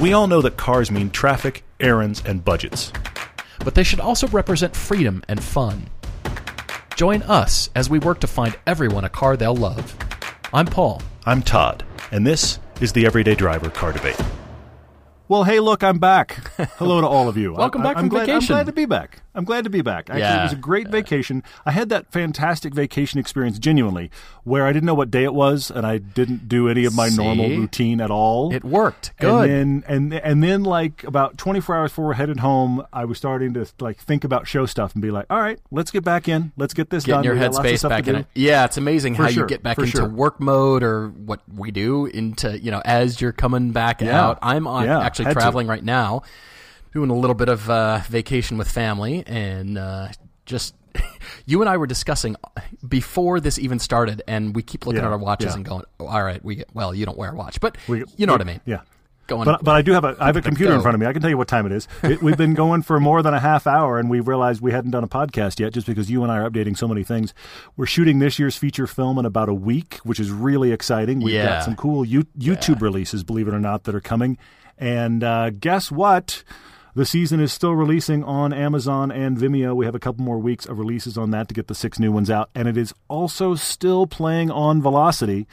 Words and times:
We 0.00 0.12
all 0.12 0.28
know 0.28 0.40
that 0.42 0.56
cars 0.56 0.92
mean 0.92 1.10
traffic, 1.10 1.64
errands, 1.80 2.22
and 2.24 2.44
budgets. 2.44 2.92
But 3.64 3.74
they 3.74 3.82
should 3.82 3.98
also 3.98 4.28
represent 4.28 4.76
freedom 4.76 5.24
and 5.26 5.42
fun. 5.42 5.88
Join 6.94 7.22
us 7.22 7.68
as 7.74 7.90
we 7.90 7.98
work 7.98 8.20
to 8.20 8.28
find 8.28 8.56
everyone 8.64 9.04
a 9.04 9.08
car 9.08 9.36
they'll 9.36 9.56
love. 9.56 9.96
I'm 10.54 10.66
Paul. 10.66 11.02
I'm 11.26 11.42
Todd, 11.42 11.84
and 12.12 12.24
this 12.24 12.60
is 12.80 12.92
the 12.92 13.06
Everyday 13.06 13.34
Driver 13.34 13.70
Car 13.70 13.92
Debate. 13.92 14.20
Well, 15.26 15.42
hey, 15.42 15.58
look, 15.58 15.82
I'm 15.82 15.98
back. 15.98 16.48
Hello 16.76 17.00
to 17.00 17.06
all 17.08 17.28
of 17.28 17.36
you. 17.36 17.54
Welcome 17.54 17.80
I, 17.80 17.84
back 17.84 17.96
I'm 17.96 18.02
from 18.04 18.08
glad, 18.10 18.26
vacation. 18.26 18.54
I'm 18.54 18.58
glad 18.58 18.66
to 18.66 18.72
be 18.72 18.86
back. 18.86 19.22
I'm 19.34 19.44
glad 19.44 19.64
to 19.64 19.70
be 19.70 19.82
back. 19.82 20.08
Actually, 20.10 20.20
Yeah. 20.20 20.40
it 20.40 20.42
was 20.44 20.52
a 20.54 20.56
great 20.56 20.88
vacation. 20.88 21.42
I 21.64 21.70
had 21.70 21.90
that 21.90 22.10
fantastic 22.10 22.74
vacation 22.74 23.20
experience, 23.20 23.58
genuinely, 23.58 24.10
where 24.44 24.66
I 24.66 24.72
didn't 24.72 24.86
know 24.86 24.94
what 24.94 25.10
day 25.10 25.22
it 25.24 25.34
was, 25.34 25.70
and 25.70 25.86
I 25.86 25.98
didn't 25.98 26.48
do 26.48 26.68
any 26.68 26.84
of 26.84 26.94
my 26.94 27.08
normal 27.08 27.48
routine 27.48 28.00
at 28.00 28.10
all. 28.10 28.52
It 28.52 28.64
worked. 28.64 29.12
Good. 29.20 29.48
And 29.50 29.82
then, 29.84 30.12
and 30.12 30.14
and 30.14 30.42
then, 30.42 30.62
like 30.64 31.04
about 31.04 31.38
24 31.38 31.76
hours 31.76 31.90
before 31.92 32.06
we're 32.06 32.14
headed 32.14 32.40
home, 32.40 32.84
I 32.92 33.04
was 33.04 33.18
starting 33.18 33.54
to 33.54 33.66
like 33.80 33.98
think 33.98 34.24
about 34.24 34.48
show 34.48 34.66
stuff 34.66 34.94
and 34.94 35.02
be 35.02 35.10
like, 35.10 35.26
"All 35.30 35.40
right, 35.40 35.58
let's 35.70 35.90
get 35.90 36.02
back 36.04 36.26
in. 36.28 36.52
Let's 36.56 36.74
get 36.74 36.90
this 36.90 37.04
Get 37.04 37.12
done. 37.12 37.24
your 37.24 37.34
We 37.34 37.40
got 37.40 37.54
lots 37.54 37.58
of 37.58 37.64
headspace 37.64 37.88
back 37.88 38.08
in 38.08 38.16
it. 38.16 38.26
Yeah, 38.34 38.64
it's 38.64 38.76
amazing 38.76 39.14
For 39.14 39.22
how 39.24 39.28
sure, 39.28 39.44
you 39.44 39.48
get 39.48 39.62
back 39.62 39.76
for 39.76 39.84
into 39.84 39.98
sure. 39.98 40.08
work 40.08 40.40
mode 40.40 40.82
or 40.82 41.08
what 41.10 41.40
we 41.54 41.70
do 41.70 42.06
into, 42.06 42.58
you 42.58 42.70
know, 42.70 42.82
as 42.84 43.20
you're 43.20 43.32
coming 43.32 43.70
back 43.72 44.00
Yeah. 44.00 44.20
out. 44.20 44.38
I'm 44.42 44.66
on, 44.66 44.84
Yeah, 44.86 45.00
actually 45.00 45.26
had 45.26 45.34
to. 45.34 45.40
traveling 45.40 45.66
right 45.68 45.84
now, 45.84 46.22
doing 46.92 47.10
a 47.10 47.14
little 47.14 47.34
bit 47.34 47.48
of 47.48 47.68
uh, 47.70 48.00
vacation 48.08 48.58
with 48.58 48.70
family, 48.70 49.24
and 49.26 49.78
uh, 49.78 50.08
just 50.46 50.74
you 51.46 51.60
and 51.60 51.68
I 51.68 51.76
were 51.76 51.86
discussing 51.86 52.36
before 52.86 53.40
this 53.40 53.58
even 53.58 53.78
started, 53.78 54.22
and 54.26 54.54
we 54.54 54.62
keep 54.62 54.86
looking 54.86 55.00
Yeah, 55.00 55.06
at 55.08 55.12
our 55.12 55.18
watches 55.18 55.48
yeah. 55.48 55.56
and 55.56 55.64
going, 55.64 55.84
oh, 56.00 56.06
"All 56.06 56.22
right, 56.22 56.42
we 56.44 56.56
get 56.56 56.68
well, 56.74 56.94
you 56.94 57.06
don't 57.06 57.18
wear 57.18 57.32
a 57.32 57.34
watch, 57.34 57.60
but 57.60 57.76
We- 57.88 58.04
you 58.16 58.26
know 58.26 58.32
we- 58.32 58.34
what 58.34 58.40
I 58.40 58.44
mean." 58.44 58.60
Yeah. 58.64 58.80
Going, 59.26 59.44
But, 59.44 59.62
but 59.62 59.74
I 59.74 59.82
do 59.82 59.92
have 59.92 60.04
a 60.06 60.16
I 60.18 60.24
have 60.24 60.36
a 60.38 60.40
computer 60.40 60.72
in 60.72 60.80
front 60.80 60.94
of 60.94 61.00
me. 61.02 61.06
I 61.06 61.12
can 61.12 61.20
tell 61.20 61.28
you 61.28 61.36
what 61.36 61.48
time 61.48 61.66
it 61.66 61.72
is. 61.72 61.86
It, 62.02 62.22
we've 62.22 62.38
been 62.38 62.54
going 62.54 62.80
for 62.80 62.98
more 62.98 63.20
than 63.20 63.34
a 63.34 63.38
half 63.40 63.66
hour, 63.66 63.98
and 63.98 64.08
we 64.08 64.20
realized 64.20 64.62
we 64.62 64.72
hadn't 64.72 64.92
done 64.92 65.04
a 65.04 65.08
podcast 65.08 65.60
yet, 65.60 65.74
just 65.74 65.86
because 65.86 66.10
you 66.10 66.22
and 66.22 66.32
I 66.32 66.38
are 66.38 66.48
updating 66.50 66.78
so 66.78 66.88
many 66.88 67.04
things. 67.04 67.34
We're 67.76 67.84
shooting 67.84 68.20
this 68.20 68.38
year's 68.38 68.56
feature 68.56 68.86
film 68.86 69.18
in 69.18 69.26
about 69.26 69.50
a 69.50 69.54
week, 69.54 69.98
which 70.02 70.18
is 70.18 70.30
really 70.30 70.72
exciting. 70.72 71.20
We've 71.20 71.34
Yeah. 71.34 71.56
got 71.56 71.64
some 71.64 71.76
cool 71.76 72.06
you, 72.06 72.22
YouTube 72.38 72.80
releases, 72.80 73.22
believe 73.22 73.46
it 73.48 73.52
or 73.52 73.60
not, 73.60 73.84
that 73.84 73.94
are 73.94 74.00
coming. 74.00 74.38
And 74.78 75.22
uh, 75.22 75.50
guess 75.50 75.92
what? 75.92 76.42
The 76.94 77.04
season 77.04 77.40
is 77.40 77.52
still 77.52 77.74
releasing 77.74 78.24
on 78.24 78.52
Amazon 78.52 79.10
and 79.10 79.36
Vimeo. 79.36 79.74
We 79.74 79.84
have 79.84 79.94
a 79.94 80.00
couple 80.00 80.24
more 80.24 80.38
weeks 80.38 80.66
of 80.66 80.78
releases 80.78 81.16
on 81.16 81.30
that 81.30 81.48
to 81.48 81.54
get 81.54 81.68
the 81.68 81.74
six 81.74 81.98
new 81.98 82.10
ones 82.10 82.30
out. 82.30 82.50
And 82.54 82.66
it 82.66 82.76
is 82.76 82.92
also 83.08 83.54
still 83.54 84.06
playing 84.06 84.50
on 84.50 84.82
Velocity. 84.82 85.46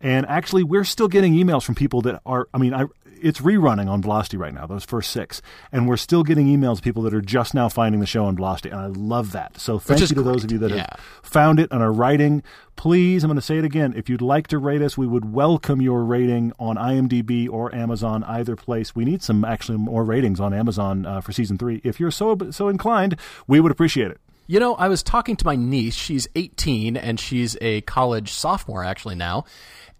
And 0.00 0.26
actually, 0.26 0.62
we're 0.62 0.84
still 0.84 1.08
getting 1.08 1.34
emails 1.34 1.62
from 1.62 1.74
people 1.74 2.00
that 2.02 2.20
are, 2.24 2.48
I 2.54 2.58
mean, 2.58 2.74
I, 2.74 2.86
it's 3.22 3.40
rerunning 3.40 3.88
on 3.88 4.02
Velocity 4.02 4.36
right 4.36 4.52
now, 4.52 4.66
those 4.66 4.84
first 4.84 5.10
six. 5.10 5.42
And 5.72 5.88
we're 5.88 5.96
still 5.96 6.22
getting 6.22 6.46
emails 6.46 6.78
of 6.78 6.82
people 6.82 7.02
that 7.04 7.14
are 7.14 7.20
just 7.20 7.54
now 7.54 7.68
finding 7.68 8.00
the 8.00 8.06
show 8.06 8.24
on 8.24 8.36
Velocity. 8.36 8.70
And 8.70 8.80
I 8.80 8.86
love 8.86 9.32
that. 9.32 9.58
So 9.58 9.78
thank 9.78 10.00
you 10.00 10.06
to 10.08 10.22
those 10.22 10.44
of 10.44 10.52
you 10.52 10.58
that 10.58 10.70
yeah. 10.70 10.86
have 10.90 11.00
found 11.22 11.60
it 11.60 11.70
and 11.70 11.82
are 11.82 11.92
writing. 11.92 12.42
Please, 12.76 13.24
I'm 13.24 13.28
going 13.28 13.36
to 13.36 13.42
say 13.42 13.58
it 13.58 13.64
again. 13.64 13.92
If 13.96 14.08
you'd 14.08 14.22
like 14.22 14.46
to 14.48 14.58
rate 14.58 14.82
us, 14.82 14.96
we 14.96 15.06
would 15.06 15.32
welcome 15.32 15.82
your 15.82 16.04
rating 16.04 16.52
on 16.58 16.76
IMDb 16.76 17.48
or 17.48 17.74
Amazon, 17.74 18.24
either 18.24 18.56
place. 18.56 18.94
We 18.94 19.04
need 19.04 19.22
some 19.22 19.44
actually 19.44 19.78
more 19.78 20.04
ratings 20.04 20.40
on 20.40 20.54
Amazon 20.54 21.04
uh, 21.04 21.20
for 21.20 21.32
season 21.32 21.58
three. 21.58 21.80
If 21.84 22.00
you're 22.00 22.10
so 22.10 22.36
so 22.50 22.68
inclined, 22.68 23.16
we 23.46 23.60
would 23.60 23.72
appreciate 23.72 24.10
it. 24.10 24.20
You 24.50 24.58
know, 24.58 24.74
I 24.74 24.88
was 24.88 25.04
talking 25.04 25.36
to 25.36 25.46
my 25.46 25.54
niece. 25.54 25.94
She's 25.94 26.26
18 26.34 26.96
and 26.96 27.20
she's 27.20 27.56
a 27.60 27.82
college 27.82 28.32
sophomore 28.32 28.82
actually 28.82 29.14
now. 29.14 29.44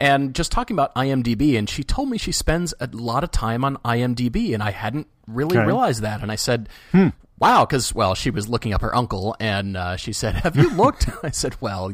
And 0.00 0.34
just 0.34 0.50
talking 0.50 0.74
about 0.74 0.94
IMDb, 0.94 1.58
and 1.58 1.68
she 1.68 1.84
told 1.84 2.08
me 2.08 2.16
she 2.16 2.32
spends 2.32 2.72
a 2.80 2.88
lot 2.92 3.22
of 3.22 3.30
time 3.30 3.64
on 3.64 3.76
IMDb, 3.78 4.54
and 4.54 4.62
I 4.62 4.70
hadn't 4.70 5.08
really 5.34 5.56
Okay. 5.58 5.66
realized 5.66 6.02
that. 6.02 6.22
And 6.22 6.30
I 6.32 6.36
said, 6.36 6.68
"Wow," 7.38 7.64
because 7.64 7.94
well, 7.94 8.14
she 8.14 8.30
was 8.30 8.48
looking 8.48 8.72
up 8.74 8.82
her 8.82 8.94
uncle, 8.94 9.36
and 9.40 9.76
uh, 9.76 9.96
she 9.96 10.12
said, 10.12 10.34
"Have 10.36 10.56
you 10.56 10.70
looked?" 10.76 11.08
I 11.22 11.30
said, 11.30 11.56
"Well, 11.60 11.92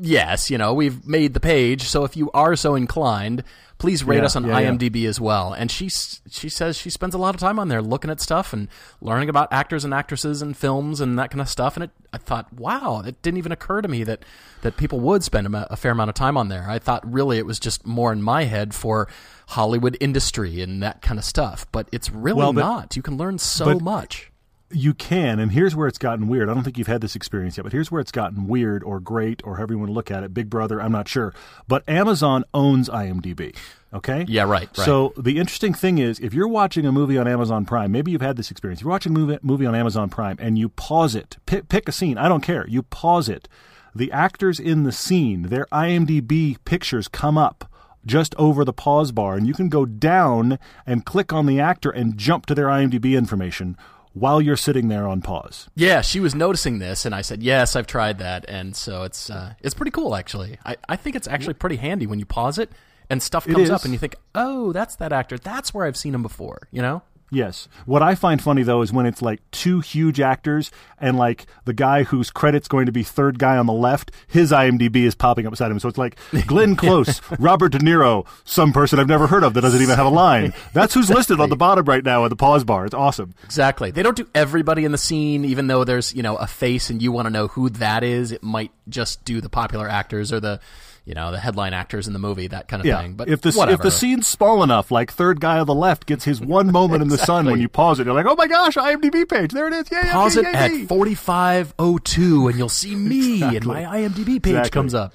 yes. 0.00 0.50
You 0.50 0.58
know, 0.58 0.74
we've 0.74 1.06
made 1.06 1.34
the 1.34 1.40
page, 1.40 1.82
so 1.84 2.04
if 2.04 2.16
you 2.16 2.30
are 2.32 2.56
so 2.56 2.74
inclined, 2.74 3.44
please 3.78 4.04
rate 4.04 4.18
Yeah, 4.18 4.24
us 4.24 4.36
on 4.36 4.44
yeah, 4.46 4.58
yeah. 4.58 4.70
IMDb 4.70 5.06
as 5.06 5.20
well." 5.20 5.52
And 5.52 5.70
she 5.70 5.88
she 5.88 6.48
says 6.48 6.76
she 6.76 6.90
spends 6.90 7.14
a 7.14 7.18
lot 7.18 7.34
of 7.34 7.40
time 7.40 7.58
on 7.58 7.68
there 7.68 7.82
looking 7.82 8.10
at 8.10 8.20
stuff 8.20 8.52
and 8.52 8.68
learning 9.00 9.28
about 9.28 9.52
actors 9.52 9.84
and 9.84 9.92
actresses 9.94 10.42
and 10.42 10.56
films 10.56 11.00
and 11.00 11.18
that 11.18 11.30
kind 11.30 11.40
of 11.40 11.48
stuff. 11.48 11.76
And 11.76 11.84
it, 11.84 11.90
I 12.12 12.18
thought, 12.18 12.52
wow, 12.52 13.02
it 13.04 13.20
didn't 13.22 13.38
even 13.38 13.52
occur 13.52 13.82
to 13.82 13.88
me 13.88 14.04
that 14.04 14.24
that 14.62 14.76
people 14.76 15.00
would 15.00 15.22
spend 15.24 15.46
a, 15.54 15.72
a 15.72 15.76
fair 15.76 15.92
amount 15.92 16.08
of 16.10 16.14
time 16.14 16.36
on 16.36 16.48
there. 16.48 16.66
I 16.68 16.78
thought 16.78 17.10
really 17.10 17.38
it 17.38 17.46
was 17.46 17.58
just 17.60 17.86
more 17.86 18.12
in 18.12 18.22
my 18.22 18.44
head 18.44 18.74
for 18.74 19.08
Hollywood 19.52 19.96
industry 20.00 20.60
and 20.62 20.82
that 20.82 21.02
kind 21.02 21.18
of 21.18 21.24
stuff. 21.24 21.66
But 21.72 21.88
it's 21.92 22.10
really 22.10 22.38
Well, 22.38 22.52
but- 22.52 22.60
not. 22.60 22.96
You 22.96 23.02
can 23.02 23.16
learn 23.16 23.38
so 23.38 23.78
much. 23.78 24.30
You 24.74 24.94
can, 24.94 25.38
and 25.38 25.52
here's 25.52 25.76
where 25.76 25.86
it's 25.86 25.98
gotten 25.98 26.28
weird. 26.28 26.48
I 26.48 26.54
don't 26.54 26.62
think 26.62 26.78
you've 26.78 26.86
had 26.86 27.02
this 27.02 27.14
experience 27.14 27.58
yet, 27.58 27.64
but 27.64 27.72
here's 27.72 27.90
where 27.90 28.00
it's 28.00 28.10
gotten 28.10 28.46
weird 28.48 28.82
or 28.82 29.00
great 29.00 29.42
or 29.44 29.56
however 29.58 29.74
you 29.74 29.78
want 29.78 29.90
to 29.90 29.92
look 29.92 30.10
at 30.10 30.24
it. 30.24 30.32
Big 30.32 30.48
Brother, 30.48 30.80
I'm 30.80 30.92
not 30.92 31.08
sure. 31.08 31.34
But 31.68 31.86
Amazon 31.86 32.44
owns 32.54 32.88
IMDb. 32.88 33.54
Okay? 33.92 34.24
Yeah, 34.26 34.44
right, 34.44 34.70
right. 34.74 34.74
So 34.86 35.12
the 35.18 35.38
interesting 35.38 35.74
thing 35.74 35.98
is, 35.98 36.18
if 36.20 36.32
you're 36.32 36.48
watching 36.48 36.86
a 36.86 36.92
movie 36.92 37.18
on 37.18 37.28
Amazon 37.28 37.66
Prime, 37.66 37.92
maybe 37.92 38.12
you've 38.12 38.22
had 38.22 38.38
this 38.38 38.50
experience. 38.50 38.80
If 38.80 38.84
You're 38.84 38.92
watching 38.92 39.14
a 39.14 39.18
movie, 39.18 39.38
movie 39.42 39.66
on 39.66 39.74
Amazon 39.74 40.08
Prime 40.08 40.38
and 40.40 40.56
you 40.58 40.70
pause 40.70 41.14
it, 41.14 41.36
pick, 41.44 41.68
pick 41.68 41.86
a 41.86 41.92
scene. 41.92 42.16
I 42.16 42.26
don't 42.28 42.40
care. 42.42 42.66
You 42.66 42.82
pause 42.84 43.28
it. 43.28 43.48
The 43.94 44.10
actors 44.10 44.58
in 44.58 44.84
the 44.84 44.92
scene, 44.92 45.42
their 45.50 45.66
IMDb 45.70 46.56
pictures 46.64 47.08
come 47.08 47.36
up 47.36 47.70
just 48.06 48.34
over 48.36 48.64
the 48.64 48.72
pause 48.72 49.12
bar, 49.12 49.36
and 49.36 49.46
you 49.46 49.54
can 49.54 49.68
go 49.68 49.86
down 49.86 50.58
and 50.86 51.04
click 51.04 51.32
on 51.32 51.46
the 51.46 51.60
actor 51.60 51.90
and 51.90 52.16
jump 52.16 52.46
to 52.46 52.54
their 52.54 52.66
IMDb 52.66 53.16
information 53.16 53.76
while 54.12 54.40
you're 54.40 54.56
sitting 54.56 54.88
there 54.88 55.08
on 55.08 55.22
pause. 55.22 55.68
Yeah, 55.74 56.00
she 56.00 56.20
was 56.20 56.34
noticing 56.34 56.78
this, 56.78 57.04
and 57.04 57.14
I 57.14 57.22
said, 57.22 57.42
"Yes, 57.42 57.76
I've 57.76 57.86
tried 57.86 58.18
that," 58.18 58.44
and 58.48 58.76
so 58.76 59.04
it's 59.04 59.30
uh, 59.30 59.54
it's 59.60 59.74
pretty 59.74 59.90
cool 59.90 60.14
actually. 60.14 60.58
I, 60.64 60.76
I 60.88 60.96
think 60.96 61.16
it's 61.16 61.28
actually 61.28 61.54
pretty 61.54 61.76
handy 61.76 62.06
when 62.06 62.18
you 62.18 62.26
pause 62.26 62.58
it 62.58 62.70
and 63.08 63.22
stuff 63.22 63.46
comes 63.46 63.70
up, 63.70 63.84
and 63.84 63.92
you 63.92 63.98
think, 63.98 64.16
"Oh, 64.34 64.72
that's 64.72 64.96
that 64.96 65.12
actor. 65.12 65.38
That's 65.38 65.72
where 65.74 65.86
I've 65.86 65.96
seen 65.96 66.14
him 66.14 66.22
before." 66.22 66.68
You 66.70 66.82
know? 66.82 67.02
Yes. 67.32 67.66
What 67.86 68.02
I 68.02 68.14
find 68.14 68.42
funny 68.42 68.62
though 68.62 68.82
is 68.82 68.92
when 68.92 69.06
it's 69.06 69.22
like 69.22 69.40
two 69.52 69.80
huge 69.80 70.20
actors 70.20 70.70
and 70.98 71.16
like 71.16 71.46
the 71.64 71.72
guy 71.72 72.02
whose 72.02 72.30
credit's 72.30 72.68
going 72.68 72.84
to 72.84 72.92
be 72.92 73.02
third 73.02 73.38
guy 73.38 73.56
on 73.56 73.64
the 73.64 73.72
left, 73.72 74.10
his 74.28 74.52
IMDb 74.52 74.96
is 74.96 75.14
popping 75.14 75.46
up 75.46 75.52
beside 75.52 75.70
him. 75.70 75.78
So 75.78 75.88
it's 75.88 75.96
like 75.96 76.18
Glenn 76.46 76.76
Close, 76.82 77.22
Robert 77.38 77.72
De 77.72 77.78
Niro, 77.78 78.26
some 78.44 78.74
person 78.74 78.98
I've 78.98 79.08
never 79.08 79.26
heard 79.26 79.44
of 79.44 79.54
that 79.54 79.62
doesn't 79.62 79.80
even 79.80 79.96
have 79.96 80.04
a 80.04 80.10
line. 80.10 80.52
That's 80.74 80.92
who's 80.92 81.08
listed 81.08 81.40
on 81.40 81.48
the 81.48 81.56
bottom 81.56 81.86
right 81.86 82.04
now 82.04 82.24
at 82.26 82.28
the 82.28 82.36
pause 82.36 82.64
bar. 82.64 82.84
It's 82.84 82.94
awesome. 82.94 83.34
Exactly. 83.44 83.90
They 83.90 84.02
don't 84.02 84.16
do 84.16 84.28
everybody 84.34 84.84
in 84.84 84.92
the 84.92 84.98
scene, 84.98 85.46
even 85.46 85.68
though 85.68 85.84
there's 85.84 86.14
you 86.14 86.22
know 86.22 86.36
a 86.36 86.46
face 86.46 86.90
and 86.90 87.00
you 87.00 87.12
want 87.12 87.24
to 87.26 87.30
know 87.30 87.48
who 87.48 87.70
that 87.70 88.04
is. 88.04 88.30
It 88.30 88.42
might 88.42 88.72
just 88.90 89.24
do 89.24 89.40
the 89.40 89.48
popular 89.48 89.88
actors 89.88 90.34
or 90.34 90.40
the 90.40 90.60
you 91.04 91.14
know 91.14 91.32
the 91.32 91.38
headline 91.40 91.74
actors 91.74 92.06
in 92.06 92.12
the 92.12 92.18
movie, 92.18 92.46
that 92.48 92.68
kind 92.68 92.80
of 92.80 92.86
Yeah. 92.86 93.00
thing. 93.00 93.14
But 93.14 93.28
if 93.28 93.40
the 93.40 93.52
whatever. 93.52 93.74
if 93.74 93.80
the 93.82 93.90
scene's 93.90 94.26
small 94.26 94.62
enough, 94.62 94.90
like 94.90 95.10
third 95.12 95.40
guy 95.40 95.58
on 95.58 95.66
the 95.66 95.74
left 95.74 96.06
gets 96.06 96.24
his 96.24 96.40
one 96.40 96.70
moment 96.80 97.02
in 97.02 97.08
the 97.08 97.18
sun 97.18 97.46
when 97.46 97.60
you 97.60 97.68
pause 97.68 97.98
it, 98.00 98.06
you're 98.06 98.14
like, 98.14 98.26
oh 98.26 98.36
my 98.36 98.46
gosh, 98.46 98.76
IMDb 98.76 99.28
page, 99.28 99.50
there 99.52 99.66
it 99.68 99.72
is. 99.74 99.88
Yeah, 99.90 100.12
pause 100.12 100.36
yeah, 100.36 100.42
it 100.42 100.52
yeah, 100.52 100.82
at 100.82 100.88
forty 100.88 101.14
five 101.14 101.74
oh 101.78 101.98
two, 101.98 102.48
and 102.48 102.56
you'll 102.58 102.68
see 102.68 102.94
me, 102.94 103.42
and 103.56 103.66
my 103.66 103.82
IMDb 103.82 104.42
page 104.42 104.52
Exactly. 104.54 104.70
comes 104.70 104.94
up. 104.94 105.12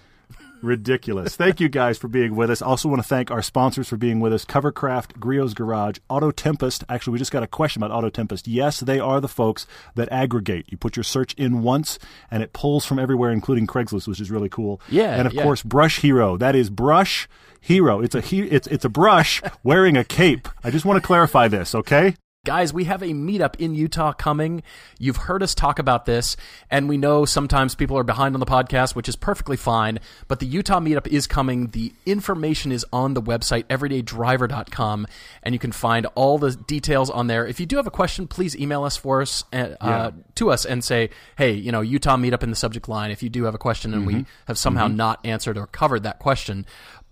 Ridiculous. 0.62 1.35
Thank 1.35 1.59
you 1.59 1.69
guys 1.69 1.97
for 1.97 2.07
being 2.07 2.35
with 2.35 2.50
us. 2.50 2.62
Also 2.62 2.90
want 2.90 3.01
to 3.01 3.07
thank 3.07 3.29
our 3.31 3.41
sponsors 3.41 3.88
for 3.88 3.97
being 3.97 4.19
with 4.19 4.34
us. 4.34 4.45
Covercraft, 4.45 5.19
Griot's 5.19 5.53
Garage, 5.53 5.97
Auto 6.09 6.31
Tempest. 6.31 6.84
Actually, 6.90 7.13
we 7.13 7.19
just 7.19 7.31
got 7.31 7.44
a 7.44 7.47
question 7.47 7.81
about 7.84 7.95
Auto 7.95 8.09
Tempest. 8.09 8.47
Yes, 8.47 8.79
they 8.79 9.00
are 9.00 9.22
the 9.22 9.28
folks 9.28 9.68
that 9.95 10.12
aggregate. 10.12 10.66
You 10.69 10.78
put 10.78 10.95
your 10.95 11.03
search 11.03 11.34
in 11.35 11.62
once 11.62 12.00
and 12.31 12.41
it 12.44 12.53
pulls 12.53 12.85
from 12.85 13.00
everywhere, 13.00 13.31
including 13.31 13.68
Craigslist, 13.68 14.07
which 14.07 14.19
is 14.19 14.31
really 14.31 14.50
cool. 14.50 14.81
Yeah, 14.90 15.16
And 15.16 15.28
of 15.28 15.34
yeah. 15.34 15.44
course, 15.44 15.62
Brush 15.63 16.00
Hero. 16.00 16.38
That 16.38 16.56
is 16.56 16.69
Brush 16.69 17.28
Hero. 17.62 18.01
It's 18.01 18.16
a 18.16 18.22
he- 18.22 18.41
it's 18.44 18.68
it's 18.68 18.85
a 18.85 18.89
brush 18.89 19.41
wearing 19.63 19.97
a 19.97 20.03
cape. 20.03 20.48
I 20.63 20.71
just 20.71 20.86
want 20.86 21.01
to 21.01 21.06
clarify 21.06 21.48
this, 21.48 21.75
okay? 21.75 22.15
Guys, 22.48 22.72
we 22.72 22.86
have 22.86 23.04
a 23.04 23.08
meetup 23.08 23.58
in 23.60 23.76
Utah 23.76 24.14
coming. 24.14 24.64
You've 24.98 25.18
heard 25.18 25.44
us 25.44 25.54
talk 25.54 25.80
about 25.80 26.06
this, 26.06 26.38
and 26.72 26.88
we 26.88 26.96
know 26.96 27.26
sometimes 27.26 27.76
people 27.76 27.98
are 27.98 28.06
behind 28.06 28.36
on 28.36 28.40
the 28.40 28.46
podcast, 28.46 28.96
which 28.96 29.10
is 29.10 29.18
perfectly 29.18 29.58
fine. 29.58 30.00
But 30.30 30.40
the 30.40 30.46
Utah 30.46 30.80
meetup 30.80 31.08
is 31.08 31.28
coming. 31.28 31.68
The 31.72 31.92
information 32.06 32.72
is 32.72 32.86
on 32.94 33.16
the 33.16 33.22
website, 33.22 33.66
everydaydriver.com, 33.66 35.08
and 35.44 35.56
you 35.56 35.60
can 35.60 35.74
find 35.74 36.06
all 36.16 36.38
the 36.38 36.56
details 36.56 37.10
on 37.10 37.28
there. 37.28 37.46
If 37.46 37.60
you 37.60 37.66
do 37.66 37.76
have 37.76 37.86
a 37.86 37.92
question, 37.92 38.28
please 38.28 38.56
email 38.56 38.86
us 38.86 38.96
for 38.96 39.22
us 39.22 39.44
uh, 39.52 39.76
uh, 39.82 40.12
to 40.36 40.50
us 40.50 40.64
and 40.64 40.82
say, 40.86 41.10
"Hey, 41.38 41.52
you 41.52 41.74
know, 41.74 41.82
Utah 41.82 42.16
meetup 42.16 42.44
in 42.44 42.50
the 42.50 42.56
subject 42.56 42.88
line." 42.88 43.12
If 43.12 43.22
you 43.22 43.28
do 43.28 43.44
have 43.44 43.56
a 43.56 43.58
question 43.58 43.94
and 43.94 44.08
we 44.08 44.26
have 44.46 44.58
somehow 44.58 44.88
not 44.88 45.20
answered 45.26 45.58
or 45.58 45.68
covered 45.68 46.04
that 46.04 46.20
question. 46.20 46.66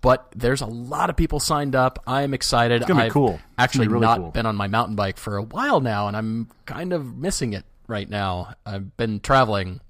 But 0.06 0.28
there's 0.36 0.60
a 0.60 0.66
lot 0.66 1.10
of 1.10 1.16
people 1.16 1.40
signed 1.40 1.74
up. 1.74 1.98
I'm 2.06 2.32
excited. 2.32 2.86
gonna 2.86 3.00
be 3.00 3.06
I've 3.06 3.12
cool. 3.12 3.40
Actually, 3.58 3.88
be 3.88 3.94
really 3.94 4.06
not 4.06 4.18
cool. 4.18 4.30
been 4.30 4.46
on 4.46 4.54
my 4.54 4.68
mountain 4.68 4.94
bike 4.94 5.16
for 5.16 5.36
a 5.36 5.42
while 5.42 5.80
now, 5.80 6.06
and 6.06 6.16
I'm 6.16 6.48
kind 6.64 6.92
of 6.92 7.16
missing 7.16 7.54
it 7.54 7.64
right 7.88 8.08
now. 8.08 8.54
I've 8.64 8.96
been 8.96 9.18
traveling. 9.18 9.80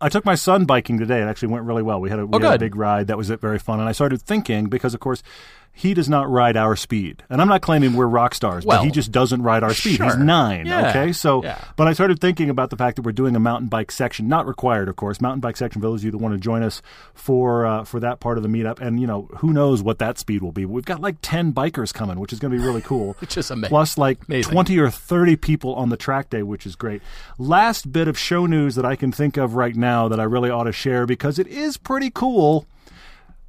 I 0.00 0.08
took 0.08 0.24
my 0.24 0.34
son 0.34 0.64
biking 0.64 0.98
today. 0.98 1.20
It 1.20 1.26
actually 1.26 1.48
went 1.48 1.66
really 1.66 1.82
well. 1.82 2.00
We 2.00 2.08
had 2.08 2.20
a, 2.20 2.24
we 2.24 2.42
had 2.42 2.52
a 2.52 2.54
Oh, 2.54 2.56
big 2.56 2.74
ride 2.74 3.08
that 3.08 3.18
was 3.18 3.28
very 3.28 3.58
fun. 3.58 3.80
And 3.80 3.86
I 3.86 3.92
started 3.92 4.22
thinking 4.22 4.70
because, 4.70 4.94
of 4.94 5.00
course, 5.00 5.22
he 5.72 5.94
does 5.94 6.08
not 6.10 6.28
ride 6.28 6.56
our 6.58 6.76
speed. 6.76 7.22
And 7.30 7.40
I'm 7.40 7.48
not 7.48 7.62
claiming 7.62 7.94
we're 7.94 8.06
rock 8.06 8.34
stars, 8.34 8.66
Well, 8.66 8.80
but 8.80 8.84
he 8.84 8.90
just 8.90 9.10
doesn't 9.12 9.40
ride 9.42 9.62
our 9.62 9.72
speed. 9.72 10.02
He's 10.02 10.16
nine. 10.16 10.66
Yeah, 10.66 10.90
Okay. 10.90 11.12
So, 11.12 11.42
yeah. 11.42 11.58
but 11.76 11.86
I 11.88 11.94
started 11.94 12.20
thinking 12.20 12.50
about 12.50 12.68
the 12.68 12.76
fact 12.76 12.96
that 12.96 13.02
we're 13.02 13.12
doing 13.12 13.34
a 13.34 13.40
mountain 13.40 13.68
bike 13.68 13.90
section, 13.90 14.28
not 14.28 14.46
required, 14.46 14.88
of 14.90 14.96
course. 14.96 15.20
Mountain 15.22 15.40
bike 15.40 15.56
section 15.56 15.80
for 15.80 15.88
those 15.88 16.00
of 16.00 16.04
you 16.04 16.10
that 16.10 16.18
want 16.18 16.34
to 16.34 16.40
join 16.40 16.62
us 16.62 16.82
for 17.14 17.64
uh, 17.64 17.84
for 17.84 17.98
that 18.00 18.20
part 18.20 18.36
of 18.36 18.42
the 18.42 18.48
meetup. 18.50 18.78
And 18.80 19.00
you 19.00 19.06
know, 19.06 19.28
who 19.38 19.52
knows 19.54 19.82
what 19.82 19.98
that 20.00 20.18
speed 20.18 20.42
will 20.42 20.52
be? 20.52 20.66
We've 20.66 20.84
got 20.84 21.00
like 21.00 21.16
ten 21.22 21.52
bikers 21.52 21.94
coming, 21.94 22.20
which 22.20 22.32
is 22.34 22.40
going 22.40 22.52
to 22.52 22.58
be 22.58 22.62
really 22.64 22.82
cool. 22.82 23.16
Which 23.20 23.38
is 23.38 23.50
ama- 23.50 23.68
Plus, 23.68 23.96
like 23.96 24.18
amazing. 24.28 24.52
twenty 24.52 24.78
or 24.78 24.90
thirty 24.90 25.36
people 25.36 25.74
on 25.76 25.88
the 25.88 25.96
track 25.96 26.28
day, 26.28 26.42
which 26.42 26.66
is 26.66 26.76
great. 26.76 27.00
Last 27.38 27.90
bit 27.90 28.06
of 28.08 28.18
show 28.18 28.44
news 28.44 28.74
that 28.74 28.84
I 28.84 28.96
can 28.96 29.12
think 29.12 29.36
of 29.38 29.54
right 29.54 29.74
now 29.76 30.08
that 30.08 30.20
I 30.20 30.24
really 30.24 30.50
ought 30.50 30.64
to 30.64 30.72
share 30.72 31.06
because 31.06 31.38
it 31.38 31.46
is 31.46 31.76
pretty 31.78 32.10
cool. 32.10 32.66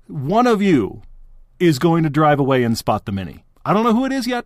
One 0.08 0.48
of 0.48 0.62
you 0.62 1.02
is 1.62 1.80
going 1.80 2.04
to 2.04 2.10
drive 2.10 2.40
away 2.40 2.64
and 2.64 2.78
spot 2.78 3.06
the 3.06 3.12
mini. 3.12 3.44
I 3.66 3.74
don't 3.74 3.84
know 3.84 3.94
who 3.94 4.06
it 4.06 4.12
is 4.12 4.26
yet, 4.28 4.46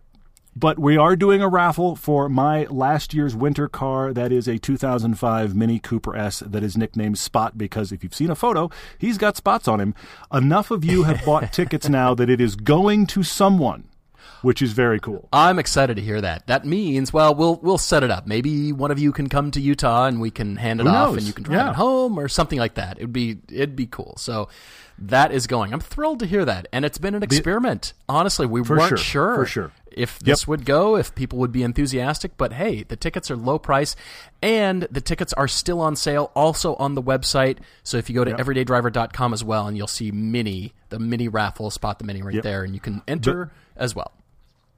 but 0.54 0.78
we 0.78 0.96
are 0.96 1.16
doing 1.16 1.40
a 1.42 1.48
raffle 1.48 1.96
for 1.96 2.28
my 2.28 2.64
last 2.64 3.14
year's 3.14 3.34
winter 3.34 3.68
car. 3.68 4.12
That 4.12 4.30
is 4.32 4.46
a 4.46 4.58
2005 4.58 5.54
Mini 5.56 5.78
Cooper 5.78 6.14
S 6.16 6.40
that 6.40 6.62
is 6.62 6.76
nicknamed 6.76 7.18
Spot 7.18 7.56
because 7.56 7.92
if 7.92 8.04
you've 8.04 8.14
seen 8.14 8.30
a 8.30 8.34
photo, 8.34 8.70
he's 8.98 9.18
got 9.18 9.36
spots 9.36 9.66
on 9.66 9.80
him. 9.80 9.94
Enough 10.32 10.70
of 10.70 10.84
you 10.84 11.04
have 11.04 11.24
bought 11.24 11.52
tickets 11.52 11.88
now 11.88 12.14
that 12.14 12.28
it 12.30 12.40
is 12.40 12.56
going 12.56 13.06
to 13.08 13.22
someone, 13.22 13.88
which 14.42 14.60
is 14.60 14.72
very 14.72 15.00
cool. 15.00 15.28
I'm 15.32 15.58
excited 15.58 15.96
to 15.96 16.02
hear 16.02 16.20
that. 16.20 16.46
That 16.46 16.64
means, 16.66 17.12
well, 17.12 17.34
we'll 17.34 17.56
we'll 17.62 17.78
set 17.78 18.02
it 18.02 18.10
up. 18.10 18.26
Maybe 18.26 18.72
one 18.72 18.90
of 18.90 18.98
you 18.98 19.12
can 19.12 19.28
come 19.28 19.50
to 19.52 19.60
Utah 19.60 20.04
and 20.06 20.20
we 20.20 20.30
can 20.30 20.56
hand 20.56 20.80
it 20.80 20.84
Who 20.84 20.90
off, 20.90 21.08
knows? 21.10 21.16
and 21.18 21.26
you 21.26 21.32
can 21.32 21.44
drive 21.44 21.56
Yeah. 21.58 21.70
it 21.70 21.76
home 21.76 22.18
or 22.18 22.28
something 22.28 22.58
like 22.58 22.74
that. 22.74 22.98
It'd 22.98 23.12
be 23.12 23.38
it'd 23.50 23.76
be 23.76 23.86
cool. 23.86 24.14
So 24.18 24.48
that 24.98 25.32
is 25.32 25.46
going. 25.46 25.72
I'm 25.72 25.80
thrilled 25.80 26.20
to 26.20 26.26
hear 26.26 26.44
that, 26.44 26.68
and 26.72 26.84
it's 26.84 26.98
been 26.98 27.14
an 27.14 27.22
experiment. 27.22 27.92
Honestly, 28.08 28.46
we 28.46 28.60
weren't 28.60 28.88
sure, 28.88 28.96
sure 28.96 29.34
for 29.36 29.46
sure. 29.46 29.72
if 29.90 30.18
this 30.20 30.48
would 30.48 30.64
go, 30.64 30.96
if 30.96 31.14
people 31.14 31.38
would 31.38 31.52
be 31.52 31.62
enthusiastic. 31.62 32.36
But 32.36 32.52
hey, 32.54 32.82
the 32.82 32.96
tickets 32.96 33.30
are 33.30 33.36
low 33.36 33.58
price, 33.58 33.94
and 34.42 34.82
the 34.90 35.00
tickets 35.00 35.32
are 35.34 35.48
still 35.48 35.80
on 35.80 35.96
sale, 35.96 36.30
also 36.34 36.74
on 36.76 36.94
the 36.94 37.02
website. 37.02 37.58
So 37.82 37.98
if 37.98 38.08
you 38.08 38.14
go 38.14 38.24
to 38.24 38.32
everydaydriver.com 38.32 39.32
as 39.32 39.44
well, 39.44 39.66
and 39.66 39.76
you'll 39.76 39.86
see 39.86 40.10
mini 40.10 40.72
the 40.88 40.98
mini 40.98 41.28
raffle, 41.28 41.70
spot 41.70 41.98
the 41.98 42.04
mini 42.04 42.22
right 42.22 42.42
there, 42.42 42.64
and 42.64 42.74
you 42.74 42.80
can 42.80 43.02
enter 43.06 43.50
as 43.76 43.94
well. 43.94 44.12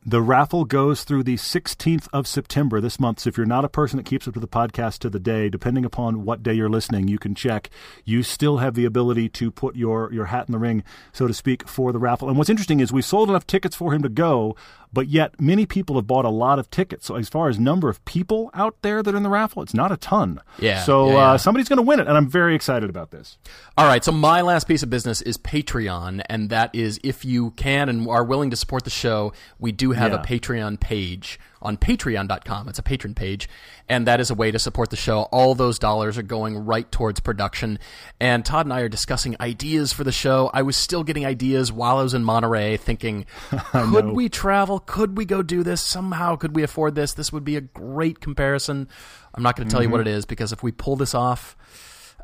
The 0.06 0.22
raffle 0.22 0.64
goes 0.64 1.04
through 1.04 1.24
the 1.24 1.36
16th 1.36 2.08
of 2.12 2.26
September 2.26 2.80
this 2.80 2.98
month. 2.98 3.20
So 3.20 3.28
if 3.28 3.36
you're 3.36 3.46
not 3.46 3.64
a 3.64 3.68
person 3.68 3.96
that 3.98 4.06
keeps 4.06 4.26
up 4.26 4.34
to 4.34 4.40
the 4.40 4.48
podcast 4.48 4.98
to 5.00 5.10
the 5.10 5.18
day, 5.18 5.48
depending 5.48 5.84
upon 5.84 6.24
what 6.24 6.42
day 6.42 6.54
you're 6.54 6.68
listening, 6.70 7.08
you 7.08 7.18
can 7.18 7.34
check. 7.34 7.68
You 8.04 8.22
still 8.22 8.58
have 8.58 8.74
the 8.74 8.84
ability 8.84 9.28
to 9.30 9.50
put 9.50 9.76
your, 9.76 10.12
your 10.12 10.26
hat 10.26 10.46
in 10.48 10.52
the 10.52 10.58
ring, 10.58 10.82
so 11.12 11.26
to 11.26 11.34
speak, 11.34 11.68
for 11.68 11.92
the 11.92 11.98
raffle. 11.98 12.28
And 12.28 12.38
what's 12.38 12.48
interesting 12.48 12.80
is 12.80 12.92
we 12.92 13.02
sold 13.02 13.28
enough 13.28 13.46
tickets 13.46 13.76
for 13.76 13.92
him 13.92 14.02
to 14.02 14.08
go, 14.08 14.56
but 14.92 15.08
yet 15.08 15.38
many 15.40 15.66
people 15.66 15.96
have 15.96 16.06
bought 16.06 16.24
a 16.24 16.30
lot 16.30 16.58
of 16.58 16.70
tickets. 16.70 17.06
So 17.06 17.16
as 17.16 17.28
far 17.28 17.48
as 17.48 17.58
number 17.58 17.88
of 17.88 18.02
people 18.04 18.50
out 18.54 18.76
there 18.82 19.02
that 19.02 19.12
are 19.12 19.16
in 19.16 19.22
the 19.22 19.28
raffle, 19.28 19.62
it's 19.62 19.74
not 19.74 19.92
a 19.92 19.96
ton. 19.98 20.40
Yeah, 20.58 20.82
So 20.84 21.08
yeah, 21.08 21.12
yeah. 21.12 21.18
Uh, 21.32 21.38
somebody's 21.38 21.68
going 21.68 21.76
to 21.78 21.82
win 21.82 22.00
it, 22.00 22.06
and 22.06 22.16
I'm 22.16 22.28
very 22.28 22.54
excited 22.54 22.88
about 22.88 23.10
this. 23.10 23.36
All 23.76 23.86
right, 23.86 24.02
so 24.02 24.12
my 24.12 24.40
last 24.40 24.66
piece 24.66 24.82
of 24.82 24.88
business 24.88 25.20
is 25.20 25.36
Patreon, 25.36 26.22
and 26.30 26.48
that 26.50 26.74
is 26.74 26.98
if 27.04 27.24
you 27.24 27.50
can 27.52 27.88
and 27.88 28.08
are 28.08 28.24
willing 28.24 28.50
to 28.50 28.56
support 28.56 28.84
the 28.84 28.90
show, 28.90 29.32
we 29.58 29.72
do 29.72 29.87
have 29.92 30.12
Yeah. 30.12 30.20
a 30.20 30.24
Patreon 30.24 30.78
page 30.80 31.38
on 31.60 31.76
patreon.com. 31.76 32.68
It's 32.68 32.78
a 32.78 32.82
patron 32.82 33.14
page, 33.14 33.48
and 33.88 34.06
that 34.06 34.20
is 34.20 34.30
a 34.30 34.34
way 34.34 34.50
to 34.50 34.58
support 34.58 34.90
the 34.90 34.96
show. 34.96 35.22
All 35.32 35.54
those 35.54 35.78
dollars 35.78 36.16
are 36.16 36.22
going 36.22 36.64
right 36.64 36.90
towards 36.92 37.18
production. 37.20 37.78
And 38.20 38.44
Todd 38.44 38.66
and 38.66 38.72
I 38.72 38.80
are 38.82 38.88
discussing 38.88 39.34
ideas 39.40 39.92
for 39.92 40.04
the 40.04 40.12
show. 40.12 40.50
I 40.54 40.62
was 40.62 40.76
still 40.76 41.02
getting 41.02 41.26
ideas 41.26 41.72
while 41.72 41.98
I 41.98 42.02
was 42.02 42.14
in 42.14 42.22
Monterey, 42.24 42.76
thinking, 42.76 43.26
could 43.72 44.06
know. 44.06 44.12
we 44.12 44.28
travel? 44.28 44.78
Could 44.80 45.16
we 45.18 45.24
go 45.24 45.42
do 45.42 45.62
this? 45.62 45.80
Somehow, 45.80 46.36
could 46.36 46.54
we 46.54 46.62
afford 46.62 46.94
this? 46.94 47.12
This 47.14 47.32
would 47.32 47.44
be 47.44 47.56
a 47.56 47.60
great 47.60 48.20
comparison. 48.20 48.88
I'm 49.34 49.42
not 49.42 49.56
going 49.56 49.68
to 49.68 49.72
tell 49.72 49.82
you 49.82 49.88
what 49.90 50.00
Mm-hmm. 50.00 50.08
it 50.08 50.14
is 50.18 50.26
because 50.26 50.52
if 50.52 50.62
we 50.62 50.70
pull 50.72 50.94
this 50.96 51.14
off, 51.14 51.56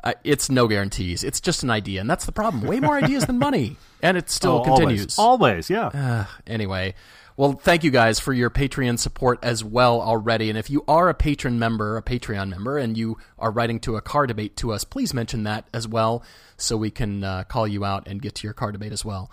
uh, 0.03 0.13
it's 0.23 0.49
no 0.49 0.67
guarantees. 0.67 1.23
It's 1.23 1.41
just 1.41 1.63
an 1.63 1.69
idea, 1.71 1.99
and 1.99 2.09
that's 2.09 2.25
the 2.25 2.31
problem. 2.31 2.63
Way 2.63 2.79
more 2.79 2.95
ideas 2.95 3.25
than 3.25 3.39
money, 3.39 3.75
and 4.03 4.15
it 4.17 4.29
still 4.29 4.59
Oh, 4.59 4.63
continues. 4.63 5.17
Always, 5.17 5.67
always 5.67 5.69
yeah. 5.69 5.87
Uh, 5.87 6.25
anyway, 6.45 6.93
well, 7.37 7.53
thank 7.53 7.83
you 7.83 7.91
guys 7.91 8.19
for 8.19 8.33
your 8.33 8.49
Patreon 8.49 8.97
support 8.97 9.39
as 9.43 9.63
well 9.63 10.01
already. 10.01 10.49
And 10.49 10.57
if 10.57 10.69
you 10.69 10.85
are 10.87 11.09
a 11.09 11.13
patron 11.13 11.59
member, 11.59 11.97
a 11.97 12.01
Patreon 12.01 12.49
member, 12.49 12.77
and 12.77 12.97
you 12.97 13.17
are 13.37 13.51
writing 13.51 13.79
to 13.81 13.97
a 13.97 14.01
car 14.01 14.25
debate 14.25 14.55
to 14.57 14.71
us, 14.71 14.85
please 14.85 15.13
mention 15.13 15.43
that 15.43 15.67
as 15.73 15.87
well, 15.87 16.23
so 16.55 16.77
we 16.77 16.91
can 16.91 17.23
uh, 17.23 17.43
call 17.43 17.67
you 17.67 17.83
out 17.83 18.07
and 18.07 18.21
get 18.21 18.35
to 18.35 18.47
your 18.47 18.53
car 18.53 18.71
debate 18.71 18.93
as 18.93 19.03
well. 19.03 19.29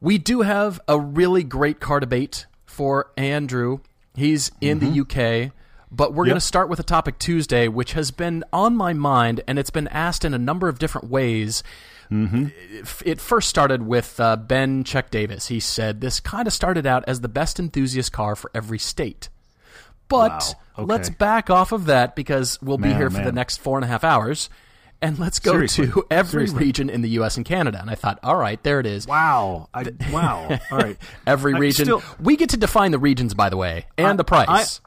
We 0.00 0.18
do 0.18 0.42
have 0.42 0.80
a 0.86 0.98
really 0.98 1.42
great 1.42 1.80
car 1.80 2.00
debate 2.00 2.46
for 2.66 3.10
Andrew. 3.16 3.78
He's 4.14 4.50
in 4.60 4.78
the 4.78 5.00
UK. 5.00 5.52
But 5.92 6.14
we're 6.14 6.26
going 6.26 6.36
to 6.36 6.40
start 6.40 6.68
with 6.68 6.78
a 6.78 6.84
topic 6.84 7.18
Tuesday, 7.18 7.66
which 7.66 7.94
has 7.94 8.12
been 8.12 8.44
on 8.52 8.76
my 8.76 8.92
mind, 8.92 9.40
and 9.48 9.58
it's 9.58 9.70
been 9.70 9.88
asked 9.88 10.24
in 10.24 10.34
a 10.34 10.38
number 10.38 10.68
of 10.68 10.78
different 10.78 11.10
ways. 11.10 11.64
It- 12.10 12.86
It 13.04 13.20
first 13.20 13.48
started 13.48 13.82
with 13.86 14.18
uh, 14.20 14.36
Ben 14.36 14.84
Chuck 14.84 15.10
Davis. 15.10 15.48
He 15.48 15.60
said 15.60 16.00
this 16.00 16.18
kind 16.20 16.46
of 16.46 16.52
started 16.52 16.86
out 16.86 17.04
as 17.06 17.20
the 17.20 17.28
best 17.28 17.58
enthusiast 17.60 18.12
car 18.12 18.34
for 18.36 18.50
every 18.54 18.78
state. 18.78 19.28
But 20.08 20.30
Wow. 20.30 20.84
Okay. 20.84 20.92
let's 20.92 21.10
back 21.10 21.50
off 21.50 21.72
of 21.72 21.86
that 21.86 22.16
because 22.16 22.60
we'll 22.62 22.78
be 22.78 22.92
here 22.92 23.06
oh, 23.06 23.10
for 23.10 23.22
the 23.22 23.32
next 23.32 23.58
four 23.58 23.76
and 23.78 23.84
a 23.84 23.88
half 23.88 24.02
hours. 24.04 24.48
And 25.02 25.18
let's 25.18 25.38
go 25.38 25.52
Seriously. 25.52 25.86
to 25.88 26.04
every 26.10 26.46
Seriously. 26.46 26.58
region 26.66 26.90
in 26.90 27.00
the 27.00 27.08
U.S. 27.10 27.36
and 27.38 27.46
Canada. 27.46 27.78
And 27.80 27.88
I 27.88 27.94
thought, 27.94 28.18
all 28.22 28.36
right, 28.36 28.62
there 28.62 28.80
it 28.80 28.86
is. 28.86 29.06
Wow. 29.06 29.68
I, 29.72 29.84
wow. 30.12 30.58
All 30.70 30.78
right. 30.78 30.98
Every 31.26 31.54
I 31.54 31.58
region. 31.58 31.86
still- 31.86 32.02
we 32.20 32.36
get 32.36 32.50
to 32.50 32.58
define 32.58 32.90
the 32.90 32.98
regions, 32.98 33.32
by 33.32 33.48
the 33.48 33.56
way, 33.56 33.86
and 33.96 34.18
the 34.18 34.24
price. 34.24 34.80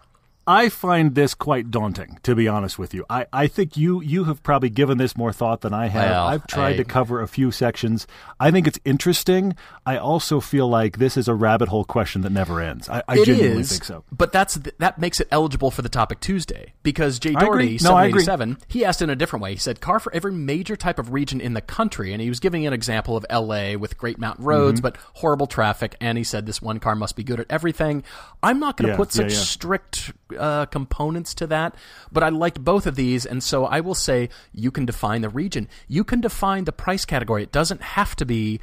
I 0.45 0.67
find 0.69 1.15
this 1.15 1.33
quite 1.33 1.71
daunting, 1.71 2.19
to 2.23 2.35
be 2.35 2.47
honest 2.49 2.77
with 2.77 2.93
you. 2.93 3.05
I, 3.09 3.27
I 3.31 3.47
think 3.47 3.77
you 3.77 4.01
you 4.01 4.25
have 4.25 4.43
probably 4.43 4.69
given 4.69 4.97
this 4.97 5.15
more 5.15 5.31
thought 5.31 5.61
than 5.61 5.73
I 5.73 5.87
have. 5.87 6.09
Well, 6.11 6.27
I've 6.27 6.47
tried 6.47 6.73
I- 6.73 6.77
to 6.77 6.83
cover 6.83 7.21
a 7.21 7.27
few 7.27 7.49
sections. 7.51 8.05
I 8.39 8.51
think 8.51 8.67
it's 8.67 8.79
interesting. 8.83 9.55
I 9.85 9.97
also 9.97 10.41
feel 10.41 10.67
like 10.67 10.97
this 10.97 11.15
is 11.15 11.27
a 11.29 11.33
rabbit 11.33 11.69
hole 11.69 11.85
question 11.85 12.21
that 12.23 12.31
never 12.31 12.59
ends. 12.59 12.89
I, 12.89 13.03
I 13.07 13.23
genuinely 13.23 13.61
is, 13.61 13.71
think 13.71 13.85
so. 13.85 14.03
But 14.11 14.33
that's 14.33 14.55
that 14.79 14.97
makes 14.99 15.21
it 15.21 15.27
eligible 15.31 15.71
for 15.71 15.81
the 15.81 15.87
topic 15.89 16.19
Tuesday 16.19 16.73
because 16.83 17.19
Jay 17.19 17.33
Doherty, 17.33 17.73
No, 17.73 17.77
seven 17.77 18.03
eighty 18.05 18.19
seven, 18.19 18.57
he 18.67 18.83
asked 18.83 19.01
in 19.01 19.09
a 19.09 19.15
different 19.15 19.43
way. 19.43 19.51
He 19.51 19.57
said, 19.59 19.79
"Car 19.79 19.99
for 20.01 20.13
every 20.13 20.33
major 20.33 20.75
type 20.75 20.99
of 20.99 21.13
region 21.13 21.39
in 21.39 21.53
the 21.53 21.61
country," 21.61 22.11
and 22.11 22.21
he 22.21 22.27
was 22.27 22.41
giving 22.41 22.67
an 22.67 22.73
example 22.73 23.15
of 23.15 23.25
L.A. 23.29 23.77
with 23.77 23.97
great 23.97 24.17
mountain 24.19 24.43
roads 24.43 24.79
Mm-hmm. 24.81 24.81
but 24.81 24.97
horrible 25.13 25.47
traffic. 25.47 25.95
And 26.01 26.17
he 26.17 26.23
said 26.25 26.45
this 26.45 26.61
one 26.61 26.79
car 26.79 26.95
must 26.95 27.15
be 27.15 27.23
good 27.23 27.39
at 27.39 27.45
everything. 27.49 28.03
I'm 28.41 28.59
not 28.59 28.75
going 28.75 28.87
to 28.87 28.93
Yeah, 28.93 28.97
put 28.97 29.09
yeah, 29.15 29.23
such 29.23 29.33
yeah. 29.33 29.39
strict 29.39 30.11
uh, 30.37 30.65
components 30.67 31.33
to 31.35 31.47
that, 31.47 31.75
but 32.11 32.23
I 32.23 32.29
liked 32.29 32.63
both 32.63 32.85
of 32.85 32.95
these, 32.95 33.25
and 33.25 33.43
so 33.43 33.65
I 33.65 33.79
will 33.81 33.95
say 33.95 34.29
you 34.53 34.71
can 34.71 34.85
define 34.85 35.21
the 35.21 35.29
region. 35.29 35.67
You 35.87 36.03
can 36.03 36.21
define 36.21 36.65
the 36.65 36.71
price 36.71 37.05
category. 37.05 37.43
It 37.43 37.51
doesn't 37.51 37.81
have 37.81 38.15
to 38.17 38.25
be 38.25 38.59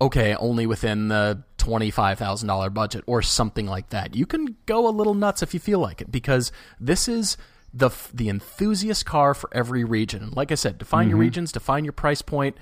okay, 0.00 0.34
only 0.34 0.66
within 0.66 1.08
the 1.08 1.42
twenty-five 1.58 2.18
thousand 2.18 2.48
dollar 2.48 2.70
budget 2.70 3.04
or 3.06 3.22
something 3.22 3.66
like 3.66 3.90
that. 3.90 4.16
You 4.16 4.26
can 4.26 4.56
go 4.66 4.88
a 4.88 4.90
little 4.90 5.14
nuts 5.14 5.42
if 5.42 5.54
you 5.54 5.60
feel 5.60 5.78
like 5.78 6.00
it 6.00 6.10
because 6.10 6.50
this 6.80 7.08
is 7.08 7.36
the 7.72 7.90
the 8.12 8.28
enthusiast 8.28 9.06
car 9.06 9.34
for 9.34 9.48
every 9.52 9.84
region. 9.84 10.22
And 10.24 10.36
like 10.36 10.50
I 10.50 10.56
said, 10.56 10.78
define 10.78 11.08
your 11.08 11.18
regions, 11.18 11.52
define 11.52 11.84
your 11.84 11.92
price 11.92 12.20
point, 12.20 12.56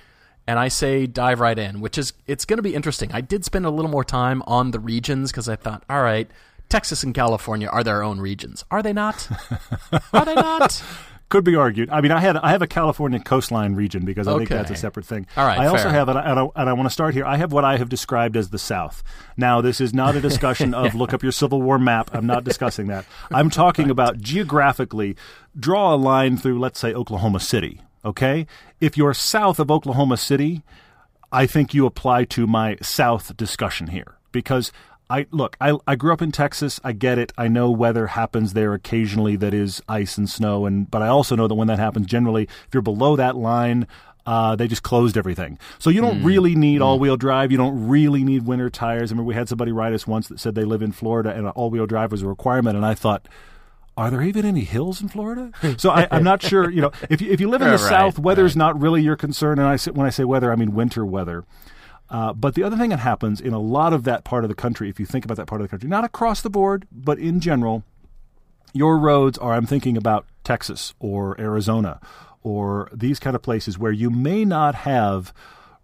and 0.47 0.59
I 0.59 0.69
say 0.69 1.07
dive 1.07 1.41
right 1.41 1.59
in, 1.59 1.81
which 1.81 1.97
is 1.97 2.13
it's 2.27 2.45
going 2.45 2.59
to 2.59 2.63
be 2.63 2.75
interesting. 2.75 3.11
I 3.13 3.21
did 3.21 3.45
spend 3.45 3.65
a 3.65 3.71
little 3.71 3.91
more 3.91 4.05
time 4.05 4.43
on 4.47 4.73
the 4.73 4.81
regions 4.81 5.31
because 5.31 5.49
I 5.49 5.57
thought, 5.57 5.83
all 5.89 6.03
right. 6.03 6.31
Texas 6.71 7.03
and 7.03 7.15
California 7.15 7.69
are 7.69 7.85
their 7.85 8.03
own 8.03 8.21
regions. 8.21 8.65
Are 8.71 8.83
they 8.83 8.93
not? 8.93 9.29
Are 10.13 10.25
they 10.25 10.35
not? 10.35 10.83
Could 11.29 11.45
be 11.45 11.55
argued. 11.55 11.91
I 11.91 12.01
mean, 12.01 12.11
I 12.11 12.19
had 12.19 12.37
I 12.37 12.51
have 12.51 12.61
a 12.61 12.67
California 12.67 13.21
coastline 13.21 13.77
region 13.77 14.05
because 14.05 14.27
I 14.27 14.37
think 14.37 14.49
that's 14.49 14.73
a 14.73 14.75
separate 14.75 15.07
thing. 15.07 15.29
All 15.37 15.47
right, 15.47 15.61
I 15.61 15.67
also 15.67 15.85
fair. 15.85 15.93
have, 15.93 16.09
and 16.09 16.19
I, 16.19 16.23
and 16.23 16.41
I, 16.41 16.49
and 16.57 16.69
I 16.69 16.73
want 16.73 16.87
to 16.87 16.93
start 16.93 17.15
here. 17.15 17.25
I 17.25 17.37
have 17.37 17.53
what 17.53 17.65
I 17.65 17.77
have 17.77 17.89
described 17.89 18.37
as 18.37 18.51
the 18.51 18.59
South. 18.59 19.05
Now, 19.37 19.61
this 19.61 19.81
is 19.81 19.95
not 19.95 20.17
a 20.17 20.21
discussion 20.21 20.75
of 20.75 20.93
look 20.97 21.13
up 21.13 21.23
your 21.23 21.31
Civil 21.31 21.63
War 21.63 21.79
map. 21.79 22.11
I'm 22.13 22.27
not 22.27 22.43
discussing 22.43 22.89
that. 22.89 23.05
I'm 23.31 23.49
talking 23.49 23.91
about 23.91 24.19
geographically. 24.19 25.15
Draw 25.57 25.95
a 25.95 25.97
line 25.97 26.37
through, 26.37 26.59
let's 26.59 26.81
say, 26.81 26.93
Oklahoma 26.93 27.39
City. 27.39 27.81
Okay, 28.05 28.49
if 28.81 28.97
you're 28.97 29.15
south 29.15 29.61
of 29.61 29.71
Oklahoma 29.71 30.17
City, 30.17 30.63
I 31.31 31.47
think 31.47 31.75
you 31.75 31.87
apply 31.87 32.25
to 32.25 32.49
my 32.49 32.77
South 32.83 33.37
discussion 33.37 33.87
here 33.89 34.17
because 34.33 34.73
I 35.11 35.27
look. 35.33 35.57
I, 35.61 35.77
I 35.87 35.97
grew 35.97 36.13
up 36.13 36.23
in 36.23 36.31
Texas. 36.33 36.81
I 36.85 36.93
get 36.93 37.19
it. 37.19 37.33
I 37.37 37.49
know 37.49 37.71
weather 37.71 38.07
happens 38.07 38.53
there 38.53 38.73
occasionally 38.73 39.37
that 39.37 39.53
is 39.53 39.83
ice 39.89 40.17
and 40.17 40.31
snow, 40.31 40.65
and 40.67 40.91
but 40.91 41.03
I 41.03 41.09
also 41.09 41.35
know 41.37 41.49
that 41.49 41.55
when 41.55 41.69
that 41.69 41.79
happens, 41.79 42.07
generally, 42.07 42.45
if 42.45 42.69
you're 42.73 42.83
below 42.83 43.17
that 43.17 43.37
line. 43.37 43.87
Uh, 44.27 44.55
they 44.55 44.69
just 44.69 44.83
closed 44.83 45.17
everything, 45.17 45.59
so 45.79 45.89
you 45.89 46.03
don't 46.03 46.23
really 46.23 46.55
need 46.55 46.83
all-wheel 46.83 47.17
drive. 47.17 47.51
You 47.51 47.57
don't 47.57 47.89
really 47.89 48.23
need 48.23 48.45
winter 48.45 48.69
tires. 48.69 49.11
I 49.11 49.13
remember 49.15 49.27
we 49.27 49.35
had 49.35 49.49
somebody 49.49 49.73
write 49.73 49.95
us 49.95 50.07
once 50.07 50.29
that 50.29 50.39
said 50.39 50.55
they 50.55 50.63
live 50.63 50.83
in 50.83 50.93
Florida 50.93 51.35
and 51.35 51.49
all-wheel 51.49 51.87
drive 51.87 52.13
was 52.13 52.21
a 52.21 52.29
requirement, 52.29 52.77
and 52.77 52.85
I 52.85 52.95
thought, 52.95 53.27
are 53.97 54.11
there 54.11 54.23
even 54.23 54.45
any 54.45 54.65
hills 54.65 55.01
in 55.01 55.09
Florida? 55.09 55.51
So 55.79 55.91
I, 55.91 56.07
I'm 56.11 56.23
not 56.23 56.43
sure. 56.43 56.71
You 56.71 56.83
know, 56.83 56.93
if 57.09 57.21
you, 57.21 57.31
if 57.33 57.41
you 57.41 57.49
live 57.49 57.63
in 57.63 57.69
the 57.69 57.77
Right, 57.79 57.89
South, 57.89 58.19
weather's 58.19 58.53
right. 58.53 58.59
not 58.59 58.81
really 58.81 59.03
your 59.03 59.17
concern. 59.17 59.59
And 59.59 59.67
I 59.67 59.77
when 59.91 60.07
I 60.07 60.11
say 60.11 60.25
weather, 60.25 60.53
I 60.53 60.57
mean 60.57 60.75
winter 60.75 61.05
weather. 61.05 61.45
Uh, 62.11 62.33
but 62.33 62.55
the 62.57 62.63
other 62.65 62.77
thing 62.77 62.91
that 62.91 62.99
happens 62.99 63.41
in 63.41 63.53
a 63.53 63.61
lot 63.61 63.93
of 63.93 64.03
that 64.05 64.25
part 64.25 64.45
of 64.45 64.49
the 64.49 64.55
country, 64.55 64.89
if 64.91 64.99
you 64.99 65.07
think 65.07 65.25
about 65.25 65.37
that 65.37 65.47
part 65.47 65.61
of 65.61 65.65
the 65.67 65.71
country, 65.71 65.89
not 65.89 66.05
across 66.05 66.41
the 66.41 66.51
board, 66.51 66.87
but 66.91 67.19
in 67.19 67.39
general, 67.41 67.85
your 68.73 68.99
roads 68.99 69.39
are, 69.39 69.53
I'm 69.53 69.67
thinking 69.67 69.97
about 69.97 70.27
Texas 70.43 70.95
or 70.99 71.41
Arizona 71.41 72.01
or 72.43 72.89
these 72.93 73.21
kind 73.21 73.37
of 73.37 73.43
places 73.43 73.79
where 73.79 73.93
you 73.93 74.11
may 74.11 74.45
not 74.45 74.75
have 74.75 75.33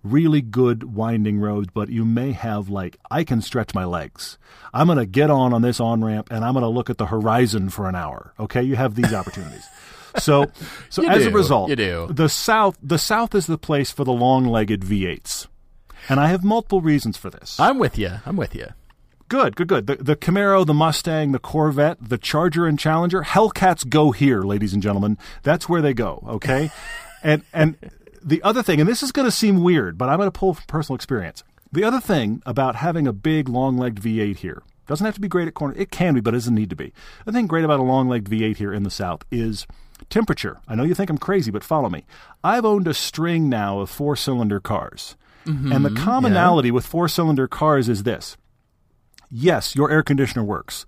really 0.02 0.40
good 0.40 0.95
winding 0.95 1.38
roads, 1.38 1.68
but 1.73 1.88
you 1.90 2.04
may 2.04 2.33
have 2.33 2.68
like, 2.68 2.97
I 3.11 3.23
can 3.25 3.40
stretch 3.40 3.75
my 3.75 3.85
legs. 3.85 4.38
I'm 4.73 4.87
going 4.87 4.99
to 4.99 5.06
get 5.06 5.30
on 5.30 5.52
on 5.52 5.62
this 5.62 5.80
on 5.80 6.04
ramp 6.04 6.28
and 6.30 6.45
I'm 6.45 6.54
going 6.54 6.62
to 6.62 6.68
look 6.68 6.90
at 6.90 6.99
the 6.99 7.06
horizon 7.06 7.71
for 7.71 7.88
an 7.88 7.95
hour. 7.95 8.33
Okay. 8.38 8.62
You 8.62 8.76
have 8.76 8.95
these 8.97 9.12
opportunities. 9.14 9.64
So, 10.18 10.50
so 10.88 11.02
You 11.02 11.11
as 11.11 11.25
do. 11.25 11.28
a 11.28 11.33
result, 11.33 11.68
the 12.11 12.28
South, 12.30 12.78
the 12.83 12.97
South 12.97 13.35
is 13.35 13.47
the 13.47 13.59
place 13.59 13.90
for 13.90 14.02
the 14.02 14.14
long-legged 14.14 14.80
V8s. 14.80 15.47
And 16.09 16.21
I 16.21 16.29
have 16.29 16.45
multiple 16.45 16.81
reasons 16.81 17.17
for 17.17 17.31
this. 17.31 17.59
I'm 17.59 17.79
with 17.79 17.99
you. 17.99 18.19
I'm 18.25 18.37
with 18.37 18.55
you. 18.55 18.69
Good, 19.29 19.57
good, 19.57 19.67
good. 19.67 19.87
The, 19.89 19.97
the 19.97 20.17
Camaro, 20.17 20.65
the 20.65 20.75
Mustang, 20.75 21.33
the 21.33 21.41
Corvette, 21.41 21.99
the 22.01 22.19
Charger 22.19 22.65
and 22.65 22.79
Challenger, 22.79 23.23
Hellcats 23.23 23.89
go 23.89 24.13
here, 24.13 24.43
ladies 24.43 24.73
and 24.73 24.81
gentlemen. 24.83 25.19
That's 25.43 25.69
where 25.69 25.83
they 25.83 25.95
go, 25.95 26.23
okay? 26.29 26.71
and 27.25 27.43
and 27.53 27.77
the 28.23 28.41
other 28.43 28.63
thing, 28.63 28.81
and 28.81 28.89
this 28.89 29.03
is 29.03 29.11
going 29.11 29.27
to 29.27 29.33
seem 29.33 29.63
weird, 29.63 29.99
but 29.99 30.09
I'm 30.09 30.19
going 30.19 30.29
to 30.29 30.39
pull 30.39 30.55
from 30.55 30.65
personal 30.69 30.95
experience. 30.95 31.43
The 31.73 31.83
other 31.83 32.01
thing 32.01 32.41
about 32.47 32.77
having 32.77 33.09
a 33.09 33.13
big, 33.13 33.49
long-legged 33.49 34.01
V8 34.01 34.39
here 34.39 34.63
doesn't 34.87 35.05
have 35.05 35.15
to 35.17 35.21
be 35.21 35.29
great 35.29 35.49
at 35.49 35.55
corner. 35.55 35.75
It 35.77 35.91
can 35.91 36.15
be, 36.15 36.21
but 36.21 36.33
it 36.33 36.39
doesn't 36.39 36.55
need 36.55 36.71
to 36.71 36.77
be. 36.77 36.93
The 37.25 37.33
thing 37.33 37.49
great 37.49 37.65
about 37.65 37.81
a 37.81 37.85
long-legged 37.85 38.31
V8 38.31 38.57
here 38.57 38.73
in 38.73 38.85
the 38.85 38.91
South 38.91 39.25
is 39.33 39.67
temperature. 40.09 40.61
I 40.69 40.77
know 40.77 40.85
you 40.85 40.95
think 40.95 41.11
I'm 41.11 41.19
crazy, 41.19 41.51
but 41.51 41.65
follow 41.65 41.89
me. 41.89 42.05
I've 42.45 42.65
owned 42.65 42.87
a 42.87 42.95
string 42.95 43.49
now 43.49 43.81
of 43.81 43.91
four-cylinder 43.91 44.61
cars. 44.61 45.17
And 45.47 45.85
the 45.85 45.91
mm-hmm. 45.91 46.05
commonality 46.05 46.71
with 46.71 46.87
four-cylinder 46.87 47.49
cars 47.49 47.88
is 47.88 48.03
this 48.03 48.37
yes, 49.31 49.75
your 49.75 49.91
air 49.91 50.03
conditioner 50.03 50.45
works. 50.45 50.87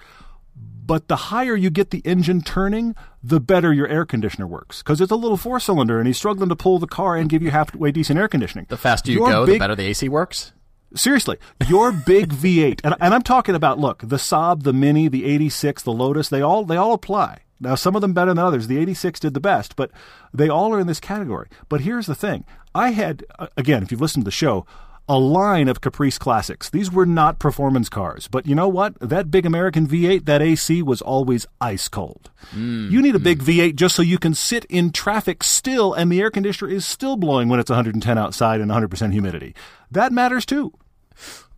But 0.89 1.09
the 1.09 1.17
higher 1.17 1.55
you 1.55 1.69
get 1.69 1.91
the 1.91 1.99
engine 2.07 2.41
turning, 2.41 2.95
the 3.23 3.41
better 3.41 3.75
your 3.75 3.87
air 3.89 4.07
conditioner 4.07 4.47
works. 4.47 4.83
Because 4.83 5.03
it's 5.03 5.13
a 5.13 5.17
little 5.17 5.37
four 5.37 5.61
cylinder 5.61 5.99
and 5.99 6.07
he's 6.07 6.17
struggling 6.17 6.49
to 6.49 6.57
pull 6.57 6.79
the 6.79 6.87
car 6.87 7.15
and 7.15 7.29
give 7.29 7.43
you 7.43 7.51
halfway 7.51 7.93
decent 7.93 8.19
air 8.19 8.27
conditioning. 8.27 8.65
The 8.71 8.79
faster 8.79 9.13
you 9.13 9.19
Your 9.19 9.29
go, 9.29 9.47
the 9.47 9.59
better 9.59 9.75
the 9.75 9.85
AC 9.85 10.09
works. 10.09 10.53
Seriously, 10.95 11.37
your 11.67 11.93
big 11.93 12.33
V8, 12.33 12.81
and, 12.83 12.95
and 12.99 13.13
I'm 13.13 13.23
talking 13.23 13.55
about 13.55 13.79
look, 13.79 14.01
the 14.03 14.17
Saab, 14.17 14.63
the 14.63 14.73
Mini, 14.73 15.09
the 15.09 15.27
86, 15.27 15.83
the 15.83 15.93
Lotus, 15.93 16.31
they 16.31 16.41
all 16.41 16.65
they 16.65 16.79
all 16.79 16.95
apply. 16.95 17.41
Now, 17.61 17.75
some 17.75 17.97
of 17.97 18.03
them 18.03 18.13
better 18.13 18.31
than 18.31 18.39
others. 18.39 18.67
The 18.67 18.79
86 18.79 19.21
did 19.21 19.35
the 19.35 19.41
best, 19.41 19.77
but 19.77 19.91
they 20.33 20.49
all 20.49 20.73
are 20.75 20.81
in 20.81 20.87
this 20.87 21.01
category. 21.01 21.49
But 21.69 21.81
here's 21.81 22.07
the 22.07 22.15
thing: 22.15 22.45
I 22.75 22.91
had 22.91 23.25
uh, 23.39 23.49
again, 23.57 23.83
if 23.83 23.91
you've 23.91 24.01
listened 24.01 24.25
to 24.25 24.29
the 24.29 24.33
show, 24.33 24.67
a 25.09 25.19
line 25.19 25.69
of 25.69 25.81
Caprice 25.81 26.19
classics. 26.19 26.69
These 26.69 26.93
were 26.93 27.07
not 27.07 27.39
performance 27.39 27.89
cars, 27.89 28.29
but 28.29 28.47
you 28.47 28.55
know 28.55 28.69
what? 28.69 28.99
That 29.01 29.31
big 29.31 29.47
American 29.47 29.87
V8, 29.89 30.27
that 30.27 30.43
AC 30.43 30.83
was 30.83 31.01
always 31.01 31.47
ice 31.61 31.89
cold. 31.89 32.31
You 32.55 33.01
need 33.01 33.15
a 33.15 33.19
big 33.19 33.43
V8 33.43 33.75
just 33.75 33.97
so 33.97 34.03
you 34.03 34.19
can 34.19 34.35
sit 34.35 34.65
in 34.67 34.93
traffic 34.93 35.43
still, 35.43 35.95
and 35.95 36.13
the 36.13 36.21
air 36.21 36.31
conditioner 36.31 36.71
is 36.71 36.87
still 36.87 37.17
blowing 37.17 37.49
when 37.49 37.59
it's 37.59 37.71
110 37.71 38.19
outside 38.19 38.61
and 38.61 38.71
100% 38.71 39.13
humidity. 39.13 39.55
That 39.91 40.13
matters 40.13 40.45
too. 40.45 40.73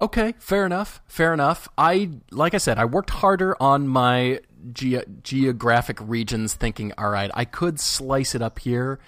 Okay, 0.00 0.34
fair 0.38 0.64
enough. 0.64 1.02
Fair 1.06 1.34
enough. 1.34 1.68
I 1.76 2.10
like 2.30 2.54
I 2.54 2.58
said, 2.58 2.78
I 2.78 2.86
worked 2.86 3.10
harder 3.10 3.54
on 3.60 3.86
my 3.86 4.40
ge- 4.72 5.04
geographic 5.22 5.98
regions 6.00 6.54
thinking, 6.54 6.92
all 6.98 7.10
right, 7.10 7.30
I 7.34 7.44
could 7.44 7.80
slice 7.80 8.34
it 8.34 8.42
up 8.42 8.58
here, 8.58 8.98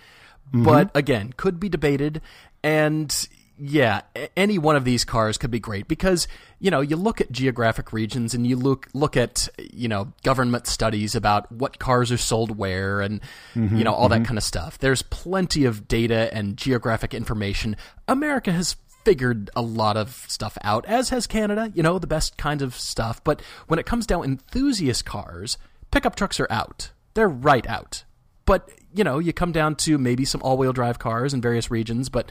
mm-hmm. 0.49 0.65
but 0.65 0.91
again, 0.95 1.33
could 1.37 1.61
be 1.61 1.69
debated 1.69 2.21
and 2.63 3.29
yeah, 3.65 4.01
any 4.37 4.59
one 4.59 4.77
of 4.77 4.85
these 4.85 5.05
cars 5.05 5.39
could 5.39 5.51
be 5.51 5.61
great 5.61 5.87
because, 5.87 6.27
you 6.59 6.71
know, 6.71 6.81
you 6.81 6.97
look 6.97 7.21
at 7.21 7.31
geographic 7.31 7.93
regions 7.93 8.35
and 8.35 8.45
you 8.47 8.57
look 8.57 8.89
look 8.93 9.17
at, 9.17 9.49
you 9.73 9.89
know, 9.89 10.13
government 10.25 10.67
studies 10.67 11.15
about 11.15 11.51
what 11.53 11.79
cars 11.79 12.11
are 12.11 12.17
sold 12.17 12.57
where 12.57 13.01
and 13.01 13.21
mm-hmm. 13.55 13.77
you 13.77 13.85
know, 13.85 13.93
all 13.93 14.09
that 14.09 14.17
mm-hmm. 14.17 14.25
kind 14.25 14.39
of 14.39 14.43
stuff. 14.43 14.79
There's 14.79 15.03
plenty 15.03 15.65
of 15.65 15.87
data 15.87 16.35
and 16.35 16.57
geographic 16.57 17.15
information. 17.15 17.77
America 18.09 18.51
has 18.51 18.75
figured 19.05 19.51
a 19.57 19.63
lot 19.63 19.97
of 19.97 20.25
stuff 20.29 20.57
out, 20.63 20.85
as 20.87 21.09
has 21.11 21.27
Canada, 21.27 21.71
you 21.75 21.83
know, 21.83 21.99
the 21.99 22.07
best 22.07 22.37
kinds 22.37 22.63
of 22.63 22.75
stuff. 22.75 23.23
But 23.25 23.43
when 23.67 23.79
it 23.79 23.87
comes 23.87 24.07
down 24.07 24.25
enthusiast 24.25 25.05
cars, 25.05 25.59
pickup 25.91 26.17
trucks 26.17 26.39
are 26.41 26.47
out. 26.51 26.91
They're 27.15 27.29
right 27.29 27.67
out. 27.67 28.05
But, 28.45 28.69
you 28.95 29.05
know, 29.05 29.19
you 29.19 29.33
come 29.33 29.53
down 29.53 29.77
to 29.77 29.99
maybe 29.99 30.25
some 30.25 30.43
all 30.43 30.57
wheel 30.57 30.73
drive 30.73 30.99
cars 30.99 31.33
in 31.35 31.41
various 31.41 31.71
regions, 31.71 32.09
but 32.09 32.31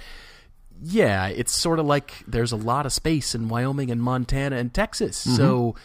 yeah, 0.82 1.28
it's 1.28 1.54
sort 1.54 1.80
of 1.80 1.86
like 1.86 2.24
there's 2.28 2.51
a 2.51 2.58
lot 2.58 2.86
of 2.86 2.94
space 2.94 3.36
in 3.36 3.48
Wyoming 3.48 3.92
and 3.92 4.01
Montana 4.01 4.58
and 4.58 4.74
Texas. 4.74 5.25
Mm-hmm. 5.25 5.36
So 5.38 5.75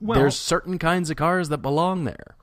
Well- 0.00 0.18
there's 0.18 0.36
certain 0.36 0.78
kinds 0.78 1.10
of 1.10 1.16
cars 1.16 1.48
that 1.48 1.58
belong 1.58 2.04
there. 2.04 2.36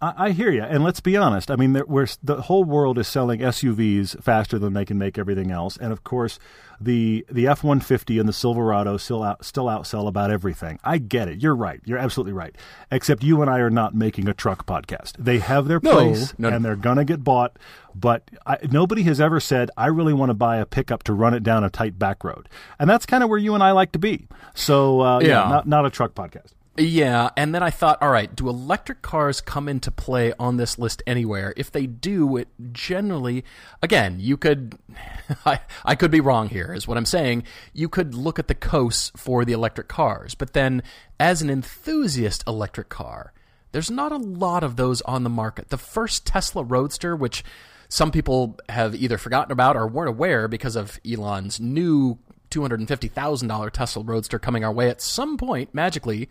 I, 0.00 0.14
I 0.26 0.30
hear 0.32 0.50
you, 0.50 0.62
and 0.62 0.84
let's 0.84 1.00
be 1.00 1.16
honest. 1.16 1.50
I 1.50 1.56
mean, 1.56 1.72
there, 1.72 1.84
we're, 1.86 2.06
the 2.22 2.42
whole 2.42 2.64
world 2.64 2.98
is 2.98 3.08
selling 3.08 3.40
SUVs 3.40 4.22
faster 4.22 4.58
than 4.58 4.74
they 4.74 4.84
can 4.84 4.98
make 4.98 5.16
everything 5.18 5.50
else, 5.50 5.76
and 5.76 5.92
of 5.92 6.04
course, 6.04 6.38
the 6.80 7.24
the 7.30 7.46
F 7.46 7.64
one 7.64 7.80
fifty 7.80 8.18
and 8.18 8.28
the 8.28 8.32
Silverado 8.34 8.98
still 8.98 9.22
out, 9.22 9.44
still 9.44 9.64
outsell 9.64 10.06
about 10.08 10.30
everything. 10.30 10.78
I 10.84 10.98
get 10.98 11.28
it. 11.28 11.40
You're 11.42 11.56
right. 11.56 11.80
You're 11.86 11.96
absolutely 11.98 12.34
right. 12.34 12.54
Except 12.90 13.22
you 13.22 13.40
and 13.40 13.50
I 13.50 13.60
are 13.60 13.70
not 13.70 13.94
making 13.94 14.28
a 14.28 14.34
truck 14.34 14.66
podcast. 14.66 15.12
They 15.18 15.38
have 15.38 15.68
their 15.68 15.80
place, 15.80 16.34
no, 16.36 16.50
no. 16.50 16.56
and 16.56 16.62
they're 16.64 16.76
gonna 16.76 17.04
get 17.06 17.24
bought. 17.24 17.58
But 17.94 18.30
I, 18.44 18.58
nobody 18.70 19.04
has 19.04 19.20
ever 19.22 19.40
said, 19.40 19.70
"I 19.78 19.86
really 19.86 20.12
want 20.12 20.28
to 20.28 20.34
buy 20.34 20.58
a 20.58 20.66
pickup 20.66 21.02
to 21.04 21.14
run 21.14 21.32
it 21.32 21.42
down 21.42 21.64
a 21.64 21.70
tight 21.70 21.98
back 21.98 22.22
road," 22.24 22.48
and 22.78 22.90
that's 22.90 23.06
kind 23.06 23.24
of 23.24 23.30
where 23.30 23.38
you 23.38 23.54
and 23.54 23.62
I 23.62 23.70
like 23.72 23.92
to 23.92 23.98
be. 23.98 24.28
So, 24.54 25.00
uh, 25.00 25.20
yeah, 25.20 25.28
Yeah. 25.28 25.48
not 25.48 25.66
not 25.66 25.86
a 25.86 25.90
truck 25.90 26.14
podcast. 26.14 26.52
Yeah, 26.78 27.30
and 27.36 27.54
then 27.54 27.62
I 27.62 27.70
thought, 27.70 28.02
all 28.02 28.10
right, 28.10 28.34
do 28.34 28.48
electric 28.48 29.00
cars 29.00 29.40
come 29.40 29.66
into 29.66 29.90
play 29.90 30.34
on 30.38 30.58
this 30.58 30.78
list 30.78 31.02
anywhere? 31.06 31.54
If 31.56 31.72
they 31.72 31.86
do, 31.86 32.36
it 32.36 32.48
generally, 32.72 33.44
again, 33.82 34.18
you 34.20 34.36
could, 34.36 34.76
I, 35.46 35.60
I 35.84 35.94
could 35.94 36.10
be 36.10 36.20
wrong 36.20 36.50
here, 36.50 36.74
is 36.74 36.86
what 36.86 36.98
I'm 36.98 37.06
saying. 37.06 37.44
You 37.72 37.88
could 37.88 38.14
look 38.14 38.38
at 38.38 38.48
the 38.48 38.54
coasts 38.54 39.10
for 39.16 39.44
the 39.44 39.54
electric 39.54 39.88
cars, 39.88 40.34
but 40.34 40.52
then 40.52 40.82
as 41.18 41.40
an 41.40 41.48
enthusiast 41.48 42.44
electric 42.46 42.90
car, 42.90 43.32
there's 43.72 43.90
not 43.90 44.12
a 44.12 44.16
lot 44.16 44.62
of 44.62 44.76
those 44.76 45.00
on 45.02 45.24
the 45.24 45.30
market. 45.30 45.70
The 45.70 45.78
first 45.78 46.26
Tesla 46.26 46.62
Roadster, 46.62 47.16
which 47.16 47.42
some 47.88 48.10
people 48.10 48.58
have 48.68 48.94
either 48.94 49.16
forgotten 49.16 49.52
about 49.52 49.76
or 49.76 49.86
weren't 49.86 50.10
aware 50.10 50.46
because 50.46 50.76
of 50.76 51.00
Elon's 51.06 51.58
new 51.58 52.18
$250,000 52.50 53.70
Tesla 53.70 54.02
Roadster 54.04 54.38
coming 54.38 54.64
our 54.64 54.72
way 54.72 54.90
at 54.90 55.00
some 55.00 55.36
point, 55.36 55.74
magically, 55.74 56.28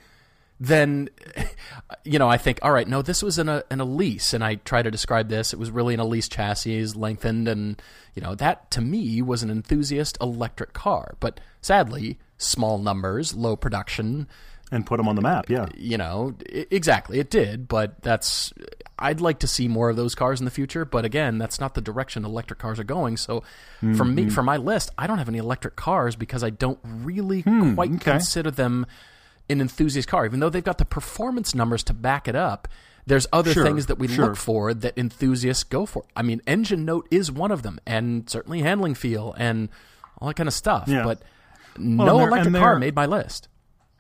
then 0.60 1.10
you 2.04 2.20
know 2.20 2.30
I 2.30 2.38
think 2.38 2.60
all 2.62 2.72
right 2.72 2.88
no 2.88 3.02
this 3.02 3.22
was 3.22 3.38
in 3.38 3.50
a 3.50 3.64
lease 3.72 4.34
and 4.34 4.44
I 4.44 4.56
try 4.56 4.82
to 4.82 4.92
describe 4.92 5.30
this 5.30 5.54
it 5.54 5.60
was 5.60 5.72
really 5.72 5.94
an 5.94 6.00
Elise 6.00 6.30
chassis 6.30 6.88
lengthened 6.88 7.48
and 7.48 7.82
you 8.14 8.22
know 8.22 8.36
that 8.36 8.72
to 8.72 8.82
me 8.82 9.22
was 9.22 9.44
an 9.44 9.50
enthusiast 9.50 10.18
electric 10.22 10.74
car 10.74 11.16
but 11.20 11.40
sadly 11.62 12.18
small 12.38 12.78
numbers 12.78 13.34
low 13.34 13.56
production 13.56 14.28
And 14.72 14.86
put 14.86 14.98
them 14.98 15.08
on 15.08 15.16
the 15.16 15.22
map. 15.22 15.50
Yeah. 15.50 15.68
you 15.76 15.98
know 15.98 16.36
exactly 16.50 17.20
it 17.20 17.30
did 17.30 17.68
but 17.68 18.02
that's 18.02 18.54
I'd 18.98 19.20
like 19.20 19.40
to 19.40 19.48
see 19.48 19.68
more 19.68 19.90
of 19.90 19.98
those 19.98 20.16
cars 20.16 20.40
in 20.40 20.46
the 20.46 20.52
future 20.52 20.86
but 20.86 21.04
again 21.04 21.38
that's 21.38 21.60
not 21.60 21.74
the 21.74 21.82
direction 21.82 22.24
electric 22.24 22.60
cars 22.60 22.80
are 22.80 22.86
going 22.86 23.18
so 23.18 23.44
for 23.98 24.06
me 24.06 24.24
mm-hmm. 24.24 24.32
for 24.32 24.42
my 24.42 24.56
list 24.56 24.92
I 24.98 25.06
don't 25.06 25.18
have 25.18 25.28
any 25.28 25.38
electric 25.38 25.76
cars 25.76 26.16
because 26.16 26.46
I 26.46 26.50
don't 26.50 26.80
really 26.84 27.42
hmm, 27.42 27.76
quite 27.76 27.92
okay. 27.92 28.12
consider 28.12 28.52
them 28.52 28.86
an 29.50 29.62
enthusiast 29.62 30.08
car 30.08 30.25
even 30.25 30.40
though 30.40 30.50
they've 30.50 30.64
got 30.64 30.78
the 30.78 30.86
performance 30.86 31.54
numbers 31.54 31.84
to 31.84 31.94
back 31.94 32.28
it 32.28 32.36
up 32.36 32.68
there's 33.08 33.28
other 33.32 33.54
Sure, 33.54 33.64
things 33.64 33.86
that 33.86 34.00
we 34.00 34.08
sure. 34.08 34.28
look 34.28 34.36
for 34.36 34.74
that 34.74 34.98
enthusiasts 34.98 35.64
go 35.64 35.86
for 35.86 36.04
I 36.16 36.22
mean 36.22 36.42
engine 36.48 36.86
note 36.86 37.08
is 37.12 37.32
one 37.32 37.52
of 37.52 37.62
them 37.64 37.80
and 37.86 38.30
certainly 38.30 38.62
handling 38.62 38.96
feel 38.96 39.34
and 39.38 39.70
all 40.20 40.28
that 40.28 40.36
kind 40.36 40.48
of 40.48 40.54
stuff 40.54 40.88
Yeah. 40.88 41.04
but 41.04 41.22
and 41.75 41.98
no 41.98 42.20
electric 42.20 42.56
car 42.56 42.80
made 42.80 42.96
my 42.96 43.06
list 43.06 43.48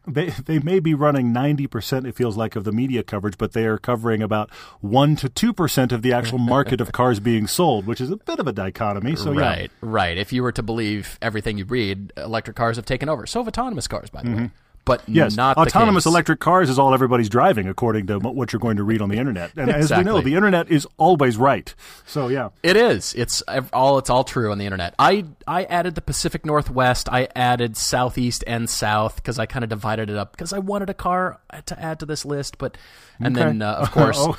they 0.07 0.29
they 0.29 0.59
may 0.59 0.79
be 0.79 0.93
running 0.93 1.33
90% 1.33 2.07
it 2.07 2.15
feels 2.15 2.37
like 2.37 2.55
of 2.55 2.63
the 2.63 2.71
media 2.71 3.03
coverage 3.03 3.37
but 3.37 3.53
they 3.53 3.65
are 3.65 3.77
covering 3.77 4.21
about 4.21 4.51
1 4.81 5.15
to 5.17 5.29
2% 5.29 5.91
of 5.91 6.01
the 6.01 6.13
actual 6.13 6.37
market 6.37 6.79
of 6.79 6.91
cars 6.91 7.19
being 7.19 7.47
sold 7.47 7.85
which 7.87 7.99
is 7.99 8.11
a 8.11 8.17
bit 8.17 8.39
of 8.39 8.47
a 8.47 8.53
dichotomy 8.53 9.15
so 9.15 9.31
yeah 9.31 9.39
right, 9.39 9.71
right. 9.81 10.17
If 10.17 10.31
you 10.33 10.43
were 10.43 10.51
to 10.53 10.63
believe 10.63 11.17
everything 11.21 11.57
you 11.57 11.65
read, 11.65 12.13
electric 12.17 12.55
cars 12.55 12.75
have 12.75 12.85
taken 12.85 13.09
over. 13.09 13.25
So 13.25 13.39
have 13.39 13.47
autonomous 13.47 13.87
cars, 13.87 14.09
by 14.09 14.21
the 14.21 14.29
mm-hmm. 14.29 14.43
way. 14.43 14.49
But. 14.85 15.01
Yes, 15.07 15.35
not 15.35 15.57
autonomous 15.57 16.05
electric 16.05 16.39
cars 16.39 16.69
is 16.69 16.77
all 16.77 16.93
everybody's 16.93 17.27
driving, 17.27 17.67
according 17.67 18.07
to 18.07 18.19
what 18.19 18.53
you're 18.53 18.59
going 18.59 18.77
to 18.77 18.83
read 18.83 19.01
on 19.01 19.09
the 19.09 19.17
internet. 19.17 19.51
And 19.57 19.69
as 19.69 19.91
we 19.91 20.03
know, 20.03 20.21
the 20.21 20.35
internet 20.35 20.69
is 20.69 20.87
always 20.97 21.37
right. 21.37 21.73
So 22.05 22.27
yeah, 22.27 22.49
It 22.63 22.77
is. 22.77 23.13
It's 23.15 23.41
all. 23.73 23.97
It's 23.97 24.09
all 24.09 24.23
true 24.23 24.51
on 24.51 24.57
the 24.59 24.65
internet. 24.65 24.93
I 24.99 25.25
I 25.47 25.63
added 25.65 25.95
the 25.95 26.01
Pacific 26.01 26.45
Northwest. 26.45 27.09
I 27.11 27.27
added 27.35 27.75
Southeast 27.77 28.43
and 28.45 28.69
South 28.69 29.15
because 29.15 29.39
I 29.39 29.45
kind 29.47 29.63
of 29.63 29.69
divided 29.69 30.09
it 30.09 30.17
up 30.17 30.31
because 30.33 30.53
I 30.53 30.59
wanted 30.59 30.89
a 30.89 30.93
car 30.93 31.39
to 31.65 31.79
add 31.81 31.99
to 31.99 32.05
this 32.05 32.23
list. 32.23 32.57
But 32.57 32.77
and 33.19 33.35
then 33.35 33.61
uh, 33.61 33.73
of 33.73 33.91
course 33.91 34.17
oh, 34.19 34.37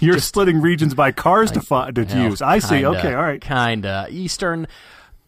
you're 0.00 0.18
splitting 0.20 0.60
regions 0.60 0.94
by 0.94 1.10
cars 1.12 1.50
to, 1.52 1.60
fi- 1.60 1.90
to 1.90 2.04
use. 2.04 2.40
I 2.40 2.60
see. 2.60 2.76
Kinda, 2.82 2.88
okay, 2.98 3.14
all 3.14 3.22
right. 3.22 3.40
Kinda 3.40 4.06
Eastern. 4.10 4.68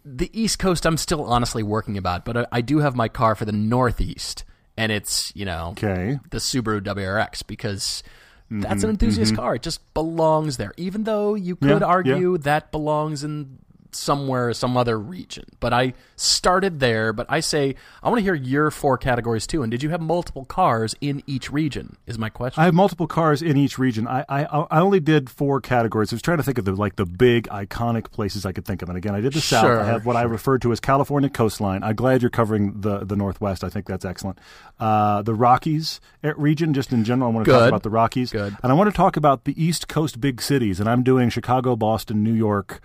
the 0.04 0.30
East 0.32 0.58
Coast, 0.58 0.86
I'm 0.86 0.96
still 0.96 1.24
honestly 1.24 1.62
working 1.62 1.98
about, 1.98 2.24
but 2.24 2.36
I, 2.36 2.46
I 2.52 2.60
do 2.60 2.78
have 2.78 2.94
my 2.94 3.08
car 3.08 3.34
for 3.34 3.44
the 3.44 3.52
Northeast, 3.52 4.44
and 4.76 4.90
it's 4.92 5.32
you 5.34 5.44
know 5.44 5.68
Okay. 5.72 6.18
the 6.30 6.38
Subaru 6.38 6.80
WRX 6.80 7.46
because 7.46 8.02
that's 8.50 8.82
an 8.82 8.90
enthusiast 8.90 9.36
car. 9.36 9.54
It 9.54 9.62
just 9.62 9.80
belongs 9.94 10.56
there, 10.56 10.72
even 10.76 11.04
though 11.04 11.34
you 11.34 11.54
could 11.56 11.68
Mm-hmm. 11.68 11.80
Yeah, 11.82 11.86
argue 11.86 12.38
that 12.38 12.72
belongs 12.72 13.22
in 13.22 13.58
somewhere, 13.94 14.52
some 14.52 14.76
other 14.76 14.98
region. 14.98 15.44
But 15.60 15.72
I 15.72 15.94
started 16.16 16.80
there. 16.80 17.12
But 17.12 17.26
I 17.28 17.40
say 17.40 17.74
I 18.02 18.08
want 18.08 18.18
to 18.18 18.22
hear 18.22 18.34
your 18.34 18.70
four 18.70 18.98
categories 18.98 19.46
too. 19.46 19.62
And 19.62 19.70
did 19.70 19.82
you 19.82 19.90
have 19.90 20.00
multiple 20.00 20.44
cars 20.44 20.94
in 21.00 21.22
each 21.26 21.50
region? 21.50 21.96
Is 22.06 22.18
my 22.18 22.28
question. 22.28 22.60
I 22.60 22.64
have 22.64 22.74
multiple 22.74 23.06
cars 23.06 23.42
in 23.42 23.56
each 23.56 23.78
region. 23.78 24.06
I, 24.06 24.24
I 24.28 24.44
I 24.44 24.80
only 24.80 25.00
did 25.00 25.30
four 25.30 25.60
categories. 25.60 26.12
I 26.12 26.16
was 26.16 26.22
trying 26.22 26.38
to 26.38 26.42
think 26.42 26.58
of 26.58 26.64
the 26.64 26.72
like 26.72 26.96
the 26.96 27.06
big 27.06 27.48
iconic 27.48 28.10
places 28.10 28.46
I 28.46 28.52
could 28.52 28.64
think 28.64 28.82
of. 28.82 28.88
And 28.88 28.98
again, 28.98 29.14
I 29.14 29.20
did 29.20 29.32
the 29.32 29.40
South. 29.40 29.64
I 29.64 29.84
have 29.84 30.06
what 30.06 30.16
I 30.16 30.22
referred 30.22 30.62
to 30.62 30.72
as 30.72 30.80
California 30.80 31.30
coastline. 31.30 31.82
I'm 31.82 31.96
glad 31.96 32.22
you're 32.22 32.30
covering 32.30 32.80
the 32.80 33.04
the 33.04 33.16
Northwest. 33.16 33.64
I 33.64 33.68
think 33.68 33.86
that's 33.86 34.04
excellent. 34.04 34.38
Uh, 34.78 35.22
the 35.22 35.34
Rockies 35.34 36.00
uh, 36.24 36.34
region, 36.34 36.72
just 36.74 36.92
in 36.92 37.04
general, 37.04 37.30
I 37.30 37.34
want 37.34 37.46
to 37.46 37.52
talk 37.52 37.68
about 37.68 37.82
the 37.82 37.90
Rockies. 37.90 38.30
Good. 38.32 38.56
And 38.62 38.72
I 38.72 38.74
want 38.74 38.90
to 38.90 38.96
talk 38.96 39.16
about 39.16 39.44
the 39.44 39.62
East 39.62 39.88
Coast 39.88 40.20
big 40.20 40.40
cities. 40.40 40.80
And 40.80 40.88
I'm 40.88 41.02
doing 41.02 41.30
Chicago, 41.30 41.76
Boston, 41.76 42.22
New 42.22 42.32
York. 42.32 42.80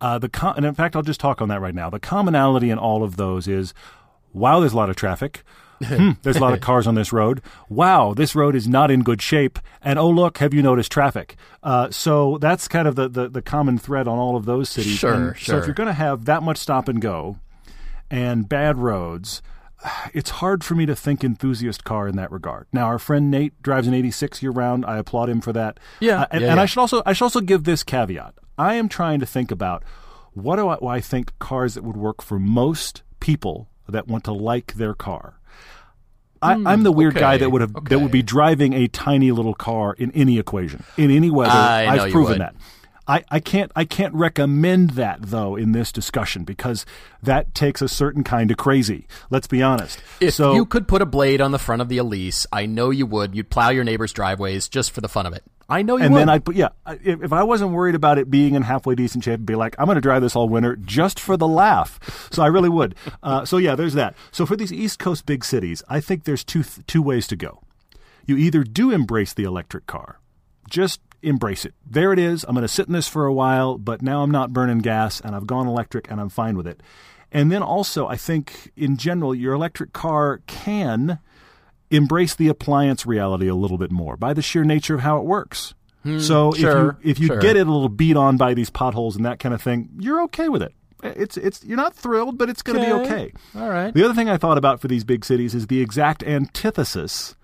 Uh, 0.00 0.18
the 0.18 0.28
com- 0.28 0.56
and 0.56 0.64
in 0.64 0.74
fact, 0.74 0.96
I'll 0.96 1.02
just 1.02 1.20
talk 1.20 1.40
on 1.42 1.48
that 1.48 1.60
right 1.60 1.74
now. 1.74 1.90
The 1.90 2.00
commonality 2.00 2.70
in 2.70 2.78
all 2.78 3.02
of 3.02 3.16
those 3.16 3.46
is, 3.46 3.74
wow, 4.32 4.60
there's 4.60 4.72
a 4.72 4.76
lot 4.76 4.90
of 4.90 4.96
traffic. 4.96 5.42
Hmm, 5.82 6.10
there's 6.22 6.36
a 6.36 6.40
lot 6.40 6.52
of 6.52 6.60
cars 6.60 6.86
on 6.86 6.94
this 6.94 7.12
road. 7.12 7.40
Wow, 7.68 8.12
this 8.14 8.34
road 8.34 8.54
is 8.54 8.68
not 8.68 8.90
in 8.90 9.02
good 9.02 9.22
shape. 9.22 9.58
And 9.82 9.98
oh, 9.98 10.08
look, 10.10 10.38
have 10.38 10.52
you 10.54 10.62
noticed 10.62 10.92
traffic? 10.92 11.36
Uh, 11.62 11.90
so 11.90 12.38
that's 12.38 12.68
kind 12.68 12.86
of 12.86 12.96
the, 12.96 13.08
the, 13.08 13.28
the 13.28 13.42
common 13.42 13.78
thread 13.78 14.06
on 14.06 14.18
all 14.18 14.36
of 14.36 14.44
those 14.44 14.68
cities. 14.68 14.98
Sure, 14.98 15.12
And 15.14 15.36
So 15.36 15.42
sure. 15.42 15.58
if 15.58 15.66
you're 15.66 15.74
going 15.74 15.86
to 15.86 15.92
have 15.94 16.24
that 16.26 16.42
much 16.42 16.58
stop 16.58 16.88
and 16.88 17.00
go 17.00 17.38
and 18.10 18.48
bad 18.48 18.76
roads, 18.78 19.40
it's 20.12 20.30
hard 20.30 20.62
for 20.64 20.74
me 20.74 20.86
to 20.86 20.94
think 20.94 21.24
enthusiast 21.24 21.84
car 21.84 22.06
in 22.08 22.16
that 22.16 22.30
regard. 22.30 22.66
Now, 22.72 22.86
our 22.86 22.98
friend 22.98 23.30
Nate 23.30 23.60
drives 23.62 23.86
an 23.86 23.94
86 23.94 24.42
year 24.42 24.52
round. 24.52 24.84
I 24.84 24.98
applaud 24.98 25.28
him 25.28 25.40
for 25.40 25.52
that. 25.52 25.78
Yeah, 26.00 26.22
Uh, 26.22 26.26
and, 26.30 26.40
yeah, 26.42 26.48
and 26.48 26.56
yeah. 26.56 26.62
I 26.62 26.66
should 26.66 26.80
also 26.80 27.02
I 27.06 27.12
should 27.12 27.24
also 27.24 27.40
give 27.40 27.64
this 27.64 27.82
caveat. 27.82 28.34
I 28.58 28.74
am 28.74 28.88
trying 28.88 29.20
to 29.20 29.26
think 29.26 29.50
about 29.50 29.82
what 30.32 30.56
do 30.56 30.68
I, 30.68 30.76
why 30.76 30.96
I 30.96 31.00
think 31.00 31.36
cars 31.38 31.74
that 31.74 31.84
would 31.84 31.96
work 31.96 32.22
for 32.22 32.38
most 32.38 33.02
people 33.20 33.68
that 33.88 34.06
want 34.06 34.24
to 34.24 34.32
like 34.32 34.74
their 34.74 34.94
car. 34.94 35.34
I, 36.42 36.52
I'm 36.52 36.84
the 36.84 36.92
weird 36.92 37.14
guy 37.16 37.36
Hmm, 37.36 37.40
that 37.42 37.50
would 37.50 37.60
have 37.60 37.84
that 37.90 37.98
would 37.98 38.10
be 38.12 38.22
driving 38.22 38.72
a 38.72 38.88
tiny 38.88 39.30
little 39.30 39.52
car 39.54 39.94
in 39.98 40.10
any 40.12 40.38
equation, 40.38 40.84
in 40.96 41.10
any 41.10 41.30
weather. 41.30 41.50
I 41.50 41.86
I've 41.86 42.12
proven 42.12 42.38
that. 42.38 42.54
I, 43.10 43.24
I 43.28 43.40
can't 43.40 43.72
I 43.74 43.84
can't 43.84 44.14
recommend 44.14 44.90
that 44.90 45.18
though 45.20 45.56
in 45.56 45.72
this 45.72 45.90
discussion 45.90 46.44
because 46.44 46.86
that 47.20 47.56
takes 47.56 47.82
a 47.82 47.88
certain 47.88 48.22
kind 48.22 48.52
of 48.52 48.56
crazy. 48.56 49.08
Let's 49.30 49.48
be 49.48 49.64
honest. 49.64 50.00
If 50.20 50.34
so 50.34 50.54
you 50.54 50.64
could 50.64 50.86
put 50.86 51.02
a 51.02 51.06
blade 51.06 51.40
on 51.40 51.50
the 51.50 51.58
front 51.58 51.82
of 51.82 51.88
the 51.88 51.98
Elise, 51.98 52.46
I 52.52 52.66
know 52.66 52.90
you 52.90 53.06
would. 53.06 53.34
You'd 53.34 53.50
plow 53.50 53.70
your 53.70 53.82
neighbor's 53.82 54.12
driveways 54.12 54.68
just 54.68 54.92
for 54.92 55.00
the 55.00 55.08
fun 55.08 55.26
of 55.26 55.32
it. 55.32 55.42
I 55.68 55.82
know 55.82 55.96
you 55.96 56.04
and 56.04 56.14
would. 56.14 56.20
then 56.20 56.28
I 56.28 56.40
yeah. 56.52 56.68
If, 57.02 57.24
if 57.24 57.32
I 57.32 57.42
wasn't 57.42 57.72
worried 57.72 57.96
about 57.96 58.18
it 58.18 58.30
being 58.30 58.54
in 58.54 58.62
halfway 58.62 58.94
decent 58.94 59.24
shape, 59.24 59.40
I'd 59.40 59.46
be 59.46 59.56
like, 59.56 59.74
I'm 59.76 59.86
going 59.86 59.96
to 59.96 60.00
drive 60.00 60.22
this 60.22 60.36
all 60.36 60.48
winter 60.48 60.76
just 60.76 61.18
for 61.18 61.36
the 61.36 61.48
laugh. 61.48 62.28
So 62.30 62.44
I 62.44 62.46
really 62.46 62.68
would. 62.68 62.94
Uh, 63.22 63.44
so 63.44 63.58
yeah, 63.58 63.74
there's 63.74 63.94
that. 63.94 64.14
So 64.30 64.46
for 64.46 64.56
these 64.56 64.72
East 64.72 64.98
Coast 64.98 65.26
big 65.26 65.44
cities, 65.44 65.82
I 65.88 66.00
think 66.00 66.24
there's 66.24 66.42
two 66.42 66.62
th- 66.62 66.86
two 66.86 67.02
ways 67.02 67.26
to 67.26 67.36
go. 67.36 67.60
You 68.24 68.36
either 68.36 68.64
do 68.64 68.92
embrace 68.92 69.34
the 69.34 69.44
electric 69.44 69.86
car, 69.86 70.20
just 70.70 71.00
embrace 71.22 71.64
it. 71.64 71.74
There 71.88 72.12
it 72.12 72.18
is. 72.18 72.44
I'm 72.44 72.54
going 72.54 72.62
to 72.62 72.68
sit 72.68 72.86
in 72.86 72.92
this 72.92 73.08
for 73.08 73.26
a 73.26 73.32
while, 73.32 73.78
but 73.78 74.02
now 74.02 74.22
I'm 74.22 74.30
not 74.30 74.52
burning 74.52 74.78
gas 74.78 75.20
and 75.20 75.34
I've 75.36 75.46
gone 75.46 75.66
electric 75.66 76.10
and 76.10 76.20
I'm 76.20 76.28
fine 76.28 76.56
with 76.56 76.66
it. 76.66 76.82
And 77.32 77.50
then 77.52 77.62
also, 77.62 78.08
I 78.08 78.16
think 78.16 78.72
in 78.76 78.96
general, 78.96 79.34
your 79.34 79.54
electric 79.54 79.92
car 79.92 80.40
can 80.46 81.18
embrace 81.90 82.34
the 82.34 82.48
appliance 82.48 83.04
reality 83.06 83.48
a 83.48 83.54
little 83.54 83.78
bit 83.78 83.90
more 83.90 84.16
by 84.16 84.32
the 84.32 84.42
sheer 84.42 84.64
nature 84.64 84.94
of 84.94 85.00
how 85.00 85.18
it 85.18 85.24
works. 85.24 85.74
so 86.18 86.52
Hmm, 86.52 86.58
sure, 86.60 86.96
if 87.00 87.04
you 87.04 87.10
if 87.10 87.18
you 87.18 87.26
sure. 87.28 87.38
get 87.40 87.56
it 87.56 87.66
a 87.66 87.70
little 87.70 87.88
beat 87.88 88.16
on 88.16 88.36
by 88.36 88.54
these 88.54 88.70
potholes 88.70 89.16
and 89.16 89.24
that 89.26 89.38
kind 89.38 89.54
of 89.54 89.60
thing, 89.60 89.90
you're 89.98 90.22
okay 90.22 90.48
with 90.48 90.62
it. 90.62 90.72
It's 91.02 91.36
it's 91.36 91.64
you're 91.64 91.76
not 91.76 91.94
thrilled, 91.94 92.36
but 92.38 92.48
it's 92.50 92.62
going 92.62 92.78
to 92.80 92.84
be 92.86 92.92
Okay. 92.92 93.04
okay. 93.26 93.32
All 93.56 93.68
right. 93.70 93.92
The 93.94 94.04
other 94.04 94.14
thing 94.14 94.28
I 94.28 94.36
thought 94.36 94.56
about 94.58 94.80
for 94.80 94.88
these 94.88 95.04
big 95.04 95.24
cities 95.24 95.54
is 95.54 95.66
the 95.66 95.80
exact 95.80 96.22
antithesis, 96.22 97.36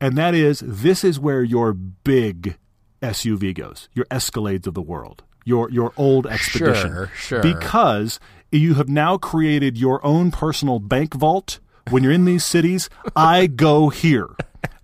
and 0.00 0.16
that 0.16 0.34
is 0.34 0.60
this 0.64 1.04
is 1.04 1.18
where 1.20 1.42
your 1.42 1.72
big 1.72 2.56
SUV 3.02 3.54
goes, 3.54 3.88
your 3.94 4.04
Escalades 4.06 4.66
of 4.66 4.74
the 4.74 4.82
world, 4.82 5.22
your 5.44 5.70
your 5.70 5.92
old 5.96 6.26
expedition, 6.26 6.90
Sure, 6.92 7.10
sure. 7.16 7.42
because 7.42 8.18
you 8.50 8.74
have 8.74 8.88
now 8.88 9.18
created 9.18 9.76
your 9.78 10.04
own 10.04 10.30
personal 10.30 10.78
bank 10.78 11.14
vault. 11.14 11.58
When 11.90 12.02
you're 12.02 12.12
in 12.12 12.24
these 12.26 12.44
cities, 12.44 12.90
I 13.16 13.46
go 13.46 13.88
here. 13.88 14.28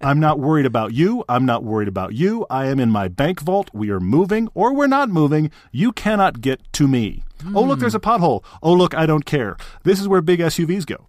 I'm 0.00 0.20
not 0.20 0.38
worried 0.38 0.66
about 0.66 0.92
you. 0.92 1.24
I'm 1.28 1.44
not 1.46 1.64
worried 1.64 1.88
about 1.88 2.12
you. 2.14 2.46
I 2.50 2.66
am 2.66 2.78
in 2.78 2.90
my 2.90 3.08
bank 3.08 3.40
vault. 3.40 3.70
We 3.72 3.90
are 3.90 4.00
moving 4.00 4.48
or 4.54 4.74
we're 4.74 4.86
not 4.86 5.08
moving. 5.08 5.50
You 5.72 5.92
cannot 5.92 6.40
get 6.40 6.60
to 6.74 6.86
me. 6.88 7.22
Oh, 7.54 7.62
look, 7.62 7.78
there's 7.78 7.94
a 7.94 8.00
pothole. 8.00 8.42
Oh, 8.62 8.72
look, 8.72 8.94
I 8.94 9.04
don't 9.06 9.24
care. 9.26 9.56
This 9.82 10.00
is 10.00 10.08
where 10.08 10.20
big 10.22 10.40
SUVs 10.40 10.86
go. 10.86 11.06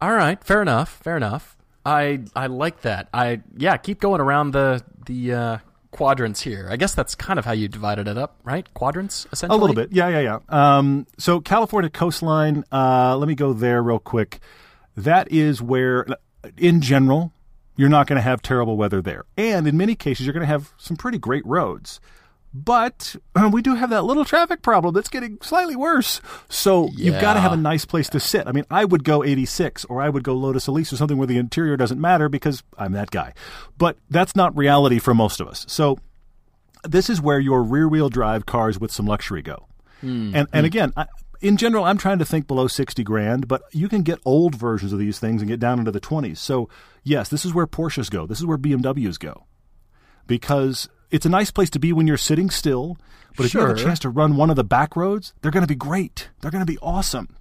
All 0.00 0.12
right, 0.12 0.42
fair 0.42 0.62
enough. 0.62 1.00
Fair 1.02 1.16
enough. 1.16 1.56
I 1.84 2.20
I 2.34 2.48
like 2.48 2.80
that. 2.82 3.08
I 3.14 3.42
yeah, 3.56 3.76
keep 3.76 4.00
going 4.00 4.20
around 4.20 4.50
the 4.52 4.82
the 5.06 5.32
uh, 5.32 5.58
quadrants 5.96 6.42
here. 6.42 6.68
I 6.70 6.76
guess 6.76 6.94
that's 6.94 7.14
kind 7.14 7.38
of 7.38 7.44
how 7.44 7.52
you 7.52 7.68
divided 7.68 8.06
it 8.06 8.18
up, 8.18 8.38
right? 8.44 8.72
Quadrants, 8.74 9.26
essentially. 9.32 9.56
A 9.56 9.60
little 9.60 9.74
bit. 9.74 9.92
Yeah, 9.92 10.08
yeah, 10.08 10.20
yeah. 10.20 10.38
Um, 10.78 11.06
so 11.18 11.40
California 11.40 11.88
coastline, 11.90 12.64
uh, 12.70 13.16
let 13.16 13.26
me 13.28 13.34
go 13.34 13.52
there 13.52 13.82
real 13.82 13.98
quick. 13.98 14.40
That 14.96 15.32
is 15.32 15.62
where, 15.62 16.06
in 16.56 16.80
general, 16.82 17.32
you're 17.76 17.88
not 17.88 18.06
going 18.06 18.16
to 18.16 18.22
have 18.22 18.42
terrible 18.42 18.76
weather 18.76 19.00
there. 19.00 19.24
And 19.36 19.66
in 19.66 19.76
many 19.76 19.94
cases, 19.94 20.26
you're 20.26 20.34
going 20.34 20.42
to 20.42 20.46
have 20.46 20.72
some 20.76 20.96
pretty 20.96 21.18
great 21.18 21.44
roads. 21.46 22.00
But 22.54 23.16
uh, 23.34 23.50
we 23.52 23.60
do 23.60 23.74
have 23.74 23.90
that 23.90 24.02
little 24.04 24.24
traffic 24.24 24.62
problem 24.62 24.94
that's 24.94 25.08
getting 25.08 25.38
slightly 25.42 25.76
worse. 25.76 26.20
So 26.48 26.88
you've 26.94 27.20
got 27.20 27.34
to 27.34 27.40
have 27.40 27.52
a 27.52 27.56
nice 27.56 27.84
place 27.84 28.08
to 28.10 28.20
sit. 28.20 28.46
I 28.46 28.52
mean, 28.52 28.64
I 28.70 28.84
would 28.84 29.04
go 29.04 29.22
86 29.22 29.84
or 29.86 30.00
I 30.00 30.08
would 30.08 30.22
go 30.24 30.34
Lotus 30.34 30.66
Elise 30.66 30.92
or 30.92 30.96
something 30.96 31.18
where 31.18 31.26
the 31.26 31.36
interior 31.36 31.76
doesn't 31.76 32.00
matter 32.00 32.28
because 32.30 32.62
I'm 32.78 32.92
that 32.92 33.10
guy. 33.10 33.34
But 33.76 33.98
that's 34.08 34.34
not 34.34 34.56
reality 34.56 34.98
for 34.98 35.14
most 35.14 35.40
of 35.40 35.48
us. 35.48 35.66
So 35.68 35.98
this 36.82 37.10
is 37.10 37.20
where 37.20 37.38
your 37.38 37.62
rear 37.62 37.88
wheel 37.88 38.08
drive 38.08 38.46
cars 38.46 38.78
with 38.80 38.90
some 38.90 39.06
luxury 39.06 39.42
go. 39.42 39.66
And 40.36 40.48
and 40.52 40.64
again, 40.66 40.92
I, 40.96 41.06
in 41.40 41.56
general, 41.56 41.84
I'm 41.84 41.98
trying 41.98 42.18
to 42.20 42.24
think 42.24 42.46
below 42.46 42.68
sixty 42.68 43.02
grand, 43.02 43.48
but 43.48 43.62
you 43.72 43.88
can 43.88 44.02
get 44.02 44.18
old 44.24 44.54
versions 44.54 44.92
of 44.92 44.98
these 44.98 45.18
things 45.18 45.42
and 45.42 45.48
get 45.48 45.60
down 45.60 45.78
into 45.78 45.90
the 45.90 46.00
twenties. 46.00 46.40
So 46.40 46.68
yes, 47.02 47.28
this 47.28 47.44
is 47.44 47.52
where 47.52 47.66
Porsches 47.66 48.10
go. 48.10 48.26
This 48.26 48.38
is 48.38 48.46
where 48.46 48.58
BMWs 48.58 49.18
go, 49.18 49.46
because 50.26 50.88
it's 51.10 51.26
a 51.26 51.30
nice 51.30 51.50
place 51.50 51.70
to 51.70 51.78
be 51.78 51.92
when 51.92 52.06
you're 52.06 52.16
sitting 52.16 52.50
still. 52.50 52.98
But 53.36 53.46
if 53.46 53.54
you 53.54 53.60
have 53.60 53.76
a 53.76 53.80
chance 53.80 53.98
to 54.00 54.08
run 54.08 54.36
one 54.36 54.48
of 54.48 54.56
the 54.56 54.64
back 54.64 54.96
roads, 54.96 55.34
they're 55.40 55.50
going 55.50 55.62
to 55.62 55.68
be 55.68 55.74
great. 55.74 56.30
They're 56.40 56.50
going 56.50 56.64
to 56.64 56.70
be 56.72 56.78
awesome. 56.78 57.36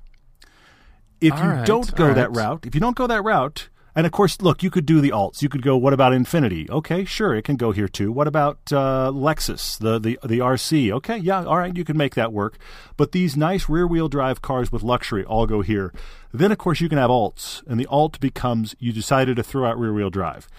If 1.22 1.34
All 1.34 1.40
you 1.40 1.50
right, 1.50 1.66
don't 1.66 1.96
go 1.96 2.10
all 2.10 2.14
that 2.14 2.32
right. 2.32 2.38
route, 2.38 2.66
if 2.66 2.76
you 2.76 2.82
don't 2.82 2.98
go 2.98 3.08
that 3.08 3.24
route, 3.24 3.70
and 3.96 4.06
of 4.06 4.12
course, 4.12 4.42
look, 4.42 4.62
you 4.62 4.70
could 4.70 4.86
do 4.86 5.00
the 5.00 5.12
alts. 5.12 5.42
You 5.42 5.48
could 5.48 5.62
go. 5.62 5.78
What 5.78 5.94
about 5.94 6.12
Infiniti? 6.12 6.70
Okay, 6.70 7.06
sure, 7.06 7.34
it 7.34 7.44
can 7.44 7.56
go 7.56 7.72
here 7.72 7.88
too. 7.88 8.12
What 8.12 8.28
about 8.28 8.60
uh, 8.72 9.10
Lexus, 9.14 9.78
the 9.80 9.98
the 9.98 10.20
the 10.22 10.40
RC? 10.40 10.92
Okay, 10.92 11.18
yeah, 11.18 11.46
all 11.46 11.58
right, 11.58 11.76
you 11.76 11.86
can 11.86 11.96
make 11.96 12.14
that 12.16 12.34
work. 12.34 12.58
But 12.98 13.14
these 13.14 13.38
nice 13.38 13.70
rear 13.70 13.88
wheel 13.88 14.10
drive 14.10 14.42
cars 14.42 14.70
with 14.70 14.84
luxury 14.84 15.24
all 15.24 15.48
go 15.48 15.62
here. 15.62 15.94
Then, 16.34 16.52
of 16.52 16.58
course, 16.58 16.82
you 16.82 16.90
can 16.90 16.98
have 16.98 17.10
alts, 17.10 17.66
and 17.68 17.80
the 17.80 17.88
alt 17.88 18.20
becomes 18.20 18.76
you 18.80 18.92
decided 18.92 19.38
to 19.38 19.44
throw 19.44 19.66
out 19.66 19.80
rear 19.80 19.94
wheel 19.94 20.10
drive. 20.10 20.50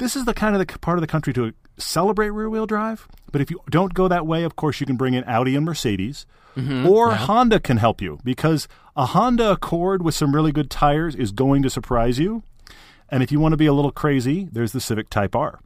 This 0.00 0.16
is 0.16 0.24
the 0.24 0.32
kind 0.32 0.56
of 0.56 0.66
the 0.66 0.78
part 0.78 0.96
of 0.96 1.02
the 1.02 1.06
country 1.06 1.34
to 1.34 1.52
celebrate 1.76 2.30
rear 2.30 2.48
wheel 2.48 2.66
drive. 2.66 3.06
But 3.30 3.42
if 3.42 3.50
you 3.50 3.60
don't 3.68 3.92
go 3.92 4.08
that 4.08 4.26
way, 4.26 4.44
of 4.44 4.56
course, 4.56 4.80
you 4.80 4.86
can 4.86 4.96
bring 4.96 5.12
in 5.12 5.24
Audi 5.24 5.54
and 5.54 5.64
Mercedes. 5.64 6.24
Mm-hmm. 6.56 6.88
Or 6.88 7.12
Honda 7.12 7.60
can 7.60 7.76
help 7.76 8.00
you 8.00 8.18
because 8.24 8.66
a 8.96 9.06
Honda 9.06 9.52
Accord 9.52 10.02
with 10.02 10.14
some 10.14 10.34
really 10.34 10.52
good 10.52 10.70
tires 10.70 11.14
is 11.14 11.32
going 11.32 11.62
to 11.62 11.70
surprise 11.70 12.18
you. 12.18 12.42
And 13.10 13.22
if 13.22 13.30
you 13.30 13.40
want 13.40 13.52
to 13.52 13.56
be 13.56 13.66
a 13.66 13.74
little 13.74 13.92
crazy, 13.92 14.48
there's 14.50 14.72
the 14.72 14.80
Civic 14.80 15.10
Type 15.10 15.36
R. 15.36 15.60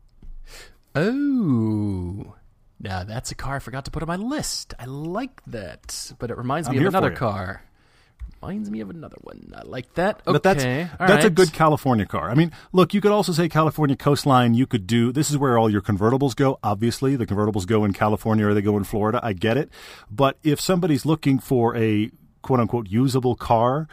Oh. 0.97 2.35
Now 2.81 3.05
that's 3.05 3.31
a 3.31 3.35
car 3.35 3.57
I 3.57 3.59
forgot 3.61 3.85
to 3.85 3.91
put 3.91 4.03
on 4.03 4.09
my 4.09 4.17
list. 4.17 4.75
I 4.79 4.85
like 4.87 5.43
that, 5.47 6.13
but 6.19 6.31
it 6.31 6.37
reminds 6.37 6.69
me 6.69 6.75
I'm 6.75 6.81
here 6.81 6.89
of 6.89 6.95
another 6.95 7.15
car. 7.15 7.63
Reminds 8.47 8.71
me 8.71 8.81
of 8.81 8.91
another 8.91 9.17
one. 9.23 9.53
I 9.57 9.63
like 9.63 9.93
that. 9.95 10.17
Okay, 10.17 10.33
But 10.33 10.43
that's 10.43 10.65
all 10.65 11.07
that's 11.07 11.25
a 11.25 11.31
good 11.31 11.53
California 11.53 12.07
car. 12.07 12.31
I 12.31 12.35
mean, 12.35 12.53
look, 12.73 12.95
you 12.95 13.01
could 13.01 13.13
also 13.13 13.33
say 13.33 13.49
California 13.49 13.97
coastline. 13.97 14.55
You 14.55 14.67
could 14.67 14.87
do 14.87 15.13
this 15.13 15.31
is 15.31 15.39
where 15.39 15.59
all 15.59 15.71
your 15.71 15.81
convertibles 15.83 16.37
go. 16.37 16.59
Obviously, 16.63 17.17
the 17.17 17.27
convertibles 17.27 17.67
go 17.67 17.85
in 17.85 17.93
California 17.93 18.47
or 18.47 18.55
they 18.55 18.63
go 18.63 18.77
in 18.77 18.85
Florida. 18.85 19.21
I 19.23 19.33
get 19.33 19.57
it. 19.57 19.71
But 20.11 20.39
if 20.43 20.61
somebody's 20.61 21.07
looking 21.07 21.39
for 21.39 21.77
a 21.77 22.11
quote 22.43 22.61
unquote 22.61 22.89
usable 22.89 23.35
car, 23.35 23.89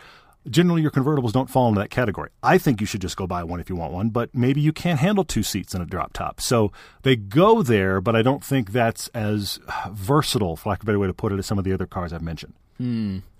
generally 0.49 0.81
your 0.81 0.91
convertibles 0.91 1.31
don't 1.31 1.49
fall 1.49 1.69
into 1.69 1.79
that 1.79 1.89
category. 1.89 2.29
I 2.43 2.57
think 2.57 2.81
you 2.81 2.87
should 2.87 3.01
just 3.01 3.15
go 3.15 3.27
buy 3.27 3.43
one 3.43 3.59
if 3.59 3.69
you 3.69 3.75
want 3.75 3.93
one, 3.93 4.09
but 4.09 4.33
maybe 4.33 4.59
you 4.59 4.73
can't 4.73 4.99
handle 4.99 5.23
two 5.23 5.43
seats 5.43 5.73
in 5.73 5.81
a 5.81 5.85
drop 5.85 6.13
top. 6.13 6.41
So 6.41 6.71
they 7.03 7.15
go 7.15 7.63
there, 7.63 8.01
but 8.01 8.15
I 8.15 8.21
don't 8.21 8.43
think 8.43 8.71
that's 8.71 9.07
as 9.09 9.59
versatile, 9.91 10.55
for 10.55 10.69
lack 10.69 10.79
of 10.79 10.83
a 10.83 10.87
better 10.87 10.99
way 10.99 11.07
to 11.07 11.13
put 11.13 11.31
it, 11.31 11.39
as 11.39 11.45
some 11.45 11.57
of 11.57 11.63
the 11.63 11.73
other 11.73 11.85
cars 11.85 12.11
I've 12.11 12.21
mentioned. 12.21 12.53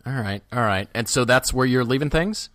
All 0.06 0.13
right, 0.13 0.41
all 0.51 0.62
right. 0.62 0.88
And 0.93 1.08
so 1.10 1.25
that's 1.25 1.54
where 1.54 1.65
you're 1.65 1.84
leaving 1.86 2.10
things? 2.10 2.49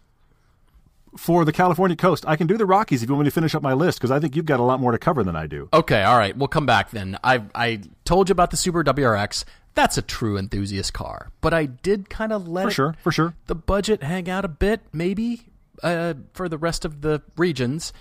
For 1.16 1.44
the 1.46 1.52
California 1.52 1.96
coast, 1.96 2.24
I 2.28 2.36
can 2.36 2.46
do 2.46 2.58
the 2.58 2.66
Rockies 2.66 3.02
if 3.02 3.08
you 3.08 3.14
want 3.14 3.24
me 3.24 3.30
to 3.30 3.34
finish 3.34 3.54
up 3.54 3.62
my 3.62 3.72
list 3.72 3.98
because 3.98 4.10
I 4.10 4.20
think 4.20 4.36
you've 4.36 4.44
got 4.44 4.60
a 4.60 4.62
lot 4.62 4.80
more 4.80 4.92
to 4.92 4.98
cover 4.98 5.24
than 5.24 5.34
I 5.34 5.46
do. 5.46 5.68
Okay, 5.72 6.02
all 6.02 6.18
right. 6.18 6.36
We'll 6.36 6.48
come 6.48 6.66
back 6.66 6.90
then. 6.90 7.18
I 7.24 7.42
I 7.54 7.80
told 8.04 8.28
you 8.28 8.32
about 8.32 8.50
the 8.50 8.56
Subaru 8.58 8.84
WRX. 8.84 9.44
That's 9.74 9.96
a 9.96 10.02
true 10.02 10.36
enthusiast 10.38 10.92
car, 10.92 11.30
but 11.40 11.54
I 11.54 11.66
did 11.66 12.10
kind 12.10 12.32
of 12.32 12.46
let 12.48 12.64
For 12.64 12.68
it- 12.68 12.74
sure, 12.74 12.94
for 13.02 13.12
sure. 13.12 13.34
the 13.46 13.54
budget 13.54 14.02
hang 14.02 14.28
out 14.28 14.44
a 14.44 14.48
bit, 14.48 14.80
maybe 14.92 15.42
uh, 15.82 16.14
for 16.34 16.48
the 16.50 16.58
rest 16.58 16.84
of 16.84 17.00
the 17.00 17.22
regions. 17.36 17.92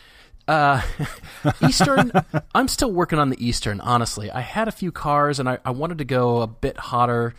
Uh, 0.47 0.81
Eastern, 1.67 2.11
I'm 2.55 2.67
still 2.67 2.91
working 2.91 3.17
on 3.19 3.29
the 3.29 3.45
Eastern. 3.45 3.79
Honestly, 3.81 4.29
I 4.29 4.41
had 4.41 4.67
a 4.67 4.71
few 4.71 4.91
cars 4.91 5.39
and 5.39 5.47
I, 5.49 5.57
I 5.65 5.71
wanted 5.71 5.97
to 5.99 6.05
go 6.05 6.41
a 6.41 6.47
bit 6.47 6.77
hotter. 6.77 7.33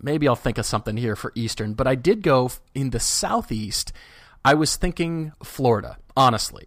Maybe 0.00 0.28
I'll 0.28 0.36
think 0.36 0.58
of 0.58 0.66
something 0.66 0.96
here 0.96 1.16
for 1.16 1.32
Eastern, 1.34 1.74
but 1.74 1.86
I 1.86 1.94
did 1.94 2.22
go 2.22 2.50
in 2.74 2.90
the 2.90 3.00
Southeast. 3.00 3.92
I 4.44 4.54
was 4.54 4.76
thinking 4.76 5.32
Florida, 5.42 5.98
honestly. 6.16 6.66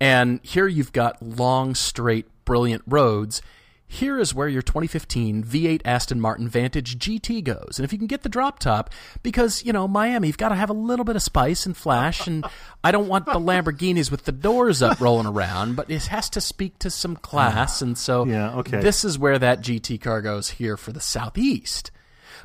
And 0.00 0.40
here 0.42 0.66
you've 0.66 0.92
got 0.92 1.22
long, 1.22 1.74
straight, 1.74 2.26
brilliant 2.44 2.82
roads. 2.86 3.42
Here 3.86 4.18
is 4.18 4.34
where 4.34 4.48
your 4.48 4.62
2015 4.62 5.44
V8 5.44 5.82
Aston 5.84 6.18
Martin 6.18 6.48
Vantage 6.48 6.98
GT 6.98 7.44
goes. 7.44 7.74
And 7.76 7.84
if 7.84 7.92
you 7.92 7.98
can 7.98 8.06
get 8.06 8.22
the 8.22 8.30
drop 8.30 8.58
top, 8.58 8.88
because, 9.22 9.62
you 9.66 9.72
know, 9.72 9.86
Miami, 9.86 10.28
you've 10.28 10.38
got 10.38 10.48
to 10.48 10.54
have 10.54 10.70
a 10.70 10.72
little 10.72 11.04
bit 11.04 11.14
of 11.14 11.22
spice 11.22 11.66
and 11.66 11.76
flash. 11.76 12.26
And 12.26 12.42
I 12.82 12.90
don't 12.90 13.06
want 13.06 13.26
the 13.26 13.34
Lamborghinis 13.34 14.10
with 14.10 14.24
the 14.24 14.32
doors 14.32 14.80
up 14.80 14.98
rolling 14.98 15.26
around, 15.26 15.76
but 15.76 15.90
it 15.90 16.06
has 16.06 16.30
to 16.30 16.40
speak 16.40 16.78
to 16.78 16.90
some 16.90 17.16
class. 17.16 17.82
And 17.82 17.98
so 17.98 18.24
Yeah, 18.24 18.56
okay. 18.60 18.80
this 18.80 19.04
is 19.04 19.18
where 19.18 19.38
that 19.38 19.60
GT 19.60 20.00
car 20.00 20.22
goes 20.22 20.48
here 20.48 20.78
for 20.78 20.90
the 20.92 21.00
Southeast. 21.00 21.90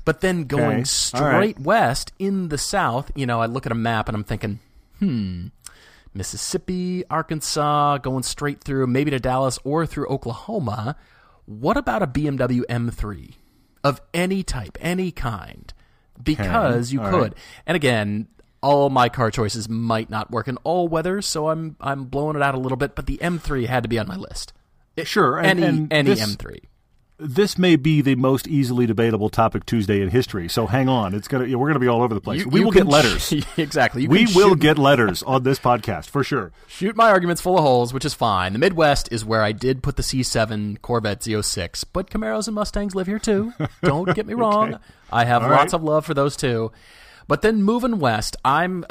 But 0.05 0.21
then 0.21 0.43
going 0.45 0.77
Okay, 0.77 0.83
straight 0.83 1.21
right. 1.57 1.59
west 1.59 2.13
in 2.19 2.49
the 2.49 2.57
South, 2.57 3.11
you 3.15 3.25
know, 3.25 3.41
I 3.41 3.45
look 3.45 3.65
at 3.65 3.71
a 3.71 3.75
map 3.75 4.07
and 4.07 4.15
I'm 4.15 4.23
thinking, 4.23 4.59
hmm, 4.99 5.47
Mississippi, 6.13 7.03
Arkansas, 7.09 7.97
going 7.99 8.23
straight 8.23 8.63
through, 8.63 8.87
maybe 8.87 9.11
to 9.11 9.19
Dallas 9.19 9.59
or 9.63 9.85
through 9.85 10.07
Oklahoma. 10.07 10.95
What 11.45 11.77
about 11.77 12.01
a 12.03 12.07
BMW 12.07 12.61
M3 12.69 13.33
of 13.83 14.01
any 14.13 14.43
type, 14.43 14.77
any 14.81 15.11
kind? 15.11 15.73
Because 16.21 16.91
you 16.91 17.01
all 17.01 17.11
could. 17.11 17.21
right. 17.21 17.33
And 17.67 17.75
again, 17.75 18.27
all 18.61 18.89
my 18.89 19.07
car 19.09 19.29
choices 19.29 19.69
might 19.69 20.09
not 20.09 20.31
work 20.31 20.47
in 20.47 20.57
all 20.63 20.87
weathers, 20.87 21.27
so 21.27 21.49
I'm 21.49 21.75
I'm 21.79 22.05
blowing 22.05 22.35
it 22.35 22.41
out 22.41 22.55
a 22.55 22.59
little 22.59 22.77
bit. 22.77 22.95
But 22.95 23.05
the 23.05 23.17
M3 23.21 23.67
had 23.67 23.83
to 23.83 23.89
be 23.89 23.99
on 23.99 24.07
my 24.07 24.15
list. 24.15 24.51
Sure, 25.03 25.37
and- 25.37 25.59
any 25.63 25.63
and 25.67 25.93
any 25.93 26.09
this- 26.09 26.35
M3. 26.35 26.61
This 27.19 27.57
may 27.57 27.75
be 27.77 28.01
the 28.01 28.13
most 28.13 28.47
easily 28.47 28.85
debatable 28.85 29.29
topic 29.29 29.65
Tuesday 29.65 30.01
in 30.01 30.09
history. 30.09 30.47
So 30.47 30.67
hang 30.67 30.87
on, 30.87 31.15
it's 31.15 31.27
gonna 31.27 31.57
we're 31.57 31.67
gonna 31.67 31.79
be 31.79 31.87
all 31.87 32.03
over 32.03 32.13
the 32.13 32.21
place. 32.21 32.41
You- 32.43 32.49
we 32.49 32.59
you 32.59 32.65
will 32.65 32.71
get 32.71 32.85
letters. 32.85 33.33
exactly. 33.57 34.03
You 34.03 34.09
we 34.09 34.27
will 34.35 34.53
get 34.53 34.77
letters 34.77 35.23
on 35.23 35.41
this 35.41 35.57
podcast 35.57 36.09
for 36.09 36.23
sure. 36.23 36.51
shoot 36.67 36.95
my 36.95 37.09
arguments 37.09 37.41
full 37.41 37.57
of 37.57 37.63
holes, 37.63 37.91
which 37.91 38.05
is 38.05 38.13
fine. 38.13 38.53
The 38.53 38.59
Midwest 38.59 39.11
is 39.11 39.25
where 39.25 39.41
I 39.41 39.51
did 39.51 39.81
put 39.81 39.95
the 39.95 40.03
C7 40.03 40.79
Corvette 40.83 41.21
Z06, 41.21 41.85
but 41.91 42.11
Camaros 42.11 42.47
and 42.47 42.53
Mustangs 42.53 42.93
live 42.93 43.07
here 43.07 43.17
too. 43.19 43.51
Don't 43.81 44.13
get 44.13 44.27
me 44.27 44.33
wrong. 44.35 44.77
I 45.11 45.25
have 45.25 45.41
All 45.43 45.49
lots 45.49 45.73
right. 45.73 45.79
of 45.79 45.83
love 45.83 46.05
for 46.05 46.13
those 46.13 46.35
too. 46.37 46.71
But 47.27 47.41
then 47.41 47.63
moving 47.63 47.97
west, 47.97 48.37
I'm 48.45 48.85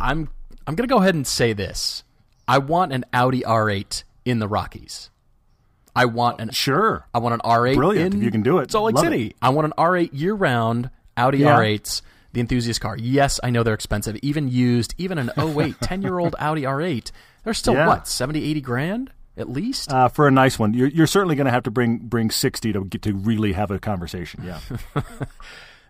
I'm 0.00 0.30
I'm 0.66 0.74
going 0.76 0.88
to 0.88 0.92
go 0.94 1.00
ahead 1.00 1.14
and 1.14 1.26
say 1.26 1.52
this. 1.52 2.04
I 2.48 2.56
want 2.56 2.92
an 2.94 3.04
Audi 3.12 3.42
R8 3.42 4.02
in 4.24 4.38
the 4.38 4.48
Rockies. 4.48 5.10
I 5.96 6.06
want 6.06 6.40
an 6.40 6.50
Sure. 6.50 7.06
I 7.14 7.18
want 7.18 7.34
an 7.34 7.40
R8 7.40 7.76
Brilliant, 7.76 8.14
in 8.14 8.20
if 8.20 8.24
you 8.24 8.30
can 8.30 8.42
do 8.42 8.58
it. 8.58 8.70
Salt 8.70 8.86
Lake 8.86 8.94
Love 8.96 9.04
City. 9.04 9.34
I 9.40 9.50
want 9.50 9.66
an 9.66 9.72
R8 9.78 10.10
year 10.12 10.34
round 10.34 10.90
Audi 11.16 11.38
Yeah. 11.38 11.56
R8s, 11.56 12.02
the 12.32 12.40
enthusiast 12.40 12.80
car. 12.80 12.96
Yes, 12.98 13.38
I 13.42 13.50
know 13.50 13.62
they're 13.62 13.74
expensive, 13.74 14.16
even 14.22 14.48
used, 14.48 14.94
even 14.98 15.18
an 15.18 15.30
08, 15.38 15.80
10 15.80 16.02
year 16.02 16.18
old 16.18 16.34
Audi 16.38 16.62
R8. 16.62 17.10
They're 17.44 17.54
still 17.54 17.74
Yeah. 17.74 17.86
what, 17.86 18.08
70, 18.08 18.42
80 18.44 18.60
grand 18.60 19.10
at 19.36 19.50
least? 19.50 19.92
Uh, 19.92 20.08
for 20.08 20.26
a 20.28 20.30
nice 20.30 20.58
one, 20.58 20.74
you're, 20.74 20.88
you're 20.88 21.06
certainly 21.06 21.34
going 21.36 21.46
to 21.46 21.50
have 21.50 21.64
to 21.64 21.70
bring 21.70 21.98
bring 21.98 22.30
sixty 22.30 22.72
to 22.72 22.84
get 22.84 23.02
to 23.02 23.12
really 23.14 23.52
have 23.52 23.70
a 23.72 23.78
conversation. 23.80 24.42
Yeah, 24.44 24.60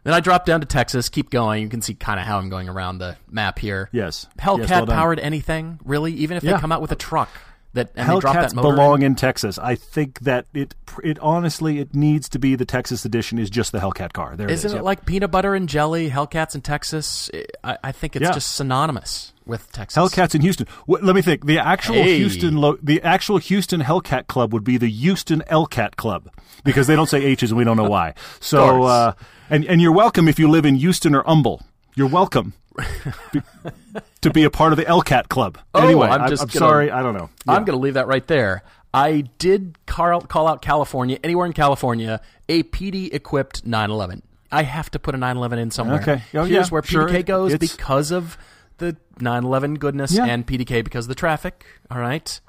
then 0.03 0.15
I 0.15 0.21
drop 0.21 0.47
down 0.47 0.61
to 0.61 0.67
Texas, 0.67 1.09
keep 1.11 1.29
going. 1.31 1.63
You 1.63 1.69
can 1.69 1.83
see 1.83 1.95
kind 1.95 2.19
of 2.21 2.27
how 2.27 2.39
I'm 2.39 2.49
going 2.49 2.69
around 2.69 2.99
the 2.99 3.17
map 3.31 3.59
here. 3.59 3.89
yes. 3.93 4.27
Hellcat 4.39 4.59
Yes, 4.61 4.71
well 4.71 4.87
powered 4.87 5.19
anything, 5.21 5.79
really, 5.85 6.13
even 6.15 6.37
if 6.39 6.43
they 6.43 6.53
come 6.55 6.73
out 6.73 6.81
with 6.83 6.93
a 6.93 6.97
truck 6.97 7.29
that 7.75 7.91
and 7.95 8.09
Hellcats 8.09 8.33
that 8.33 8.55
motor. 8.55 8.69
in. 8.71 8.75
belong 8.75 9.03
in 9.03 9.15
Texas. 9.15 9.59
I 9.59 9.75
think 9.75 10.21
that 10.21 10.47
it 10.55 10.75
it 11.03 11.19
honestly 11.21 11.79
it 11.79 11.95
needs 11.95 12.29
to 12.31 12.39
be 12.39 12.55
the 12.57 12.65
Texas 12.65 13.05
edition 13.05 13.39
is 13.39 13.51
just 13.51 13.71
the 13.73 13.79
Hellcat 13.81 14.13
car. 14.13 14.35
There 14.37 14.49
Isn't 14.49 14.65
it 14.65 14.69
is. 14.69 14.73
it 14.73 14.77
Yep. 14.77 14.85
like 14.85 15.07
peanut 15.07 15.31
butter 15.31 15.55
and 15.55 15.69
jelly, 15.69 16.11
Hellcats 16.11 16.55
in 16.55 16.61
Texas? 16.63 17.31
I, 17.63 17.77
I 17.85 17.93
think 17.93 18.17
it's 18.17 18.23
Yeah. 18.25 18.33
just 18.33 18.55
synonymous 18.55 19.33
with 19.47 19.71
Texas. 19.73 19.97
Hellcats 20.03 20.35
in 20.35 20.41
Houston? 20.41 20.67
Wh- 20.87 21.03
let 21.03 21.15
me 21.15 21.21
think. 21.23 21.47
The 21.47 21.59
actual 21.59 21.97
Hey. 21.97 22.17
Houston 22.19 22.57
lo- 22.57 22.79
the 22.83 23.03
actual 23.03 23.39
Houston 23.39 23.83
Hellcat 23.83 24.27
Club 24.27 24.53
would 24.53 24.65
be 24.65 24.79
the 24.79 24.89
Houston 24.91 25.43
Elcat 25.51 25.97
Club 25.97 26.29
because 26.65 26.87
they 26.87 26.97
don't 26.97 27.09
say 27.09 27.23
H's 27.25 27.51
and 27.51 27.59
we 27.59 27.65
don't 27.65 27.77
know 27.77 27.89
why. 27.89 28.15
So 28.41 28.85
uh, 28.85 29.13
and 29.51 29.65
and 29.65 29.81
you're 29.83 29.93
welcome 29.93 30.29
if 30.29 30.39
you 30.39 30.49
live 30.49 30.65
in 30.65 30.77
Houston 30.77 31.15
or 31.15 31.23
Humble. 31.25 31.63
You're 31.97 32.09
welcome. 32.09 32.55
Be- 33.33 33.43
to 34.23 34.31
be 34.31 34.45
a 34.45 34.51
part 34.51 34.73
of 34.73 34.79
the 34.79 34.85
Elcat 34.85 35.29
Club. 35.29 35.59
Oh, 35.75 35.85
anyway, 35.87 36.09
I'm 36.09 36.29
just 36.29 36.43
I'm 36.43 36.49
gonna- 36.49 36.59
sorry. 36.59 36.91
I 36.91 37.03
don't 37.03 37.15
know. 37.15 37.31
I'm 37.47 37.65
going 37.65 37.77
to 37.79 37.83
leave 37.83 37.95
that 37.95 38.07
right 38.07 38.27
there. 38.27 38.63
I 38.93 39.23
did 39.39 39.77
call, 39.87 40.21
call 40.23 40.47
out 40.49 40.63
California, 40.63 41.19
anywhere 41.25 41.47
in 41.47 41.53
California, 41.53 42.21
a 42.49 42.63
PDK 42.63 43.13
equipped 43.13 43.65
911. 43.67 44.23
I 44.53 44.63
have 44.63 44.91
to 44.93 44.99
put 45.01 45.15
a 45.15 45.19
911 45.19 45.59
in 45.59 45.71
somewhere. 45.73 46.01
Okay. 46.01 46.23
Oh, 46.35 46.45
Here's 46.45 46.51
yeah, 46.51 46.71
where 46.71 46.83
sure. 46.83 47.09
PDK 47.09 47.25
goes 47.27 47.53
It's- 47.55 47.73
because 47.77 48.11
of 48.13 48.39
the 48.79 48.97
911 49.21 49.77
goodness 49.79 50.13
Yeah. 50.13 50.25
and 50.27 50.47
PDK 50.47 50.83
because 50.83 51.07
of 51.07 51.09
the 51.09 51.15
traffic. 51.17 51.65
All 51.91 51.99
right? 51.99 52.41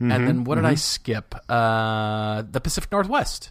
Mm-hmm, 0.00 0.12
And 0.12 0.28
then 0.28 0.44
what 0.44 0.54
did 0.56 0.64
I 0.64 0.74
skip? 0.76 1.34
Uh, 1.48 2.42
the 2.48 2.60
Pacific 2.60 2.90
Northwest. 2.92 3.50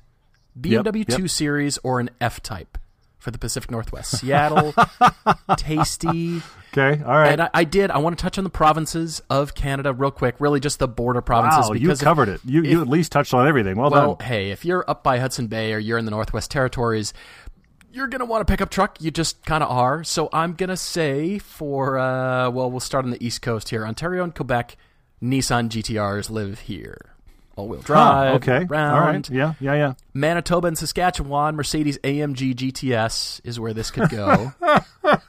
BMW 0.59 1.05
yep. 1.07 1.17
2 1.19 1.27
Series 1.27 1.77
or 1.79 1.99
an 1.99 2.09
F 2.21 2.41
Type 2.41 2.77
for 3.19 3.31
the 3.31 3.37
Pacific 3.37 3.71
Northwest. 3.71 4.17
Seattle, 4.19 4.73
tasty. 5.57 6.41
Okay. 6.77 7.01
All 7.03 7.11
right. 7.17 7.31
And 7.31 7.41
I, 7.41 7.49
I 7.53 7.63
did. 7.63 7.89
I 7.91 7.97
want 7.97 8.17
to 8.17 8.21
touch 8.21 8.37
on 8.37 8.43
the 8.43 8.49
provinces 8.49 9.21
of 9.29 9.55
Canada 9.55 9.93
real 9.93 10.11
quick. 10.11 10.35
Really, 10.39 10.59
just 10.59 10.79
the 10.79 10.87
border 10.87 11.21
provinces. 11.21 11.69
wow, 11.69 11.73
you 11.73 11.81
because 11.81 12.01
if- 12.01 12.05
covered 12.05 12.29
it. 12.29 12.41
You 12.45 12.61
you 12.63 12.81
at 12.81 12.87
least 12.87 13.11
touched 13.11 13.33
on 13.33 13.47
everything. 13.47 13.77
Well, 13.77 13.89
well, 13.89 14.15
done. 14.15 14.27
hey, 14.27 14.51
if 14.51 14.65
you're 14.65 14.87
up 14.89 15.03
by 15.03 15.17
Hudson 15.19 15.47
Bay 15.47 15.73
or 15.73 15.79
you're 15.79 15.97
in 15.97 16.05
the 16.05 16.11
Northwest 16.11 16.51
Territories, 16.51 17.13
you're 17.91 18.07
gonna 18.07 18.25
want 18.25 18.45
to 18.45 18.51
pick 18.51 18.61
up 18.61 18.69
truck. 18.69 19.01
You 19.01 19.09
just 19.11 19.43
kind 19.45 19.63
of 19.63 19.71
are. 19.71 20.03
So 20.03 20.29
I'm 20.31 20.53
gonna 20.53 20.77
say 20.77 21.39
for 21.39 21.97
uh, 21.97 22.49
well, 22.51 22.69
we'll 22.69 22.79
start 22.79 23.05
on 23.05 23.11
the 23.11 23.25
East 23.25 23.41
Coast 23.41 23.69
here. 23.69 23.85
Ontario 23.85 24.23
and 24.23 24.35
Quebec, 24.35 24.75
Nissan 25.23 25.69
GTRs 25.69 26.29
live 26.29 26.59
here. 26.61 27.13
All-wheel 27.57 27.79
Huh, 27.81 27.85
drive. 27.85 28.35
okay. 28.35 28.65
Round. 28.65 28.95
All 28.95 29.01
right. 29.01 29.29
Yeah. 29.29 29.53
Yeah. 29.59 29.73
Yeah. 29.73 29.93
Manitoba 30.13 30.67
and 30.67 30.77
Saskatchewan, 30.77 31.55
Mercedes 31.55 31.97
AMG 32.03 32.53
GTS 32.55 33.41
is 33.43 33.59
where 33.59 33.73
this 33.73 33.91
could 33.91 34.09
go. 34.09 34.53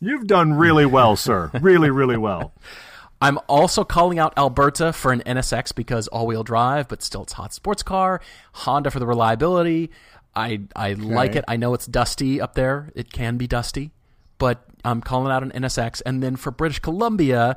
You've 0.00 0.26
done 0.26 0.54
really 0.54 0.86
well, 0.86 1.16
sir. 1.16 1.50
Really, 1.60 1.90
really 1.90 2.16
well. 2.16 2.52
I'm 3.20 3.38
also 3.48 3.82
calling 3.82 4.18
out 4.18 4.34
Alberta 4.36 4.92
for 4.92 5.10
an 5.10 5.22
NSX 5.24 5.74
because 5.74 6.06
all-wheel 6.08 6.44
drive, 6.44 6.86
but 6.86 7.02
still 7.02 7.22
it's 7.22 7.32
a 7.32 7.36
hot 7.36 7.54
sports 7.54 7.82
car. 7.82 8.20
Honda 8.52 8.90
for 8.90 8.98
the 8.98 9.06
reliability. 9.06 9.90
I 10.34 10.60
I 10.76 10.92
like 10.92 11.34
it. 11.34 11.44
I 11.48 11.56
know 11.56 11.72
it's 11.72 11.86
dusty 11.86 12.42
up 12.42 12.54
there. 12.54 12.92
It 12.94 13.10
can 13.10 13.38
be 13.38 13.46
dusty, 13.46 13.90
but 14.36 14.66
I'm 14.84 15.00
calling 15.00 15.32
out 15.32 15.42
an 15.42 15.50
NSX. 15.52 16.02
And 16.04 16.22
then 16.22 16.36
for 16.36 16.50
British 16.50 16.80
Columbia, 16.80 17.56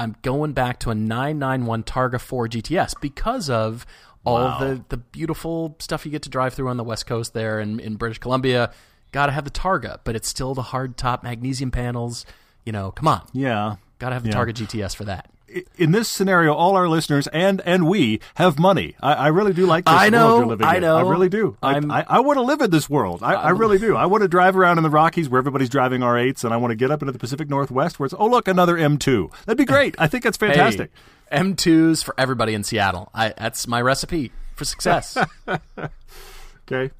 I'm 0.00 0.16
going 0.22 0.52
back 0.54 0.80
to 0.80 0.90
a 0.90 0.94
991 0.94 1.82
Targa 1.84 2.18
4 2.20 2.48
GTS 2.48 2.94
because 3.00 3.50
of 3.50 3.84
all 4.24 4.36
Wow. 4.38 4.58
the 4.58 4.84
the 4.88 4.96
beautiful 4.96 5.76
stuff 5.78 6.04
you 6.04 6.10
get 6.10 6.22
to 6.22 6.30
drive 6.30 6.54
through 6.54 6.68
on 6.68 6.76
the 6.76 6.84
west 6.84 7.06
coast 7.06 7.32
there 7.34 7.60
in, 7.60 7.78
in 7.80 7.96
British 7.96 8.18
Columbia. 8.18 8.72
Got 9.12 9.26
to 9.26 9.32
have 9.32 9.44
the 9.44 9.50
Targa, 9.50 9.98
but 10.04 10.14
it's 10.16 10.28
still 10.28 10.54
the 10.54 10.62
hard 10.62 10.96
top 10.96 11.22
magnesium 11.22 11.70
panels. 11.70 12.24
You 12.64 12.72
know, 12.72 12.90
come 12.90 13.08
on, 13.08 13.22
Yeah. 13.32 13.76
got 13.98 14.08
to 14.10 14.14
have 14.14 14.22
the 14.22 14.28
Yeah. 14.30 14.36
Targa 14.36 14.52
GTS 14.54 14.94
for 14.96 15.04
that. 15.04 15.30
I- 15.54 15.64
In 15.78 15.92
this 15.92 16.08
scenario, 16.08 16.54
all 16.54 16.76
our 16.76 16.88
listeners 16.88 17.26
and 17.28 17.60
and 17.66 17.86
we 17.88 18.20
have 18.36 18.58
money. 18.58 18.94
I, 19.00 19.14
I 19.14 19.26
really 19.28 19.52
do 19.52 19.66
like 19.66 19.84
this 19.84 19.94
I 19.94 20.08
know, 20.08 20.26
world 20.26 20.38
you're 20.40 20.46
living 20.48 20.66
I 20.66 20.76
in. 20.76 20.84
I 20.84 21.00
really 21.02 21.28
do. 21.28 21.56
I, 21.62 21.74
I'm- 21.74 21.90
I, 21.90 22.04
I 22.08 22.20
want 22.20 22.36
to 22.38 22.42
live 22.42 22.60
in 22.60 22.70
this 22.70 22.88
world. 22.88 23.22
I, 23.22 23.34
I 23.34 23.50
really 23.50 23.78
do. 23.78 23.96
I 23.96 24.06
want 24.06 24.22
to 24.22 24.28
drive 24.28 24.56
around 24.56 24.78
in 24.78 24.84
the 24.84 24.90
Rockies 24.90 25.28
where 25.28 25.38
everybody's 25.38 25.68
driving 25.68 26.00
R8s, 26.02 26.44
and 26.44 26.54
I 26.54 26.56
want 26.56 26.70
to 26.72 26.76
get 26.76 26.90
up 26.90 27.02
into 27.02 27.12
the 27.12 27.18
Pacific 27.18 27.48
Northwest 27.48 27.98
where 27.98 28.06
it's 28.06 28.14
oh 28.18 28.26
look 28.26 28.46
another 28.48 28.76
M2. 28.76 29.30
That'd 29.46 29.58
be 29.58 29.64
great. 29.64 29.94
I 29.98 30.06
think 30.06 30.24
that's 30.24 30.36
fantastic. 30.36 30.90
Hey, 31.30 31.38
M2s 31.38 32.02
for 32.04 32.14
everybody 32.18 32.54
in 32.54 32.64
Seattle. 32.64 33.10
I, 33.14 33.34
that's 33.36 33.66
my 33.66 33.80
recipe 33.80 34.32
for 34.56 34.64
success. 34.64 35.16
Okay. 36.72 36.92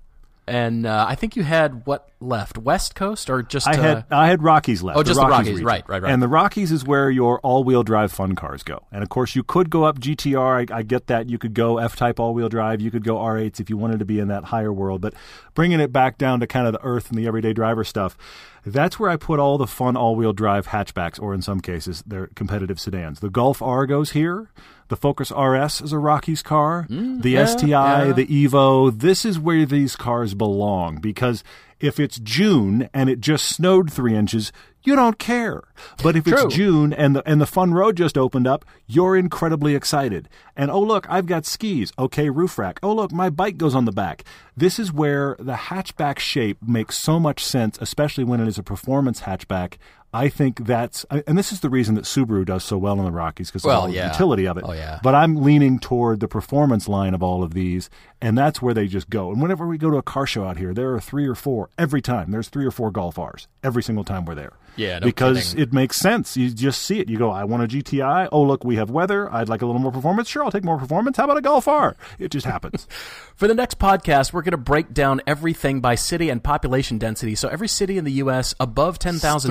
And 0.50 0.84
uh, 0.84 1.06
I 1.08 1.14
think 1.14 1.36
you 1.36 1.44
had 1.44 1.86
what 1.86 2.08
left, 2.18 2.58
West 2.58 2.96
Coast 2.96 3.30
or 3.30 3.42
just? 3.42 3.68
I 3.68 3.72
uh, 3.72 3.82
had 3.82 4.04
I 4.10 4.26
had 4.26 4.42
Rockies 4.42 4.82
left. 4.82 4.98
Oh, 4.98 5.02
just 5.04 5.20
the 5.20 5.26
Rockies, 5.26 5.50
region. 5.52 5.66
right, 5.66 5.88
right, 5.88 6.02
right. 6.02 6.12
And 6.12 6.20
the 6.20 6.26
Rockies 6.26 6.72
is 6.72 6.84
where 6.84 7.08
your 7.08 7.38
all-wheel 7.40 7.84
drive 7.84 8.10
fun 8.10 8.34
cars 8.34 8.64
go. 8.64 8.84
And 8.90 9.04
of 9.04 9.08
course, 9.08 9.36
you 9.36 9.44
could 9.44 9.70
go 9.70 9.84
up 9.84 10.00
GTR. 10.00 10.72
I, 10.72 10.78
I 10.78 10.82
get 10.82 11.06
that. 11.06 11.30
You 11.30 11.38
could 11.38 11.54
go 11.54 11.78
F-Type 11.78 12.18
all-wheel 12.18 12.48
drive. 12.48 12.80
You 12.80 12.90
could 12.90 13.04
go 13.04 13.16
R8s 13.16 13.60
if 13.60 13.70
you 13.70 13.76
wanted 13.76 14.00
to 14.00 14.04
be 14.04 14.18
in 14.18 14.26
that 14.28 14.44
higher 14.44 14.72
world. 14.72 15.00
But 15.00 15.14
bringing 15.54 15.78
it 15.78 15.92
back 15.92 16.18
down 16.18 16.40
to 16.40 16.48
kind 16.48 16.66
of 16.66 16.72
the 16.72 16.82
Earth 16.82 17.10
and 17.10 17.18
the 17.18 17.28
everyday 17.28 17.52
driver 17.52 17.84
stuff, 17.84 18.18
that's 18.64 18.98
where 18.98 19.10
I 19.10 19.16
put 19.16 19.38
all 19.40 19.58
the 19.58 19.66
fun 19.66 19.96
all-wheel 19.96 20.32
drive 20.32 20.68
hatchbacks, 20.68 21.20
or 21.20 21.34
in 21.34 21.42
some 21.42 21.60
cases, 21.60 22.02
they're 22.06 22.28
competitive 22.34 22.78
sedans. 22.80 23.20
The 23.20 23.30
Golf 23.30 23.60
R 23.62 23.86
goes 23.86 24.10
here. 24.12 24.50
The 24.88 24.96
Focus 24.96 25.30
RS 25.30 25.80
is 25.80 25.92
a 25.92 25.98
Rockies 25.98 26.42
car. 26.42 26.86
the 26.88 26.94
Mm, 26.96 27.24
yeah, 27.24 27.44
STI, 27.46 28.06
yeah. 28.06 28.12
the 28.12 28.26
Evo. 28.26 28.96
This 28.96 29.24
is 29.24 29.38
where 29.38 29.64
these 29.64 29.94
cars 29.96 30.34
belong 30.34 31.00
because 31.00 31.44
if 31.78 31.98
it's 32.00 32.18
June 32.18 32.88
and 32.92 33.08
it 33.08 33.20
just 33.20 33.46
snowed 33.46 33.92
three 33.92 34.14
inches, 34.16 34.52
you 34.82 34.96
don't 34.96 35.18
care. 35.18 35.62
But 36.02 36.16
if 36.16 36.24
True. 36.24 36.46
it's 36.46 36.54
June 36.54 36.92
and 36.92 37.16
the 37.16 37.28
and 37.28 37.40
the 37.40 37.46
fun 37.46 37.74
road 37.74 37.96
just 37.96 38.16
opened 38.16 38.46
up, 38.46 38.64
you're 38.86 39.16
incredibly 39.16 39.74
excited. 39.74 40.28
And 40.56 40.70
oh 40.70 40.80
look, 40.80 41.06
I've 41.08 41.26
got 41.26 41.46
skis. 41.46 41.92
Okay, 41.98 42.30
roof 42.30 42.58
rack. 42.58 42.80
Oh 42.82 42.94
look, 42.94 43.12
my 43.12 43.30
bike 43.30 43.58
goes 43.58 43.74
on 43.74 43.84
the 43.84 43.92
back. 43.92 44.24
This 44.56 44.78
is 44.78 44.92
where 44.92 45.36
the 45.38 45.54
hatchback 45.54 46.18
shape 46.18 46.58
makes 46.62 46.98
so 46.98 47.18
much 47.20 47.44
sense, 47.44 47.78
especially 47.80 48.24
when 48.24 48.40
it 48.40 48.48
is 48.48 48.58
a 48.58 48.62
performance 48.62 49.22
hatchback. 49.22 49.76
I 50.12 50.28
think 50.28 50.66
that's, 50.66 51.04
and 51.10 51.38
this 51.38 51.52
is 51.52 51.60
the 51.60 51.70
reason 51.70 51.94
that 51.94 52.04
Subaru 52.04 52.44
does 52.44 52.64
so 52.64 52.76
well 52.76 52.98
in 52.98 53.04
the 53.04 53.12
Rockies 53.12 53.48
because 53.48 53.62
Well, 53.64 53.78
of 53.78 53.84
all 53.84 53.90
yeah. 53.94 54.08
the 54.08 54.12
utility 54.14 54.46
of 54.46 54.56
it. 54.58 54.64
Oh, 54.66 54.72
yeah. 54.72 54.98
But 55.02 55.14
I'm 55.14 55.36
leaning 55.36 55.78
toward 55.78 56.18
the 56.20 56.26
performance 56.28 56.88
line 56.88 57.14
of 57.14 57.22
all 57.22 57.42
of 57.44 57.54
these, 57.54 57.88
and 58.20 58.36
that's 58.36 58.60
where 58.60 58.74
they 58.74 58.88
just 58.88 59.08
go. 59.08 59.30
And 59.30 59.40
whenever 59.40 59.66
we 59.68 59.78
go 59.78 59.90
to 59.90 59.98
a 59.98 60.02
car 60.02 60.26
show 60.26 60.44
out 60.44 60.56
here, 60.56 60.74
there 60.74 60.92
are 60.94 61.00
three 61.00 61.26
or 61.28 61.34
four 61.36 61.70
every 61.78 62.02
time. 62.02 62.32
There's 62.32 62.48
three 62.48 62.66
or 62.66 62.70
four 62.72 62.90
Golf 62.90 63.18
Rs 63.18 63.46
every 63.62 63.82
single 63.84 64.04
time 64.04 64.24
we're 64.24 64.34
there. 64.34 64.52
Yeah, 64.76 65.00
no 65.00 65.04
because 65.06 65.50
kidding. 65.50 65.62
it 65.64 65.72
makes 65.72 65.96
sense. 65.96 66.36
You 66.36 66.48
just 66.48 66.82
see 66.82 67.00
it. 67.00 67.08
You 67.10 67.18
go, 67.18 67.30
I 67.30 67.42
want 67.44 67.64
a 67.64 67.66
GTI. 67.66 68.28
Oh, 68.30 68.42
look, 68.42 68.64
we 68.64 68.76
have 68.76 68.88
weather. 68.88 69.30
I'd 69.30 69.48
like 69.48 69.62
a 69.62 69.66
little 69.66 69.80
more 69.80 69.90
performance. 69.90 70.28
Sure, 70.28 70.44
I'll 70.44 70.52
take 70.52 70.62
more 70.64 70.78
performance. 70.78 71.16
How 71.16 71.24
about 71.24 71.36
a 71.36 71.40
Golf 71.42 71.66
R? 71.68 71.96
It 72.20 72.30
just 72.30 72.46
happens. 72.46 72.86
For 73.36 73.48
the 73.48 73.54
next 73.54 73.78
podcast, 73.78 74.32
we're 74.32 74.42
going 74.42 74.52
to 74.52 74.56
break 74.58 74.94
down 74.94 75.22
everything 75.26 75.80
by 75.80 75.96
city 75.96 76.30
and 76.30 76.42
population 76.42 76.98
density. 76.98 77.34
So 77.34 77.48
every 77.48 77.68
city 77.68 77.98
in 77.98 78.04
the 78.04 78.12
U.S. 78.12 78.54
above 78.60 78.98
10,000 79.00 79.50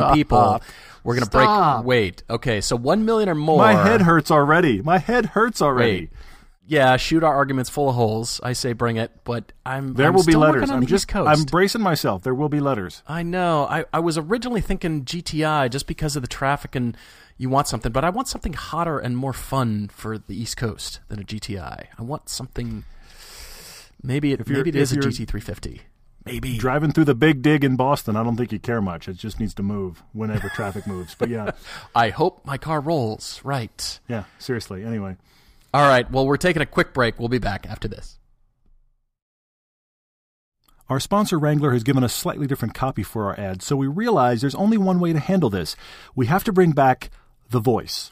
Stop. 0.57 0.63
we're 1.03 1.15
going 1.15 1.25
to 1.25 1.31
break. 1.31 1.85
Wait. 1.85 2.23
Okay. 2.29 2.61
So 2.61 2.75
1 2.75 3.05
million 3.05 3.29
or 3.29 3.35
more. 3.35 3.57
My 3.57 3.73
head 3.73 4.01
hurts 4.01 4.31
already. 4.31 4.81
My 4.81 4.97
head 4.97 5.27
hurts 5.27 5.61
already. 5.61 5.91
Wait. 6.01 6.09
Yeah, 6.67 6.97
shoot 6.97 7.23
our 7.23 7.33
arguments 7.35 7.67
full 7.71 7.89
of 7.89 7.95
holes. 7.95 8.39
I 8.43 8.53
say 8.53 8.73
bring 8.73 8.97
it, 8.97 9.09
but 9.23 9.53
I'm 9.65 9.93
There 9.95 10.07
I'm 10.09 10.13
will 10.13 10.23
be 10.23 10.35
letters. 10.35 10.69
I'm 10.69 10.85
just 10.85 11.05
East 11.05 11.07
Coast. 11.07 11.27
I'm 11.27 11.43
bracing 11.45 11.81
myself. 11.81 12.21
There 12.21 12.35
will 12.35 12.47
be 12.49 12.59
letters. 12.59 13.01
I 13.07 13.23
know. 13.23 13.65
I, 13.67 13.85
I 13.91 13.99
was 14.01 14.19
originally 14.19 14.61
thinking 14.61 15.03
GTI 15.03 15.71
just 15.71 15.87
because 15.87 16.15
of 16.15 16.21
the 16.21 16.27
traffic 16.27 16.75
and 16.75 16.95
you 17.39 17.49
want 17.49 17.67
something, 17.67 17.91
but 17.91 18.03
I 18.05 18.11
want 18.11 18.27
something 18.27 18.53
hotter 18.53 18.99
and 18.99 19.17
more 19.17 19.33
fun 19.33 19.87
for 19.91 20.19
the 20.19 20.39
East 20.39 20.57
Coast 20.57 20.99
than 21.07 21.19
a 21.19 21.23
GTI. 21.23 21.87
I 21.97 22.01
want 22.03 22.29
something. 22.29 22.83
Maybe 24.03 24.31
it 24.33 24.41
you're- 24.47 24.57
maybe 24.59 24.69
it 24.69 24.75
if 24.75 24.81
is 24.83 24.91
a 24.93 24.97
GT350. 24.97 25.79
Maybe. 26.25 26.57
Driving 26.57 26.91
through 26.91 27.05
the 27.05 27.15
big 27.15 27.41
dig 27.41 27.63
in 27.63 27.75
Boston, 27.75 28.15
I 28.15 28.23
don't 28.23 28.35
think 28.35 28.51
you 28.51 28.59
care 28.59 28.81
much. 28.81 29.07
It 29.07 29.17
just 29.17 29.39
needs 29.39 29.53
to 29.55 29.63
move 29.63 30.03
whenever 30.13 30.49
traffic 30.55 30.85
moves. 30.85 31.15
But 31.15 31.29
yeah, 31.29 31.51
I 31.95 32.09
hope 32.09 32.45
my 32.45 32.57
car 32.57 32.81
rolls. 32.81 33.41
Right. 33.43 33.99
yeah, 34.07 34.25
seriously. 34.37 34.83
Anyway. 34.83 35.15
All 35.73 35.87
right. 35.87 36.09
Well, 36.11 36.25
we're 36.25 36.37
taking 36.37 36.61
a 36.61 36.65
quick 36.65 36.93
break. 36.93 37.19
We'll 37.19 37.29
be 37.29 37.39
back 37.39 37.67
after 37.69 37.87
this. 37.87 38.17
Our 40.89 40.99
sponsor 40.99 41.37
Wrangler 41.37 41.71
has 41.73 41.83
given 41.83 42.03
us 42.03 42.13
slightly 42.13 42.47
different 42.47 42.73
copy 42.73 43.03
for 43.03 43.25
our 43.25 43.39
ad, 43.39 43.61
so 43.61 43.75
we 43.75 43.85
realize 43.85 44.41
there's 44.41 44.55
only 44.55 44.77
one 44.77 44.99
way 44.99 45.13
to 45.13 45.19
handle 45.19 45.51
this. 45.51 45.75
We 46.15 46.25
have 46.25 46.43
to 46.45 46.51
bring 46.51 46.71
back 46.71 47.11
the 47.51 47.59
voice. 47.59 48.11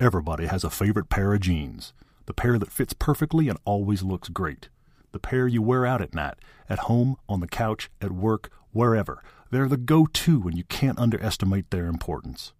Everybody 0.00 0.46
has 0.46 0.64
a 0.64 0.70
favorite 0.70 1.10
pair 1.10 1.34
of 1.34 1.40
jeans. 1.40 1.92
The 2.24 2.32
pair 2.32 2.58
that 2.58 2.72
fits 2.72 2.94
perfectly 2.94 3.50
and 3.50 3.58
always 3.66 4.02
looks 4.02 4.30
great. 4.30 4.70
The 5.12 5.18
pair 5.18 5.46
you 5.46 5.62
wear 5.62 5.86
out 5.86 6.00
at 6.00 6.14
night, 6.14 6.34
at 6.68 6.80
home, 6.80 7.16
on 7.28 7.40
the 7.40 7.46
couch, 7.46 7.90
at 8.00 8.12
work, 8.12 8.50
wherever. 8.72 9.22
They're 9.50 9.68
the 9.68 9.76
go 9.76 10.06
to 10.06 10.48
and 10.48 10.56
you 10.56 10.64
can't 10.64 10.98
underestimate 10.98 11.70
their 11.70 11.86
importance. 11.86 12.52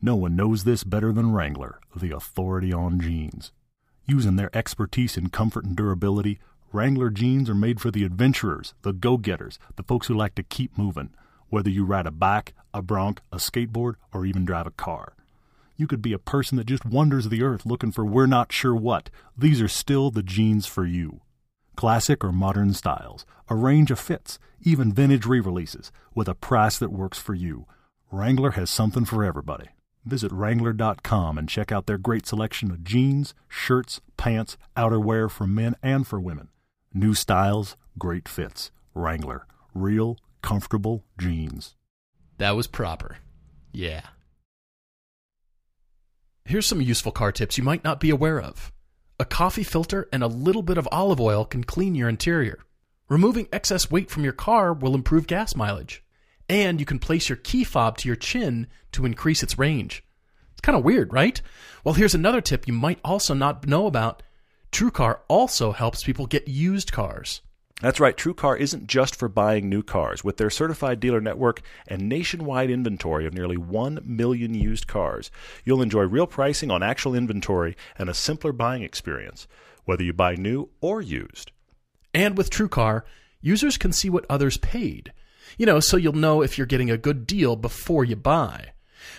No 0.00 0.16
one 0.16 0.34
knows 0.34 0.64
this 0.64 0.84
better 0.84 1.12
than 1.12 1.32
Wrangler, 1.32 1.80
the 1.94 2.14
authority 2.14 2.72
on 2.72 3.00
jeans. 3.00 3.52
Using 4.06 4.36
their 4.36 4.56
expertise 4.56 5.18
in 5.18 5.28
comfort 5.28 5.64
and 5.64 5.76
durability, 5.76 6.38
Wrangler 6.72 7.10
jeans 7.10 7.50
are 7.50 7.54
made 7.54 7.80
for 7.80 7.90
the 7.90 8.04
adventurers, 8.04 8.74
the 8.82 8.92
go 8.92 9.16
getters, 9.18 9.58
the 9.76 9.82
folks 9.82 10.06
who 10.06 10.14
like 10.14 10.34
to 10.36 10.42
keep 10.42 10.78
moving, 10.78 11.10
whether 11.50 11.68
you 11.68 11.84
ride 11.84 12.06
a 12.06 12.10
bike, 12.10 12.54
a 12.72 12.80
bronc, 12.80 13.20
a 13.32 13.36
skateboard, 13.36 13.94
or 14.12 14.24
even 14.24 14.44
drive 14.44 14.66
a 14.66 14.70
car. 14.70 15.14
You 15.76 15.86
could 15.86 16.02
be 16.02 16.12
a 16.12 16.18
person 16.18 16.58
that 16.58 16.66
just 16.66 16.84
wanders 16.84 17.28
the 17.28 17.42
earth 17.42 17.66
looking 17.66 17.92
for 17.92 18.04
we're 18.04 18.26
not 18.26 18.52
sure 18.52 18.74
what. 18.74 19.10
These 19.36 19.60
are 19.60 19.68
still 19.68 20.10
the 20.10 20.22
jeans 20.22 20.66
for 20.66 20.84
you. 20.84 21.20
Classic 21.78 22.24
or 22.24 22.32
modern 22.32 22.74
styles, 22.74 23.24
a 23.48 23.54
range 23.54 23.92
of 23.92 24.00
fits, 24.00 24.40
even 24.60 24.92
vintage 24.92 25.26
re 25.26 25.38
releases, 25.38 25.92
with 26.12 26.26
a 26.26 26.34
price 26.34 26.76
that 26.76 26.90
works 26.90 27.20
for 27.20 27.34
you. 27.34 27.66
Wrangler 28.10 28.50
has 28.50 28.68
something 28.68 29.04
for 29.04 29.22
everybody. 29.22 29.68
Visit 30.04 30.32
Wrangler.com 30.32 31.38
and 31.38 31.48
check 31.48 31.70
out 31.70 31.86
their 31.86 31.96
great 31.96 32.26
selection 32.26 32.72
of 32.72 32.82
jeans, 32.82 33.32
shirts, 33.46 34.00
pants, 34.16 34.56
outerwear 34.76 35.30
for 35.30 35.46
men 35.46 35.76
and 35.80 36.04
for 36.04 36.18
women. 36.18 36.48
New 36.92 37.14
styles, 37.14 37.76
great 37.96 38.28
fits. 38.28 38.72
Wrangler. 38.92 39.46
Real, 39.72 40.16
comfortable 40.42 41.04
jeans. 41.16 41.76
That 42.38 42.56
was 42.56 42.66
proper. 42.66 43.18
Yeah. 43.70 44.02
Here's 46.44 46.66
some 46.66 46.80
useful 46.80 47.12
car 47.12 47.30
tips 47.30 47.56
you 47.56 47.62
might 47.62 47.84
not 47.84 48.00
be 48.00 48.10
aware 48.10 48.40
of. 48.40 48.72
A 49.20 49.24
coffee 49.24 49.64
filter 49.64 50.08
and 50.12 50.22
a 50.22 50.28
little 50.28 50.62
bit 50.62 50.78
of 50.78 50.88
olive 50.92 51.20
oil 51.20 51.44
can 51.44 51.64
clean 51.64 51.96
your 51.96 52.08
interior. 52.08 52.60
Removing 53.08 53.48
excess 53.52 53.90
weight 53.90 54.10
from 54.10 54.22
your 54.22 54.32
car 54.32 54.72
will 54.72 54.94
improve 54.94 55.26
gas 55.26 55.56
mileage. 55.56 56.04
And 56.48 56.78
you 56.78 56.86
can 56.86 57.00
place 57.00 57.28
your 57.28 57.34
key 57.34 57.64
fob 57.64 57.98
to 57.98 58.08
your 58.08 58.14
chin 58.14 58.68
to 58.92 59.04
increase 59.04 59.42
its 59.42 59.58
range. 59.58 60.04
It's 60.52 60.60
kind 60.60 60.78
of 60.78 60.84
weird, 60.84 61.12
right? 61.12 61.42
Well, 61.82 61.94
here's 61.94 62.14
another 62.14 62.40
tip 62.40 62.68
you 62.68 62.72
might 62.72 63.00
also 63.02 63.34
not 63.34 63.66
know 63.66 63.86
about. 63.86 64.22
TrueCar 64.70 65.18
also 65.26 65.72
helps 65.72 66.04
people 66.04 66.26
get 66.26 66.46
used 66.46 66.92
cars. 66.92 67.40
That's 67.80 68.00
right, 68.00 68.16
TrueCar 68.16 68.58
isn't 68.58 68.88
just 68.88 69.14
for 69.14 69.28
buying 69.28 69.68
new 69.68 69.84
cars. 69.84 70.24
With 70.24 70.36
their 70.36 70.50
certified 70.50 70.98
dealer 70.98 71.20
network 71.20 71.62
and 71.86 72.08
nationwide 72.08 72.70
inventory 72.70 73.24
of 73.24 73.34
nearly 73.34 73.56
1 73.56 74.00
million 74.04 74.52
used 74.52 74.88
cars, 74.88 75.30
you'll 75.64 75.82
enjoy 75.82 76.02
real 76.02 76.26
pricing 76.26 76.72
on 76.72 76.82
actual 76.82 77.14
inventory 77.14 77.76
and 77.96 78.10
a 78.10 78.14
simpler 78.14 78.50
buying 78.50 78.82
experience, 78.82 79.46
whether 79.84 80.02
you 80.02 80.12
buy 80.12 80.34
new 80.34 80.70
or 80.80 81.00
used. 81.00 81.52
And 82.12 82.36
with 82.36 82.50
TrueCar, 82.50 83.02
users 83.40 83.76
can 83.76 83.92
see 83.92 84.10
what 84.10 84.26
others 84.28 84.56
paid. 84.56 85.12
You 85.56 85.66
know, 85.66 85.78
so 85.78 85.96
you'll 85.96 86.14
know 86.14 86.42
if 86.42 86.58
you're 86.58 86.66
getting 86.66 86.90
a 86.90 86.98
good 86.98 87.28
deal 87.28 87.54
before 87.54 88.04
you 88.04 88.16
buy. 88.16 88.72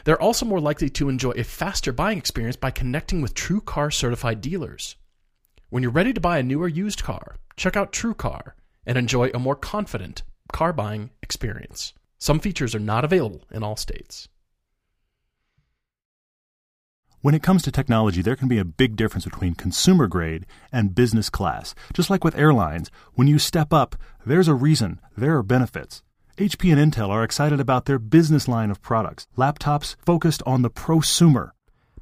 They're 0.04 0.22
also 0.22 0.46
more 0.46 0.60
likely 0.60 0.90
to 0.90 1.08
enjoy 1.08 1.32
a 1.32 1.46
faster 1.46 1.94
buying 1.94 2.18
experience 2.18 2.58
by 2.58 2.72
connecting 2.72 3.22
with 3.22 3.36
TrueCar 3.36 3.94
certified 3.94 4.42
dealers. 4.42 4.98
When 5.70 5.84
you're 5.84 5.92
ready 5.92 6.14
to 6.14 6.22
buy 6.22 6.40
a 6.40 6.44
new 6.44 6.64
or 6.64 6.68
used 6.68 7.04
car, 7.04 7.36
check 7.56 7.78
out 7.78 7.92
TrueCar 7.92 8.54
and 8.88 8.98
enjoy 8.98 9.30
a 9.36 9.40
more 9.40 9.56
confident 9.56 10.24
car 10.52 10.74
buying 10.74 11.12
experience. 11.22 11.94
Some 12.18 12.40
features 12.40 12.74
are 12.74 12.80
not 12.80 13.06
available 13.06 13.46
in 13.52 13.62
all 13.62 13.76
states. 13.76 14.28
When 17.22 17.36
it 17.36 17.44
comes 17.44 17.62
to 17.64 17.72
technology, 17.72 18.24
there 18.24 18.36
can 18.36 18.48
be 18.48 18.58
a 18.58 18.66
big 18.66 18.96
difference 18.96 19.26
between 19.26 19.54
consumer 19.54 20.08
grade 20.08 20.48
and 20.72 20.96
business 20.96 21.30
class. 21.30 21.76
Just 21.94 22.10
like 22.10 22.24
with 22.24 22.36
airlines, 22.36 22.90
when 23.14 23.28
you 23.28 23.38
step 23.38 23.72
up, 23.72 23.96
there's 24.26 24.48
a 24.48 24.56
reason, 24.56 25.00
there 25.16 25.38
are 25.38 25.44
benefits. 25.44 26.02
HP 26.38 26.76
and 26.76 26.94
Intel 26.94 27.10
are 27.10 27.24
excited 27.24 27.60
about 27.60 27.86
their 27.86 28.00
business 28.00 28.48
line 28.48 28.72
of 28.72 28.82
products, 28.82 29.28
laptops 29.38 29.96
focused 30.04 30.42
on 30.48 30.64
the 30.64 30.72
prosumer. 30.72 31.52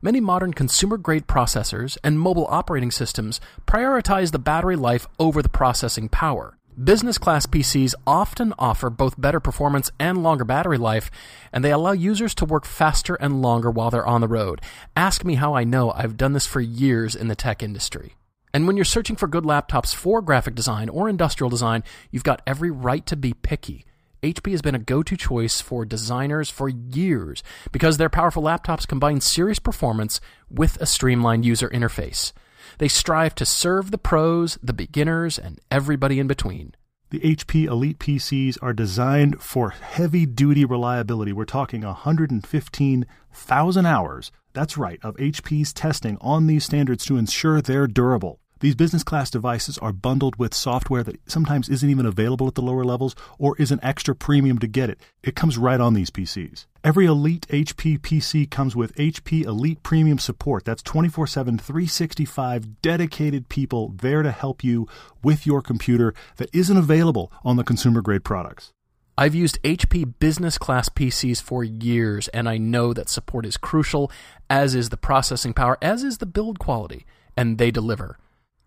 Many 0.07 0.21
modern 0.21 0.53
consumer 0.53 0.95
grade 0.95 1.27
processors 1.27 1.97
and 2.01 2.17
mobile 2.17 2.47
operating 2.49 2.91
systems 2.91 3.41
prioritize 3.65 4.31
the 4.31 4.39
battery 4.39 4.77
life 4.77 5.05
over 5.19 5.41
the 5.41 5.49
processing 5.49 6.07
power. 6.07 6.57
Business 6.81 7.17
class 7.17 7.45
PCs 7.45 7.93
often 8.07 8.53
offer 8.57 8.89
both 8.89 9.19
better 9.19 9.41
performance 9.41 9.91
and 9.99 10.23
longer 10.23 10.45
battery 10.45 10.77
life, 10.77 11.11
and 11.51 11.61
they 11.61 11.73
allow 11.73 11.91
users 11.91 12.33
to 12.35 12.45
work 12.45 12.63
faster 12.65 13.15
and 13.15 13.41
longer 13.41 13.69
while 13.69 13.91
they're 13.91 14.07
on 14.07 14.21
the 14.21 14.29
road. 14.29 14.61
Ask 14.95 15.25
me 15.25 15.35
how 15.35 15.53
I 15.53 15.65
know 15.65 15.91
I've 15.91 16.15
done 16.15 16.31
this 16.31 16.47
for 16.47 16.61
years 16.61 17.13
in 17.13 17.27
the 17.27 17.35
tech 17.35 17.61
industry. 17.61 18.15
And 18.53 18.65
when 18.65 18.77
you're 18.77 18.85
searching 18.85 19.17
for 19.17 19.27
good 19.27 19.43
laptops 19.43 19.93
for 19.93 20.21
graphic 20.21 20.55
design 20.55 20.87
or 20.87 21.09
industrial 21.09 21.49
design, 21.49 21.83
you've 22.11 22.23
got 22.23 22.41
every 22.47 22.71
right 22.71 23.05
to 23.07 23.17
be 23.17 23.33
picky. 23.33 23.83
HP 24.23 24.51
has 24.51 24.63
been 24.63 24.75
a 24.75 24.79
go 24.79 25.03
to 25.03 25.15
choice 25.15 25.61
for 25.61 25.85
designers 25.85 26.49
for 26.49 26.69
years 26.69 27.43
because 27.71 27.97
their 27.97 28.09
powerful 28.09 28.41
laptops 28.41 28.87
combine 28.87 29.21
serious 29.21 29.59
performance 29.59 30.19
with 30.49 30.81
a 30.81 30.87
streamlined 30.87 31.45
user 31.45 31.69
interface. 31.69 32.33
They 32.79 32.87
strive 32.87 33.35
to 33.35 33.45
serve 33.45 33.91
the 33.91 33.97
pros, 33.97 34.57
the 34.61 34.73
beginners, 34.73 35.37
and 35.37 35.59
everybody 35.69 36.19
in 36.19 36.27
between. 36.27 36.73
The 37.09 37.19
HP 37.19 37.67
Elite 37.67 37.99
PCs 37.99 38.57
are 38.61 38.73
designed 38.73 39.41
for 39.41 39.69
heavy 39.69 40.25
duty 40.25 40.65
reliability. 40.65 41.31
We're 41.31 41.45
talking 41.45 41.81
115,000 41.81 43.85
hours. 43.85 44.31
That's 44.51 44.77
right, 44.77 44.99
of 45.03 45.15
HP's 45.15 45.71
testing 45.71 46.17
on 46.19 46.47
these 46.47 46.65
standards 46.65 47.05
to 47.05 47.17
ensure 47.17 47.61
they're 47.61 47.87
durable. 47.87 48.41
These 48.59 48.75
business 48.75 49.03
class 49.03 49.29
devices 49.29 49.77
are 49.77 49.93
bundled 49.93 50.37
with 50.37 50.53
software 50.53 51.03
that 51.03 51.19
sometimes 51.29 51.69
isn't 51.69 51.89
even 51.89 52.07
available 52.07 52.47
at 52.47 52.55
the 52.55 52.63
lower 52.63 52.83
levels 52.83 53.15
or 53.37 53.55
is 53.57 53.71
an 53.71 53.79
extra 53.83 54.15
premium 54.15 54.57
to 54.59 54.67
get 54.67 54.89
it. 54.89 54.99
It 55.21 55.35
comes 55.35 55.59
right 55.59 55.79
on 55.79 55.93
these 55.93 56.09
PCs. 56.09 56.65
Every 56.83 57.05
Elite 57.05 57.45
HP 57.49 57.99
PC 57.99 58.49
comes 58.49 58.75
with 58.75 58.95
HP 58.95 59.43
Elite 59.43 59.83
Premium 59.83 60.17
support. 60.17 60.65
That's 60.65 60.81
24 60.81 61.27
7, 61.27 61.57
365 61.59 62.81
dedicated 62.81 63.47
people 63.47 63.93
there 63.95 64.23
to 64.23 64.31
help 64.31 64.63
you 64.63 64.87
with 65.23 65.45
your 65.45 65.61
computer 65.61 66.15
that 66.37 66.49
isn't 66.51 66.77
available 66.77 67.31
on 67.43 67.57
the 67.57 67.63
consumer 67.63 68.01
grade 68.01 68.23
products. 68.23 68.73
I've 69.19 69.35
used 69.35 69.61
HP 69.63 70.13
business 70.19 70.57
class 70.57 70.89
PCs 70.89 71.41
for 71.41 71.63
years, 71.63 72.27
and 72.29 72.47
I 72.47 72.57
know 72.57 72.93
that 72.93 73.09
support 73.09 73.45
is 73.47 73.57
crucial, 73.57 74.11
as 74.49 74.75
is 74.75 74.89
the 74.89 74.97
processing 74.97 75.53
power, 75.53 75.77
as 75.81 76.03
is 76.03 76.19
the 76.19 76.27
build 76.27 76.59
quality, 76.59 77.05
and 77.35 77.57
they 77.57 77.71
deliver 77.71 78.17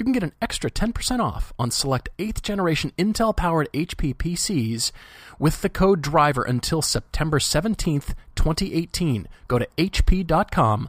you 0.00 0.04
can 0.04 0.12
get 0.12 0.22
an 0.22 0.32
extra 0.40 0.70
10% 0.70 1.20
off 1.20 1.52
on 1.58 1.70
select 1.70 2.08
8th 2.18 2.40
generation 2.40 2.90
Intel 2.96 3.36
powered 3.36 3.70
HP 3.72 4.16
PCs 4.16 4.92
with 5.38 5.60
the 5.60 5.68
code 5.68 6.00
DRIVER 6.00 6.42
until 6.42 6.80
September 6.80 7.38
17th, 7.38 8.14
2018. 8.34 9.28
Go 9.46 9.58
to 9.58 9.68
hp.com 9.76 10.88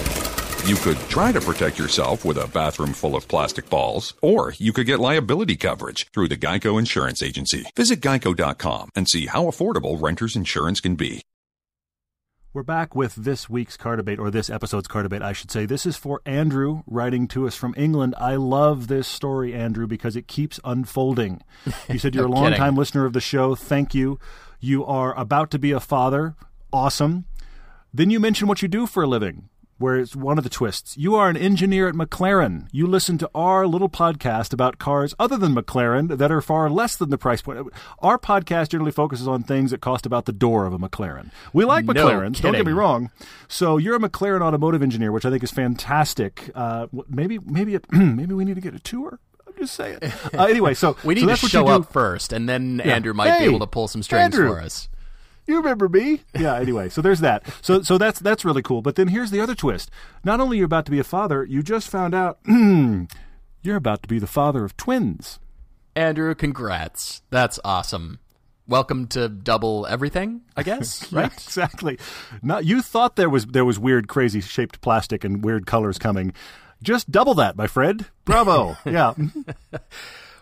You 0.63 0.75
could 0.75 0.99
try 1.09 1.31
to 1.31 1.41
protect 1.41 1.79
yourself 1.79 2.23
with 2.23 2.37
a 2.37 2.47
bathroom 2.47 2.93
full 2.93 3.15
of 3.15 3.27
plastic 3.27 3.67
balls, 3.67 4.13
or 4.21 4.53
you 4.59 4.71
could 4.71 4.85
get 4.85 4.99
liability 4.99 5.55
coverage 5.55 6.07
through 6.13 6.27
the 6.27 6.37
Geico 6.37 6.77
Insurance 6.77 7.23
Agency. 7.23 7.65
Visit 7.75 7.99
geico.com 7.99 8.91
and 8.95 9.09
see 9.09 9.25
how 9.25 9.45
affordable 9.45 9.99
renter's 9.99 10.35
insurance 10.35 10.79
can 10.79 10.93
be. 10.93 11.23
We're 12.53 12.61
back 12.61 12.93
with 12.93 13.15
this 13.15 13.49
week's 13.49 13.75
car 13.75 13.95
debate, 13.95 14.19
or 14.19 14.29
this 14.29 14.51
episode's 14.51 14.87
car 14.87 15.01
debate, 15.01 15.23
I 15.23 15.33
should 15.33 15.49
say. 15.49 15.65
This 15.65 15.87
is 15.87 15.97
for 15.97 16.21
Andrew 16.27 16.83
writing 16.85 17.27
to 17.29 17.47
us 17.47 17.55
from 17.55 17.73
England. 17.75 18.13
I 18.19 18.35
love 18.35 18.87
this 18.87 19.07
story, 19.07 19.55
Andrew, 19.55 19.87
because 19.87 20.15
it 20.15 20.27
keeps 20.27 20.59
unfolding. 20.63 21.41
You 21.89 21.97
said 21.97 22.13
you're 22.15 22.27
no 22.27 22.35
a 22.35 22.37
long-time 22.37 22.75
listener 22.75 23.05
of 23.05 23.13
the 23.13 23.19
show. 23.19 23.55
Thank 23.55 23.95
you. 23.95 24.19
You 24.59 24.85
are 24.85 25.17
about 25.17 25.49
to 25.51 25.59
be 25.59 25.71
a 25.71 25.79
father. 25.79 26.35
Awesome. 26.71 27.25
Then 27.91 28.11
you 28.11 28.19
mention 28.19 28.47
what 28.47 28.61
you 28.61 28.67
do 28.67 28.85
for 28.85 29.01
a 29.01 29.07
living 29.07 29.49
where 29.81 29.97
it's 29.97 30.15
one 30.15 30.37
of 30.37 30.43
the 30.45 30.49
twists. 30.49 30.95
You 30.97 31.15
are 31.15 31.27
an 31.27 31.35
engineer 31.35 31.87
at 31.89 31.95
McLaren. 31.95 32.67
You 32.71 32.87
listen 32.87 33.17
to 33.17 33.29
our 33.35 33.67
little 33.67 33.89
podcast 33.89 34.53
about 34.53 34.77
cars 34.77 35.13
other 35.19 35.35
than 35.37 35.53
McLaren 35.53 36.17
that 36.17 36.31
are 36.31 36.41
far 36.41 36.69
less 36.69 36.95
than 36.95 37.09
the 37.09 37.17
price 37.17 37.41
point. 37.41 37.67
Our 37.99 38.17
podcast 38.17 38.69
generally 38.69 38.91
focuses 38.91 39.27
on 39.27 39.43
things 39.43 39.71
that 39.71 39.81
cost 39.81 40.05
about 40.05 40.25
the 40.25 40.31
door 40.31 40.65
of 40.65 40.73
a 40.73 40.79
McLaren. 40.79 41.31
We 41.51 41.65
like 41.65 41.83
no 41.85 41.93
McLarens, 41.93 42.35
kidding. 42.35 42.41
don't 42.43 42.53
get 42.53 42.65
me 42.65 42.71
wrong. 42.71 43.11
So 43.47 43.77
you're 43.77 43.95
a 43.95 43.99
McLaren 43.99 44.41
automotive 44.41 44.81
engineer, 44.81 45.11
which 45.11 45.25
I 45.25 45.29
think 45.29 45.43
is 45.43 45.51
fantastic. 45.51 46.49
Uh, 46.55 46.87
maybe 47.09 47.39
maybe 47.39 47.75
it, 47.75 47.85
maybe 47.91 48.33
we 48.33 48.45
need 48.45 48.55
to 48.55 48.61
get 48.61 48.73
a 48.75 48.79
tour. 48.79 49.19
I'm 49.47 49.53
just 49.57 49.73
saying. 49.75 49.99
Uh, 50.33 50.45
anyway, 50.45 50.73
so 50.73 50.95
we 51.03 51.13
need 51.15 51.27
so 51.27 51.35
to 51.35 51.49
show 51.49 51.67
up 51.67 51.91
first, 51.91 52.31
and 52.31 52.47
then 52.47 52.81
Yeah. 52.85 52.95
Andrew 52.95 53.13
might 53.13 53.31
Hey, 53.31 53.39
be 53.39 53.45
able 53.45 53.59
to 53.59 53.67
pull 53.67 53.87
some 53.89 54.01
strings 54.01 54.23
Andrew. 54.33 54.47
for 54.49 54.61
us. 54.61 54.87
You 55.47 55.57
remember 55.57 55.89
me? 55.89 56.21
Yeah. 56.37 56.55
Anyway, 56.55 56.89
so 56.89 57.01
there's 57.01 57.19
that. 57.21 57.43
So 57.61 57.81
so 57.81 57.97
that's 57.97 58.19
that's 58.19 58.45
really 58.45 58.61
cool. 58.61 58.81
But 58.81 58.95
then 58.95 59.07
here's 59.09 59.31
the 59.31 59.41
other 59.41 59.55
twist. 59.55 59.89
Not 60.23 60.39
only 60.39 60.57
you're 60.57 60.65
about 60.65 60.85
to 60.85 60.91
be 60.91 60.99
a 60.99 61.03
father, 61.03 61.43
you 61.43 61.63
just 61.63 61.89
found 61.89 62.13
out 62.13 62.39
you're 62.47 63.75
about 63.75 64.03
to 64.03 64.07
be 64.07 64.19
the 64.19 64.27
father 64.27 64.63
of 64.63 64.77
twins. 64.77 65.39
Andrew, 65.95 66.33
congrats. 66.35 67.21
That's 67.31 67.59
awesome. 67.65 68.19
Welcome 68.67 69.07
to 69.07 69.27
double 69.27 69.85
everything, 69.87 70.41
I 70.55 70.63
guess, 70.63 71.11
right? 71.13 71.23
Yeah, 71.29 71.33
exactly. 71.33 71.99
Not 72.41 72.63
you 72.63 72.81
thought 72.81 73.15
there 73.17 73.29
was 73.29 73.47
there 73.47 73.65
was 73.65 73.77
weird, 73.79 74.07
crazy 74.07 74.39
shaped 74.39 74.79
plastic 74.81 75.23
and 75.23 75.43
weird 75.43 75.65
colors 75.65 75.97
coming. 75.97 76.33
Just 76.81 77.11
double 77.11 77.33
that, 77.35 77.55
my 77.57 77.67
friend. 77.67 78.05
Bravo. 78.25 78.77
yeah. 78.85 79.13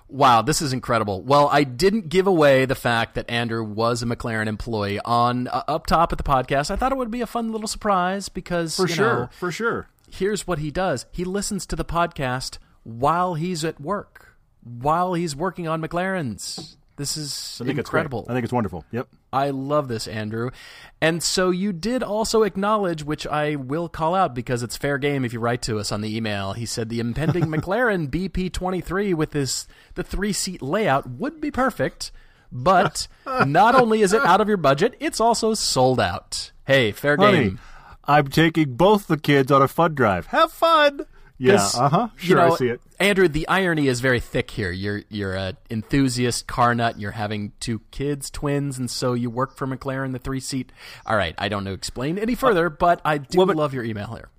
Wow, 0.10 0.42
this 0.42 0.62
is 0.62 0.74
incredible. 0.74 1.22
Well, 1.22 1.48
I 1.52 1.64
didn't 1.64 2.10
give 2.10 2.26
away 2.26 2.66
the 2.66 2.74
fact 2.76 3.14
that 3.16 3.30
Andrew 3.30 3.64
was 3.64 4.02
a 4.02 4.06
McLaren 4.08 4.48
employee 4.48 5.00
on 5.06 5.48
uh, 5.48 5.64
up 5.68 5.86
top 5.86 6.12
at 6.12 6.18
the 6.18 6.24
podcast. 6.24 6.72
I 6.72 6.76
thought 6.76 6.92
it 6.92 6.98
would 6.98 7.12
be 7.12 7.22
a 7.22 7.28
fun 7.28 7.52
little 7.52 7.68
surprise 7.68 8.28
because 8.28 8.76
For 8.76 8.88
sure. 8.88 9.14
know, 9.20 9.30
For 9.32 9.52
sure. 9.52 9.88
here's 10.12 10.48
what 10.48 10.58
he 10.60 10.72
does. 10.72 11.06
He 11.12 11.24
listens 11.24 11.66
to 11.68 11.76
the 11.76 11.86
podcast 11.86 12.58
while 12.84 13.36
he's 13.36 13.64
at 13.64 13.80
work, 13.80 14.36
while 14.64 15.14
he's 15.14 15.36
working 15.36 15.68
on 15.68 15.80
McLarens. 15.82 16.76
This 17.00 17.16
is 17.16 17.60
I 17.62 17.66
think 17.66 17.80
it's 17.80 17.88
incredible. 17.88 18.26
I 18.28 18.34
think 18.34 18.44
it's 18.44 18.52
wonderful. 18.52 18.84
Yep. 18.92 19.08
I 19.32 19.52
love 19.52 19.88
this, 19.88 20.06
Andrew. 20.06 20.52
And 21.00 21.24
so 21.24 21.50
you 21.50 21.72
did 21.72 22.04
also 22.04 22.44
acknowledge, 22.44 23.06
which 23.06 23.26
I 23.26 23.56
will 23.56 23.88
call 23.88 24.14
out 24.14 24.36
because 24.36 24.64
it's 24.64 24.76
fair 24.76 24.98
game 24.98 25.24
if 25.24 25.32
you 25.32 25.40
write 25.40 25.62
to 25.62 25.80
us 25.80 25.94
on 25.94 26.02
the 26.02 26.14
email. 26.14 26.52
He 26.52 26.66
said 26.66 26.90
the 26.90 27.00
impending 27.00 27.46
McLaren 27.48 28.10
BP23 28.10 29.14
with 29.14 29.32
this 29.32 29.66
the 29.96 30.04
three 30.04 30.34
seat 30.34 30.62
layout 30.62 31.10
would 31.10 31.40
be 31.40 31.52
perfect, 31.52 32.12
but 32.52 33.08
not 33.48 33.76
only 33.76 34.02
is 34.02 34.12
it 34.12 34.26
out 34.26 34.42
of 34.42 34.50
your 34.50 34.58
budget, 34.58 34.96
it's 35.00 35.22
also 35.22 35.54
sold 35.54 36.02
out. 36.02 36.52
Hey, 36.68 36.92
fair 36.92 37.16
Honey, 37.16 37.38
game. 37.38 37.60
I'm 38.04 38.28
taking 38.28 38.74
both 38.74 39.08
the 39.08 39.18
kids 39.18 39.54
on 39.54 39.62
a 39.62 39.70
fun 39.70 39.96
drive. 39.96 40.26
Have 40.28 40.52
fun. 40.52 41.06
Yeah. 41.40 41.68
Uh 41.76 41.90
huh. 41.90 42.08
you 42.20 42.28
Sure, 42.28 42.38
know, 42.38 42.54
I 42.54 42.58
see 42.58 42.68
it. 42.68 42.82
Andrew, 43.00 43.28
the 43.30 43.48
irony 43.48 43.88
is 43.88 44.02
very 44.02 44.20
thick 44.20 44.52
here. 44.52 44.72
You're 44.72 45.04
you're 45.10 45.36
a 45.36 45.56
enthusiast 45.70 46.48
car 46.48 46.76
nut. 46.76 47.00
You're 47.00 47.12
having 47.12 47.54
two 47.62 47.80
kids, 47.92 48.30
twins, 48.30 48.78
and 48.78 48.92
so 48.92 49.14
you 49.14 49.30
work 49.30 49.56
for 49.56 49.66
McLaren, 49.66 50.12
the 50.12 50.20
three 50.20 50.42
seat. 50.42 50.72
All 51.06 51.16
right, 51.16 51.34
I 51.38 51.48
don't 51.50 51.64
know 51.64 51.74
explain 51.74 52.18
any 52.20 52.36
further, 52.36 52.70
but 52.70 53.00
I 53.06 53.18
do 53.20 53.38
well, 53.38 53.48
but- 53.48 53.56
love 53.56 53.74
your 53.74 53.84
email 53.86 54.14
here. 54.16 54.30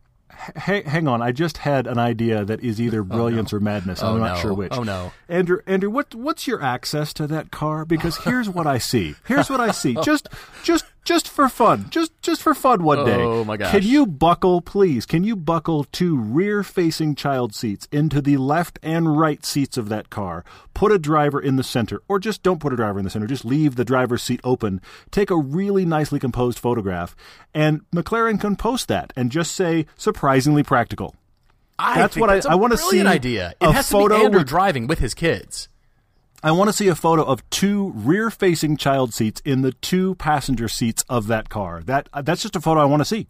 Hey, 0.56 0.82
hang 0.82 1.06
on. 1.06 1.20
I 1.20 1.32
just 1.32 1.58
had 1.58 1.86
an 1.86 1.98
idea 1.98 2.46
that 2.46 2.60
is 2.62 2.80
either 2.80 3.02
brilliance 3.02 3.52
or 3.52 3.60
madness. 3.60 4.02
I'm 4.02 4.14
Oh, 4.14 4.18
not 4.18 4.36
no. 4.36 4.40
sure 4.40 4.54
which. 4.54 4.72
Oh, 4.72 4.82
no. 4.84 5.12
Andrew, 5.28 5.58
Andrew, 5.66 5.90
what 5.90 6.14
what's 6.14 6.46
your 6.46 6.62
access 6.62 7.12
to 7.14 7.26
that 7.26 7.50
car? 7.50 7.84
Because 7.84 8.16
here's 8.24 8.48
what 8.48 8.66
I 8.66 8.78
see. 8.78 9.16
Here's 9.26 9.50
what 9.50 9.60
I 9.60 9.70
see. 9.72 9.94
Just 10.02 10.28
just 10.62 10.86
just 11.04 11.28
for 11.28 11.48
fun. 11.48 11.86
Just 11.90 12.12
just 12.22 12.42
for 12.42 12.54
fun 12.54 12.82
one 12.84 13.04
day. 13.04 13.22
Oh, 13.22 13.44
my 13.44 13.56
gosh. 13.56 13.70
Can 13.72 13.82
you 13.82 14.06
buckle, 14.06 14.60
please? 14.60 15.06
Can 15.06 15.24
you 15.24 15.34
buckle 15.36 15.84
two 15.84 16.16
rear-facing 16.16 17.14
child 17.14 17.54
seats 17.54 17.88
into 17.90 18.20
the 18.20 18.36
left 18.36 18.78
and 18.82 19.18
right 19.18 19.44
seats 19.44 19.76
of 19.76 19.88
that 19.88 20.10
car? 20.10 20.44
Put 20.74 20.92
a 20.92 20.98
driver 20.98 21.40
in 21.40 21.56
the 21.56 21.62
center, 21.64 22.00
or 22.08 22.18
just 22.18 22.42
don't 22.42 22.60
put 22.60 22.72
a 22.72 22.76
driver 22.76 22.98
in 22.98 23.04
the 23.04 23.10
center. 23.10 23.26
Just 23.26 23.44
leave 23.44 23.76
the 23.76 23.84
driver's 23.84 24.22
seat 24.22 24.40
open. 24.44 24.80
Take 25.10 25.30
a 25.30 25.36
really 25.36 25.84
nicely 25.84 26.18
composed 26.20 26.58
photograph, 26.58 27.16
and 27.54 27.80
McLaren 27.94 28.40
can 28.40 28.56
post 28.56 28.88
that 28.88 29.12
and 29.16 29.30
just 29.32 29.52
say 29.52 29.86
surprisingly 29.96 30.62
practical. 30.62 31.14
I 31.78 31.96
That's 31.98 32.16
what 32.16 32.28
I- 32.28 32.52
I 32.52 32.56
wanna 32.56 32.76
see. 32.76 33.00
An 33.00 33.06
idea. 33.06 33.54
It 33.58 33.70
has 33.72 33.86
to 33.88 33.92
photo 33.92 34.18
be 34.18 34.24
Andrew 34.26 34.40
with- 34.40 34.48
driving 34.48 34.86
with 34.86 34.98
his 34.98 35.14
kids. 35.14 35.68
I 36.42 36.52
want 36.52 36.68
to 36.68 36.72
see 36.72 36.88
a 36.88 36.94
photo 36.94 37.22
of 37.22 37.48
two 37.50 37.92
rear-facing 37.94 38.76
child 38.78 39.12
seats 39.12 39.42
in 39.44 39.60
the 39.62 39.72
two 39.72 40.14
passenger 40.14 40.68
seats 40.68 41.04
of 41.08 41.26
that 41.26 41.48
car. 41.50 41.82
That 41.82 42.08
that's 42.22 42.42
just 42.42 42.56
a 42.56 42.60
photo 42.60 42.80
I 42.80 42.86
want 42.86 43.00
to 43.00 43.04
see. 43.04 43.26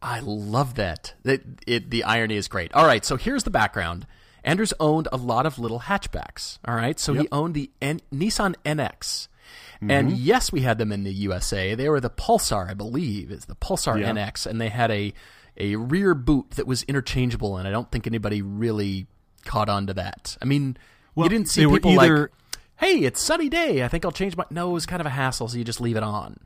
I 0.00 0.20
love 0.20 0.74
that. 0.76 1.14
It, 1.24 1.42
it, 1.66 1.90
the 1.90 2.04
irony 2.04 2.36
is 2.36 2.46
great. 2.48 2.72
All 2.72 2.86
right, 2.86 3.04
so 3.04 3.16
here's 3.16 3.42
the 3.44 3.50
background. 3.50 4.06
Anders 4.44 4.72
owned 4.78 5.08
a 5.12 5.16
lot 5.16 5.44
of 5.44 5.58
little 5.58 5.80
hatchbacks. 5.80 6.58
All 6.64 6.74
right, 6.76 6.98
so 7.00 7.14
he 7.14 7.26
owned 7.32 7.54
the 7.54 7.70
N- 7.82 8.00
Nissan 8.12 8.54
NX. 8.64 9.28
And 9.80 10.08
Mm-hmm. 10.08 10.16
yes, 10.18 10.50
we 10.52 10.60
had 10.62 10.78
them 10.78 10.92
in 10.92 11.04
the 11.04 11.12
USA. 11.12 11.74
They 11.74 11.88
were 11.88 12.00
the 12.00 12.10
Pulsar, 12.10 12.68
I 12.70 12.74
believe, 12.74 13.30
is 13.30 13.44
the 13.46 13.54
Pulsar 13.54 14.00
Yeah. 14.00 14.10
NX, 14.12 14.46
and 14.46 14.60
they 14.60 14.68
had 14.70 14.90
a 14.90 15.12
a 15.60 15.74
rear 15.76 16.14
boot 16.14 16.52
that 16.52 16.66
was 16.68 16.84
interchangeable. 16.84 17.56
And 17.56 17.66
I 17.66 17.70
don't 17.72 17.90
think 17.90 18.06
anybody 18.06 18.40
really 18.42 19.06
caught 19.44 19.68
on 19.68 19.88
to 19.88 19.94
that. 19.94 20.36
I 20.40 20.44
mean, 20.44 20.76
Well, 21.18 21.26
you 21.26 21.30
didn't 21.30 21.48
see 21.48 21.66
people 21.66 22.00
either- 22.00 22.20
like, 22.20 22.30
"Hey, 22.76 23.00
it's 23.04 23.20
sunny 23.22 23.48
day. 23.48 23.84
I 23.84 23.88
think 23.88 24.04
I'll 24.04 24.12
change 24.12 24.36
my." 24.36 24.44
No, 24.50 24.70
it 24.70 24.72
was 24.74 24.86
kind 24.86 25.00
of 25.00 25.06
a 25.06 25.10
hassle, 25.10 25.48
so 25.48 25.58
you 25.58 25.64
just 25.64 25.80
leave 25.80 25.96
it 25.96 26.02
on. 26.02 26.40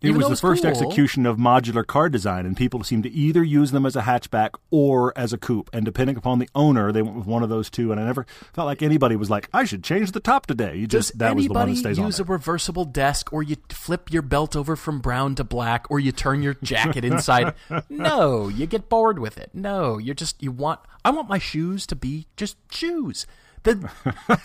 It 0.00 0.12
was 0.12 0.20
though 0.20 0.26
the 0.28 0.32
it's 0.32 0.40
first 0.40 0.62
cool. 0.62 0.70
execution 0.70 1.26
of 1.26 1.38
modular 1.38 1.84
car 1.84 2.08
design, 2.08 2.46
and 2.46 2.56
people 2.56 2.84
seem 2.84 3.02
to 3.02 3.10
either 3.10 3.42
use 3.42 3.72
them 3.72 3.84
as 3.84 3.96
a 3.96 4.02
hatchback 4.02 4.50
or 4.70 5.12
as 5.18 5.32
a 5.32 5.38
coupe. 5.38 5.68
And 5.72 5.84
depending 5.84 6.16
upon 6.16 6.38
the 6.38 6.48
owner, 6.54 6.92
they 6.92 7.02
went 7.02 7.16
with 7.16 7.26
one 7.26 7.42
of 7.42 7.48
those 7.48 7.68
two. 7.68 7.90
And 7.90 8.00
I 8.00 8.04
never 8.04 8.24
felt 8.52 8.66
like 8.66 8.80
anybody 8.80 9.16
was 9.16 9.28
like, 9.28 9.48
"I 9.52 9.64
should 9.64 9.82
change 9.82 10.12
the 10.12 10.20
top 10.20 10.46
today." 10.46 10.76
You 10.76 10.86
Does 10.86 11.06
just 11.06 11.18
that 11.18 11.34
was 11.34 11.48
the 11.48 11.52
one 11.52 11.70
that 11.70 11.76
stays 11.76 11.98
on. 11.98 12.06
use 12.06 12.20
a 12.20 12.24
reversible 12.24 12.84
desk, 12.84 13.32
or 13.32 13.42
you 13.42 13.56
flip 13.70 14.12
your 14.12 14.22
belt 14.22 14.54
over 14.54 14.76
from 14.76 15.00
brown 15.00 15.34
to 15.34 15.42
black, 15.42 15.86
or 15.90 15.98
you 15.98 16.12
turn 16.12 16.42
your 16.42 16.54
jacket 16.62 17.04
inside? 17.04 17.54
no, 17.88 18.46
you 18.46 18.66
get 18.66 18.88
bored 18.88 19.18
with 19.18 19.36
it. 19.36 19.50
No, 19.52 19.98
you're 19.98 20.14
just 20.14 20.40
you 20.40 20.52
want. 20.52 20.78
I 21.04 21.10
want 21.10 21.28
my 21.28 21.38
shoes 21.38 21.88
to 21.88 21.96
be 21.96 22.28
just 22.36 22.56
shoes. 22.70 23.26
The 23.64 23.90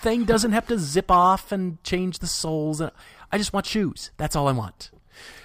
thing 0.01 0.25
doesn't 0.25 0.51
have 0.51 0.67
to 0.67 0.77
zip 0.77 1.09
off 1.11 1.51
and 1.51 1.81
change 1.83 2.19
the 2.19 2.27
soles. 2.27 2.81
And 2.81 2.91
I 3.31 3.37
just 3.37 3.53
want 3.53 3.65
shoes. 3.65 4.11
That's 4.17 4.35
all 4.35 4.47
I 4.47 4.51
want. 4.51 4.91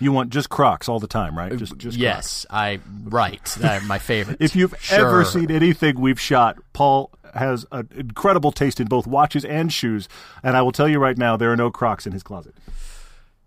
You 0.00 0.12
want 0.12 0.30
just 0.30 0.48
Crocs 0.48 0.88
all 0.88 0.98
the 0.98 1.06
time, 1.06 1.36
right? 1.36 1.50
Just, 1.56 1.76
just 1.76 1.96
Crocs. 1.96 1.96
yes, 1.98 2.46
I 2.50 2.80
right. 3.04 3.44
They're 3.58 3.80
my 3.82 3.98
favorite. 3.98 4.38
If 4.40 4.56
you've 4.56 4.74
Sure. 4.80 4.98
ever 5.00 5.24
seen 5.24 5.50
anything 5.50 6.00
we've 6.00 6.18
shot, 6.20 6.56
Paul 6.72 7.10
has 7.34 7.66
an 7.70 7.88
incredible 7.94 8.50
taste 8.50 8.80
in 8.80 8.86
both 8.88 9.06
watches 9.06 9.44
and 9.44 9.70
shoes. 9.72 10.08
And 10.42 10.56
I 10.56 10.62
will 10.62 10.72
tell 10.72 10.88
you 10.88 10.98
right 10.98 11.18
now, 11.18 11.36
there 11.36 11.52
are 11.52 11.56
no 11.56 11.70
Crocs 11.70 12.06
in 12.06 12.12
his 12.12 12.22
closet. 12.22 12.54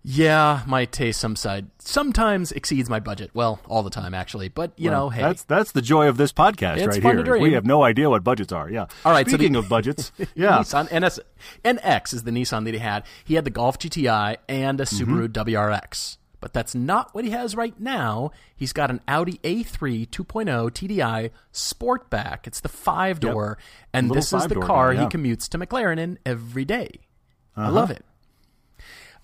Yeah, 0.04 0.62
my 0.66 0.84
taste 0.84 1.20
some 1.20 1.36
side 1.36 1.66
sometimes 1.78 2.50
exceeds 2.50 2.90
my 2.90 2.98
budget. 2.98 3.30
Well, 3.34 3.60
all 3.68 3.84
the 3.84 3.90
time 3.90 4.14
actually. 4.14 4.48
But 4.48 4.72
you 4.76 4.90
know, 4.90 5.10
hey, 5.10 5.22
That's 5.22 5.44
that's 5.44 5.72
the 5.72 5.82
joy 5.82 6.08
of 6.08 6.16
this 6.16 6.32
podcast 6.32 6.78
It's 6.78 6.98
right 6.98 7.24
here. 7.24 7.38
We 7.38 7.52
have 7.52 7.64
no 7.64 7.84
idea 7.84 8.10
what 8.10 8.24
budgets 8.24 8.52
are. 8.52 8.68
Yeah. 8.68 8.86
All 9.04 9.12
right, 9.12 9.26
so 9.26 9.36
Speaking 9.36 9.52
the- 9.52 9.60
of 9.60 9.68
budgets, 9.68 10.10
yeah. 10.34 10.58
Nissan 10.58 10.86
NS 10.86 11.20
NX 11.64 12.14
is 12.14 12.24
the 12.24 12.32
Nissan 12.32 12.64
that 12.64 12.74
he 12.74 12.80
had. 12.80 13.04
He 13.24 13.34
had 13.34 13.44
the 13.44 13.50
Golf 13.50 13.78
GTI 13.78 14.38
and 14.48 14.80
a 14.80 14.84
mm-hmm. 14.84 15.14
Subaru 15.14 15.28
WRX. 15.28 16.16
But 16.40 16.52
that's 16.52 16.74
not 16.74 17.14
what 17.14 17.24
he 17.24 17.30
has 17.30 17.54
right 17.54 17.78
now. 17.78 18.32
He's 18.56 18.72
got 18.72 18.90
an 18.90 19.00
Audi 19.06 19.38
A3 19.44 20.08
2.0 20.08 20.70
TDI 20.72 21.30
Sportback. 21.52 22.48
It's 22.48 22.58
the 22.58 22.68
five 22.68 23.20
door, 23.20 23.58
and 23.92 24.10
this 24.10 24.32
is 24.32 24.48
the 24.48 24.56
car 24.56 24.92
guy, 24.92 25.02
he 25.02 25.06
commutes 25.06 25.48
to 25.50 25.58
McLaren 25.58 26.00
in 26.00 26.18
every 26.26 26.64
day. 26.64 26.90
I 27.56 27.62
uh-huh. 27.62 27.72
love 27.72 27.90
it. 27.92 28.04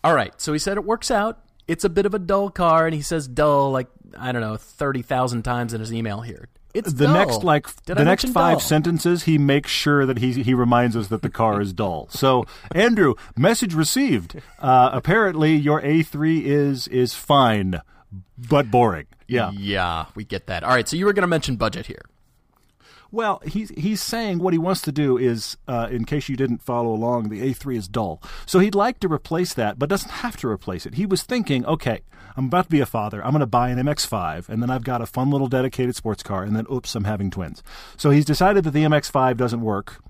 All 0.04 0.14
right, 0.14 0.32
so 0.40 0.52
he 0.52 0.58
said 0.58 0.76
it 0.76 0.84
works 0.84 1.10
out. 1.10 1.40
It's 1.66 1.84
a 1.84 1.88
bit 1.88 2.06
of 2.06 2.14
a 2.14 2.18
dull 2.18 2.50
car, 2.50 2.86
and 2.86 2.94
he 2.94 3.02
says 3.02 3.28
dull 3.28 3.70
like 3.70 3.88
I 4.18 4.32
don't 4.32 4.40
know 4.42 4.56
thirty 4.56 5.02
thousand 5.02 5.42
times 5.42 5.74
in 5.74 5.80
his 5.80 5.92
email 5.92 6.20
here. 6.22 6.48
It's 6.74 6.92
the 6.92 7.06
dull. 7.06 7.14
next 7.14 7.44
like 7.44 7.66
Did 7.86 7.96
the 7.96 8.02
I 8.02 8.04
next 8.04 8.26
five 8.28 8.54
dull? 8.54 8.60
sentences 8.60 9.24
he 9.24 9.38
makes 9.38 9.70
sure 9.70 10.06
that 10.06 10.18
he 10.18 10.42
he 10.42 10.54
reminds 10.54 10.96
us 10.96 11.08
that 11.08 11.22
the 11.22 11.30
car 11.30 11.60
is 11.62 11.72
dull 11.72 12.08
so 12.10 12.44
andrew 12.72 13.14
message 13.36 13.72
received 13.74 14.40
uh, 14.60 14.90
apparently 14.92 15.56
your 15.56 15.80
a3 15.80 16.42
is 16.44 16.86
is 16.88 17.14
fine 17.14 17.80
but 18.36 18.70
boring 18.70 19.06
yeah 19.26 19.50
Yeah, 19.50 20.06
we 20.14 20.24
get 20.24 20.46
that. 20.48 20.62
All 20.62 20.70
right, 20.70 20.86
so 20.86 20.96
you 20.96 21.06
were 21.06 21.12
going 21.14 21.22
to 21.22 21.26
mention 21.26 21.56
budget 21.56 21.86
here. 21.86 22.02
Well 23.10 23.40
he's 23.44 23.70
he's 23.70 24.02
saying 24.02 24.38
what 24.38 24.52
he 24.52 24.58
wants 24.58 24.82
to 24.82 24.92
do 24.92 25.16
is 25.16 25.56
uh, 25.66 25.88
in 25.90 26.04
case 26.04 26.28
you 26.28 26.36
didn't 26.36 26.62
follow 26.62 26.90
along 26.90 27.28
the 27.28 27.40
a3 27.40 27.76
is 27.76 27.88
dull. 27.88 28.22
So 28.46 28.58
he'd 28.58 28.74
like 28.74 29.00
to 29.00 29.08
replace 29.08 29.54
that 29.54 29.78
but 29.78 29.88
doesn't 29.88 30.10
have 30.10 30.36
to 30.38 30.48
replace 30.48 30.86
it. 30.86 30.94
He 30.94 31.06
was 31.06 31.22
thinking 31.22 31.64
okay 31.66 32.00
i'm 32.36 32.46
about 32.46 32.64
to 32.64 32.70
be 32.70 32.80
a 32.80 32.86
father. 32.86 33.24
I'm 33.24 33.32
going 33.32 33.40
to 33.40 33.46
buy 33.46 33.70
an 33.70 33.78
mx5 33.78 34.48
and 34.48 34.62
then 34.62 34.70
i've 34.70 34.84
got 34.84 35.02
a 35.02 35.06
fun 35.06 35.30
little 35.30 35.48
dedicated 35.48 35.96
sports 35.96 36.22
car 36.22 36.42
and 36.42 36.54
then 36.54 36.66
oops 36.72 36.94
i'm 36.94 37.04
having 37.04 37.30
twins. 37.30 37.62
So 37.96 38.10
he's 38.10 38.24
decided 38.24 38.64
that 38.64 38.72
the 38.72 38.84
mx5 38.84 39.36
doesn't 39.36 39.60
work 39.60 40.02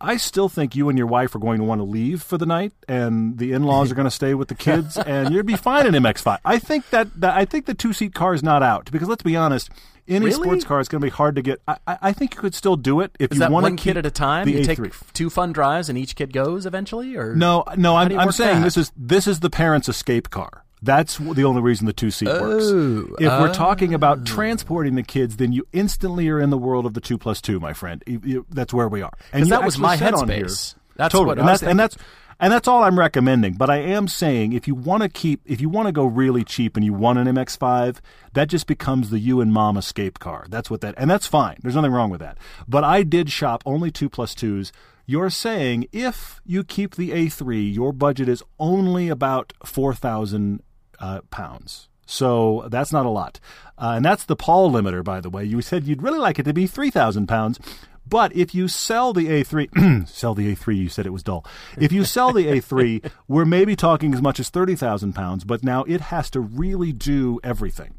I 0.00 0.16
still 0.16 0.48
think 0.48 0.74
you 0.74 0.88
and 0.88 0.96
your 0.96 1.06
wife 1.06 1.34
are 1.34 1.38
going 1.38 1.58
to 1.58 1.64
want 1.64 1.80
to 1.80 1.84
leave 1.84 2.22
for 2.22 2.38
the 2.38 2.46
night, 2.46 2.72
and 2.88 3.36
the 3.38 3.52
in-laws 3.52 3.92
are 3.92 3.94
going 3.94 4.06
to 4.06 4.10
stay 4.10 4.34
with 4.34 4.48
the 4.48 4.54
kids, 4.54 4.96
and 5.06 5.34
you'd 5.34 5.46
be 5.46 5.56
fine 5.56 5.86
in 5.86 5.94
MX-5. 5.94 6.38
I 6.44 6.58
think 6.58 6.88
that, 6.90 7.08
that 7.20 7.34
I 7.36 7.44
think 7.44 7.66
the 7.66 7.74
two-seat 7.74 8.14
car 8.14 8.32
is 8.34 8.42
not 8.42 8.62
out 8.62 8.90
because 8.90 9.08
let's 9.08 9.22
be 9.22 9.36
honest, 9.36 9.70
any 10.08 10.26
Really? 10.26 10.42
sports 10.42 10.64
car 10.64 10.80
is 10.80 10.88
going 10.88 11.00
to 11.00 11.04
be 11.06 11.10
hard 11.10 11.36
to 11.36 11.42
get. 11.42 11.60
I, 11.68 11.76
I 11.86 12.12
think 12.12 12.34
you 12.34 12.40
could 12.40 12.54
still 12.54 12.76
do 12.76 13.00
it 13.00 13.14
if 13.20 13.30
Is 13.30 13.38
you 13.38 13.42
want 13.42 13.62
one 13.64 13.76
to 13.76 13.82
kid 13.82 13.96
at 13.96 14.06
a 14.06 14.10
time? 14.10 14.48
You 14.48 14.64
take 14.64 14.78
A3. 14.78 15.12
two 15.12 15.30
fun 15.30 15.52
drives 15.52 15.88
and 15.88 15.96
each 15.96 16.16
kid 16.16 16.32
goes 16.32 16.66
eventually, 16.66 17.14
or 17.16 17.34
No, 17.36 17.62
no, 17.76 17.94
I'm, 17.96 18.18
I'm 18.18 18.32
saying 18.32 18.58
that? 18.60 18.64
this 18.64 18.76
is 18.76 18.90
this 18.96 19.26
is 19.28 19.38
the 19.40 19.50
parents' 19.50 19.88
escape 19.88 20.30
car. 20.30 20.64
That's 20.82 21.18
the 21.18 21.44
only 21.44 21.60
reason 21.60 21.86
the 21.86 21.92
two 21.92 22.10
seat 22.10 22.28
works. 22.28 22.64
Oh, 22.68 23.08
If 23.18 23.28
we're 23.40 23.52
talking 23.52 23.92
about 23.92 24.20
oh. 24.20 24.24
transporting 24.24 24.94
the 24.94 25.02
kids, 25.02 25.36
then 25.36 25.52
you 25.52 25.66
instantly 25.72 26.28
are 26.30 26.40
in 26.40 26.50
the 26.50 26.58
world 26.58 26.86
of 26.86 26.94
the 26.94 27.00
two 27.00 27.18
plus 27.18 27.40
two, 27.42 27.60
my 27.60 27.72
friend. 27.74 28.02
You- 28.06 28.20
you- 28.24 28.46
that's 28.50 28.72
where 28.72 28.88
we 28.88 29.02
are. 29.02 29.12
And 29.32 29.46
that 29.52 29.62
was 29.64 29.78
my 29.78 29.96
said 29.96 30.14
on 30.14 30.28
here- 30.28 30.44
headspace. 30.46 30.74
That's 30.96 31.12
totally, 31.12 31.28
what 31.28 31.38
and 31.38 31.48
I 31.48 31.52
was 31.52 31.60
that's 31.60 31.70
and 31.70 31.80
that's 31.80 31.96
and 32.40 32.52
that's 32.52 32.66
all 32.68 32.82
I'm 32.84 32.98
recommending. 32.98 33.54
But 33.54 33.68
I 33.70 33.76
am 33.78 34.08
saying 34.08 34.52
if 34.54 34.66
you 34.66 34.74
want 34.74 35.02
to 35.02 35.08
keep, 35.10 35.40
if 35.44 35.60
you 35.60 35.68
want 35.68 35.86
to 35.88 35.92
go 35.92 36.04
really 36.06 36.44
cheap 36.44 36.76
and 36.76 36.84
you 36.84 36.92
want 36.94 37.18
an 37.18 37.26
MX-5, 37.26 37.98
that 38.32 38.48
just 38.48 38.66
becomes 38.66 39.10
the 39.10 39.18
you 39.18 39.40
and 39.42 39.52
mom 39.52 39.76
escape 39.76 40.18
car. 40.18 40.46
That's 40.48 40.70
what 40.70 40.80
that, 40.80 40.94
and 40.96 41.10
that's 41.10 41.26
fine. 41.26 41.56
There's 41.62 41.74
nothing 41.74 41.92
wrong 41.92 42.08
with 42.10 42.20
that. 42.20 42.38
But 42.66 42.82
I 42.84 43.02
did 43.02 43.30
shop 43.30 43.62
only 43.66 43.90
two 43.90 44.08
plus 44.08 44.34
twos. 44.34 44.72
You're 45.06 45.30
saying 45.30 45.86
if 45.92 46.40
you 46.46 46.64
keep 46.64 46.94
the 46.96 47.10
A3, 47.10 47.74
your 47.74 47.92
budget 47.92 48.28
is 48.28 48.42
only 48.58 49.08
about 49.08 49.52
four 49.64 49.92
thousand 49.94 50.62
uh, 51.00 51.20
pounds. 51.30 51.88
So 52.06 52.66
that's 52.70 52.92
not 52.92 53.06
a 53.06 53.10
lot. 53.10 53.40
Uh, 53.78 53.94
and 53.96 54.04
that's 54.04 54.24
the 54.24 54.36
Paul 54.36 54.70
limiter, 54.70 55.02
by 55.02 55.20
the 55.20 55.30
way. 55.30 55.44
You 55.44 55.62
said 55.62 55.84
you'd 55.84 56.02
really 56.02 56.18
like 56.18 56.38
it 56.38 56.42
to 56.44 56.52
be 56.52 56.66
3,000 56.66 57.26
pounds. 57.26 57.58
But 58.06 58.34
if 58.34 58.54
you 58.54 58.66
sell 58.66 59.12
the 59.12 59.28
A3, 59.28 60.08
sell 60.08 60.34
the 60.34 60.52
A3, 60.54 60.76
you 60.76 60.88
said 60.88 61.06
it 61.06 61.12
was 61.12 61.22
dull. 61.22 61.46
If 61.78 61.92
you 61.92 62.04
sell 62.04 62.32
the 62.32 62.46
A3, 62.46 63.08
we're 63.28 63.44
maybe 63.44 63.76
talking 63.76 64.12
as 64.12 64.20
much 64.20 64.40
as 64.40 64.50
30,000 64.50 65.12
pounds, 65.12 65.44
but 65.44 65.62
now 65.62 65.84
it 65.84 66.00
has 66.00 66.28
to 66.30 66.40
really 66.40 66.92
do 66.92 67.38
everything. 67.44 67.94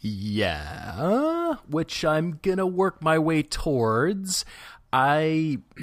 yeah, 0.00 1.54
which 1.68 2.04
I'm 2.04 2.40
gonna 2.42 2.66
work 2.66 3.00
my 3.02 3.18
way 3.20 3.44
towards. 3.44 4.44
I, 4.92 5.58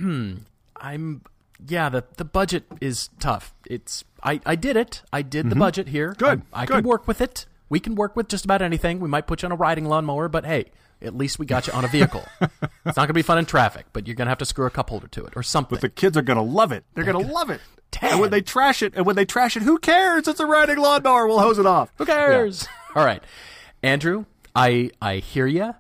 I'm, 0.76 1.22
yeah. 1.68 1.90
The 1.90 2.04
the 2.18 2.26
budget 2.26 2.66
is 2.82 3.10
tough. 3.20 3.54
It's 3.66 4.04
I 4.24 4.40
I 4.46 4.56
did 4.56 4.76
it. 4.78 5.02
I 5.12 5.22
did 5.22 5.50
the 5.50 5.56
budget 5.56 5.88
here. 5.90 6.12
Mm-hmm. 6.12 6.26
Good, 6.26 6.42
I, 6.54 6.64
I 6.64 6.66
good. 6.66 6.76
can 6.76 6.84
work 6.84 7.08
with 7.08 7.22
it. 7.22 7.46
We 7.70 7.80
can 7.80 7.96
work 7.96 8.16
with 8.16 8.28
just 8.28 8.46
about 8.46 8.62
anything. 8.62 9.00
We 9.00 9.10
might 9.10 9.28
put 9.28 9.42
you 9.42 9.48
on 9.48 9.52
a 9.52 9.56
riding 9.56 9.86
lawnmower, 9.86 10.28
but 10.28 10.46
hey, 10.46 10.72
at 11.02 11.16
least 11.16 11.38
we 11.38 11.46
got 11.46 11.68
you 11.68 11.74
on 11.74 11.86
a 11.86 11.88
vehicle. 11.88 12.26
it's 12.42 12.52
not 12.86 12.96
gonna 12.96 13.14
be 13.14 13.22
fun 13.22 13.38
in 13.38 13.46
traffic, 13.46 13.86
but 13.94 14.08
you're 14.08 14.16
gonna 14.16 14.32
have 14.32 14.40
to 14.40 14.46
screw 14.46 14.66
a 14.66 14.72
cup 14.72 14.90
holder 14.90 15.08
to 15.08 15.26
it 15.26 15.34
or 15.36 15.44
something. 15.44 15.76
But 15.76 15.82
the 15.82 15.90
kids 15.90 16.18
are 16.18 16.22
going 16.22 16.38
to 16.38 16.44
love 16.44 16.72
it. 16.72 16.84
They're 16.94 17.04
going 17.04 17.26
to 17.26 17.32
love 17.32 17.50
it. 17.50 17.62
Dad. 17.92 18.12
And 18.12 18.20
when 18.20 18.30
they 18.30 18.42
trash 18.42 18.82
it, 18.84 18.94
and 18.96 19.06
when 19.06 19.16
they 19.16 19.26
trash 19.26 19.58
it, 19.58 19.64
who 19.64 19.80
cares? 19.80 20.28
It's 20.28 20.40
a 20.40 20.46
riding 20.46 20.78
lawnmower. 20.78 21.28
We'll 21.28 21.40
hose 21.40 21.58
it 21.58 21.66
off. 21.66 21.92
Who 21.98 22.06
cares? 22.06 22.68
All 22.96 23.04
right, 23.06 23.24
Andrew, 23.82 24.26
I 24.56 24.92
I 25.02 25.18
hear 25.18 25.48
you, 25.48 25.74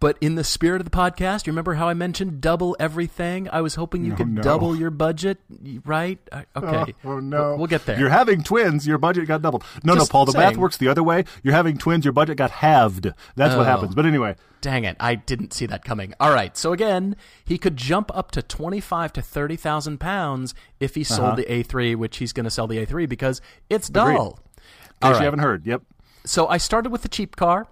but 0.00 0.16
in 0.20 0.34
the 0.36 0.44
spirit 0.44 0.80
of 0.80 0.84
the 0.84 0.96
podcast, 0.96 1.46
you 1.46 1.52
remember 1.52 1.74
how 1.74 1.88
I 1.88 1.94
mentioned 1.94 2.40
double 2.40 2.76
everything? 2.78 3.48
I 3.50 3.60
was 3.60 3.74
hoping 3.74 4.04
you 4.04 4.14
could 4.14 4.28
no. 4.28 4.42
double 4.42 4.76
your 4.76 4.90
budget, 4.90 5.38
right? 5.84 6.18
Okay. 6.56 6.94
Oh, 7.04 7.18
no. 7.20 7.48
We'll, 7.50 7.58
we'll 7.58 7.66
get 7.66 7.84
there. 7.86 7.98
You're 7.98 8.08
having 8.10 8.42
twins, 8.42 8.86
your 8.86 8.98
budget 8.98 9.26
got 9.26 9.42
doubled. 9.42 9.64
No, 9.82 9.94
Just 9.94 10.10
no, 10.10 10.12
Paul, 10.12 10.26
the 10.26 10.32
saying. 10.32 10.50
math 10.50 10.56
works 10.56 10.76
the 10.76 10.88
other 10.88 11.02
way. 11.02 11.24
You're 11.42 11.54
having 11.54 11.78
twins, 11.78 12.04
your 12.04 12.12
budget 12.12 12.36
got 12.36 12.50
halved. 12.50 13.04
That's 13.36 13.54
what 13.56 13.62
Oh. 13.62 13.64
happens. 13.64 13.94
But 13.94 14.06
anyway, 14.06 14.36
Dang 14.60 14.84
it! 14.84 14.96
I 15.00 15.16
didn't 15.16 15.52
see 15.52 15.66
that 15.66 15.84
coming. 15.84 16.14
All 16.20 16.32
right, 16.32 16.56
so 16.56 16.72
again, 16.72 17.16
he 17.44 17.58
could 17.58 17.76
jump 17.76 18.16
up 18.16 18.30
to 18.30 18.42
twenty-five 18.42 19.12
to 19.14 19.20
thirty 19.20 19.56
thousand 19.56 19.98
pounds 19.98 20.54
if 20.78 20.94
he 20.94 21.02
sold 21.02 21.20
Uh-huh. 21.20 21.34
the 21.36 21.44
A3, 21.46 21.96
which 21.96 22.18
he's 22.18 22.32
going 22.32 22.44
to 22.44 22.50
sell 22.50 22.68
the 22.68 22.78
A3 22.78 23.08
because 23.08 23.40
it's 23.68 23.88
Agreed. 23.88 24.14
dull. 24.14 24.38
in 24.56 25.08
case 25.08 25.16
All 25.16 25.18
you 25.18 25.24
haven't 25.24 25.40
heard, 25.40 25.66
yep. 25.66 25.82
So 26.24 26.46
I 26.46 26.58
started 26.58 26.92
with 26.92 27.02
the 27.02 27.08
cheap 27.08 27.34
car, 27.34 27.66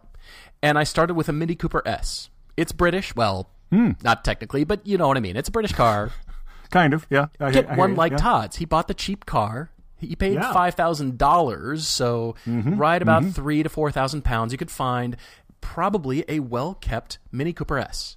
and 0.63 0.79
I 0.79 0.85
started 0.85 1.15
with 1.15 1.29
a 1.29 1.33
Mini 1.33 1.55
Cooper 1.55 1.83
S. 1.87 2.31
It's 2.57 2.73
British, 2.73 3.15
well, 3.17 3.49
Hmm. 3.71 3.93
not 4.03 4.25
technically, 4.25 4.65
but 4.65 4.87
you 4.87 4.99
know 4.99 5.07
what 5.09 5.17
I 5.17 5.21
mean. 5.21 5.37
It's 5.37 5.49
a 5.49 5.53
British 5.53 5.73
car. 5.73 6.11
Kind 6.71 6.93
of, 6.95 7.07
yeah. 7.11 7.27
I, 7.41 7.51
Get 7.51 7.67
I 7.67 7.69
hear 7.71 7.79
one 7.79 7.91
you, 7.91 7.97
like 7.97 8.13
yeah. 8.13 8.19
Todd's. 8.19 8.57
He 8.57 8.65
bought 8.65 8.87
the 8.89 8.95
cheap 8.95 9.27
car. 9.27 9.71
He 9.99 10.15
paid 10.17 10.35
Yeah. 10.35 10.43
Mm-hmm. 10.45 10.53
five 10.55 10.75
thousand 10.75 11.19
dollars, 11.19 11.87
so 11.87 12.35
right 12.47 13.01
about 13.03 13.25
three 13.27 13.63
to 13.63 13.69
four 13.69 13.91
thousand 13.91 14.23
pounds. 14.25 14.51
You 14.53 14.59
could 14.59 14.71
find 14.71 15.17
probably 15.61 16.25
a 16.29 16.41
well 16.41 16.75
kept 16.75 17.19
Mini 17.33 17.53
Cooper 17.53 17.79
S. 17.79 18.17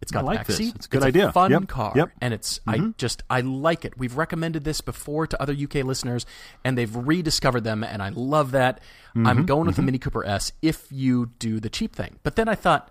It's 0.00 0.10
got 0.12 0.20
I 0.20 0.22
like 0.22 0.34
the 0.34 0.38
back 0.40 0.46
this. 0.48 0.56
seat. 0.56 0.74
It's 0.76 0.86
a 0.86 0.88
good 0.88 1.02
a 1.02 1.06
idea. 1.06 1.32
fun 1.32 1.50
Yep. 1.50 1.68
car, 1.68 1.92
Yep. 1.94 2.08
Mm-hmm. 2.08 2.18
and 2.20 2.34
it's 2.34 2.60
I 2.66 2.78
just 2.98 3.22
I 3.30 3.40
like 3.40 3.84
it. 3.84 3.96
We've 3.96 4.16
recommended 4.16 4.64
this 4.64 4.80
before 4.80 5.26
to 5.26 5.40
other 5.40 5.52
UK 5.54 5.76
listeners, 5.84 6.26
and 6.64 6.76
they've 6.76 6.94
rediscovered 6.94 7.64
them, 7.64 7.84
and 7.84 8.02
I 8.02 8.08
love 8.10 8.50
that. 8.52 8.80
Mm-hmm. 9.16 9.26
I'm 9.26 9.46
going 9.46 9.66
with 9.66 9.76
the 9.76 9.82
Mini 9.82 9.98
Cooper 9.98 10.24
S 10.24 10.52
if 10.62 10.86
you 10.90 11.26
do 11.38 11.60
the 11.60 11.70
cheap 11.70 11.94
thing. 11.94 12.18
But 12.22 12.36
then 12.36 12.48
I 12.48 12.54
thought 12.54 12.90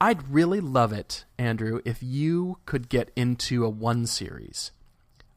I'd 0.00 0.28
really 0.30 0.60
love 0.60 0.92
it, 0.92 1.24
Andrew, 1.38 1.80
if 1.84 2.02
you 2.02 2.58
could 2.66 2.88
get 2.88 3.10
into 3.16 3.64
a 3.64 3.68
one 3.68 4.06
series 4.06 4.70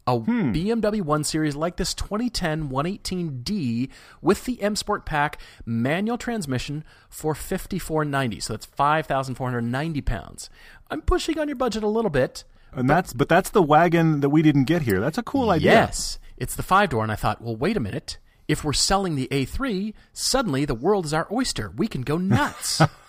a 0.08 0.18
Hmm. 0.18 0.52
BMW 0.52 1.02
1 1.02 1.24
Series 1.24 1.56
like 1.56 1.78
this 1.78 1.94
2010 1.94 2.70
118D 2.70 3.90
with 4.22 4.46
the 4.46 4.62
M 4.62 4.76
Sport 4.76 5.06
Pack 5.06 5.38
manual 5.66 6.18
transmission 6.18 6.84
for 7.10 7.36
5490. 7.36 8.40
So 8.40 8.54
that's 8.54 8.66
5,490 8.66 10.02
pounds. 10.02 10.50
I'm 10.90 11.02
pushing 11.02 11.38
on 11.40 11.48
your 11.48 11.56
budget 11.58 11.84
a 11.84 11.88
little 11.88 12.10
bit. 12.12 12.44
And 12.74 12.90
that's 12.90 13.14
but 13.14 13.28
that's 13.30 13.50
the 13.50 13.62
wagon 13.62 14.22
that 14.22 14.30
we 14.30 14.42
didn't 14.42 14.64
get 14.64 14.84
here. 14.84 15.00
That's 15.00 15.18
a 15.18 15.24
cool 15.24 15.50
idea. 15.50 15.72
Yes, 15.74 16.20
it's 16.38 16.56
the 16.56 16.64
five 16.64 16.90
door, 16.90 17.04
and 17.04 17.12
I 17.12 17.16
thought, 17.16 17.42
well, 17.42 17.56
wait 17.56 17.76
a 17.78 17.82
minute. 17.82 18.18
if 18.48 18.64
we're 18.66 18.74
selling 18.74 19.16
the 19.16 19.28
A3, 19.32 19.94
suddenly 20.14 20.66
the 20.66 20.76
world 20.76 21.06
is 21.06 21.14
our 21.14 21.28
oyster. 21.32 21.72
We 21.76 21.88
can 21.88 22.02
go 22.02 22.18
nuts. 22.18 22.82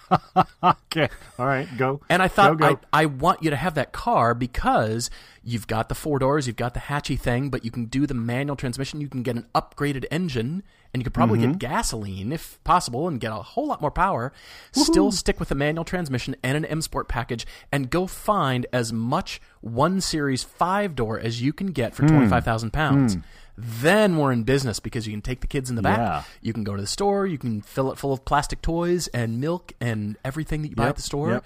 Okay. 0.63 1.09
All 1.39 1.47
right. 1.47 1.67
Go. 1.77 2.01
And 2.09 2.23
I 2.23 2.29
thought 2.29 2.59
Go, 2.59 2.75
go. 2.75 2.81
I, 2.93 3.03
I 3.03 3.07
want 3.07 3.43
you 3.43 3.51
to 3.51 3.57
have 3.57 3.75
that 3.75 3.93
car 3.93 4.35
because 4.35 5.11
you've 5.43 5.67
got 5.67 5.89
the 5.89 5.95
four 5.95 6.19
doors, 6.19 6.47
you've 6.47 6.57
got 6.57 6.75
the 6.75 6.81
hatchy 6.81 7.17
thing, 7.17 7.51
but 7.51 7.65
you 7.65 7.71
can 7.71 7.87
do 7.87 8.07
the 8.07 8.15
manual 8.15 8.57
transmission. 8.57 9.01
You 9.01 9.09
can 9.09 9.23
get 9.23 9.37
an 9.37 9.47
upgraded 9.55 10.05
engine, 10.11 10.63
and 10.93 11.01
you 11.01 11.05
could 11.05 11.15
probably 11.15 11.39
Mm-hmm. 11.39 11.53
get 11.53 11.59
gasoline 11.71 12.33
if 12.33 12.63
possible, 12.65 13.09
and 13.09 13.21
get 13.21 13.33
a 13.33 13.37
whole 13.37 13.67
lot 13.67 13.81
more 13.81 13.91
power. 13.91 14.33
Still 14.73 15.11
stick 15.13 15.39
with 15.41 15.49
the 15.49 15.55
manual 15.55 15.85
transmission 15.85 16.37
and 16.43 16.57
an 16.57 16.65
M 16.65 16.83
Sport 16.83 17.09
package, 17.09 17.47
and 17.71 17.89
go 17.91 18.07
find 18.07 18.67
as 18.73 18.93
much 18.93 19.41
one 19.61 20.01
series 20.01 20.43
five 20.43 20.95
door 20.95 21.19
as 21.19 21.41
you 21.43 21.53
can 21.53 21.69
get 21.69 21.93
Hmm. 21.93 21.97
for 21.97 22.09
twenty 22.09 22.29
five 22.29 22.45
thousand 22.45 22.73
pounds. 22.73 23.17
Then 23.57 24.17
we're 24.17 24.33
in 24.33 24.45
business 24.45 24.81
because 24.81 25.07
you 25.07 25.13
can 25.13 25.21
take 25.21 25.41
the 25.43 25.47
kids 25.47 25.69
in 25.69 25.77
the 25.77 25.83
back. 25.83 25.99
Yeah. 25.99 26.23
You 26.41 26.53
can 26.55 26.65
go 26.65 26.75
to 26.75 26.81
the 26.81 26.89
store. 26.89 27.27
You 27.27 27.37
can 27.37 27.61
fill 27.61 27.93
it 27.93 27.99
full 27.99 28.13
of 28.13 28.25
plastic 28.25 28.63
toys 28.63 29.09
and 29.09 29.41
milk 29.41 29.73
and 29.81 30.17
everything 30.25 30.63
that 30.63 30.69
you 30.69 30.75
buy 30.75 30.85
Yep, 30.85 30.91
at 30.91 30.97
the 30.97 31.03
store. 31.03 31.31
yep. 31.31 31.45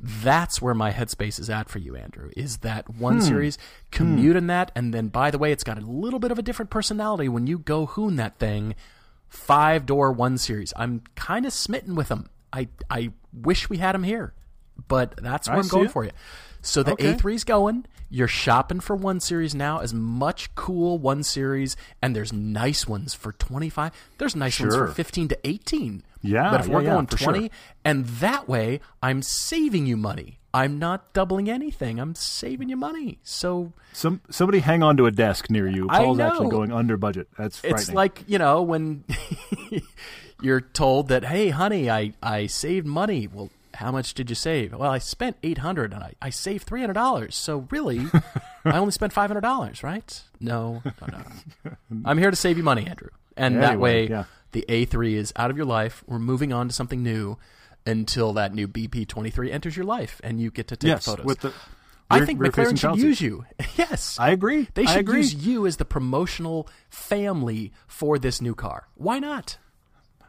That's 0.00 0.60
where 0.60 0.74
my 0.74 0.92
headspace 0.92 1.38
is 1.38 1.48
at 1.50 1.68
for 1.68 1.78
you, 1.78 1.96
Andrew. 1.96 2.30
Is 2.36 2.58
that 2.58 2.88
one 2.94 3.14
Hmm. 3.16 3.20
series 3.20 3.58
commute 3.90 4.36
in 4.36 4.46
that, 4.48 4.72
and 4.74 4.92
then 4.92 5.08
by 5.08 5.30
the 5.30 5.38
way, 5.38 5.52
it's 5.52 5.64
got 5.64 5.78
a 5.78 5.82
little 5.82 6.18
bit 6.18 6.30
of 6.30 6.38
a 6.38 6.42
different 6.42 6.70
personality 6.70 7.28
when 7.28 7.46
you 7.46 7.58
go 7.58 7.86
hoon 7.86 8.16
that 8.16 8.38
thing. 8.38 8.74
Five 9.28 9.86
door 9.86 10.12
one 10.12 10.36
series. 10.38 10.72
I'm 10.76 11.02
kind 11.14 11.46
of 11.46 11.52
smitten 11.52 11.94
with 11.94 12.08
them. 12.08 12.28
I 12.52 12.68
I 12.90 13.12
wish 13.32 13.70
we 13.70 13.78
had 13.78 13.94
them 13.94 14.02
here, 14.02 14.34
but 14.88 15.14
that's 15.22 15.48
where 15.48 15.56
I 15.56 15.60
am 15.60 15.68
going 15.68 15.86
it. 15.86 15.90
for 15.90 16.04
you. 16.04 16.10
So 16.62 16.82
the 16.82 16.92
Okay. 16.92 17.14
A3's 17.14 17.44
going. 17.44 17.86
You're 18.08 18.28
shopping 18.28 18.80
for 18.80 18.94
one 18.94 19.20
series 19.20 19.54
now. 19.54 19.78
As 19.80 19.94
much 19.94 20.54
cool 20.54 20.98
one 20.98 21.22
series, 21.22 21.76
and 22.02 22.14
there's 22.14 22.32
nice 22.32 22.86
ones 22.86 23.14
for 23.14 23.32
25. 23.32 23.90
There's 24.18 24.36
nice 24.36 24.60
ones 24.60 24.74
for 24.74 24.86
15 24.88 25.28
to 25.28 25.38
18. 25.44 26.02
Yeah, 26.20 26.50
but 26.50 26.60
if 26.60 26.68
yeah, 26.68 26.74
we're 26.74 26.82
yeah, 26.82 26.90
going 26.92 27.06
sure. 27.08 27.32
20, 27.32 27.50
and 27.84 28.04
that 28.06 28.48
way 28.48 28.80
I'm 29.02 29.22
saving 29.22 29.86
you 29.86 29.96
money. 29.96 30.38
I'm 30.54 30.78
not 30.78 31.14
doubling 31.14 31.48
anything. 31.48 31.98
I'm 31.98 32.14
saving 32.14 32.68
you 32.68 32.76
money. 32.76 33.18
So 33.22 33.72
Some 33.94 34.20
somebody 34.28 34.58
hang 34.58 34.82
on 34.82 34.98
to 34.98 35.06
a 35.06 35.10
desk 35.10 35.48
near 35.50 35.66
you. 35.66 35.88
Paul's 35.88 36.20
actually 36.20 36.50
going 36.50 36.70
under 36.70 36.98
budget. 36.98 37.28
That's 37.38 37.60
frightening. 37.60 37.80
it's 37.80 37.92
like 37.92 38.24
you 38.26 38.36
know 38.38 38.60
when 38.62 39.04
you're 40.42 40.60
told 40.60 41.08
that 41.08 41.24
hey 41.24 41.48
honey 41.48 41.90
I, 41.90 42.12
I 42.22 42.46
saved 42.46 42.86
money 42.86 43.26
well 43.26 43.48
how 43.82 43.92
much 43.92 44.14
did 44.14 44.30
you 44.30 44.36
save 44.36 44.72
well 44.72 44.90
i 44.90 44.98
spent 44.98 45.36
800 45.42 45.92
and 45.92 46.02
i, 46.02 46.14
I 46.22 46.30
saved 46.30 46.68
$300 46.68 47.32
so 47.32 47.66
really 47.70 48.06
i 48.64 48.78
only 48.78 48.92
spent 48.92 49.12
$500 49.12 49.82
right 49.82 50.22
no 50.40 50.82
no 50.84 51.18
no 51.64 51.76
i'm 52.04 52.18
here 52.18 52.30
to 52.30 52.36
save 52.36 52.56
you 52.56 52.62
money 52.62 52.86
andrew 52.86 53.10
and 53.36 53.62
that 53.62 53.78
way 53.78 54.08
yeah. 54.08 54.24
the 54.52 54.64
a3 54.68 55.14
is 55.14 55.32
out 55.36 55.50
of 55.50 55.56
your 55.56 55.66
life 55.66 56.04
we're 56.06 56.18
moving 56.18 56.52
on 56.52 56.68
to 56.68 56.74
something 56.74 57.02
new 57.02 57.36
until 57.84 58.32
that 58.32 58.54
new 58.54 58.68
bp23 58.68 59.50
enters 59.50 59.76
your 59.76 59.86
life 59.86 60.20
and 60.22 60.40
you 60.40 60.50
get 60.50 60.68
to 60.68 60.76
take 60.76 60.88
yes, 60.88 61.04
photos 61.04 61.24
with 61.26 61.40
the. 61.40 61.52
I 62.10 62.26
think 62.26 62.40
McLaren 62.40 62.70
should 62.70 62.78
Chelsea. 62.78 63.02
use 63.02 63.20
you. 63.22 63.46
yes, 63.76 64.18
I 64.18 64.30
agree. 64.30 64.68
They 64.74 64.84
should 64.84 65.00
agree. 65.00 65.18
use 65.18 65.34
you 65.34 65.66
as 65.66 65.78
the 65.78 65.86
promotional 65.86 66.68
family 66.90 67.72
for 67.86 68.18
this 68.18 68.42
new 68.42 68.54
car. 68.54 68.86
Why 68.96 69.18
not? 69.18 69.56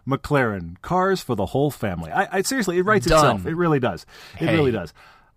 McLaren 0.07 0.81
cars 0.81 1.21
for 1.21 1.35
the 1.35 1.47
whole 1.47 1.71
family. 1.71 2.11
I, 2.11 2.37
I 2.37 2.41
seriously, 2.41 2.77
it 2.77 2.83
writes 2.83 3.05
Done. 3.05 3.17
itself. 3.37 3.45
It 3.45 3.55
really 3.55 3.79
does. 3.79 4.05
It 4.39 4.47
Hey. 4.47 4.55
really 4.55 4.71
does. 4.71 4.93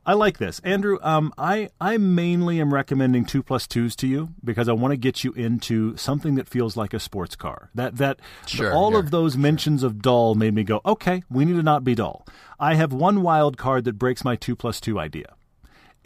I 0.08 0.12
like 0.12 0.38
this, 0.38 0.60
Andrew. 0.60 0.98
Um, 1.02 1.32
I 1.36 1.68
I 1.80 1.96
mainly 1.96 2.60
am 2.60 2.72
recommending 2.72 3.24
two 3.24 3.42
plus 3.42 3.66
twos 3.66 3.96
to 3.96 4.06
you 4.06 4.28
because 4.44 4.68
I 4.68 4.72
want 4.72 4.92
to 4.92 4.96
get 4.96 5.24
you 5.24 5.32
into 5.32 5.96
something 5.96 6.36
that 6.36 6.46
feels 6.46 6.76
like 6.76 6.94
a 6.94 7.00
sports 7.00 7.34
car. 7.34 7.70
That 7.74 7.96
that 7.96 8.20
Sure, 8.46 8.72
all 8.72 8.92
sure, 8.92 9.00
of 9.00 9.10
those 9.10 9.36
mentions 9.36 9.82
of 9.82 10.00
dull 10.00 10.36
made 10.36 10.54
me 10.54 10.62
go, 10.62 10.80
okay, 10.86 11.24
we 11.28 11.44
need 11.44 11.54
to 11.56 11.62
not 11.64 11.82
be 11.82 11.96
dull. 11.96 12.24
I 12.60 12.74
have 12.74 12.92
one 12.92 13.22
wild 13.22 13.56
card 13.58 13.84
that 13.86 13.94
breaks 13.98 14.24
my 14.24 14.36
two 14.36 14.54
plus 14.54 14.80
two 14.80 14.96
idea. 14.96 15.34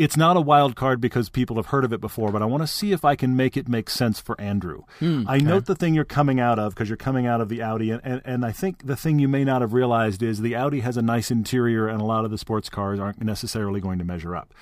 It's 0.00 0.16
not 0.16 0.34
a 0.34 0.40
wild 0.40 0.76
card 0.76 0.98
because 0.98 1.28
people 1.28 1.56
have 1.56 1.66
heard 1.66 1.84
of 1.84 1.92
it 1.92 2.00
before, 2.00 2.32
but 2.32 2.40
I 2.40 2.46
want 2.46 2.62
to 2.62 2.66
see 2.66 2.92
if 2.92 3.04
I 3.04 3.16
can 3.16 3.36
make 3.36 3.54
it 3.54 3.68
make 3.68 3.90
sense 3.90 4.18
for 4.18 4.40
Andrew. 4.40 4.84
Hmm, 4.98 5.24
I 5.28 5.36
note 5.36 5.66
the 5.66 5.74
thing 5.74 5.92
you're 5.94 6.06
coming 6.06 6.40
out 6.40 6.58
of 6.58 6.74
because 6.74 6.88
you're 6.88 6.96
coming 6.96 7.26
out 7.26 7.42
of 7.42 7.50
the 7.50 7.60
Audi, 7.60 7.90
and, 7.90 8.00
and, 8.02 8.22
and 8.24 8.46
I 8.46 8.50
think 8.50 8.86
the 8.86 8.96
thing 8.96 9.18
you 9.18 9.28
may 9.28 9.44
not 9.44 9.60
have 9.60 9.74
realized 9.74 10.22
is 10.22 10.40
the 10.40 10.56
Audi 10.56 10.80
has 10.80 10.96
a 10.96 11.02
nice 11.02 11.30
interior, 11.30 11.86
and 11.86 12.00
a 12.00 12.04
lot 12.04 12.24
of 12.24 12.30
the 12.30 12.38
sports 12.38 12.70
cars 12.70 12.98
aren't 12.98 13.22
necessarily 13.22 13.78
going 13.78 13.98
to 13.98 14.04
measure 14.06 14.34
up. 14.34 14.54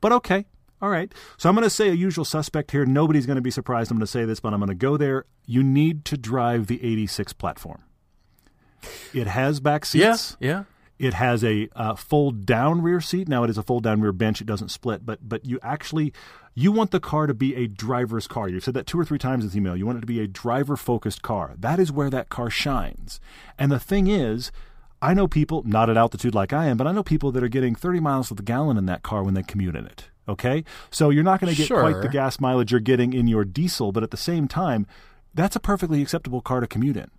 But 0.00 0.12
okay. 0.12 0.46
All 0.80 0.90
right. 0.90 1.12
So 1.38 1.48
I'm 1.48 1.56
going 1.56 1.64
to 1.64 1.70
say 1.70 1.88
a 1.88 1.94
usual 1.94 2.24
suspect 2.24 2.70
here. 2.70 2.86
Nobody's 2.86 3.26
going 3.26 3.34
to 3.34 3.42
be 3.42 3.50
surprised 3.50 3.90
I'm 3.90 3.96
going 3.96 4.06
to 4.06 4.10
say 4.12 4.24
this, 4.24 4.38
but 4.38 4.52
I'm 4.52 4.60
going 4.60 4.68
to 4.68 4.76
go 4.76 4.96
there. 4.96 5.24
You 5.44 5.64
need 5.64 6.04
to 6.04 6.16
drive 6.16 6.68
the 6.68 6.84
86 6.84 7.32
platform. 7.32 7.82
It 9.12 9.26
has 9.26 9.58
back 9.58 9.86
seats. 9.86 10.36
yeah. 10.40 10.64
It 10.98 11.14
has 11.14 11.42
a 11.42 11.68
uh, 11.74 11.96
fold 11.96 12.46
down 12.46 12.80
rear 12.82 13.00
seat. 13.00 13.28
Now 13.28 13.44
it 13.44 13.50
is 13.50 13.58
a 13.58 13.62
fold 13.62 13.82
down 13.82 14.00
rear 14.00 14.12
bench. 14.12 14.40
It 14.40 14.46
doesn't 14.46 14.70
split, 14.70 15.04
but 15.04 15.28
but 15.28 15.44
you 15.44 15.58
actually 15.62 16.12
you 16.54 16.70
want 16.70 16.92
the 16.92 17.00
car 17.00 17.26
to 17.26 17.34
be 17.34 17.54
a 17.56 17.66
driver's 17.66 18.28
car. 18.28 18.48
You've 18.48 18.62
said 18.62 18.74
that 18.74 18.86
two 18.86 18.98
or 18.98 19.04
three 19.04 19.18
times 19.18 19.42
in 19.42 19.48
this 19.48 19.56
email. 19.56 19.76
You 19.76 19.86
want 19.86 19.98
it 19.98 20.02
to 20.02 20.06
be 20.06 20.20
a 20.20 20.28
driver 20.28 20.76
focused 20.76 21.22
car. 21.22 21.54
That 21.58 21.80
is 21.80 21.90
where 21.90 22.10
that 22.10 22.28
car 22.28 22.48
shines. 22.48 23.20
And 23.58 23.72
the 23.72 23.80
thing 23.80 24.06
is, 24.06 24.52
I 25.02 25.14
know 25.14 25.26
people 25.26 25.62
not 25.66 25.90
at 25.90 25.96
altitude 25.96 26.34
like 26.34 26.52
I 26.52 26.66
am, 26.66 26.76
but 26.76 26.86
I 26.86 26.92
know 26.92 27.02
people 27.02 27.32
that 27.32 27.42
are 27.42 27.48
getting 27.48 27.74
30 27.74 28.00
miles 28.00 28.28
to 28.28 28.34
the 28.34 28.42
gallon 28.42 28.78
in 28.78 28.86
that 28.86 29.02
car 29.02 29.22
when 29.22 29.34
they 29.34 29.42
commute 29.42 29.76
in 29.76 29.84
it. 29.84 30.08
Okay, 30.26 30.64
so 30.90 31.10
you're 31.10 31.22
not 31.22 31.40
going 31.40 31.54
to 31.54 31.60
get 31.60 31.68
quite 31.68 32.00
the 32.00 32.08
gas 32.08 32.40
mileage 32.40 32.70
you're 32.70 32.80
getting 32.80 33.12
in 33.12 33.26
your 33.26 33.44
diesel, 33.44 33.92
but 33.92 34.02
at 34.02 34.10
the 34.10 34.16
same 34.16 34.48
time. 34.48 34.86
That's 35.34 35.56
a 35.56 35.60
perfectly 35.60 36.00
acceptable 36.00 36.40
car 36.40 36.60
to 36.60 36.66
commute 36.66 36.96
in. 36.96 37.10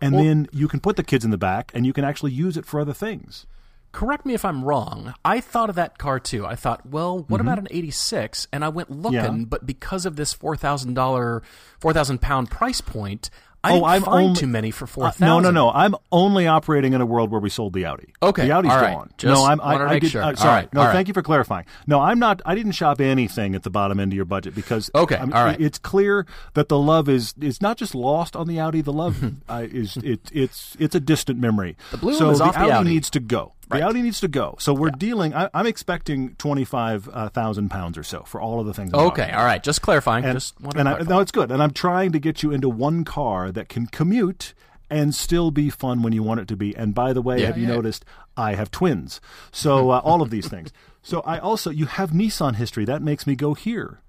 And 0.00 0.14
then 0.18 0.48
you 0.52 0.66
can 0.68 0.80
put 0.80 0.96
the 0.96 1.04
kids 1.04 1.24
in 1.24 1.30
the 1.30 1.38
back 1.38 1.70
and 1.74 1.86
you 1.86 1.92
can 1.92 2.04
actually 2.04 2.32
use 2.32 2.56
it 2.56 2.66
for 2.66 2.80
other 2.80 2.92
things. 2.92 3.46
Correct 3.92 4.24
me 4.24 4.34
if 4.34 4.44
I'm 4.44 4.64
wrong. 4.64 5.14
I 5.24 5.40
thought 5.40 5.68
of 5.68 5.74
that 5.76 5.98
car 5.98 6.20
too. 6.20 6.46
I 6.46 6.54
thought, 6.54 6.86
well, 6.86 7.24
what 7.28 7.40
about 7.40 7.58
an 7.58 7.66
86? 7.70 8.46
And 8.52 8.64
I 8.64 8.68
went 8.68 8.90
looking, 8.90 9.18
Mm-hmm. 9.20 9.38
Yeah. 9.40 9.44
but 9.48 9.66
because 9.66 10.06
of 10.06 10.14
this 10.16 10.32
$4,000, 10.34 11.42
4,000 11.80 12.20
pound 12.20 12.50
price 12.50 12.80
point, 12.80 13.30
I 13.62 13.72
Oh, 13.78 13.84
I'm 13.84 14.02
find 14.02 14.24
only- 14.28 14.40
too 14.40 14.46
many 14.46 14.70
for 14.70 14.88
Uh, 15.04 15.12
no, 15.20 15.38
no, 15.38 15.50
no. 15.50 15.70
I'm 15.70 15.94
only 16.10 16.46
operating 16.46 16.94
in 16.94 17.00
a 17.02 17.06
world 17.06 17.30
where 17.30 17.40
we 17.40 17.50
sold 17.50 17.74
the 17.74 17.84
Audi. 17.84 18.14
Okay, 18.22 18.46
the 18.46 18.52
Audi's 18.52 18.70
all 18.72 18.80
right. 18.80 18.94
gone. 18.94 19.10
Just 19.18 19.38
no, 19.38 19.46
I'm. 19.46 19.60
I, 19.60 19.74
I 19.86 19.98
did, 19.98 20.10
sure. 20.10 20.22
uh, 20.22 20.34
sorry. 20.34 20.50
right, 20.62 20.72
no, 20.74 20.84
thank 20.84 21.08
you 21.08 21.14
for 21.14 21.22
clarifying. 21.22 21.66
No, 21.86 22.00
I'm 22.00 22.18
not. 22.18 22.40
I 22.46 22.54
didn't 22.54 22.72
shop 22.72 23.00
anything 23.02 23.54
at 23.54 23.62
the 23.62 23.70
bottom 23.70 24.00
end 24.00 24.12
of 24.12 24.16
your 24.16 24.24
budget 24.24 24.54
because. 24.54 24.90
Okay, 24.94 25.16
I 25.16 25.24
mean, 25.26 25.32
all 25.34 25.44
right. 25.44 25.60
It's 25.60 25.78
clear 25.78 26.24
that 26.54 26.68
the 26.70 26.78
love 26.78 27.08
is 27.10 27.34
is 27.38 27.60
not 27.60 27.76
just 27.76 27.94
lost 27.94 28.34
on 28.34 28.46
the 28.46 28.58
Audi. 28.58 28.80
The 28.80 28.92
love 28.94 29.22
uh, 29.50 29.66
is 29.70 29.98
it, 29.98 30.30
it's 30.32 30.74
it's 30.78 30.94
a 30.94 31.00
distant 31.00 31.38
memory. 31.38 31.76
The 31.90 31.98
bloom 31.98 32.14
so 32.14 32.30
is 32.30 32.38
the 32.38 32.44
off 32.44 32.54
the 32.54 32.60
Audi. 32.72 32.88
needs 32.88 33.10
to 33.10 33.20
go. 33.20 33.52
The 33.70 33.82
Audi 33.82 34.02
needs 34.02 34.20
to 34.20 34.28
go. 34.28 34.56
So 34.58 34.74
we're 34.74 34.90
dealing. 34.90 35.34
I, 35.34 35.48
I'm 35.54 35.66
expecting 35.66 36.34
twenty 36.36 36.64
five 36.64 37.04
thousand 37.32 37.70
pounds 37.70 37.96
or 37.96 38.02
so 38.02 38.22
for 38.24 38.40
all 38.40 38.60
of 38.60 38.66
the 38.66 38.74
things. 38.74 38.92
I'm 38.92 38.98
talking 39.00 39.22
Okay, 39.22 39.30
about. 39.30 39.40
all 39.40 39.44
right. 39.46 39.62
Just 39.62 39.82
clarifying. 39.82 40.24
And, 40.24 40.34
just 40.36 40.54
and 40.60 40.88
I, 40.88 40.92
clarify. 40.94 41.10
no, 41.10 41.20
it's 41.20 41.32
good. 41.32 41.50
And 41.50 41.62
I'm 41.62 41.72
trying 41.72 42.12
to 42.12 42.18
get 42.18 42.42
you 42.42 42.50
into 42.52 42.68
one 42.68 43.04
car 43.04 43.50
that 43.52 43.68
can 43.68 43.86
commute 43.86 44.54
and 44.90 45.14
still 45.14 45.50
be 45.52 45.70
fun 45.70 46.02
when 46.02 46.12
you 46.12 46.22
want 46.22 46.40
it 46.40 46.48
to 46.48 46.56
be. 46.56 46.74
And 46.76 46.94
by 46.94 47.12
the 47.12 47.22
way, 47.22 47.40
Yeah, 47.40 47.46
have 47.46 47.58
you 47.58 47.66
yeah. 47.68 47.74
noticed 47.74 48.04
I 48.36 48.54
have 48.54 48.70
twins? 48.72 49.20
So 49.52 49.90
uh, 49.92 50.00
all 50.02 50.20
of 50.22 50.30
these 50.30 50.48
things. 50.48 50.72
So 51.02 51.20
I 51.20 51.38
also 51.38 51.70
you 51.70 51.86
have 51.86 52.10
Nissan 52.10 52.56
history. 52.56 52.84
That 52.84 53.02
makes 53.02 53.26
me 53.26 53.36
go 53.36 53.54
here. 53.54 54.00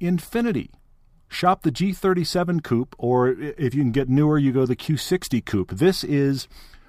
Infiniti. 0.00 0.70
Shop 1.30 1.62
the 1.62 1.70
G37 1.70 2.62
coupe, 2.62 2.94
or 2.96 3.28
if 3.28 3.74
you 3.74 3.82
can 3.82 3.92
get 3.92 4.08
newer, 4.08 4.38
you 4.38 4.50
go 4.50 4.64
the 4.64 4.74
Q60 4.76 5.44
coupe. 5.44 5.70
This 5.72 6.02
is 6.02 6.48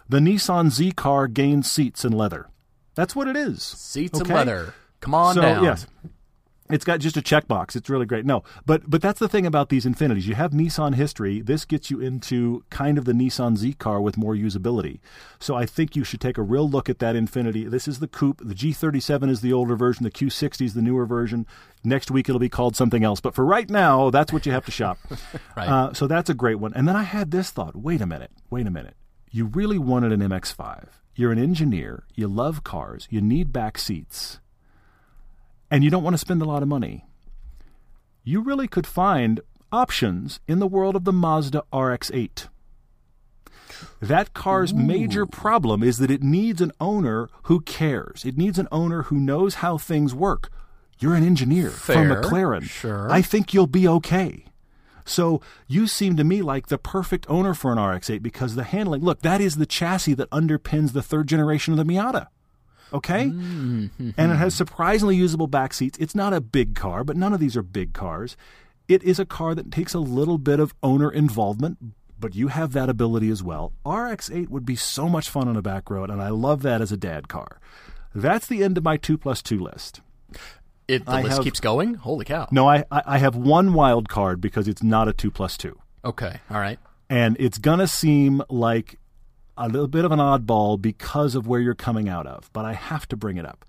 the 0.10 0.20
Nissan 0.20 0.70
Z 0.72 0.92
car 0.94 1.28
gains 1.28 1.72
seats 1.72 2.04
and 2.04 2.16
leather. 2.18 2.50
That's 2.96 3.16
what 3.16 3.28
it 3.28 3.38
is. 3.38 3.62
Seats 3.64 4.20
Okay? 4.20 4.30
and 4.30 4.38
leather. 4.48 4.74
Come 5.00 5.14
on 5.16 5.36
so, 5.36 5.42
down. 5.42 5.64
Yes. 5.64 5.88
It's 6.72 6.86
got 6.86 7.00
just 7.00 7.18
a 7.18 7.22
checkbox. 7.22 7.76
It's 7.76 7.90
really 7.90 8.06
great. 8.06 8.26
No, 8.28 8.44
but 8.64 8.88
but 8.88 9.02
that's 9.02 9.20
the 9.20 9.28
thing 9.28 9.48
about 9.48 9.70
these 9.70 9.86
Infinitis. 9.86 10.26
You 10.28 10.36
have 10.36 10.52
Nissan 10.52 10.94
history. 10.94 11.42
This 11.42 11.66
gets 11.66 11.90
you 11.90 12.00
into 12.00 12.64
kind 12.70 13.00
of 13.00 13.06
the 13.06 13.12
Nissan 13.14 13.58
Z 13.58 13.74
car 13.74 14.00
with 14.00 14.18
more 14.18 14.36
usability. 14.36 15.00
So 15.40 15.56
I 15.56 15.66
think 15.66 15.96
you 15.96 16.04
should 16.04 16.22
take 16.22 16.38
a 16.38 16.44
real 16.44 16.70
look 16.70 16.88
at 16.88 17.00
that 17.00 17.16
Infiniti. 17.16 17.68
This 17.68 17.88
is 17.88 17.98
the 17.98 18.08
coupe. 18.08 18.42
The 18.46 18.54
G37 18.54 19.32
is 19.32 19.42
the 19.42 19.52
older 19.52 19.76
version. 19.76 20.04
The 20.04 20.12
Q60 20.12 20.62
is 20.66 20.74
the 20.76 20.84
newer 20.84 21.08
version. 21.08 21.48
Next 21.84 22.12
week 22.12 22.30
it'll 22.30 22.38
be 22.38 22.50
called 22.50 22.76
something 22.76 23.04
else. 23.04 23.20
But 23.20 23.34
for 23.34 23.46
right 23.46 23.68
now, 23.70 24.12
that's 24.12 24.32
what 24.32 24.46
you 24.46 24.52
have 24.52 24.66
to 24.66 24.72
shop. 24.72 25.00
Right. 25.58 25.68
uh, 25.68 25.94
so 25.94 26.06
that's 26.06 26.30
a 26.30 26.36
great 26.36 26.60
one. 26.60 26.74
And 26.76 26.88
then 26.88 26.96
I 26.96 27.04
had 27.04 27.32
this 27.32 27.50
thought. 27.50 27.76
Wait 27.76 28.00
a 28.02 28.06
minute. 28.06 28.32
Wait 28.52 28.68
a 28.68 28.72
minute. 28.72 28.96
You 29.32 29.46
really 29.46 29.78
wanted 29.78 30.12
an 30.12 30.22
MX5. 30.22 30.88
You're 31.16 31.32
an 31.32 31.40
engineer. 31.40 32.04
You 32.16 32.28
love 32.28 32.64
cars. 32.64 33.08
You 33.10 33.22
need 33.22 33.52
back 33.52 33.78
seats 33.78 34.40
and 35.72 35.84
you 35.84 35.90
don't 35.90 36.04
want 36.04 36.14
to 36.14 36.20
spend 36.20 36.42
a 36.42 36.46
lot 36.46 36.64
of 36.64 36.70
money, 36.70 37.06
you 38.24 38.42
really 38.42 38.68
could 38.68 38.88
find 38.88 39.40
options 39.72 40.40
in 40.48 40.60
the 40.60 40.68
world 40.68 40.96
of 40.96 41.04
the 41.04 41.14
Mazda 41.14 41.64
RX 41.74 42.12
8. 42.12 42.48
That 44.02 44.34
car's 44.34 44.74
major 44.74 45.26
problem 45.26 45.84
is 45.84 46.00
that 46.00 46.12
it 46.12 46.24
needs 46.24 46.60
an 46.60 46.72
owner 46.82 47.30
who 47.44 47.62
cares. 47.62 48.26
It 48.26 48.38
needs 48.38 48.60
an 48.60 48.68
owner 48.72 49.04
who 49.04 49.20
knows 49.20 49.56
how 49.56 49.78
things 49.78 50.14
work. 50.14 50.52
You're 51.00 51.16
an 51.16 51.26
engineer 51.26 51.70
Fair, 51.70 51.96
from 51.96 52.10
McLaren. 52.10 52.64
sure. 52.64 53.10
I 53.10 53.22
think 53.22 53.54
you'll 53.54 53.68
be 53.68 53.88
okay. 53.88 54.46
So 55.10 55.42
you 55.68 55.88
seem 55.88 56.16
to 56.18 56.24
me 56.24 56.42
like 56.42 56.68
the 56.68 56.78
perfect 56.78 57.26
owner 57.30 57.54
for 57.54 57.72
an 57.72 57.80
RX-8 57.80 58.22
because 58.22 58.56
the 58.56 58.64
handling. 58.64 59.02
Look, 59.04 59.22
that 59.24 59.42
is 59.42 59.56
the 59.58 59.66
chassis 59.66 60.14
that 60.16 60.30
underpins 60.30 60.94
the 60.94 61.02
third 61.02 61.28
generation 61.28 61.74
of 61.74 61.78
the 61.78 61.92
Miata. 61.92 62.28
Okay, 62.92 63.26
Mm-hmm. 63.26 64.10
and 64.18 64.32
it 64.32 64.36
has 64.36 64.56
surprisingly 64.56 65.16
usable 65.16 65.46
back 65.46 65.74
seats. 65.76 65.98
It's 66.00 66.16
not 66.16 66.34
a 66.34 66.42
big 66.42 66.74
car, 66.76 67.04
but 67.04 67.16
none 67.18 67.34
of 67.34 67.40
these 67.40 67.56
are 67.56 67.62
big 67.62 67.94
cars. 67.94 68.36
It 68.88 69.04
is 69.04 69.20
a 69.20 69.26
car 69.26 69.54
that 69.54 69.72
takes 69.72 69.94
a 69.94 70.00
little 70.00 70.40
bit 70.40 70.60
of 70.60 70.74
owner 70.82 71.12
involvement, 71.12 71.78
but 72.20 72.34
you 72.34 72.48
have 72.48 72.74
that 72.74 72.90
ability 72.90 73.30
as 73.30 73.44
well. 73.44 73.74
RX-8 73.86 74.50
would 74.50 74.66
be 74.66 74.76
so 74.76 75.08
much 75.08 75.30
fun 75.30 75.48
on 75.48 75.56
a 75.56 75.62
back 75.62 75.92
road, 75.92 76.10
and 76.10 76.20
I 76.20 76.30
love 76.30 76.64
that 76.64 76.82
as 76.82 76.92
a 76.92 76.98
dad 76.98 77.28
car. 77.28 77.60
That's 78.16 78.48
the 78.48 78.64
end 78.64 78.76
of 78.76 78.84
my 78.84 78.98
two 78.98 79.20
plus 79.20 79.44
two 79.44 79.60
list. 79.60 80.02
It, 80.90 81.06
the 81.06 81.12
I 81.12 81.22
list 81.22 81.36
have- 81.38 81.44
keeps 81.44 81.60
going. 81.60 81.94
Holy 81.94 82.26
cow! 82.26 82.48
No, 82.52 82.68
I, 82.68 82.84
I 82.92 83.02
I 83.06 83.18
have 83.20 83.36
one 83.36 83.74
wild 83.74 84.10
card 84.10 84.42
because 84.42 84.68
it's 84.68 84.84
not 84.84 85.08
a 85.08 85.14
two 85.14 85.32
plus 85.32 85.56
two. 85.58 85.80
Okay, 86.04 86.40
all 86.50 86.60
right. 86.60 86.80
And 87.10 87.36
it's 87.40 87.58
going 87.58 87.80
to 87.80 87.88
seem 87.88 88.42
like 88.50 89.00
a 89.58 89.68
little 89.68 89.88
bit 89.88 90.06
of 90.06 90.12
an 90.12 90.20
oddball 90.20 90.82
because 90.82 91.36
of 91.36 91.48
where 91.48 91.60
you're 91.60 91.74
coming 91.76 92.08
out 92.08 92.26
of, 92.28 92.50
but 92.54 92.66
I 92.66 92.74
have 92.74 93.08
to 93.10 93.18
bring 93.18 93.38
it 93.38 93.46
up. 93.46 93.66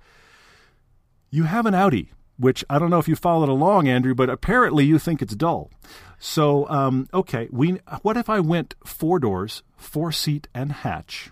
You 1.31 1.45
have 1.45 1.67
an 1.67 1.75
Audi, 1.75 2.13
which 2.39 2.65
I 2.71 2.79
don't 2.79 2.91
know 2.91 2.99
if 2.99 3.09
you 3.09 3.17
followed 3.17 3.49
along, 3.49 3.89
Andrew, 3.89 4.15
but 4.15 4.29
apparently 4.31 4.85
you 4.85 4.99
think 4.99 5.21
it's 5.23 5.35
dull. 5.35 5.71
So, 6.19 6.69
um, 6.69 7.09
okay, 7.15 7.49
we. 7.51 7.81
What 8.03 8.17
if 8.17 8.29
I 8.29 8.41
went 8.41 8.75
four 8.85 9.19
doors, 9.19 9.63
four 9.77 10.13
seat 10.13 10.49
and 10.55 10.71
hatch, 10.73 11.31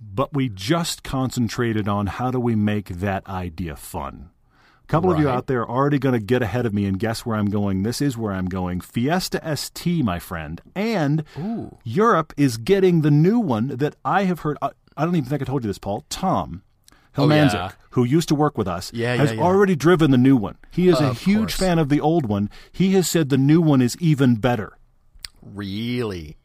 but 0.00 0.34
we 0.34 0.48
just 0.48 1.02
concentrated 1.02 1.88
on 1.88 2.06
how 2.06 2.30
do 2.30 2.38
we 2.38 2.54
make 2.54 2.88
that 2.88 3.26
idea 3.26 3.76
fun? 3.76 4.30
A 4.86 4.88
couple 4.88 5.10
of 5.10 5.18
you 5.18 5.28
out 5.28 5.48
there 5.48 5.62
are 5.62 5.68
already 5.68 5.98
going 5.98 6.12
to 6.12 6.24
get 6.24 6.42
ahead 6.42 6.64
of 6.64 6.72
me 6.72 6.84
and 6.86 6.96
guess 6.96 7.26
where 7.26 7.36
I'm 7.36 7.50
going. 7.50 7.82
This 7.82 8.00
is 8.00 8.16
where 8.16 8.32
I'm 8.32 8.46
going. 8.46 8.80
Fiesta 8.80 9.42
ST, 9.56 10.04
my 10.04 10.20
friend. 10.20 10.60
And 10.76 11.24
Europe 11.82 12.32
is 12.36 12.56
getting 12.56 13.00
the 13.00 13.10
new 13.10 13.40
one 13.40 13.68
that 13.68 13.96
I 14.04 14.24
have 14.24 14.40
heard. 14.40 14.56
I, 14.62 14.70
I 14.96 15.04
don't 15.04 15.16
even 15.16 15.28
think 15.28 15.42
I 15.42 15.44
told 15.44 15.64
you 15.64 15.68
this, 15.68 15.78
Paul. 15.78 16.04
Tom 16.08 16.62
Hilmanzik, 17.16 17.54
yeah. 17.54 17.70
who 17.90 18.04
used 18.04 18.28
to 18.28 18.36
work 18.36 18.56
with 18.56 18.68
us, 18.68 18.92
Yeah, 18.92 19.16
has 19.16 19.32
yeah, 19.32 19.42
already 19.42 19.74
driven 19.74 20.12
the 20.12 20.18
new 20.18 20.36
one. 20.36 20.56
He 20.70 20.88
is 20.88 21.00
a 21.00 21.14
huge 21.14 21.54
fan 21.54 21.80
of 21.80 21.88
the 21.88 22.00
old 22.00 22.26
one. 22.26 22.48
He 22.70 22.92
has 22.92 23.08
said 23.08 23.28
the 23.28 23.38
new 23.38 23.60
one 23.60 23.82
is 23.82 23.96
even 23.98 24.36
better. 24.36 24.78
Really? 25.42 26.36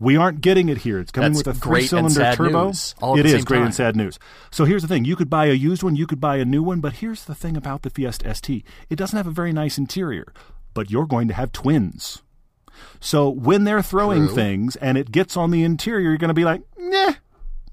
We 0.00 0.16
aren't 0.16 0.40
getting 0.40 0.68
it 0.68 0.78
here. 0.78 1.00
It's 1.00 1.10
coming 1.10 1.32
That's 1.32 1.46
with 1.46 1.56
a 1.56 1.58
three-cylinder 1.58 2.32
turbo. 2.34 2.66
news, 2.68 2.94
all 3.02 3.14
at 3.18 3.20
It 3.20 3.26
is 3.26 3.44
great 3.44 3.58
time. 3.58 3.66
and 3.66 3.74
sad 3.74 3.96
news. 3.96 4.18
So 4.50 4.64
here's 4.64 4.82
the 4.82 4.88
thing: 4.88 5.04
you 5.04 5.16
could 5.16 5.28
buy 5.28 5.46
a 5.46 5.52
used 5.54 5.82
one, 5.82 5.96
you 5.96 6.06
could 6.06 6.20
buy 6.20 6.36
a 6.36 6.44
new 6.44 6.62
one, 6.62 6.80
but 6.80 6.94
here's 6.94 7.24
the 7.24 7.34
thing 7.34 7.56
about 7.56 7.82
the 7.82 7.90
Fiesta 7.90 8.32
ST: 8.34 8.64
it 8.88 8.96
doesn't 8.96 9.16
have 9.16 9.26
a 9.26 9.32
very 9.32 9.52
nice 9.52 9.76
interior, 9.76 10.32
but 10.72 10.90
you're 10.90 11.06
going 11.06 11.26
to 11.28 11.34
have 11.34 11.50
twins. 11.52 12.22
So 13.00 13.28
when 13.28 13.64
they're 13.64 13.82
throwing 13.82 14.26
True. 14.26 14.34
things 14.36 14.76
and 14.76 14.96
it 14.96 15.10
gets 15.10 15.36
on 15.36 15.50
the 15.50 15.64
interior, 15.64 16.10
you're 16.10 16.16
going 16.18 16.28
to 16.28 16.34
be 16.34 16.44
like, 16.44 16.62
nah. 16.78 17.14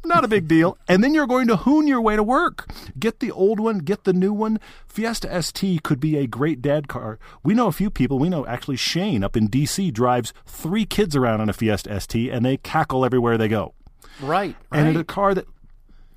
Not 0.05 0.23
a 0.23 0.27
big 0.27 0.47
deal. 0.47 0.77
And 0.87 1.03
then 1.03 1.13
you're 1.13 1.27
going 1.27 1.47
to 1.47 1.57
hoon 1.57 1.87
your 1.87 1.99
way 1.99 2.15
to 2.15 2.23
work. 2.23 2.69
Get 2.97 3.19
the 3.19 3.31
old 3.31 3.59
one, 3.59 3.79
get 3.79 4.03
the 4.03 4.13
new 4.13 4.31
one. 4.31 4.59
Fiesta 4.87 5.41
ST 5.41 5.83
could 5.83 5.99
be 5.99 6.17
a 6.17 6.27
great 6.27 6.61
dad 6.61 6.87
car. 6.87 7.19
We 7.43 7.53
know 7.53 7.67
a 7.67 7.73
few 7.73 7.89
people. 7.89 8.19
We 8.19 8.29
know 8.29 8.45
actually 8.45 8.77
Shane 8.77 9.23
up 9.23 9.35
in 9.35 9.49
DC 9.49 9.91
drives 9.91 10.33
three 10.45 10.85
kids 10.85 11.15
around 11.15 11.41
on 11.41 11.49
a 11.49 11.53
Fiesta 11.53 11.99
ST 11.99 12.31
and 12.31 12.45
they 12.45 12.57
cackle 12.57 13.03
everywhere 13.03 13.37
they 13.37 13.47
go. 13.47 13.73
Right. 14.21 14.55
And 14.71 14.85
right. 14.85 14.95
in 14.95 15.01
a 15.01 15.03
car 15.03 15.33
that 15.33 15.47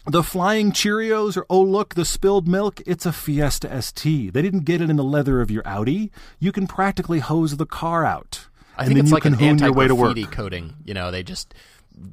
the 0.06 0.22
flying 0.22 0.72
Cheerios 0.72 1.36
or 1.36 1.44
oh 1.50 1.62
look 1.62 1.94
the 1.94 2.04
spilled 2.04 2.46
milk, 2.46 2.80
it's 2.86 3.04
a 3.06 3.12
Fiesta 3.12 3.82
ST. 3.82 4.32
They 4.32 4.42
didn't 4.42 4.64
get 4.64 4.80
it 4.80 4.90
in 4.90 4.96
the 4.96 5.04
leather 5.04 5.40
of 5.40 5.50
your 5.50 5.66
Audi. 5.66 6.10
You 6.38 6.52
can 6.52 6.66
practically 6.66 7.18
hose 7.18 7.56
the 7.56 7.66
car 7.66 8.04
out. 8.04 8.46
I 8.76 8.84
and 8.84 8.88
think 8.88 8.96
then 8.96 9.04
it's 9.04 9.10
you 9.10 9.14
like 9.14 9.22
can 9.24 9.32
an 9.34 9.38
hoon 9.38 9.58
your 9.58 9.72
way 9.72 9.88
to 9.88 9.94
work. 9.94 10.10
anti-graffiti 10.10 10.36
coating. 10.36 10.74
You 10.84 10.94
know, 10.94 11.10
they 11.10 11.22
just 11.22 11.52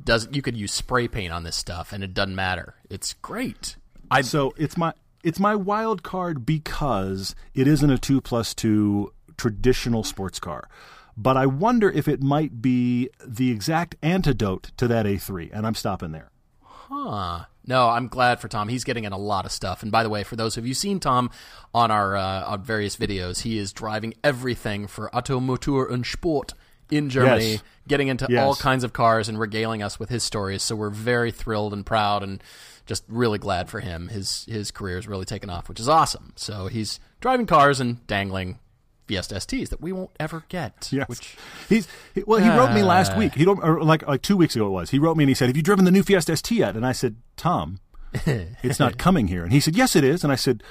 does. 0.04 0.28
You 0.32 0.42
could 0.42 0.58
use 0.58 0.72
spray 0.72 1.08
paint 1.08 1.32
on 1.32 1.44
this 1.44 1.56
stuff, 1.56 1.94
and 1.94 2.04
it 2.04 2.14
doesn't 2.14 2.36
matter. 2.36 2.76
It's 2.90 3.14
great. 3.14 3.76
I 4.12 4.22
So 4.22 4.54
it's 4.58 4.78
my 4.78 4.94
it's 5.24 5.40
my 5.40 5.56
wild 5.56 6.04
card 6.04 6.46
because 6.46 7.36
it 7.54 7.68
isn't 7.68 7.90
a 7.90 7.98
two 7.98 8.22
plus 8.22 8.54
two 8.54 9.14
traditional 9.38 10.04
sports 10.04 10.40
car. 10.40 10.70
But 11.18 11.38
I 11.38 11.46
wonder 11.46 11.90
if 11.90 12.08
it 12.08 12.22
might 12.22 12.62
be 12.62 13.10
the 13.26 13.50
exact 13.50 13.96
antidote 14.02 14.72
to 14.78 14.88
that 14.90 15.06
A3, 15.06 15.50
and 15.54 15.66
I'm 15.66 15.76
stopping 15.76 16.12
there. 16.12 16.30
Huh. 16.62 17.46
No, 17.66 17.90
I'm 17.90 18.10
glad 18.10 18.40
for 18.40 18.48
Tom. 18.48 18.68
He's 18.68 18.84
getting 18.84 19.06
in 19.06 19.14
a 19.14 19.18
lot 19.18 19.46
of 19.46 19.52
stuff. 19.52 19.82
And 19.82 19.92
by 19.92 20.04
the 20.04 20.10
way, 20.10 20.24
for 20.24 20.36
those 20.36 20.58
of 20.58 20.68
you 20.68 20.74
seen 20.74 21.00
Tom 21.00 21.32
on 21.74 21.90
our 21.90 22.16
uh, 22.16 22.46
on 22.46 22.64
various 22.64 22.96
videos, 22.96 23.42
he 23.42 23.58
is 23.58 23.74
driving 23.74 24.14
everything 24.24 24.88
for 24.88 25.14
auto 25.16 25.40
motor 25.40 25.90
und 25.90 26.06
sport 26.06 26.54
in 26.92 27.10
Germany, 27.10 27.52
Yes. 27.54 27.64
getting 27.88 28.08
into 28.08 28.28
Yes. 28.30 28.44
all 28.44 28.56
kinds 28.56 28.84
of 28.84 28.94
cars 28.94 29.28
and 29.30 29.40
regaling 29.40 29.82
us 29.84 30.00
with 30.00 30.10
his 30.10 30.24
stories. 30.24 30.62
So 30.64 30.76
we're 30.76 30.90
very 30.90 31.32
thrilled 31.32 31.74
and 31.74 31.86
proud 31.86 32.24
and 32.24 32.42
just 32.86 33.04
really 33.08 33.40
glad 33.40 33.70
for 33.70 33.80
him. 33.80 34.08
His 34.10 34.46
his 34.48 34.72
career 34.72 34.98
is 34.98 35.08
really 35.08 35.26
taken 35.26 35.50
off, 35.50 35.68
which 35.70 35.80
is 35.80 35.90
awesome. 35.90 36.34
So 36.36 36.68
he's 36.68 37.00
driving 37.20 37.46
cars 37.48 37.80
and 37.80 38.06
dangling 38.08 38.60
Fiesta 39.08 39.36
STs 39.36 39.70
that 39.70 39.82
we 39.82 39.92
won't 39.92 40.10
ever 40.20 40.44
get. 40.50 40.90
Yes. 40.92 41.08
Which 41.10 41.36
He's 41.70 41.88
he, 42.14 42.24
well. 42.26 42.40
He 42.42 42.50
wrote 42.50 42.74
me 42.74 42.82
last 42.84 43.14
Uh. 43.14 43.18
week. 43.20 43.34
He 43.36 43.46
or 43.46 43.84
like 43.84 44.08
like 44.08 44.22
two 44.22 44.38
weeks 44.38 44.56
ago 44.56 44.68
it 44.68 44.72
was. 44.72 44.90
He 44.92 45.00
wrote 45.00 45.16
me 45.18 45.24
and 45.24 45.30
he 45.30 45.36
said, 45.36 45.48
"Have 45.48 45.58
you 45.58 45.64
driven 45.64 45.86
the 45.86 45.92
new 45.92 46.04
Fiesta 46.04 46.36
ST 46.36 46.58
yet?" 46.60 46.76
And 46.76 46.86
I 46.86 46.92
said, 46.92 47.16
"Tom, 47.38 47.80
it's 48.14 48.80
not 48.80 48.98
coming 48.98 49.28
here." 49.28 49.44
And 49.44 49.52
he 49.54 49.60
said, 49.60 49.76
"Yes, 49.76 49.96
it 49.96 50.04
is." 50.04 50.24
And 50.24 50.32
I 50.32 50.36
said, 50.36 50.64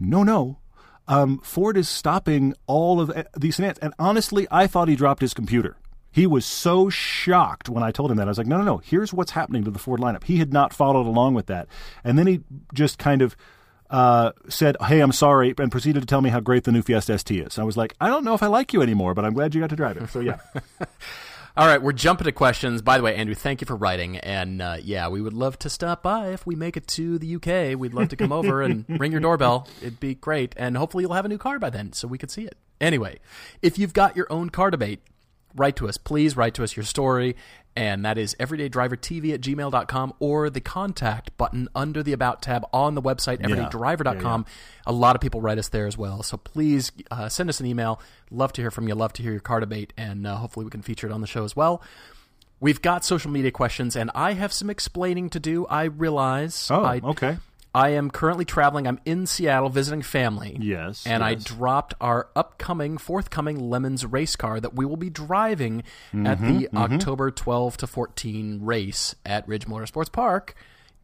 "No, 0.00 0.22
no." 0.22 0.58
Um, 1.08 1.38
Ford 1.38 1.76
is 1.76 1.88
stopping 1.88 2.54
all 2.66 3.00
of 3.00 3.10
uh, 3.10 3.24
these 3.36 3.56
sedans. 3.56 3.78
And 3.78 3.94
honestly, 3.98 4.46
I 4.50 4.66
thought 4.66 4.88
he 4.88 4.94
dropped 4.94 5.22
his 5.22 5.34
computer. 5.34 5.76
He 6.10 6.26
was 6.26 6.44
so 6.46 6.88
shocked 6.88 7.68
when 7.68 7.82
I 7.82 7.90
told 7.90 8.10
him 8.10 8.18
that. 8.18 8.26
I 8.26 8.30
was 8.30 8.38
like, 8.38 8.46
no, 8.46 8.58
no, 8.58 8.64
no. 8.64 8.76
Here's 8.78 9.12
what's 9.12 9.32
happening 9.32 9.64
to 9.64 9.70
the 9.70 9.78
Ford 9.78 10.00
lineup. 10.00 10.24
He 10.24 10.38
had 10.38 10.52
not 10.52 10.72
followed 10.72 11.06
along 11.06 11.34
with 11.34 11.46
that. 11.46 11.68
And 12.04 12.18
then 12.18 12.26
he 12.26 12.40
just 12.74 12.98
kind 12.98 13.22
of 13.22 13.36
uh, 13.90 14.32
said, 14.48 14.76
hey, 14.86 15.00
I'm 15.00 15.12
sorry, 15.12 15.54
and 15.58 15.70
proceeded 15.70 16.00
to 16.00 16.06
tell 16.06 16.20
me 16.20 16.30
how 16.30 16.40
great 16.40 16.64
the 16.64 16.72
new 16.72 16.82
Fiesta 16.82 17.18
ST 17.18 17.46
is. 17.46 17.58
I 17.58 17.64
was 17.64 17.76
like, 17.76 17.94
I 18.00 18.08
don't 18.08 18.24
know 18.24 18.34
if 18.34 18.42
I 18.42 18.46
like 18.46 18.72
you 18.72 18.82
anymore, 18.82 19.14
but 19.14 19.24
I'm 19.24 19.32
glad 19.32 19.54
you 19.54 19.60
got 19.60 19.70
to 19.70 19.76
drive 19.76 19.96
it. 19.96 20.10
So, 20.10 20.20
yeah. 20.20 20.38
All 21.58 21.66
right, 21.66 21.82
we're 21.82 21.90
jumping 21.90 22.26
to 22.26 22.30
questions. 22.30 22.82
By 22.82 22.98
the 22.98 23.02
way, 23.02 23.16
Andrew, 23.16 23.34
thank 23.34 23.60
you 23.60 23.66
for 23.66 23.74
writing. 23.74 24.18
And 24.18 24.62
uh, 24.62 24.76
yeah, 24.80 25.08
we 25.08 25.20
would 25.20 25.32
love 25.32 25.58
to 25.58 25.68
stop 25.68 26.04
by 26.04 26.28
if 26.28 26.46
we 26.46 26.54
make 26.54 26.76
it 26.76 26.86
to 26.86 27.18
the 27.18 27.34
UK. 27.34 27.76
We'd 27.76 27.94
love 27.94 28.10
to 28.10 28.16
come 28.16 28.30
over 28.30 28.62
and 28.62 28.84
ring 29.00 29.10
your 29.10 29.20
doorbell. 29.20 29.66
It'd 29.82 29.98
be 29.98 30.14
great. 30.14 30.54
And 30.56 30.76
hopefully 30.76 31.02
you'll 31.02 31.14
have 31.14 31.24
a 31.24 31.28
new 31.28 31.36
car 31.36 31.58
by 31.58 31.70
then 31.70 31.92
so 31.92 32.06
we 32.06 32.16
could 32.16 32.30
see 32.30 32.44
it. 32.44 32.56
Anyway, 32.80 33.18
if 33.60 33.76
you've 33.76 33.92
got 33.92 34.14
your 34.14 34.28
own 34.30 34.50
car 34.50 34.70
debate, 34.70 35.00
write 35.56 35.74
to 35.74 35.88
us. 35.88 35.96
Please 35.96 36.36
write 36.36 36.54
to 36.54 36.62
us 36.62 36.76
your 36.76 36.84
story. 36.84 37.34
And 37.78 38.04
that 38.04 38.18
is 38.18 38.34
everydaydrivertv 38.40 39.34
at 39.34 39.40
gmail.com 39.40 40.14
or 40.18 40.50
the 40.50 40.60
contact 40.60 41.36
button 41.36 41.68
under 41.76 42.02
the 42.02 42.12
About 42.12 42.42
tab 42.42 42.66
on 42.72 42.96
the 42.96 43.00
website, 43.02 43.40
everydaydriver.com. 43.40 44.46
A 44.84 44.92
lot 44.92 45.14
of 45.14 45.22
people 45.22 45.40
write 45.40 45.58
us 45.58 45.68
there 45.68 45.86
as 45.86 45.96
well. 45.96 46.24
So 46.24 46.36
please 46.38 46.90
uh, 47.12 47.28
send 47.28 47.48
us 47.48 47.60
an 47.60 47.66
email. 47.66 48.00
Love 48.32 48.52
to 48.54 48.62
hear 48.62 48.72
from 48.72 48.88
you. 48.88 48.96
Love 48.96 49.12
to 49.12 49.22
hear 49.22 49.30
your 49.30 49.40
car 49.40 49.60
debate. 49.60 49.92
And 49.96 50.26
uh, 50.26 50.34
hopefully 50.38 50.64
we 50.64 50.70
can 50.70 50.82
feature 50.82 51.06
it 51.06 51.12
on 51.12 51.20
the 51.20 51.28
show 51.28 51.44
as 51.44 51.54
well. 51.54 51.80
We've 52.58 52.82
got 52.82 53.04
social 53.04 53.30
media 53.30 53.52
questions, 53.52 53.94
and 53.94 54.10
I 54.12 54.32
have 54.32 54.52
some 54.52 54.68
explaining 54.68 55.30
to 55.30 55.38
do. 55.38 55.64
I 55.66 55.84
realize. 55.84 56.68
Oh, 56.72 56.82
I, 56.82 57.00
okay. 57.04 57.36
I 57.78 57.90
am 57.90 58.10
currently 58.10 58.44
traveling. 58.44 58.86
I'm 58.86 58.98
in 59.04 59.26
Seattle 59.26 59.68
visiting 59.68 60.02
family. 60.02 60.56
Yes, 60.60 61.06
And 61.06 61.22
I 61.22 61.34
dropped 61.34 61.94
our 62.00 62.28
upcoming, 62.34 62.98
forthcoming 62.98 63.70
Lemons 63.70 64.04
race 64.04 64.34
car 64.36 64.58
that 64.60 64.74
we 64.74 64.84
will 64.84 64.96
be 64.96 65.10
driving 65.10 65.84
at 66.12 66.38
Mm-hmm, 66.38 66.58
the 66.58 66.68
October 66.76 67.30
12 67.30 67.76
to 67.78 67.86
14 67.86 68.60
race 68.62 69.14
at 69.24 69.46
Ridge 69.46 69.66
Motorsports 69.66 70.10
Park 70.10 70.54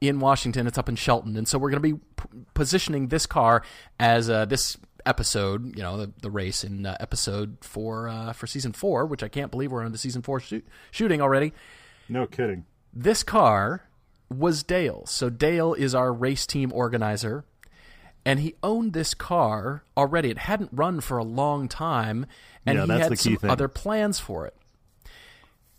in 0.00 0.18
Washington. 0.20 0.66
It's 0.66 0.78
up 0.78 0.88
in 0.88 0.96
Shelton. 0.96 1.36
And 1.36 1.46
so 1.46 1.58
we're 1.58 1.70
going 1.70 1.82
to 1.82 1.94
be 1.94 2.00
p- 2.16 2.28
positioning 2.54 3.08
this 3.08 3.26
car 3.26 3.62
as 4.00 4.28
uh, 4.28 4.44
this 4.44 4.76
episode, 5.06 5.76
you 5.76 5.82
know, 5.82 5.96
the, 5.98 6.12
the 6.22 6.30
race 6.30 6.64
in 6.64 6.86
uh, 6.86 6.96
episode 6.98 7.58
four 7.60 8.08
uh, 8.08 8.32
for 8.32 8.46
season 8.46 8.72
four, 8.72 9.06
which 9.06 9.22
I 9.22 9.28
can't 9.28 9.50
believe 9.50 9.70
we're 9.70 9.84
on 9.84 9.92
the 9.92 9.98
season 9.98 10.22
four 10.22 10.40
shoot, 10.40 10.66
shooting 10.90 11.20
already 11.20 11.52
No 12.08 12.26
kidding. 12.26 12.64
this 12.92 13.22
car 13.22 13.84
was 14.30 14.62
Dale. 14.62 15.04
So 15.06 15.30
Dale 15.30 15.74
is 15.74 15.94
our 15.94 16.12
race 16.12 16.46
team 16.46 16.72
organizer, 16.72 17.44
and 18.24 18.40
he 18.40 18.54
owned 18.62 18.92
this 18.92 19.14
car 19.14 19.84
already. 19.96 20.30
It 20.30 20.38
hadn't 20.38 20.70
run 20.72 21.00
for 21.00 21.18
a 21.18 21.24
long 21.24 21.68
time, 21.68 22.26
and 22.66 22.78
Yeah, 22.78 22.86
he 22.86 23.00
had 23.00 23.18
some 23.18 23.36
thing. 23.36 23.50
other 23.50 23.68
plans 23.68 24.18
for 24.18 24.46
it. 24.46 24.54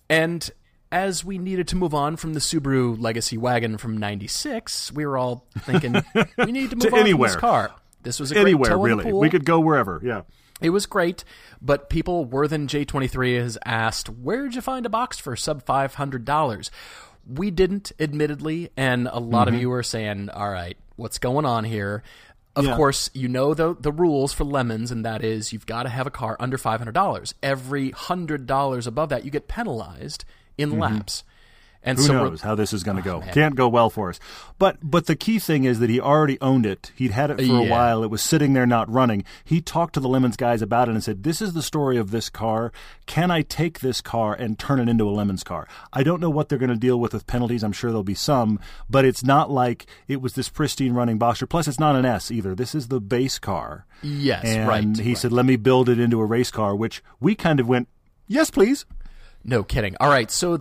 And 0.09 0.49
as 0.91 1.25
we 1.25 1.37
needed 1.37 1.67
to 1.69 1.75
move 1.75 1.93
on 1.93 2.15
from 2.15 2.33
the 2.33 2.39
Subaru 2.39 2.99
Legacy 2.99 3.37
wagon 3.37 3.77
from 3.77 3.97
'96, 3.97 4.91
we 4.91 5.05
were 5.05 5.17
all 5.17 5.45
thinking 5.59 5.95
we 6.37 6.51
need 6.51 6.69
to 6.69 6.75
move 6.75 6.93
on 6.93 6.99
anywhere. 6.99 7.29
from 7.29 7.35
this 7.35 7.41
car. 7.41 7.71
This 8.03 8.19
was 8.19 8.31
a 8.31 8.35
great 8.35 8.41
Anywhere, 8.43 8.77
really. 8.77 9.03
pool. 9.03 9.19
We 9.19 9.29
could 9.31 9.45
go 9.45 9.59
wherever. 9.59 9.99
Yeah. 10.03 10.21
It 10.61 10.69
was 10.69 10.85
great, 10.85 11.25
but 11.61 11.89
people 11.89 12.23
worse 12.23 12.49
than 12.49 12.67
J23 12.67 13.37
has 13.41 13.57
asked, 13.65 14.07
"Where'd 14.09 14.55
you 14.55 14.61
find 14.61 14.85
a 14.85 14.89
box 14.89 15.19
for 15.19 15.35
sub 15.35 15.65
five 15.65 15.95
hundred 15.95 16.23
dollars?" 16.23 16.69
We 17.27 17.51
didn't, 17.51 17.91
admittedly, 17.99 18.69
and 18.77 19.07
a 19.11 19.19
lot 19.19 19.47
Mm-hmm. 19.47 19.55
of 19.55 19.61
you 19.61 19.71
are 19.73 19.83
saying, 19.83 20.29
"All 20.29 20.49
right, 20.49 20.77
what's 20.95 21.17
going 21.19 21.45
on 21.45 21.63
here?" 21.63 22.03
Of 22.55 22.65
Yeah. 22.65 22.75
course, 22.77 23.09
you 23.13 23.27
know 23.27 23.53
the 23.53 23.75
the 23.79 23.91
rules 23.91 24.31
for 24.31 24.43
lemons, 24.45 24.91
and 24.91 25.03
that 25.05 25.23
is 25.23 25.51
you've 25.51 25.65
got 25.65 25.83
to 25.83 25.89
have 25.89 26.07
a 26.07 26.11
car 26.11 26.37
under 26.39 26.57
five 26.57 26.79
hundred 26.79 26.93
dollars. 26.93 27.33
Every 27.43 27.91
hundred 27.91 28.45
dollars 28.47 28.87
above 28.87 29.09
that, 29.09 29.25
you 29.25 29.31
get 29.31 29.47
penalized 29.47 30.23
in 30.57 30.79
laps. 30.79 31.23
And. 31.85 31.97
Who 31.97 32.03
so 32.03 32.13
knows 32.13 32.41
how 32.41 32.55
this 32.55 32.73
is 32.73 32.83
going 32.83 33.01
to 33.01 33.09
oh, 33.09 33.19
go? 33.19 33.19
man. 33.21 33.33
Can't 33.33 33.55
go 33.55 33.69
well 33.69 33.89
for 33.89 34.09
us. 34.09 34.19
But 34.59 34.77
but 34.81 35.05
the 35.05 35.15
key 35.15 35.39
thing 35.39 35.63
is 35.63 35.79
that 35.79 35.89
he 35.89 36.01
already 36.01 36.39
owned 36.41 36.65
it. 36.65 36.91
He'd 36.95 37.11
had 37.11 37.31
it 37.31 37.37
for 37.37 37.57
a 37.57 37.69
while. 37.69 38.03
It 38.03 38.09
was 38.09 38.21
sitting 38.21 38.53
there 38.53 38.65
not 38.65 38.91
running. 38.91 39.23
He 39.43 39.61
talked 39.61 39.93
to 39.93 39.99
the 39.99 40.09
Lemons 40.09 40.35
guys 40.35 40.61
about 40.61 40.89
it 40.89 40.91
and 40.91 41.03
said, 41.03 41.23
"This 41.23 41.41
is 41.41 41.53
the 41.53 41.61
story 41.61 41.97
of 41.97 42.11
this 42.11 42.29
car. 42.29 42.71
Can 43.05 43.31
I 43.31 43.43
take 43.43 43.79
this 43.79 44.01
car 44.01 44.33
and 44.33 44.59
turn 44.59 44.79
it 44.79 44.89
into 44.89 45.07
a 45.07 45.11
Lemons 45.11 45.43
car? 45.43 45.67
I 45.93 46.03
don't 46.03 46.19
know 46.19 46.29
what 46.29 46.49
they're 46.49 46.59
going 46.59 46.69
to 46.69 46.75
deal 46.75 46.99
with 46.99 47.13
with 47.13 47.27
penalties. 47.27 47.63
I'm 47.63 47.71
sure 47.71 47.91
there'll 47.91 48.03
be 48.03 48.15
some, 48.15 48.59
but 48.89 49.05
it's 49.05 49.23
not 49.23 49.51
like 49.51 49.85
it 50.07 50.21
was 50.21 50.33
this 50.33 50.49
pristine 50.49 50.93
running 50.93 51.19
Boxster. 51.19 51.47
Plus, 51.47 51.67
it's 51.67 51.79
not 51.79 51.95
an 51.95 52.05
S 52.05 52.31
either. 52.31 52.55
This 52.55 52.75
is 52.75 52.87
the 52.87 52.99
base 52.99 53.39
car. 53.39 53.85
yes, 54.01 54.43
and 54.43 54.67
right. 54.67 54.97
he 54.97 55.11
right. 55.11 55.17
said, 55.17 55.31
"Let 55.31 55.45
me 55.45 55.55
build 55.55 55.89
it 55.89 55.99
into 55.99 56.19
a 56.19 56.25
race 56.25 56.51
car," 56.51 56.75
which 56.75 57.03
we 57.19 57.35
kind 57.35 57.59
of 57.59 57.67
went, 57.67 57.87
"Yes, 58.27 58.49
please." 58.49 58.85
No 59.43 59.63
kidding. 59.63 59.95
All 59.99 60.09
right, 60.09 60.31
so 60.31 60.59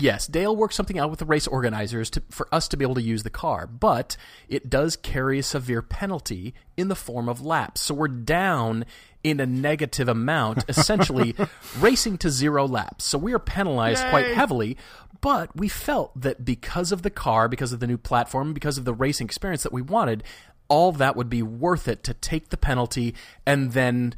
yes, 0.00 0.26
Dale 0.26 0.54
worked 0.54 0.74
something 0.74 0.98
out 0.98 1.10
with 1.10 1.18
the 1.18 1.24
race 1.24 1.46
organizers 1.46 2.10
to, 2.10 2.22
for 2.30 2.48
us 2.52 2.68
to 2.68 2.76
be 2.76 2.84
able 2.84 2.94
to 2.96 3.02
use 3.02 3.22
the 3.22 3.30
car, 3.30 3.66
but 3.66 4.16
it 4.48 4.68
does 4.68 4.96
carry 4.96 5.38
a 5.38 5.42
severe 5.42 5.82
penalty 5.82 6.54
in 6.76 6.88
the 6.88 6.94
form 6.94 7.28
of 7.28 7.44
laps. 7.44 7.80
So 7.80 7.94
we're 7.94 8.08
down 8.08 8.84
in 9.24 9.40
a 9.40 9.46
negative 9.46 10.08
amount, 10.08 10.64
essentially 10.68 11.34
racing 11.78 12.18
to 12.18 12.30
zero 12.30 12.66
laps. 12.66 13.04
So 13.04 13.18
we 13.18 13.32
are 13.32 13.38
penalized 13.38 14.06
quite 14.08 14.34
heavily. 14.34 14.76
But 15.20 15.56
we 15.56 15.68
felt 15.68 16.20
that 16.20 16.44
because 16.44 16.92
of 16.92 17.02
the 17.02 17.10
car, 17.10 17.48
because 17.48 17.72
of 17.72 17.80
the 17.80 17.86
new 17.86 17.96
platform, 17.96 18.52
because 18.52 18.78
of 18.78 18.84
the 18.84 18.92
racing 18.92 19.24
experience 19.24 19.62
that 19.62 19.72
we 19.72 19.82
wanted, 19.82 20.22
all 20.68 20.92
that 20.92 21.16
would 21.16 21.30
be 21.30 21.42
worth 21.42 21.88
it 21.88 22.04
to 22.04 22.14
take 22.14 22.50
the 22.50 22.56
penalty 22.56 23.14
and 23.46 23.72
then 23.72 24.14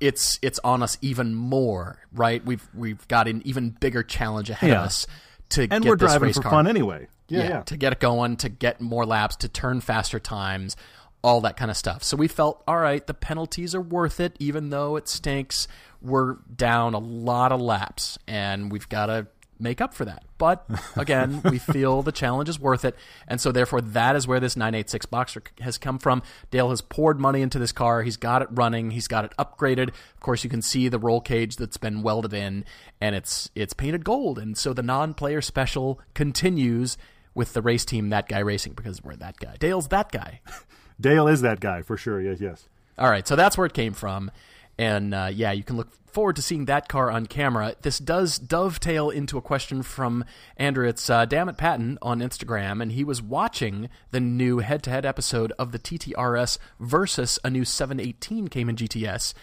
it's 0.00 0.38
it's 0.42 0.58
on 0.64 0.82
us 0.82 0.98
even 1.00 1.34
more, 1.34 1.98
right? 2.12 2.44
We've 2.44 2.66
we've 2.74 3.06
got 3.08 3.28
an 3.28 3.42
even 3.44 3.70
bigger 3.70 4.02
challenge 4.02 4.50
ahead 4.50 4.70
Yeah. 4.70 4.80
of 4.80 4.86
us 4.86 5.06
to 5.50 5.62
And 5.62 5.82
get 5.82 5.84
we're 5.84 5.96
this 5.96 6.10
driving 6.10 6.26
race 6.28 6.36
for 6.36 6.42
car. 6.42 6.50
fun 6.52 6.66
anyway. 6.66 7.08
Yeah, 7.28 7.48
yeah. 7.48 7.60
to 7.62 7.76
get 7.76 7.92
it 7.92 8.00
going, 8.00 8.36
to 8.38 8.48
get 8.48 8.80
more 8.80 9.06
laps, 9.06 9.36
to 9.36 9.48
turn 9.48 9.80
faster 9.80 10.20
times, 10.20 10.76
all 11.22 11.40
that 11.42 11.56
kind 11.56 11.70
of 11.70 11.76
stuff. 11.76 12.02
So 12.02 12.18
we 12.18 12.28
felt, 12.28 12.62
all 12.68 12.76
right, 12.78 13.04
the 13.06 13.14
penalties 13.14 13.74
are 13.74 13.80
worth 13.80 14.20
it, 14.20 14.36
even 14.38 14.68
though 14.68 14.96
it 14.96 15.08
stinks. 15.08 15.66
We're 16.02 16.34
down 16.54 16.92
a 16.92 16.98
lot 16.98 17.50
of 17.50 17.62
laps, 17.62 18.18
and 18.28 18.70
we've 18.70 18.88
got 18.90 19.06
to 19.06 19.26
make 19.64 19.80
up 19.80 19.92
for 19.92 20.04
that. 20.04 20.22
But 20.38 20.64
again, 20.94 21.42
we 21.42 21.58
feel 21.72 22.02
the 22.02 22.12
challenge 22.12 22.48
is 22.48 22.60
worth 22.60 22.84
it, 22.84 22.94
and 23.26 23.40
so 23.40 23.50
therefore 23.50 23.80
that 23.80 24.14
is 24.14 24.28
where 24.28 24.38
this 24.38 24.56
986 24.56 25.06
Boxster 25.06 25.42
has 25.60 25.76
come 25.78 25.98
from. 25.98 26.22
Dale 26.52 26.70
has 26.70 26.80
poured 26.80 27.18
money 27.18 27.42
into 27.42 27.58
this 27.58 27.72
car. 27.72 28.02
He's 28.02 28.16
got 28.16 28.42
it 28.42 28.48
running. 28.52 28.92
He's 28.92 29.08
got 29.08 29.24
it 29.24 29.32
upgraded. 29.36 29.88
Of 29.88 30.20
course, 30.20 30.44
you 30.44 30.50
can 30.50 30.62
see 30.62 30.86
the 30.88 31.00
roll 31.00 31.20
cage 31.20 31.56
that's 31.56 31.78
been 31.78 32.02
welded 32.02 32.32
in, 32.32 32.64
and 33.00 33.16
it's 33.16 33.50
it's 33.56 33.72
painted 33.72 34.04
gold. 34.04 34.38
And 34.38 34.56
so 34.56 34.72
the 34.72 34.82
non-player 34.82 35.40
special 35.40 36.00
continues 36.14 36.96
with 37.34 37.52
the 37.52 37.62
race 37.62 37.84
team 37.84 38.10
that 38.10 38.28
guy 38.28 38.38
racing 38.38 38.74
because 38.74 39.02
we're 39.02 39.16
that 39.16 39.38
guy. 39.38 39.56
Dale's 39.58 39.88
that 39.88 40.12
guy. 40.12 40.40
Dale 41.00 41.26
is 41.26 41.40
that 41.40 41.58
guy 41.58 41.82
for 41.82 41.96
sure. 41.96 42.20
Yes, 42.20 42.40
yes. 42.40 42.68
All 42.96 43.10
right, 43.10 43.26
so 43.26 43.34
that's 43.34 43.58
where 43.58 43.66
it 43.66 43.74
came 43.74 43.92
from, 43.92 44.30
and 44.78 45.14
uh, 45.14 45.30
yeah, 45.32 45.52
you 45.52 45.62
can 45.62 45.76
look 45.76 45.92
forward 46.06 46.36
to 46.36 46.42
seeing 46.42 46.66
that 46.66 46.88
car 46.88 47.10
on 47.10 47.26
camera. 47.26 47.74
This 47.82 47.98
does 47.98 48.38
dovetail 48.38 49.10
into 49.10 49.36
a 49.36 49.42
question 49.42 49.82
from 49.82 50.24
Andrew. 50.56 50.86
It's 50.86 51.10
uh, 51.10 51.24
Dammit 51.24 51.56
Patton 51.56 51.98
on 52.00 52.20
Instagram, 52.20 52.80
and 52.80 52.92
he 52.92 53.04
was 53.04 53.20
watching 53.20 53.88
the 54.12 54.20
new 54.20 54.58
head-to-head 54.58 55.04
episode 55.04 55.52
of 55.58 55.72
the 55.72 55.78
TTRS 55.78 56.58
versus 56.78 57.38
a 57.44 57.50
new 57.50 57.64
718 57.64 58.48
Cayman 58.48 58.76
GTS. 58.76 59.34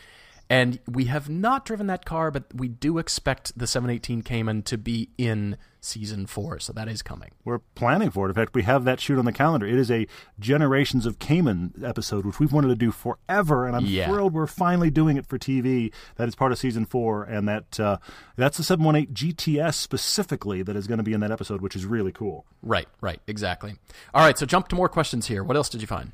And 0.49 0.79
we 0.87 1.05
have 1.05 1.29
not 1.29 1.65
driven 1.65 1.87
that 1.87 2.05
car, 2.05 2.31
but 2.31 2.43
we 2.53 2.67
do 2.67 2.97
expect 2.97 3.57
the 3.57 3.67
718 3.67 4.21
Cayman 4.21 4.63
to 4.63 4.77
be 4.77 5.09
in 5.17 5.57
season 5.81 6.27
four, 6.27 6.59
so 6.59 6.71
that 6.71 6.87
is 6.87 7.01
coming. 7.01 7.31
We're 7.43 7.59
planning 7.75 8.11
for 8.11 8.27
it. 8.27 8.29
In 8.29 8.35
fact, 8.35 8.53
we 8.53 8.61
have 8.63 8.83
that 8.85 8.99
shoot 8.99 9.17
on 9.17 9.25
the 9.25 9.31
calendar. 9.31 9.65
It 9.65 9.75
is 9.79 9.89
a 9.89 10.05
Generations 10.39 11.05
of 11.07 11.17
Cayman 11.19 11.73
episode, 11.83 12.23
which 12.25 12.39
we've 12.39 12.53
wanted 12.53 12.67
to 12.67 12.75
do 12.75 12.91
forever, 12.91 13.65
and 13.65 13.75
I'm 13.75 13.85
Yeah. 13.85 14.07
thrilled 14.07 14.33
we're 14.33 14.45
finally 14.47 14.91
doing 14.91 15.17
it 15.17 15.25
for 15.25 15.37
TV. 15.39 15.91
That 16.17 16.27
is 16.27 16.35
part 16.35 16.51
of 16.51 16.59
season 16.59 16.85
four, 16.85 17.23
and 17.23 17.47
that 17.47 17.79
uh, 17.79 17.97
that's 18.35 18.57
the 18.57 18.63
718 18.63 19.13
GTS 19.13 19.73
specifically 19.75 20.61
that 20.63 20.75
is 20.75 20.85
going 20.87 20.99
to 20.99 21.03
be 21.03 21.13
in 21.13 21.19
that 21.21 21.31
episode, 21.31 21.61
which 21.61 21.75
is 21.75 21.85
really 21.85 22.11
cool. 22.11 22.45
Right, 22.61 22.87
right, 23.01 23.19
exactly. 23.27 23.75
All 24.13 24.23
right, 24.23 24.37
so 24.37 24.45
jump 24.45 24.67
to 24.69 24.75
more 24.75 24.87
questions 24.89 25.27
here. 25.27 25.43
What 25.43 25.57
else 25.57 25.67
did 25.69 25.81
you 25.81 25.87
find? 25.87 26.11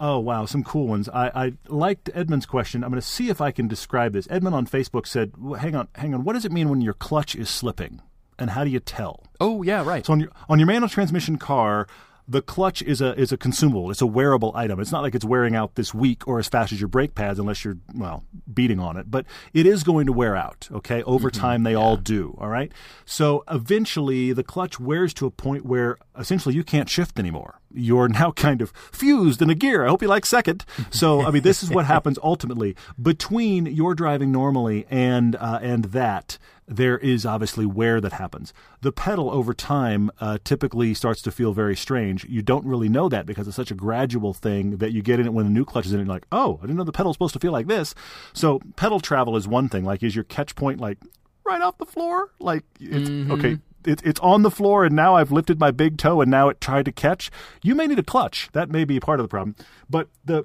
Oh 0.00 0.18
wow, 0.18 0.46
some 0.46 0.64
cool 0.64 0.88
ones. 0.88 1.08
I, 1.10 1.30
I 1.34 1.52
liked 1.68 2.10
Edmund's 2.14 2.46
question. 2.46 2.82
I'm 2.82 2.90
going 2.90 3.00
to 3.00 3.06
see 3.06 3.28
if 3.28 3.40
I 3.40 3.52
can 3.52 3.68
describe 3.68 4.12
this. 4.14 4.26
Edmund 4.28 4.56
on 4.56 4.66
Facebook 4.66 5.06
said, 5.06 5.32
well, 5.38 5.60
"Hang 5.60 5.76
on, 5.76 5.86
hang 5.94 6.12
on. 6.14 6.24
What 6.24 6.32
does 6.32 6.44
it 6.44 6.50
mean 6.50 6.68
when 6.68 6.80
your 6.80 6.94
clutch 6.94 7.36
is 7.36 7.48
slipping, 7.48 8.00
and 8.42 8.50
how 8.50 8.64
do 8.64 8.70
you 8.70 8.80
tell?" 8.80 9.24
Oh, 9.40 9.62
yeah, 9.62 9.84
right. 9.84 10.04
So 10.04 10.12
on 10.12 10.20
your 10.20 10.30
on 10.48 10.58
your 10.58 10.66
manual 10.66 10.88
transmission 10.88 11.38
car, 11.38 11.86
the 12.28 12.42
clutch 12.42 12.82
is 12.82 13.00
a 13.00 13.18
is 13.18 13.32
a 13.32 13.36
consumable. 13.36 13.90
It's 13.90 14.00
a 14.00 14.06
wearable 14.06 14.52
item. 14.54 14.80
It's 14.80 14.92
not 14.92 15.02
like 15.02 15.14
it's 15.14 15.24
wearing 15.24 15.54
out 15.54 15.74
this 15.74 15.92
week 15.92 16.26
or 16.26 16.38
as 16.38 16.48
fast 16.48 16.72
as 16.72 16.80
your 16.80 16.88
brake 16.88 17.14
pads, 17.14 17.38
unless 17.38 17.64
you're 17.64 17.78
well 17.94 18.24
beating 18.52 18.78
on 18.78 18.96
it. 18.96 19.10
But 19.10 19.26
it 19.52 19.66
is 19.66 19.82
going 19.82 20.06
to 20.06 20.12
wear 20.12 20.36
out. 20.36 20.68
Okay, 20.72 21.02
over 21.02 21.30
mm-hmm. 21.30 21.40
time 21.40 21.62
they 21.62 21.74
all 21.74 21.96
do. 21.96 22.36
All 22.40 22.48
right. 22.48 22.72
So 23.04 23.44
eventually 23.50 24.32
the 24.32 24.44
clutch 24.44 24.78
wears 24.78 25.12
to 25.14 25.26
a 25.26 25.30
point 25.30 25.64
where 25.64 25.98
essentially 26.18 26.54
you 26.54 26.64
can't 26.64 26.88
shift 26.88 27.18
anymore. 27.18 27.60
You're 27.74 28.08
now 28.08 28.30
kind 28.46 28.60
of 28.60 28.72
fused 28.92 29.42
in 29.42 29.50
a 29.50 29.54
gear. 29.54 29.84
I 29.84 29.88
hope 29.88 30.02
you 30.02 30.08
like 30.08 30.26
second. 30.26 30.64
So 30.90 31.22
I 31.22 31.30
mean, 31.30 31.42
this 31.42 31.62
is 31.62 31.70
what 31.70 31.86
happens 31.94 32.18
ultimately 32.22 32.76
between 33.00 33.66
your 33.66 33.94
driving 33.94 34.32
normally 34.32 34.86
and 34.90 35.36
uh, 35.36 35.58
and 35.62 35.86
that 35.86 36.38
there 36.66 36.96
is 36.98 37.26
obviously 37.26 37.66
wear 37.66 38.00
that 38.00 38.12
happens. 38.12 38.52
The 38.80 38.92
pedal 38.92 39.30
over 39.30 39.52
time 39.52 40.10
uh, 40.20 40.38
typically 40.44 40.94
starts 40.94 41.20
to 41.22 41.30
feel 41.30 41.52
very 41.52 41.76
strange. 41.76 42.24
You 42.24 42.42
don't 42.42 42.64
really 42.64 42.88
know 42.88 43.08
that 43.08 43.26
because 43.26 43.46
it's 43.46 43.56
such 43.56 43.70
a 43.70 43.74
gradual 43.74 44.32
thing 44.32 44.78
that 44.78 44.92
you 44.92 45.02
get 45.02 45.20
in 45.20 45.26
it 45.26 45.32
when 45.32 45.44
the 45.44 45.50
new 45.50 45.64
clutch 45.64 45.86
is 45.86 45.92
in 45.92 46.00
it. 46.00 46.04
You're 46.04 46.14
like, 46.14 46.26
oh, 46.32 46.58
I 46.58 46.62
didn't 46.62 46.76
know 46.76 46.84
the 46.84 46.92
pedal's 46.92 47.16
supposed 47.16 47.34
to 47.34 47.40
feel 47.40 47.52
like 47.52 47.66
this. 47.66 47.94
So 48.32 48.60
pedal 48.76 49.00
travel 49.00 49.36
is 49.36 49.46
one 49.46 49.68
thing. 49.68 49.84
Like, 49.84 50.02
is 50.02 50.14
your 50.14 50.24
catch 50.24 50.54
point 50.54 50.80
like 50.80 50.98
right 51.44 51.60
off 51.60 51.78
the 51.78 51.86
floor? 51.86 52.30
Like, 52.38 52.64
it's 52.80 53.30
okay. 53.30 53.58
It, 53.84 54.02
it's 54.04 54.20
on 54.20 54.42
the 54.42 54.50
floor, 54.50 54.84
and 54.84 54.94
now 54.94 55.16
I've 55.16 55.32
lifted 55.32 55.58
my 55.58 55.70
big 55.70 55.98
toe, 55.98 56.20
and 56.20 56.30
now 56.30 56.48
it 56.48 56.60
tried 56.60 56.84
to 56.86 56.92
catch. 56.92 57.30
You 57.62 57.74
may 57.74 57.86
need 57.86 57.98
a 57.98 58.04
clutch. 58.04 58.48
That 58.52 58.70
may 58.70 58.84
be 58.84 59.00
part 59.00 59.20
of 59.20 59.24
the 59.24 59.28
problem. 59.28 59.56
But 59.88 60.08
the 60.24 60.44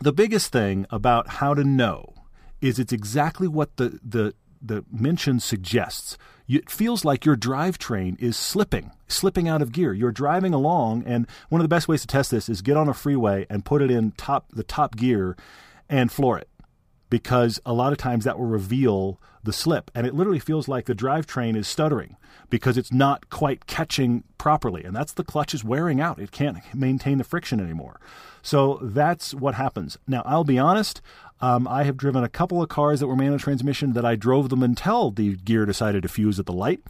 the 0.00 0.12
biggest 0.12 0.50
thing 0.50 0.86
about 0.90 1.28
how 1.28 1.54
to 1.54 1.62
know 1.64 2.14
is 2.60 2.78
it's 2.78 2.92
exactly 2.92 3.48
what 3.48 3.76
the 3.76 3.98
the 4.02 4.34
the 4.60 4.84
mention 4.92 5.40
suggests. 5.40 6.18
It 6.48 6.68
feels 6.68 7.04
like 7.04 7.24
your 7.24 7.36
drivetrain 7.36 8.20
is 8.20 8.36
slipping, 8.36 8.90
slipping 9.08 9.48
out 9.48 9.62
of 9.62 9.72
gear. 9.72 9.94
You're 9.94 10.12
driving 10.12 10.52
along, 10.52 11.04
and 11.06 11.26
one 11.48 11.60
of 11.60 11.64
the 11.64 11.74
best 11.74 11.88
ways 11.88 12.02
to 12.02 12.06
test 12.06 12.30
this 12.30 12.48
is 12.48 12.60
get 12.60 12.76
on 12.76 12.88
a 12.88 12.94
freeway 12.94 13.46
and 13.48 13.64
put 13.64 13.82
it 13.82 13.90
in 13.90 14.12
top 14.12 14.46
the 14.52 14.64
top 14.64 14.96
gear 14.96 15.36
and 15.88 16.12
floor 16.12 16.38
it 16.38 16.49
because 17.10 17.60
a 17.66 17.72
lot 17.72 17.92
of 17.92 17.98
times 17.98 18.24
that 18.24 18.38
will 18.38 18.46
reveal 18.46 19.20
the 19.42 19.52
slip. 19.52 19.90
And 19.94 20.06
it 20.06 20.14
literally 20.14 20.38
feels 20.38 20.68
like 20.68 20.86
the 20.86 20.94
drivetrain 20.94 21.56
is 21.56 21.66
stuttering 21.66 22.16
because 22.48 22.78
it's 22.78 22.92
not 22.92 23.30
quite 23.30 23.66
catching 23.66 24.24
properly. 24.38 24.84
And 24.84 24.94
that's 24.94 25.12
the 25.12 25.24
clutch 25.24 25.54
is 25.54 25.64
wearing 25.64 26.00
out. 26.00 26.18
It 26.18 26.30
can't 26.30 26.58
maintain 26.74 27.18
the 27.18 27.24
friction 27.24 27.60
anymore. 27.60 28.00
So 28.42 28.78
that's 28.82 29.34
what 29.34 29.54
happens. 29.54 29.98
Now, 30.06 30.22
I'll 30.24 30.44
be 30.44 30.58
honest. 30.58 31.02
Um, 31.40 31.66
I 31.66 31.84
have 31.84 31.96
driven 31.96 32.22
a 32.22 32.28
couple 32.28 32.62
of 32.62 32.68
cars 32.68 33.00
that 33.00 33.06
were 33.06 33.16
manual 33.16 33.38
transmission 33.38 33.94
that 33.94 34.04
I 34.04 34.14
drove 34.14 34.50
them 34.50 34.62
until 34.62 35.10
the 35.10 35.36
gear 35.36 35.64
decided 35.64 36.02
to 36.02 36.08
fuse 36.08 36.38
at 36.38 36.46
the 36.46 36.52
light. 36.52 36.82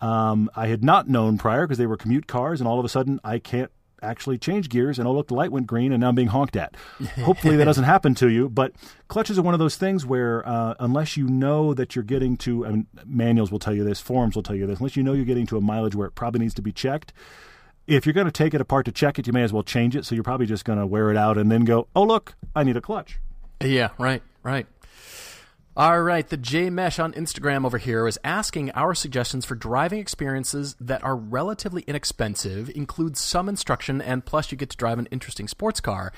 Um, 0.00 0.50
I 0.56 0.66
had 0.66 0.82
not 0.82 1.08
known 1.08 1.38
prior 1.38 1.66
because 1.66 1.78
they 1.78 1.86
were 1.86 1.96
commute 1.96 2.26
cars, 2.26 2.60
and 2.60 2.66
all 2.66 2.80
of 2.80 2.84
a 2.84 2.88
sudden 2.88 3.20
I 3.22 3.38
can't 3.38 3.70
actually 4.02 4.38
change 4.38 4.68
gears 4.68 4.98
and 4.98 5.06
oh 5.06 5.12
look 5.12 5.28
the 5.28 5.34
light 5.34 5.52
went 5.52 5.66
green 5.66 5.92
and 5.92 6.00
now 6.00 6.08
I'm 6.08 6.14
being 6.14 6.28
honked 6.28 6.56
at. 6.56 6.76
Hopefully 7.20 7.56
that 7.56 7.64
doesn't 7.64 7.84
happen 7.84 8.14
to 8.16 8.28
you, 8.28 8.48
but 8.48 8.72
clutches 9.08 9.38
are 9.38 9.42
one 9.42 9.54
of 9.54 9.60
those 9.60 9.76
things 9.76 10.04
where 10.04 10.46
uh, 10.46 10.74
unless 10.80 11.16
you 11.16 11.28
know 11.28 11.74
that 11.74 11.94
you're 11.94 12.02
getting 12.02 12.36
to 12.38 12.86
manuals 13.04 13.50
will 13.50 13.58
tell 13.58 13.74
you 13.74 13.84
this, 13.84 14.00
forums 14.00 14.34
will 14.34 14.42
tell 14.42 14.56
you 14.56 14.66
this, 14.66 14.78
unless 14.78 14.96
you 14.96 15.02
know 15.02 15.12
you're 15.12 15.24
getting 15.24 15.46
to 15.46 15.56
a 15.56 15.60
mileage 15.60 15.94
where 15.94 16.06
it 16.06 16.14
probably 16.14 16.40
needs 16.40 16.54
to 16.54 16.62
be 16.62 16.72
checked. 16.72 17.12
If 17.86 18.06
you're 18.06 18.12
going 18.12 18.26
to 18.26 18.32
take 18.32 18.54
it 18.54 18.60
apart 18.60 18.84
to 18.86 18.92
check 18.92 19.18
it, 19.18 19.26
you 19.26 19.32
may 19.32 19.42
as 19.42 19.52
well 19.52 19.64
change 19.64 19.96
it. 19.96 20.04
So 20.04 20.14
you're 20.14 20.22
probably 20.22 20.46
just 20.46 20.64
going 20.64 20.78
to 20.78 20.86
wear 20.86 21.10
it 21.10 21.16
out 21.16 21.36
and 21.36 21.50
then 21.50 21.64
go, 21.64 21.88
"Oh 21.96 22.04
look, 22.04 22.34
I 22.54 22.62
need 22.62 22.76
a 22.76 22.80
clutch." 22.80 23.18
Yeah, 23.60 23.90
right, 23.98 24.22
right. 24.42 24.66
All 25.74 26.02
right, 26.02 26.28
the 26.28 26.36
J 26.36 26.68
Mesh 26.68 26.98
on 26.98 27.14
Instagram 27.14 27.64
over 27.64 27.78
here 27.78 28.06
is 28.06 28.18
asking 28.22 28.70
our 28.72 28.94
suggestions 28.94 29.46
for 29.46 29.54
driving 29.54 30.00
experiences 30.00 30.76
that 30.78 31.02
are 31.02 31.16
relatively 31.16 31.82
inexpensive, 31.86 32.70
include 32.74 33.16
some 33.16 33.48
instruction, 33.48 34.02
and 34.02 34.24
plus 34.24 34.52
you 34.52 34.58
get 34.58 34.68
to 34.70 34.76
drive 34.76 34.98
an 34.98 35.08
interesting 35.10 35.48
sports 35.48 35.80
car. 35.80 36.12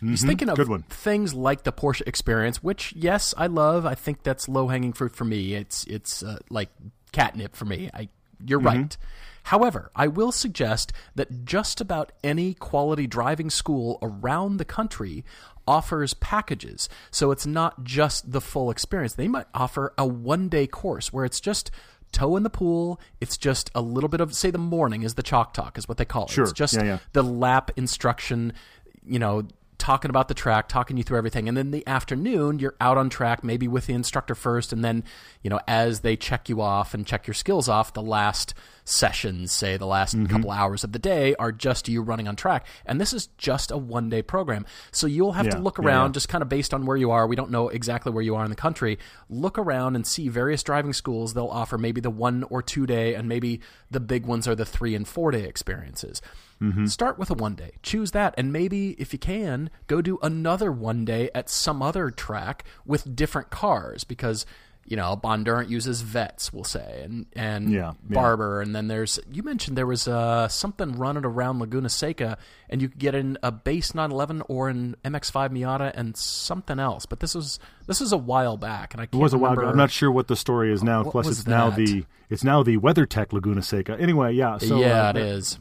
He's 0.00 0.24
thinking 0.24 0.48
of 0.48 0.58
things 0.88 1.34
like 1.34 1.64
the 1.64 1.72
Porsche 1.72 2.02
experience, 2.06 2.62
which 2.62 2.94
yes, 2.96 3.34
I 3.36 3.46
love. 3.46 3.84
I 3.86 3.94
think 3.94 4.22
that's 4.22 4.48
low 4.48 4.68
hanging 4.68 4.92
fruit 4.92 5.14
for 5.14 5.24
me. 5.24 5.54
It's 5.54 5.84
it's 5.84 6.22
uh, 6.22 6.38
like 6.50 6.70
catnip 7.12 7.54
for 7.54 7.66
me. 7.66 7.90
I 7.92 8.08
you're 8.44 8.58
right. 8.58 8.96
However, 9.44 9.90
I 9.94 10.08
will 10.08 10.32
suggest 10.32 10.92
that 11.14 11.44
just 11.44 11.80
about 11.80 12.12
any 12.22 12.54
quality 12.54 13.06
driving 13.06 13.50
school 13.50 13.98
around 14.00 14.56
the 14.56 14.64
country 14.64 15.24
offers 15.66 16.14
packages. 16.14 16.88
So 17.10 17.30
it's 17.30 17.46
not 17.46 17.84
just 17.84 18.32
the 18.32 18.40
full 18.40 18.70
experience. 18.70 19.14
They 19.14 19.28
might 19.28 19.46
offer 19.54 19.92
a 19.98 20.06
one 20.06 20.48
day 20.48 20.66
course 20.66 21.12
where 21.12 21.24
it's 21.24 21.40
just 21.40 21.70
toe 22.12 22.36
in 22.36 22.42
the 22.42 22.50
pool. 22.50 23.00
It's 23.20 23.36
just 23.36 23.70
a 23.74 23.80
little 23.80 24.08
bit 24.08 24.20
of, 24.20 24.34
say, 24.34 24.50
the 24.50 24.58
morning 24.58 25.02
is 25.02 25.14
the 25.14 25.22
chalk 25.22 25.52
talk, 25.52 25.76
is 25.76 25.88
what 25.88 25.98
they 25.98 26.04
call 26.04 26.24
it. 26.24 26.30
Sure. 26.30 26.44
It's 26.44 26.52
just 26.52 26.74
Yeah, 26.74 26.84
yeah. 26.84 26.98
the 27.12 27.22
lap 27.22 27.70
instruction, 27.76 28.52
you 29.06 29.18
know, 29.18 29.46
talking 29.78 30.08
about 30.08 30.28
the 30.28 30.34
track, 30.34 30.68
talking 30.68 30.96
you 30.96 31.02
through 31.02 31.18
everything. 31.18 31.48
And 31.48 31.56
then 31.56 31.70
the 31.70 31.86
afternoon, 31.86 32.58
you're 32.58 32.76
out 32.80 32.96
on 32.96 33.10
track, 33.10 33.42
maybe 33.44 33.68
with 33.68 33.86
the 33.86 33.92
instructor 33.92 34.34
first. 34.34 34.72
And 34.72 34.84
then, 34.84 35.04
you 35.42 35.50
know, 35.50 35.60
as 35.66 36.00
they 36.00 36.16
check 36.16 36.48
you 36.48 36.60
off 36.60 36.94
and 36.94 37.06
check 37.06 37.26
your 37.26 37.34
skills 37.34 37.68
off, 37.68 37.92
the 37.92 38.00
last 38.00 38.54
sessions, 38.84 39.50
say 39.52 39.76
the 39.76 39.86
last 39.86 40.14
Mm-hmm. 40.14 40.26
couple 40.26 40.50
hours 40.50 40.84
of 40.84 40.92
the 40.92 40.98
day, 40.98 41.34
are 41.36 41.50
just 41.50 41.88
you 41.88 42.02
running 42.02 42.28
on 42.28 42.36
track. 42.36 42.66
And 42.86 43.00
this 43.00 43.12
is 43.12 43.28
just 43.38 43.70
a 43.70 43.76
one 43.78 44.08
day 44.10 44.22
program. 44.22 44.66
So 44.92 45.06
you'll 45.06 45.32
have 45.32 45.48
to 45.48 45.56
Yeah, 45.56 45.62
look 45.62 45.78
yeah, 45.78 45.86
around 45.86 46.10
yeah. 46.10 46.12
just 46.14 46.28
kind 46.28 46.42
of 46.42 46.48
based 46.48 46.72
on 46.74 46.84
where 46.86 46.96
you 46.96 47.10
are. 47.10 47.26
We 47.26 47.36
don't 47.36 47.50
know 47.50 47.68
exactly 47.68 48.12
where 48.12 48.22
you 48.22 48.36
are 48.36 48.44
in 48.44 48.50
the 48.50 48.56
country. 48.56 48.98
Look 49.30 49.58
around 49.58 49.96
and 49.96 50.06
see 50.06 50.28
various 50.28 50.62
driving 50.62 50.92
schools. 50.92 51.34
They'll 51.34 51.46
offer 51.46 51.78
maybe 51.78 52.00
the 52.00 52.10
one 52.10 52.44
or 52.44 52.62
two 52.62 52.86
day, 52.86 53.14
and 53.14 53.28
maybe 53.28 53.60
the 53.90 54.00
big 54.00 54.26
ones 54.26 54.46
are 54.46 54.54
the 54.54 54.64
three 54.66 54.94
and 54.94 55.08
four 55.08 55.30
day 55.30 55.44
experiences. 55.44 56.20
Mm-hmm. 56.62 56.86
Start 56.86 57.18
with 57.18 57.30
a 57.30 57.34
one 57.34 57.54
day. 57.56 57.72
Choose 57.82 58.12
that, 58.12 58.34
and 58.38 58.52
maybe 58.52 58.90
if 58.92 59.12
you 59.12 59.18
can, 59.18 59.70
go 59.86 60.00
do 60.00 60.18
another 60.22 60.70
one 60.70 61.04
day 61.04 61.30
at 61.34 61.50
some 61.50 61.82
other 61.82 62.10
track 62.10 62.64
with 62.86 63.16
different 63.16 63.50
cars 63.50 64.04
because. 64.04 64.46
You 64.86 64.96
know, 64.96 65.16
Bondurant 65.16 65.70
uses 65.70 66.02
Vettes, 66.02 66.52
we'll 66.52 66.64
say, 66.64 67.02
and 67.04 67.26
and 67.34 67.72
Yeah, 67.72 67.92
yeah. 68.08 68.14
Barber, 68.14 68.60
and 68.60 68.74
then 68.74 68.88
there's 68.88 69.18
you 69.32 69.42
mentioned 69.42 69.78
there 69.78 69.86
was 69.86 70.06
uh, 70.06 70.48
something 70.48 70.92
running 70.92 71.24
around 71.24 71.60
Laguna 71.60 71.88
Seca, 71.88 72.36
and 72.68 72.82
you 72.82 72.88
could 72.88 72.98
get 72.98 73.14
in 73.14 73.38
a 73.42 73.50
base 73.50 73.94
911 73.94 74.42
or 74.48 74.68
an 74.68 74.96
MX-5 75.04 75.50
Miata 75.50 75.92
and 75.94 76.16
something 76.16 76.78
else. 76.78 77.06
But 77.06 77.20
this 77.20 77.34
was 77.34 77.58
this 77.86 78.00
was 78.00 78.12
a 78.12 78.18
while 78.18 78.56
back, 78.56 78.94
and 78.94 79.00
I 79.00 79.04
It 79.04 79.14
was 79.14 79.32
a 79.32 79.38
while 79.38 79.52
ago. 79.52 79.66
I'm 79.66 79.76
not 79.76 79.90
sure 79.90 80.10
what 80.10 80.28
the 80.28 80.36
story 80.36 80.72
is 80.72 80.82
now. 80.82 81.02
What 81.02 81.12
Plus, 81.12 81.28
it's 81.28 81.46
now 81.46 81.70
the 81.70 82.04
it's 82.28 82.44
now 82.44 82.62
the 82.62 82.76
WeatherTech 82.78 83.32
Laguna 83.32 83.62
Seca. 83.62 83.96
Anyway, 83.98 84.32
yeah. 84.34 84.58
So, 84.58 84.78
yeah, 84.78 85.06
uh, 85.06 85.10
it 85.10 85.16
is. 85.16 85.58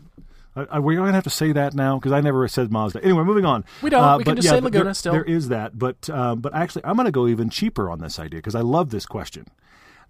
I, 0.56 0.66
I, 0.72 0.80
we're 0.80 0.96
going 0.98 1.08
to 1.08 1.14
have 1.14 1.24
to 1.24 1.30
say 1.30 1.52
that 1.52 1.74
now 1.74 1.98
because 1.98 2.12
I 2.12 2.22
never 2.22 2.48
said 2.48 2.72
Mazda. 2.72 3.04
Anyway, 3.04 3.24
moving 3.24 3.46
on. 3.46 3.66
We 3.82 3.90
don't. 3.90 4.04
Uh, 4.04 4.18
We 4.18 4.24
can 4.24 4.36
just 4.36 4.48
say 4.50 4.60
Laguna 4.60 4.84
there, 4.86 4.94
still. 4.94 5.14
There 5.14 5.24
is 5.24 5.50
that, 5.50 5.78
but 5.80 6.10
um, 6.10 6.42
but 6.42 6.54
actually, 6.54 6.86
I'm 6.86 6.96
going 6.96 7.06
to 7.06 7.12
go 7.12 7.28
even 7.28 7.50
cheaper 7.50 7.90
on 7.90 8.00
this 8.00 8.20
idea 8.20 8.38
because 8.40 8.56
I 8.56 8.62
love 8.62 8.90
this 8.92 9.06
question. 9.06 9.48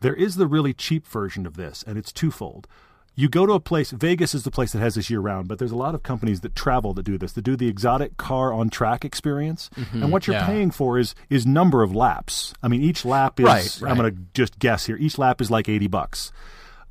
There 0.02 0.14
is 0.16 0.36
the 0.36 0.48
really 0.48 0.74
cheap 0.74 1.08
version 1.08 1.46
of 1.46 1.56
this, 1.56 1.84
and 1.88 1.98
it's 1.98 2.12
twofold. 2.12 2.68
You 3.16 3.30
go 3.30 3.46
to 3.46 3.54
a 3.54 3.60
place. 3.60 3.92
Vegas 3.92 4.34
is 4.34 4.44
the 4.44 4.50
place 4.50 4.72
that 4.72 4.80
has 4.80 4.96
this 4.96 5.08
year 5.10 5.20
round, 5.20 5.48
but 5.48 5.60
there's 5.60 5.72
a 5.72 5.76
lot 5.76 5.94
of 5.94 6.02
companies 6.02 6.42
that 6.42 6.56
travel 6.56 6.96
that 6.96 7.04
do 7.04 7.18
this. 7.18 7.34
That 7.34 7.44
do 7.44 7.56
the 7.56 7.68
exotic 7.68 8.18
car 8.18 8.52
on 8.52 8.70
track 8.72 9.06
experience, 9.06 9.70
and 9.94 10.12
what 10.12 10.26
you're 10.26 10.36
Mm-hmm. 10.36 10.42
yeah. 10.42 10.46
paying 10.48 10.72
for 10.72 10.98
is 10.98 11.14
is 11.30 11.46
number 11.46 11.84
of 11.84 11.96
laps. 11.96 12.54
I 12.64 12.68
mean, 12.68 12.82
each 12.82 13.06
lap 13.06 13.40
is. 13.40 13.46
Right, 13.46 13.78
right. 13.82 13.92
I'm 13.92 13.98
going 13.98 14.14
to 14.16 14.20
just 14.34 14.58
guess 14.60 14.88
here. 14.88 14.98
Each 14.98 15.18
lap 15.20 15.42
is 15.42 15.52
like 15.52 15.70
eighty 15.70 15.88
bucks 15.88 16.32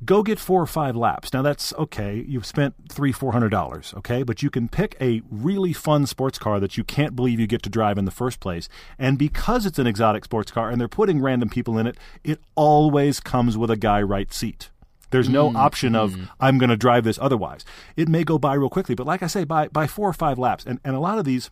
go 0.05 0.23
get 0.23 0.39
four 0.39 0.61
or 0.61 0.65
five 0.65 0.95
laps. 0.95 1.33
Now 1.33 1.41
that's 1.41 1.73
okay. 1.73 2.25
You've 2.27 2.45
spent 2.45 2.75
three, 2.89 3.11
four 3.11 3.31
hundred 3.31 3.49
dollars, 3.49 3.93
okay, 3.97 4.23
but 4.23 4.41
you 4.41 4.49
can 4.49 4.67
pick 4.67 4.95
a 4.99 5.21
really 5.29 5.73
fun 5.73 6.05
sports 6.05 6.37
car 6.37 6.59
that 6.59 6.77
you 6.77 6.83
can't 6.83 7.15
believe 7.15 7.39
you 7.39 7.47
get 7.47 7.63
to 7.63 7.69
drive 7.69 7.97
in 7.97 8.05
the 8.05 8.11
first 8.11 8.39
place. 8.39 8.69
And 8.97 9.17
because 9.17 9.65
it's 9.65 9.79
an 9.79 9.87
exotic 9.87 10.25
sports 10.25 10.51
car 10.51 10.69
and 10.69 10.79
they're 10.79 10.87
putting 10.87 11.21
random 11.21 11.49
people 11.49 11.77
in 11.77 11.87
it, 11.87 11.97
it 12.23 12.39
always 12.55 13.19
comes 13.19 13.57
with 13.57 13.71
a 13.71 13.77
guy 13.77 14.01
right 14.01 14.33
seat. 14.33 14.69
There's 15.11 15.29
no 15.29 15.47
mm-hmm. 15.47 15.57
option 15.57 15.95
of 15.95 16.13
mm-hmm. 16.13 16.23
I'm 16.39 16.57
going 16.57 16.71
to 16.71 16.75
drive 16.75 17.03
this 17.03 17.19
otherwise. 17.21 17.63
It 17.95 18.09
may 18.09 18.23
go 18.23 18.39
by 18.39 18.55
real 18.55 18.69
quickly, 18.69 18.95
but 18.95 19.05
like 19.05 19.21
I 19.21 19.27
say, 19.27 19.43
by 19.43 19.67
by 19.67 19.85
four 19.85 20.09
or 20.09 20.13
five 20.13 20.39
laps, 20.39 20.65
and 20.65 20.79
and 20.83 20.95
a 20.95 20.99
lot 20.99 21.19
of 21.19 21.25
these 21.25 21.51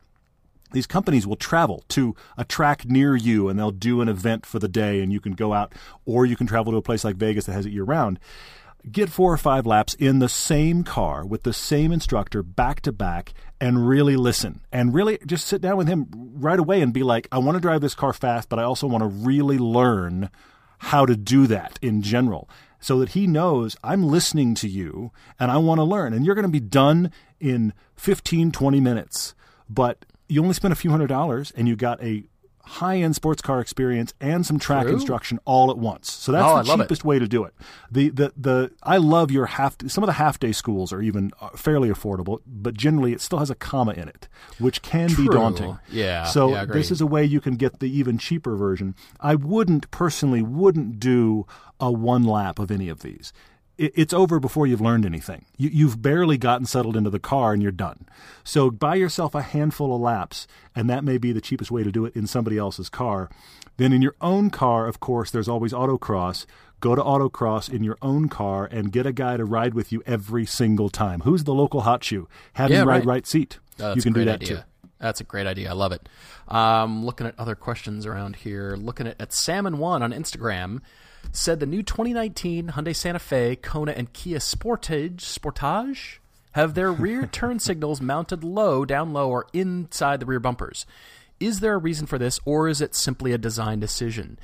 these 0.72 0.88
companies 0.88 1.28
will 1.28 1.36
travel 1.36 1.84
to 1.90 2.16
a 2.38 2.46
track 2.46 2.86
near 2.86 3.16
you 3.16 3.50
and 3.50 3.58
they'll 3.58 3.72
do 3.72 4.02
an 4.02 4.10
event 4.10 4.46
for 4.46 4.60
the 4.60 4.68
day 4.68 5.02
and 5.02 5.12
you 5.12 5.20
can 5.20 5.34
go 5.34 5.54
out 5.54 5.74
or 6.06 6.26
you 6.26 6.36
can 6.36 6.48
travel 6.48 6.72
to 6.72 6.78
a 6.78 6.82
place 6.82 7.04
like 7.04 7.16
Vegas 7.16 7.46
that 7.46 7.54
has 7.54 7.66
it 7.66 7.74
year 7.74 7.84
round. 7.84 8.20
Get 8.92 9.10
four 9.10 9.32
or 9.32 9.38
five 9.38 9.68
laps 9.68 9.94
in 9.94 10.20
the 10.20 10.30
same 10.30 10.84
car 10.84 11.24
with 11.24 11.44
the 11.44 11.54
same 11.54 11.92
instructor 11.92 12.42
back 12.42 12.82
to 12.82 12.92
back 12.92 13.34
and 13.60 13.88
really 13.88 14.16
listen 14.16 14.62
and 14.72 14.94
really 14.94 15.20
just 15.26 15.46
sit 15.46 15.62
down 15.62 15.78
with 15.78 15.88
him 15.88 16.08
right 16.12 16.60
away 16.60 16.82
and 16.82 16.92
be 16.92 17.04
like, 17.04 17.28
I 17.32 17.38
want 17.38 17.56
to 17.58 17.62
drive 17.62 17.82
this 17.82 17.94
car 17.94 18.12
fast, 18.12 18.50
but 18.50 18.58
I 18.58 18.64
also 18.64 18.88
want 18.88 19.04
to 19.04 19.08
really 19.08 19.60
learn 19.60 20.32
how 20.80 21.06
to 21.06 21.16
do 21.16 21.46
that 21.46 21.78
in 21.84 22.02
general 22.02 22.50
so 22.80 22.98
that 23.00 23.10
he 23.10 23.28
knows 23.28 23.78
I'm 23.84 24.04
listening 24.04 24.56
to 24.56 24.68
you 24.68 25.12
and 25.40 25.52
I 25.52 25.58
want 25.58 25.78
to 25.78 25.84
learn. 25.84 26.12
And 26.12 26.26
you're 26.26 26.36
going 26.36 26.44
to 26.44 26.50
be 26.50 26.60
done 26.60 27.12
in 27.40 27.74
15, 27.96 28.52
20 28.52 28.80
minutes. 28.80 29.36
But 29.70 30.06
you 30.32 30.42
only 30.42 30.54
spent 30.54 30.72
a 30.72 30.76
few 30.76 30.92
hundred 30.92 31.08
dollars 31.08 31.52
and 31.58 31.68
you 31.68 31.76
got 31.76 32.02
a 32.04 32.24
high 32.64 32.98
end 32.98 33.16
sports 33.16 33.42
car 33.42 33.60
experience 33.60 34.14
and 34.22 34.46
some 34.46 34.60
track 34.60 34.84
True. 34.86 34.94
instruction 34.94 35.40
all 35.46 35.72
at 35.72 35.78
once. 35.80 36.12
So 36.12 36.32
that's 36.32 36.46
Oh, 36.48 36.62
the 36.64 36.74
it. 36.74 36.84
cheapest 36.84 37.04
way 37.04 37.18
to 37.18 37.28
do 37.28 37.44
it. 37.44 37.54
The, 37.92 38.10
the, 38.10 38.32
the, 38.38 38.72
I 38.84 38.98
love 38.98 39.32
your 39.32 39.48
half, 39.48 39.76
some 39.88 40.04
of 40.04 40.08
the 40.08 40.14
half 40.14 40.40
day 40.40 40.52
schools 40.52 40.94
are 40.94 41.02
even 41.02 41.32
uh, 41.42 41.50
fairly 41.50 41.90
affordable, 41.90 42.40
but 42.46 42.76
generally 42.76 43.14
it 43.14 43.20
still 43.20 43.40
has 43.40 43.50
a 43.50 43.56
comma 43.56 43.94
in 43.94 44.08
it, 44.08 44.28
which 44.60 44.82
can 44.84 45.10
be 45.16 45.28
daunting. 45.28 45.80
Yeah, 45.92 46.26
So 46.26 46.52
yeah, 46.52 46.66
this 46.66 46.92
is 46.92 47.02
a 47.02 47.08
way 47.08 47.26
you 47.26 47.42
can 47.42 47.56
get 47.56 47.80
the 47.80 47.90
even 47.90 48.18
cheaper 48.20 48.56
version. 48.56 48.96
I 49.20 49.34
wouldn't 49.36 49.90
personally 49.92 50.44
wouldn't 50.44 51.00
do 51.00 51.48
a 51.80 51.92
one 51.92 52.24
lap 52.24 52.60
of 52.60 52.70
any 52.70 52.90
of 52.90 53.02
these. 53.02 53.34
It, 53.82 53.94
it's 53.96 54.14
over 54.14 54.40
before 54.40 54.68
you've 54.68 54.82
learned 54.82 55.06
anything. 55.06 55.46
You, 55.58 55.70
you've 55.74 56.02
barely 56.02 56.38
gotten 56.38 56.66
settled 56.66 56.96
into 56.96 57.10
the 57.10 57.20
car 57.20 57.54
and 57.54 57.62
you're 57.62 57.72
done. 57.72 58.06
So 58.44 58.70
buy 58.70 58.96
yourself 58.96 59.34
a 59.34 59.42
handful 59.42 59.94
of 59.96 60.02
laps, 60.02 60.48
and 60.76 60.90
that 60.90 61.04
may 61.04 61.18
be 61.18 61.32
the 61.32 61.42
cheapest 61.42 61.72
way 61.72 61.84
to 61.84 61.92
do 61.92 62.06
it 62.06 62.16
in 62.16 62.28
somebody 62.28 62.58
else's 62.58 62.90
car. 62.90 63.30
Then 63.78 63.92
in 63.94 64.02
your 64.02 64.16
own 64.22 64.50
car, 64.52 64.88
of 64.88 65.00
course, 65.00 65.32
there's 65.32 65.48
always 65.48 65.74
autocross. 65.74 66.46
Go 66.80 66.96
to 66.96 67.02
autocross 67.02 67.72
in 67.72 67.84
your 67.84 67.98
own 68.02 68.28
car 68.30 68.66
and 68.66 68.92
get 68.92 69.06
a 69.06 69.12
guy 69.14 69.38
to 69.38 69.46
ride 69.46 69.74
with 69.74 69.92
you 69.92 70.02
every 70.06 70.46
single 70.46 70.90
time. 70.90 71.22
Who's 71.22 71.44
the 71.46 71.54
local 71.54 71.82
hot 71.82 72.04
shoe? 72.04 72.28
Have 72.54 72.70
Yeah, 72.72 72.82
him 72.82 72.88
ride 72.88 72.98
right. 72.98 73.06
right 73.16 73.28
seat. 73.28 73.60
Oh, 73.80 73.94
you 73.96 74.02
can 74.02 74.14
do 74.14 74.26
that 74.26 74.42
idea. 74.42 74.58
too. 74.58 74.64
That's 75.00 75.20
a 75.20 75.24
great 75.24 75.48
idea. 75.48 75.70
I 75.70 75.74
love 75.74 75.92
it. 75.92 76.08
Um, 76.48 77.04
looking 77.04 77.26
at 77.26 77.34
other 77.40 77.56
questions 77.56 78.06
around 78.06 78.36
here. 78.36 78.76
Looking 78.78 79.08
at, 79.08 79.20
at 79.20 79.34
Salmon 79.34 79.80
One 79.80 80.04
on 80.04 80.12
Instagram 80.12 80.82
said 81.32 81.60
the 81.60 81.66
new 81.66 81.84
2019 81.84 82.70
Hyundai 82.70 82.96
Santa 82.96 83.20
Fe, 83.20 83.56
Kona, 83.56 83.92
and 83.94 84.12
Kia 84.14 84.40
Sportage 84.40 85.18
Sportage 85.18 86.18
have 86.54 86.74
their 86.74 86.92
rear 86.92 87.26
turn 87.32 87.60
signals 87.60 88.02
mounted 88.02 88.44
low, 88.44 88.86
down 88.86 89.14
low, 89.14 89.30
or 89.30 89.48
inside 89.54 90.20
the 90.20 90.26
rear 90.26 90.40
bumpers. 90.40 90.86
Is 91.40 91.60
there 91.60 91.74
a 91.74 91.80
reason 91.80 92.06
for 92.06 92.18
this, 92.18 92.40
or 92.46 92.68
is 92.68 92.82
it 92.82 92.94
simply 92.94 93.32
a 93.32 93.38
design 93.38 93.80
decision? 93.80 94.38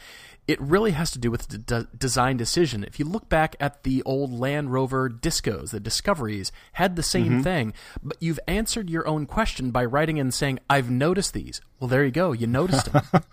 It 0.47 0.61
really 0.61 0.91
has 0.91 1.11
to 1.11 1.19
do 1.19 1.29
with 1.29 1.49
the 1.49 1.57
de- 1.57 1.87
design 1.97 2.37
decision. 2.37 2.83
If 2.85 2.99
you 2.99 3.05
look 3.05 3.27
back 3.27 3.57
at 3.59 3.83
the 3.83 4.01
old 4.03 4.31
Land 4.31 4.71
Rover 4.71 5.09
Discos, 5.09 5.71
the 5.71 5.79
Discoveries 5.79 6.53
had 6.73 6.95
the 6.95 7.03
same 7.03 7.25
mm-hmm. 7.25 7.41
thing, 7.41 7.73
but 8.01 8.17
you've 8.21 8.39
answered 8.47 8.89
your 8.89 9.05
own 9.07 9.25
question 9.25 9.71
by 9.71 9.83
writing 9.83 10.17
in 10.17 10.31
saying, 10.31 10.59
"I've 10.69 10.89
noticed 10.89 11.33
these." 11.33 11.59
Well, 11.79 11.89
there 11.89 12.05
you 12.05 12.11
go. 12.11 12.31
You 12.31 12.47
noticed 12.47 12.91
them 12.91 13.03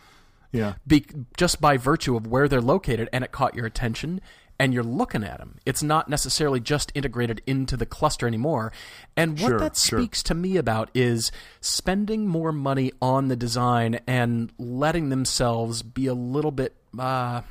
Yeah. 0.55 0.75
be, 0.87 1.05
just 1.37 1.61
by 1.61 1.77
virtue 1.77 2.17
of 2.17 2.27
where 2.27 2.49
they're 2.49 2.61
located, 2.63 3.09
and 3.13 3.23
it 3.25 3.33
caught 3.33 3.55
your 3.55 3.67
attention, 3.67 4.21
and 4.59 4.73
you're 4.73 4.85
looking 4.85 5.25
at 5.25 5.39
them. 5.39 5.59
It's 5.67 5.83
not 5.83 6.09
necessarily 6.09 6.61
just 6.61 6.93
integrated 6.95 7.43
into 7.45 7.77
the 7.77 7.87
cluster 7.87 8.27
anymore. 8.27 8.73
And 9.17 9.33
what 9.41 9.49
Sure, 9.49 9.59
that 9.59 9.77
sure. 9.77 9.99
speaks 9.99 10.23
to 10.23 10.35
me 10.35 10.57
about 10.57 10.91
is 10.95 11.33
spending 11.61 12.29
more 12.29 12.53
money 12.53 12.93
on 13.03 13.27
the 13.29 13.37
design 13.37 13.99
and 14.07 14.53
letting 14.57 15.09
themselves 15.09 15.83
be 15.83 16.07
a 16.07 16.15
little 16.15 16.53
bit. 16.53 16.77
Uh, 16.97 17.43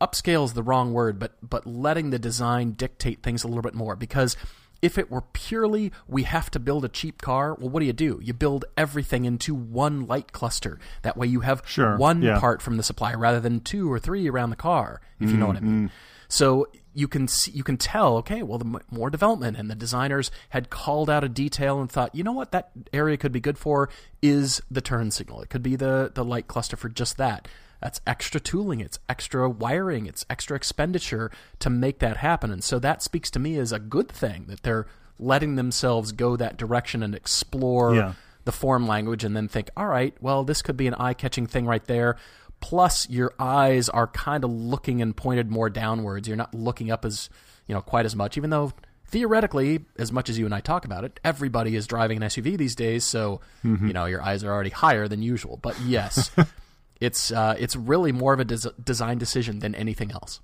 upscale 0.00 0.44
is 0.44 0.52
the 0.52 0.62
wrong 0.62 0.92
word, 0.92 1.18
but 1.18 1.32
but 1.42 1.66
letting 1.66 2.10
the 2.10 2.18
design 2.18 2.72
dictate 2.72 3.22
things 3.24 3.42
a 3.42 3.48
little 3.48 3.62
bit 3.62 3.74
more 3.74 3.96
because 3.96 4.36
if 4.82 4.98
it 4.98 5.10
were 5.10 5.22
purely 5.22 5.92
we 6.06 6.24
have 6.24 6.50
to 6.52 6.58
build 6.58 6.84
a 6.84 6.88
cheap 6.88 7.20
car, 7.22 7.54
well, 7.58 7.68
what 7.70 7.80
do 7.80 7.86
you 7.86 7.92
do? 7.92 8.20
You 8.22 8.32
build 8.32 8.64
everything 8.76 9.24
into 9.24 9.54
one 9.54 10.06
light 10.06 10.32
cluster. 10.32 10.78
That 11.02 11.16
way, 11.16 11.26
you 11.26 11.40
have 11.40 11.62
Sure, 11.66 11.96
one 11.96 12.22
yeah. 12.22 12.38
part 12.40 12.60
from 12.62 12.76
the 12.76 12.82
supplier 12.82 13.18
rather 13.18 13.40
than 13.40 13.60
two 13.60 13.90
or 13.92 13.98
three 13.98 14.28
around 14.28 14.50
the 14.50 14.56
car. 14.56 15.00
If 15.20 15.30
you 15.30 15.36
know 15.36 15.46
what 15.46 15.56
I 15.56 15.60
Mm-hmm. 15.60 15.80
mean. 15.82 15.90
So 16.28 16.66
you 16.92 17.06
can 17.08 17.28
see, 17.28 17.52
you 17.52 17.62
can 17.62 17.76
tell. 17.76 18.16
Okay, 18.16 18.42
well, 18.42 18.58
the 18.58 18.64
m- 18.64 18.80
more 18.90 19.10
development 19.10 19.56
and 19.56 19.70
the 19.70 19.74
designers 19.74 20.30
had 20.50 20.70
called 20.70 21.08
out 21.10 21.22
a 21.24 21.28
detail 21.28 21.80
and 21.80 21.90
thought, 21.90 22.14
you 22.14 22.24
know 22.24 22.32
what, 22.32 22.52
that 22.52 22.70
area 22.92 23.16
could 23.16 23.32
be 23.32 23.38
good 23.40 23.58
for 23.58 23.88
is 24.22 24.60
the 24.70 24.80
turn 24.80 25.10
signal. 25.10 25.40
It 25.42 25.50
could 25.50 25.62
be 25.62 25.76
the 25.76 26.10
the 26.14 26.24
light 26.24 26.48
cluster 26.48 26.76
for 26.76 26.88
just 26.88 27.16
that. 27.18 27.48
That's 27.80 28.00
extra 28.06 28.40
tooling, 28.40 28.80
it's 28.80 28.98
extra 29.08 29.48
wiring, 29.48 30.06
it's 30.06 30.24
extra 30.30 30.56
expenditure 30.56 31.30
to 31.60 31.70
make 31.70 31.98
that 32.00 32.16
happen. 32.18 32.50
And 32.50 32.64
so 32.64 32.78
that 32.78 33.02
speaks 33.02 33.30
to 33.32 33.38
me 33.38 33.58
as 33.58 33.72
a 33.72 33.78
good 33.78 34.08
thing 34.08 34.46
that 34.48 34.62
they're 34.62 34.86
letting 35.18 35.56
themselves 35.56 36.12
go 36.12 36.36
that 36.36 36.56
direction 36.56 37.02
and 37.02 37.14
explore 37.14 37.94
Yeah. 37.94 38.12
the 38.44 38.52
form 38.52 38.86
language 38.86 39.24
and 39.24 39.36
then 39.36 39.48
think, 39.48 39.70
all 39.76 39.86
right, 39.88 40.14
well, 40.20 40.44
this 40.44 40.62
could 40.62 40.76
be 40.76 40.86
an 40.86 40.94
eye 40.94 41.14
catching 41.14 41.46
thing 41.46 41.66
right 41.66 41.84
there. 41.86 42.16
Plus, 42.60 43.08
your 43.10 43.34
eyes 43.38 43.88
are 43.90 44.06
kind 44.06 44.42
of 44.44 44.50
looking 44.50 45.02
and 45.02 45.14
pointed 45.16 45.50
more 45.50 45.68
downwards. 45.68 46.26
You're 46.26 46.36
not 46.38 46.54
looking 46.54 46.90
up 46.90 47.04
as, 47.04 47.28
you 47.66 47.74
know, 47.74 47.82
quite 47.82 48.06
as 48.06 48.16
much, 48.16 48.36
even 48.38 48.50
though 48.50 48.72
theoretically, 49.08 49.84
as 49.98 50.10
much 50.10 50.28
as 50.28 50.38
you 50.38 50.44
and 50.46 50.54
I 50.54 50.60
talk 50.60 50.84
about 50.84 51.04
it, 51.04 51.20
everybody 51.24 51.76
is 51.76 51.86
driving 51.86 52.16
an 52.16 52.22
SUV 52.28 52.56
these 52.56 52.74
days, 52.74 53.04
so 53.04 53.40
Mm-hmm. 53.64 53.86
you 53.88 53.92
know 53.92 54.06
your 54.06 54.22
eyes 54.22 54.42
are 54.44 54.52
already 54.52 54.70
higher 54.70 55.06
than 55.08 55.22
usual. 55.22 55.58
But 55.60 55.78
yes, 55.80 56.30
it's 57.00 57.30
uh, 57.30 57.54
it's 57.58 57.76
really 57.76 58.12
more 58.12 58.32
of 58.32 58.40
a 58.40 58.44
des- 58.44 58.72
design 58.82 59.18
decision 59.18 59.58
than 59.60 59.74
anything 59.74 60.12
else. 60.12 60.40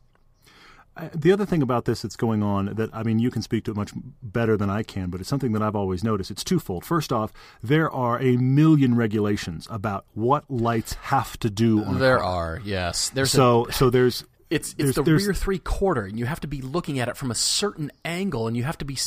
The 1.15 1.33
other 1.33 1.47
thing 1.47 1.63
about 1.63 1.87
this 1.87 2.03
that's 2.03 2.17
going 2.17 2.43
on 2.43 2.75
that 2.75 2.91
I 2.93 3.03
mean 3.03 3.19
you 3.19 3.31
can 3.31 3.41
speak 3.41 3.65
to 3.65 3.71
it 3.71 3.77
much 3.79 3.93
better 4.23 4.59
than 4.59 4.69
I 4.69 4.83
can, 4.83 5.09
but 5.09 5.21
it's 5.21 5.29
something 5.31 5.53
that 5.53 5.63
I've 5.63 5.75
always 5.75 6.05
noticed. 6.05 6.31
It's 6.31 6.45
twofold. 6.45 6.85
First 6.85 7.11
off, 7.15 7.33
there 7.63 7.91
are 7.91 8.21
a 8.21 8.37
million 8.37 8.95
regulations 8.95 9.67
about 9.71 10.05
what 10.13 10.51
lights 10.51 10.93
have 10.95 11.39
to 11.39 11.49
do 11.49 11.83
on 11.83 11.99
There 11.99 12.23
are 12.23 12.61
yes, 12.63 13.09
there's 13.09 13.33
a, 13.33 13.37
So 13.37 13.67
so 13.71 13.89
there's 13.89 14.25
It's 14.51 14.75
there's- 14.75 14.91
it's 14.91 14.97
the 14.97 15.03
there's- 15.03 15.25
rear 15.25 15.33
three 15.33 15.59
quarter, 15.59 16.03
and 16.05 16.19
you 16.19 16.27
have 16.27 16.41
to 16.41 16.47
be 16.47 16.61
looking 16.61 16.99
at 16.99 17.09
it 17.09 17.17
from 17.17 17.31
a 17.31 17.35
certain 17.35 17.91
angle, 18.05 18.47
and 18.47 18.55
you 18.55 18.65
have 18.65 18.77
to 18.77 18.85
be 18.85 18.99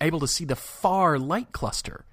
able 0.00 0.20
to 0.20 0.28
see 0.28 0.44
the 0.44 0.54
far 0.54 1.18
light 1.18 1.50
cluster. 1.50 2.04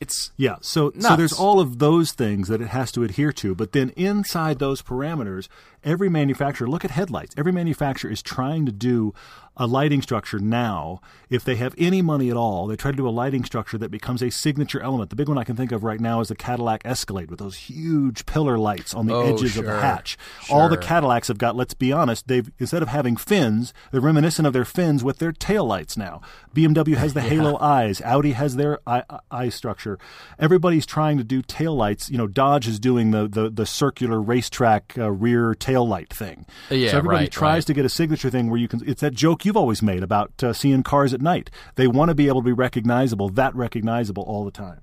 It's 0.00 0.32
Yeah, 0.38 0.56
so 0.62 0.92
so 0.98 1.14
there's 1.14 1.34
all 1.34 1.60
of 1.60 1.78
those 1.78 2.12
things 2.12 2.48
that 2.48 2.62
it 2.62 2.68
has 2.68 2.90
to 2.92 3.04
adhere 3.04 3.32
to, 3.34 3.54
but 3.54 3.72
then 3.72 3.90
inside 3.90 4.58
those 4.58 4.80
parameters, 4.80 5.48
every 5.84 6.08
manufacturer 6.08 6.66
look 6.66 6.86
at 6.86 6.90
headlights. 6.90 7.34
Every 7.36 7.52
manufacturer 7.52 8.10
is 8.10 8.22
trying 8.22 8.64
to 8.64 8.72
do 8.72 9.12
a 9.60 9.66
lighting 9.66 10.00
structure 10.00 10.38
now. 10.38 11.00
If 11.28 11.44
they 11.44 11.54
have 11.56 11.74
any 11.78 12.00
money 12.02 12.30
at 12.30 12.36
all, 12.36 12.66
they 12.66 12.76
try 12.76 12.90
to 12.90 12.96
do 12.96 13.06
a 13.06 13.10
lighting 13.10 13.44
structure 13.44 13.76
that 13.78 13.90
becomes 13.90 14.22
a 14.22 14.30
signature 14.30 14.80
element. 14.80 15.10
The 15.10 15.16
big 15.16 15.28
one 15.28 15.36
I 15.36 15.44
can 15.44 15.54
think 15.54 15.70
of 15.70 15.84
right 15.84 16.00
now 16.00 16.20
is 16.20 16.28
the 16.28 16.34
Cadillac 16.34 16.80
Escalade 16.84 17.30
with 17.30 17.38
those 17.38 17.56
huge 17.56 18.24
pillar 18.24 18.58
lights 18.58 18.94
on 18.94 19.06
the 19.06 19.14
Oh, 19.14 19.20
edges 19.34 19.58
of 19.58 19.66
the 19.66 19.72
sure. 19.72 19.80
hatch. 19.80 20.16
All 20.48 20.68
the 20.70 20.78
Cadillacs 20.78 21.28
have 21.28 21.36
got, 21.36 21.54
let's 21.56 21.74
be 21.74 21.92
honest, 21.92 22.26
they've 22.26 22.50
instead 22.58 22.82
of 22.82 22.88
having 22.88 23.16
fins, 23.16 23.74
they're 23.92 24.00
reminiscent 24.00 24.46
of 24.46 24.54
their 24.54 24.64
fins 24.64 25.04
with 25.04 25.18
their 25.18 25.30
tail 25.30 25.66
lights 25.66 25.94
now. 25.96 26.22
BMW 26.54 26.96
has 26.96 27.12
the 27.12 27.20
halo 27.32 27.58
eyes, 27.58 28.00
Audi 28.00 28.32
has 28.32 28.56
their 28.56 28.80
eye, 28.86 29.04
eye 29.30 29.50
structure. 29.50 29.98
Everybody's 30.38 30.86
trying 30.86 31.18
to 31.18 31.24
do 31.24 31.42
tail 31.42 31.76
lights. 31.76 32.10
You 32.10 32.16
know, 32.16 32.26
Dodge 32.26 32.66
is 32.66 32.80
doing 32.80 33.10
the 33.10 33.28
the, 33.28 33.50
the 33.50 33.66
circular 33.66 34.20
racetrack 34.22 34.94
uh, 34.96 35.10
rear 35.10 35.54
tail 35.54 35.86
light 35.86 36.08
thing. 36.12 36.46
Yeah, 36.70 36.92
so 36.92 36.98
everybody 36.98 37.24
right, 37.24 37.30
tries 37.30 37.54
right. 37.62 37.66
to 37.66 37.74
get 37.74 37.84
a 37.84 37.90
signature 37.90 38.30
thing 38.30 38.48
where 38.50 38.58
you 38.58 38.66
can. 38.68 38.80
It's 38.88 39.02
that 39.02 39.12
joke 39.14 39.44
you've 39.50 39.56
always 39.56 39.82
made 39.82 40.04
about 40.04 40.44
uh, 40.44 40.52
seeing 40.52 40.84
cars 40.84 41.12
at 41.12 41.20
night. 41.20 41.50
They 41.74 41.88
want 41.88 42.10
to 42.10 42.14
be 42.14 42.28
able 42.28 42.40
to 42.40 42.44
be 42.44 42.52
recognizable, 42.52 43.30
that 43.30 43.52
recognizable 43.56 44.22
all 44.22 44.44
the 44.44 44.52
time. 44.52 44.80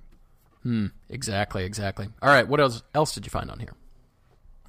Hmm, 0.63 0.87
exactly 1.09 1.63
exactly. 1.63 2.09
All 2.21 2.27
right, 2.27 2.45
what 2.45 2.59
else 2.59 2.83
else 2.93 3.13
did 3.13 3.25
you 3.25 3.29
find 3.29 3.49
on 3.49 3.59
here? 3.59 3.71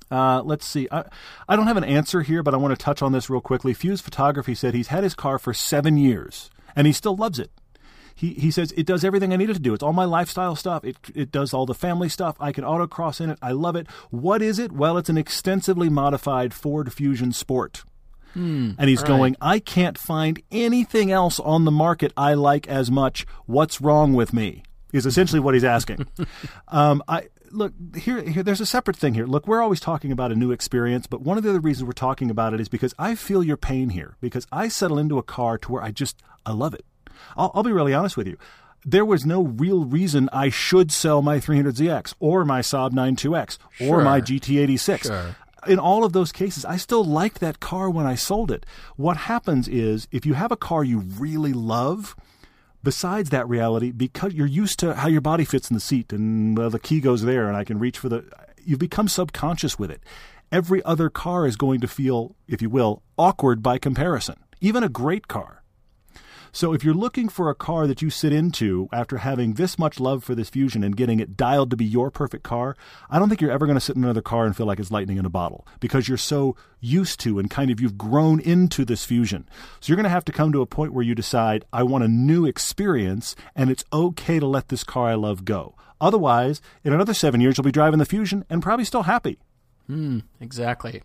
Uh, 0.09 0.41
let's 0.43 0.65
see. 0.65 0.87
I, 0.93 1.05
I 1.49 1.57
don't 1.57 1.67
have 1.67 1.77
an 1.77 1.83
answer 1.83 2.23
here, 2.23 2.45
but 2.45 2.55
I 2.55 2.59
want 2.59 2.79
to 2.79 2.83
touch 2.83 3.03
on 3.03 3.11
this 3.11 3.29
real 3.29 3.41
quickly. 3.41 3.75
Fuse 3.75 4.01
Photography 4.01 4.55
said 4.55 4.73
he's 4.73 4.89
had 4.89 5.03
his 5.03 5.17
car 5.17 5.41
for 5.41 5.53
seven 5.53 5.97
years 5.97 6.49
and 6.77 6.87
he 6.87 6.93
still 6.93 7.17
loves 7.17 7.41
it. 7.41 7.51
He, 8.15 8.35
he 8.35 8.53
says 8.53 8.73
it 8.77 8.87
does 8.87 9.05
everything 9.05 9.33
I 9.33 9.37
need 9.37 9.51
it 9.51 9.55
to 9.55 9.59
do. 9.59 9.75
It's 9.75 9.83
all 9.83 9.93
my 9.93 10.05
lifestyle 10.05 10.55
stuff. 10.55 10.85
It, 10.85 10.97
it 11.13 11.33
does 11.33 11.53
all 11.53 11.67
the 11.67 11.75
family 11.75 12.09
stuff. 12.09 12.37
I 12.39 12.53
can 12.53 12.63
autocross 12.63 13.21
in 13.21 13.31
it. 13.31 13.39
I 13.43 13.51
love 13.51 13.75
it. 13.75 13.89
What 14.11 14.41
is 14.41 14.61
it? 14.61 14.71
Well, 14.71 14.99
it's 14.99 15.09
an 15.09 15.19
extensively 15.19 15.89
modified 15.89 16.55
Ford 16.55 16.93
Fusion 16.93 17.33
Sport. 17.33 17.83
And 18.35 18.89
he's 18.89 19.03
going, 19.03 19.37
I 19.41 19.59
can't 19.59 19.99
find 19.99 20.41
anything 20.51 21.11
else 21.11 21.41
on 21.41 21.65
the 21.65 21.71
market 21.71 22.13
I 22.17 22.35
like 22.35 22.69
as 22.69 22.91
much. 22.91 23.27
What's 23.47 23.81
wrong 23.81 24.15
with 24.15 24.33
me? 24.33 24.63
Is 24.93 25.07
essentially 25.07 25.41
what 25.41 25.55
he's 25.55 25.65
asking. 25.65 26.07
um, 26.69 27.03
I 27.09 27.29
look 27.51 27.73
here, 27.97 28.23
here. 28.23 28.43
There's 28.43 28.61
a 28.61 28.67
separate 28.67 28.97
thing 28.97 29.15
here. 29.15 29.27
Look, 29.27 29.47
we're 29.47 29.61
always 29.61 29.81
talking 29.81 30.13
about 30.13 30.33
a 30.33 30.35
new 30.35 30.51
experience, 30.51 31.07
but 31.07 31.21
one 31.21 31.37
of 31.37 31.45
the 31.45 31.51
other 31.51 31.61
reasons 31.61 31.87
we're 31.87 31.93
talking 31.93 32.31
about 32.31 32.55
it 32.55 32.61
is 32.61 32.69
because 32.69 32.95
I 32.99 33.15
feel 33.15 33.43
your 33.43 33.57
pain 33.57 33.91
here. 33.91 34.17
Because 34.21 34.47
I 34.53 34.69
settle 34.69 34.99
into 34.99 35.19
a 35.19 35.23
car 35.23 35.59
to 35.59 35.73
where 35.73 35.83
I 35.83 35.91
just 35.91 36.23
I 36.47 36.53
love 36.53 36.75
it. 36.75 36.85
I'll, 37.37 37.51
I'll 37.55 37.63
be 37.63 37.73
really 37.73 37.95
honest 37.95 38.17
with 38.17 38.27
you. 38.27 38.39
There 38.85 39.05
was 39.05 39.27
no 39.27 39.43
real 39.43 39.85
reason 39.85 40.29
I 40.33 40.51
should 40.51 40.93
sell 40.93 41.21
my 41.21 41.39
300ZX 41.39 42.15
or 42.21 42.45
my 42.45 42.61
Saab 42.61 42.93
92X 42.93 43.59
or 43.81 44.03
my 44.03 44.21
GT86 44.21 45.03
Sure. 45.03 45.37
In 45.69 45.79
all 45.79 46.05
of 46.05 46.13
those 46.13 46.33
cases, 46.33 46.65
I 46.65 46.77
still 46.77 47.05
liked 47.05 47.41
that 47.41 47.61
car 47.61 47.91
when 47.91 48.07
I 48.07 48.15
sold 48.15 48.51
it. 48.51 48.65
What 48.97 49.17
happens 49.17 49.69
is 49.69 50.09
if 50.11 50.25
you 50.25 50.35
have 50.35 50.51
a 50.51 50.57
car 50.57 50.83
you 50.83 51.01
really 51.01 51.53
love, 51.53 52.17
besides 52.83 53.31
that 53.31 53.49
reality, 53.49 53.91
because 53.91 54.33
you're 54.35 54.47
used 54.47 54.79
to 54.81 54.95
how 54.95 55.09
your 55.09 55.21
body 55.21 55.45
fits 55.45 55.71
in 55.71 55.75
the 55.75 55.81
seat 55.81 56.13
and 56.13 56.57
well, 56.57 56.71
the 56.71 56.79
key 56.79 57.01
goes 57.01 57.23
there 57.23 57.49
and 57.49 57.57
I 57.57 57.65
can 57.65 57.79
reach 57.79 57.99
for 57.99 58.09
the, 58.09 58.25
you've 58.65 58.79
become 58.79 59.09
subconscious 59.09 59.79
with 59.79 59.91
it. 59.91 60.03
Every 60.51 60.83
other 60.85 61.11
car 61.11 61.47
is 61.47 61.57
going 61.57 61.81
to 61.81 61.89
feel, 61.89 62.35
if 62.47 62.63
you 62.63 62.71
will, 62.71 63.03
awkward 63.19 63.63
by 63.63 63.79
comparison, 63.79 64.37
even 64.61 64.83
a 64.83 64.89
great 64.89 65.29
car. 65.29 65.63
So 66.59 66.73
if 66.73 66.83
you're 66.83 66.93
looking 66.93 67.29
for 67.29 67.51
a 67.51 67.55
car 67.55 67.87
that 67.87 68.03
you 68.03 68.11
sit 68.11 68.33
into 68.33 68.89
after 68.93 69.19
having 69.19 69.53
this 69.55 69.79
much 69.79 70.01
love 70.01 70.25
for 70.25 70.35
this 70.35 70.51
Fusion 70.51 70.83
and 70.83 70.97
getting 70.97 71.21
it 71.21 71.37
dialed 71.37 71.71
to 71.71 71.77
be 71.77 71.85
your 71.85 72.11
perfect 72.11 72.43
car, 72.43 72.77
I 73.09 73.21
don't 73.21 73.29
think 73.29 73.41
you're 73.41 73.53
ever 73.53 73.65
going 73.65 73.77
to 73.77 73.81
sit 73.81 73.95
in 73.95 74.03
another 74.03 74.23
car 74.23 74.45
and 74.45 74.57
feel 74.57 74.67
like 74.67 74.81
it's 74.81 74.91
lightning 74.91 75.19
in 75.19 75.25
a 75.25 75.31
bottle 75.31 75.69
because 75.79 76.09
you're 76.09 76.19
so 76.19 76.57
used 76.81 77.21
to 77.21 77.39
and 77.39 77.49
kind 77.49 77.71
of 77.71 77.79
you've 77.79 77.97
grown 77.97 78.41
into 78.41 78.85
this 78.85 79.05
Fusion. 79.05 79.49
So 79.79 79.89
you're 79.89 79.97
going 79.97 80.03
to 80.03 80.11
have 80.11 80.25
to 80.25 80.33
come 80.33 80.51
to 80.51 80.61
a 80.61 80.67
point 80.67 80.93
where 80.93 81.05
you 81.05 81.15
decide 81.15 81.65
I 81.73 81.85
want 81.85 82.03
a 82.03 82.09
new 82.09 82.45
experience 82.45 83.37
and 83.55 83.71
it's 83.71 83.85
okay 83.93 84.41
to 84.41 84.47
let 84.49 84.67
this 84.67 84.83
car 84.83 85.11
I 85.11 85.15
love 85.15 85.45
go. 85.45 85.77
Otherwise, 86.01 86.61
in 86.83 86.93
another 86.93 87.15
7 87.15 87.41
years 87.41 87.57
you'll 87.57 87.67
be 87.67 87.71
driving 87.71 88.01
the 88.01 88.05
Fusion 88.05 88.45
and 88.51 88.65
probably 88.65 88.85
still 88.85 89.05
happy. 89.05 89.39
Hmm, 89.87 90.23
exactly. 90.41 91.05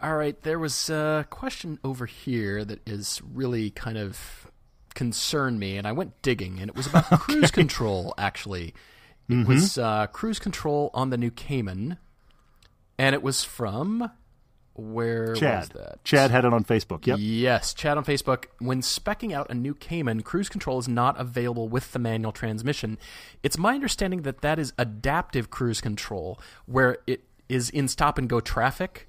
All 0.00 0.16
right, 0.16 0.40
there 0.42 0.60
was 0.60 0.90
a 0.90 1.26
question 1.28 1.80
over 1.82 2.06
here 2.06 2.64
that 2.64 2.88
is 2.88 3.20
really 3.34 3.70
kind 3.70 3.98
of 3.98 4.48
concerned 4.94 5.58
me, 5.60 5.76
and 5.76 5.86
I 5.86 5.92
went 5.92 6.20
digging, 6.22 6.58
and 6.60 6.68
it 6.68 6.76
was 6.76 6.86
about 6.88 7.04
cruise 7.10 7.50
control. 7.50 8.14
Actually, 8.18 8.68
it 9.28 9.32
Mm-hmm. 9.32 9.48
was 9.52 9.78
uh, 9.78 10.08
cruise 10.08 10.38
control 10.40 10.90
on 10.92 11.10
the 11.10 11.16
new 11.16 11.30
Cayman, 11.30 11.96
and 12.98 13.14
it 13.14 13.22
was 13.22 13.44
from 13.44 14.10
where 14.74 15.30
was 15.30 15.38
Chad. 15.40 15.68
that? 15.70 16.02
Chad 16.04 16.30
had 16.30 16.44
it 16.44 16.52
on 16.52 16.64
Facebook. 16.64 17.06
Yep. 17.06 17.18
Yes, 17.20 17.72
Chad 17.74 17.96
on 17.98 18.04
Facebook. 18.04 18.46
When 18.58 18.80
specking 18.80 19.32
out 19.32 19.48
a 19.50 19.54
new 19.54 19.74
Cayman, 19.74 20.22
cruise 20.22 20.48
control 20.48 20.78
is 20.78 20.88
not 20.88 21.18
available 21.20 21.68
with 21.68 21.92
the 21.92 21.98
manual 21.98 22.32
transmission. 22.32 22.98
It's 23.42 23.56
my 23.58 23.74
understanding 23.74 24.22
that 24.22 24.40
that 24.40 24.58
is 24.58 24.72
adaptive 24.78 25.50
cruise 25.50 25.80
control, 25.80 26.40
where 26.66 26.98
it 27.06 27.22
is 27.48 27.70
in 27.70 27.86
stop 27.86 28.18
and 28.18 28.28
go 28.28 28.40
traffic, 28.40 29.08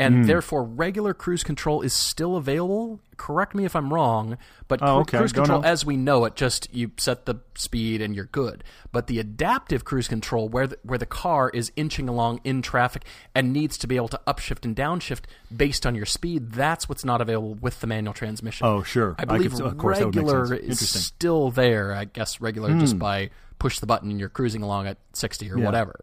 and 0.00 0.14
Hmm. 0.14 0.22
therefore 0.22 0.64
regular 0.64 1.12
cruise 1.14 1.44
control 1.44 1.82
is 1.82 1.92
still 1.92 2.36
available. 2.36 3.00
Correct 3.16 3.54
me 3.54 3.66
if 3.66 3.76
I'm 3.76 3.92
wrong, 3.92 4.38
but 4.66 4.80
Oh, 4.82 5.00
okay. 5.00 5.18
cruise 5.18 5.32
control, 5.32 5.62
as 5.64 5.84
we 5.84 5.96
know 5.98 6.24
it, 6.24 6.34
just 6.36 6.72
you 6.74 6.90
set 6.96 7.26
the 7.26 7.34
speed 7.54 8.00
and 8.00 8.16
you're 8.16 8.24
good. 8.32 8.64
But 8.92 9.08
the 9.08 9.18
adaptive 9.18 9.84
cruise 9.84 10.08
control, 10.08 10.48
where 10.48 10.66
the, 10.68 10.78
where 10.82 10.96
the 10.98 11.04
car 11.06 11.50
is 11.50 11.70
inching 11.76 12.08
along 12.08 12.40
in 12.44 12.62
traffic 12.62 13.04
and 13.34 13.52
needs 13.52 13.76
to 13.78 13.86
be 13.86 13.96
able 13.96 14.08
to 14.08 14.20
upshift 14.26 14.64
and 14.64 14.74
downshift 14.74 15.24
based 15.54 15.84
on 15.84 15.94
your 15.94 16.06
speed, 16.06 16.52
that's 16.52 16.88
what's 16.88 17.04
not 17.04 17.20
available 17.20 17.54
with 17.56 17.80
the 17.80 17.86
manual 17.86 18.14
transmission. 18.14 18.66
Oh, 18.66 18.82
sure. 18.82 19.14
I 19.18 19.22
I 19.22 19.24
believe 19.26 19.52
could- 19.54 19.66
of 19.66 19.76
course, 19.76 20.00
regular 20.00 20.54
is 20.54 20.80
Hmm. 20.80 20.98
still 20.98 21.50
there. 21.50 21.92
I 21.94 22.06
guess 22.06 22.40
regular 22.40 22.72
just 22.78 22.98
by 22.98 23.28
push 23.58 23.78
the 23.80 23.86
button 23.86 24.10
and 24.10 24.18
you're 24.18 24.30
cruising 24.30 24.62
along 24.62 24.86
at 24.86 24.96
60 25.12 25.50
or 25.52 25.58
Yeah. 25.58 25.66
whatever. 25.66 26.00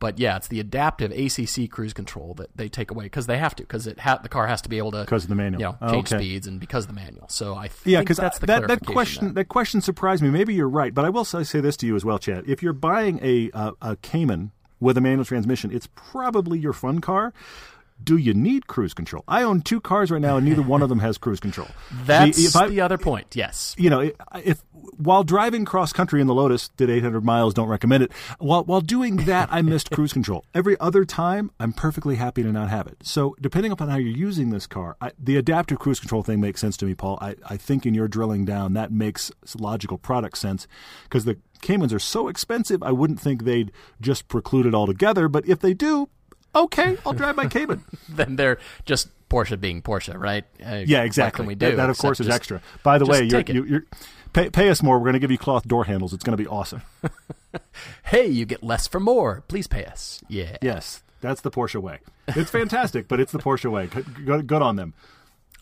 But 0.00 0.18
yeah, 0.18 0.36
it's 0.36 0.48
the 0.48 0.60
adaptive 0.60 1.12
ACC 1.12 1.70
cruise 1.70 1.92
control 1.94 2.34
that 2.34 2.54
they 2.56 2.68
take 2.68 2.90
away 2.90 3.04
because 3.04 3.26
they 3.26 3.38
have 3.38 3.54
to 3.56 3.62
because 3.62 3.86
it 3.86 4.00
ha- 4.00 4.18
the 4.22 4.28
car 4.28 4.46
has 4.46 4.60
to 4.62 4.68
be 4.68 4.76
able 4.78 4.90
to 4.92 5.06
'Cause 5.06 5.22
of 5.24 5.28
the 5.30 5.34
manual. 5.34 5.60
you 5.60 5.66
know, 5.68 5.78
Oh, 5.80 5.92
change 5.92 6.12
okay. 6.12 6.22
speeds 6.22 6.46
and 6.46 6.60
because 6.60 6.84
of 6.84 6.88
the 6.88 6.94
manual. 6.94 7.26
So 7.28 7.54
I 7.54 7.68
think 7.68 7.92
Yeah, 7.92 8.00
because 8.00 8.18
that's 8.18 8.38
the 8.38 8.46
that, 8.46 8.66
that 8.68 8.84
question 8.84 9.26
there. 9.26 9.32
that 9.34 9.48
question 9.48 9.80
surprised 9.80 10.22
me. 10.22 10.30
Maybe 10.30 10.52
you're 10.54 10.68
right, 10.68 10.92
but 10.92 11.04
I 11.04 11.10
will 11.10 11.24
say, 11.24 11.42
say 11.44 11.60
this 11.60 11.76
to 11.78 11.86
you 11.86 11.96
as 11.96 12.04
well, 12.04 12.18
Chad. 12.18 12.44
If 12.46 12.62
you're 12.62 12.72
buying 12.74 13.18
a 13.22 13.50
uh, 13.52 13.72
a 13.80 13.96
Cayman 13.96 14.50
with 14.80 14.98
a 14.98 15.00
manual 15.00 15.24
transmission, 15.24 15.70
it's 15.72 15.88
probably 15.94 16.58
your 16.58 16.72
fun 16.74 17.00
car. 17.00 17.32
Do 18.02 18.16
you 18.16 18.34
need 18.34 18.66
cruise 18.66 18.92
control? 18.92 19.24
I 19.28 19.42
own 19.42 19.62
two 19.62 19.80
cars 19.80 20.10
right 20.10 20.20
now, 20.20 20.36
and 20.36 20.46
neither 20.46 20.62
one 20.62 20.82
of 20.82 20.88
them 20.88 20.98
has 20.98 21.16
cruise 21.16 21.40
control. 21.40 21.68
That's 22.04 22.38
if 22.38 22.56
I- 22.56 22.68
the 22.68 22.80
other 22.80 22.98
point. 22.98 23.34
Yes. 23.34 23.74
you 23.78 23.88
know, 23.88 24.00
if, 24.00 24.14
if 24.44 24.62
while 24.96 25.24
driving 25.24 25.64
cross 25.64 25.92
country 25.92 26.20
in 26.20 26.26
the 26.26 26.34
Lotus, 26.34 26.68
did 26.70 26.90
800 26.90 27.24
miles, 27.24 27.54
don't 27.54 27.68
recommend 27.68 28.02
it. 28.02 28.12
While 28.38 28.64
while 28.64 28.80
doing 28.82 29.16
that, 29.24 29.48
I 29.50 29.62
missed 29.62 29.90
cruise 29.90 30.12
control. 30.12 30.44
Every 30.54 30.78
other 30.78 31.04
time, 31.04 31.50
I'm 31.58 31.72
perfectly 31.72 32.16
happy 32.16 32.42
to 32.42 32.52
not 32.52 32.68
have 32.68 32.86
it. 32.86 32.98
So, 33.02 33.34
depending 33.40 33.72
upon 33.72 33.88
how 33.88 33.96
you're 33.96 34.16
using 34.16 34.50
this 34.50 34.66
car, 34.66 34.96
I, 35.00 35.12
the 35.18 35.36
adaptive 35.36 35.78
cruise 35.78 36.00
control 36.00 36.22
thing 36.22 36.40
makes 36.40 36.60
sense 36.60 36.76
to 36.78 36.86
me, 36.86 36.94
Paul. 36.94 37.18
I, 37.20 37.36
I 37.48 37.56
think 37.56 37.86
in 37.86 37.94
your 37.94 38.08
drilling 38.08 38.44
down, 38.44 38.74
that 38.74 38.92
makes 38.92 39.32
logical 39.58 39.98
product 39.98 40.36
sense 40.38 40.66
because 41.04 41.24
the 41.24 41.38
Caymans 41.62 41.92
are 41.94 41.98
so 41.98 42.28
expensive. 42.28 42.82
I 42.82 42.92
wouldn't 42.92 43.20
think 43.20 43.44
they'd 43.44 43.72
just 44.00 44.28
preclude 44.28 44.66
it 44.66 44.74
altogether. 44.74 45.28
But 45.28 45.48
if 45.48 45.60
they 45.60 45.72
do, 45.72 46.10
okay, 46.54 46.96
I'll 47.04 47.12
drive 47.12 47.36
my 47.36 47.46
Cayman. 47.46 47.84
then 48.08 48.36
they're 48.36 48.58
just 48.84 49.08
Porsche 49.28 49.60
being 49.60 49.82
Porsche, 49.82 50.18
right? 50.18 50.44
Uh, 50.64 50.82
Yeah, 50.86 51.02
exactly. 51.02 51.46
we 51.46 51.54
do? 51.54 51.70
That, 51.70 51.76
that, 51.76 51.90
of 51.90 51.98
course, 51.98 52.20
is 52.20 52.26
just- 52.26 52.36
extra. 52.36 52.60
By 52.82 52.98
the 52.98 53.06
way, 53.06 53.24
you're, 53.24 53.40
you, 53.40 53.64
you're 53.64 53.84
pay, 54.32 54.50
pay 54.50 54.68
us 54.70 54.82
more. 54.82 54.98
We're 54.98 55.04
going 55.04 55.14
to 55.14 55.18
give 55.18 55.30
you 55.30 55.38
cloth 55.38 55.66
door 55.66 55.84
handles. 55.84 56.12
It's 56.12 56.24
going 56.24 56.36
to 56.36 56.42
be 56.42 56.48
awesome. 56.48 56.82
Hey, 58.04 58.26
you 58.26 58.44
get 58.46 58.62
less 58.62 58.86
for 58.88 58.98
more. 59.00 59.42
Please 59.48 59.66
pay 59.66 59.84
us. 59.84 60.20
Yeah. 60.28 60.56
Yes, 60.60 61.02
that's 61.20 61.40
the 61.40 61.50
Porsche 61.50 61.80
way. 61.80 61.98
It's 62.28 62.50
fantastic, 62.50 63.06
but 63.08 63.20
it's 63.20 63.32
the 63.32 63.38
Porsche 63.38 63.70
way. 63.70 63.86
Good, 63.86 64.26
good, 64.26 64.46
good 64.46 64.62
on 64.62 64.76
them. 64.76 64.94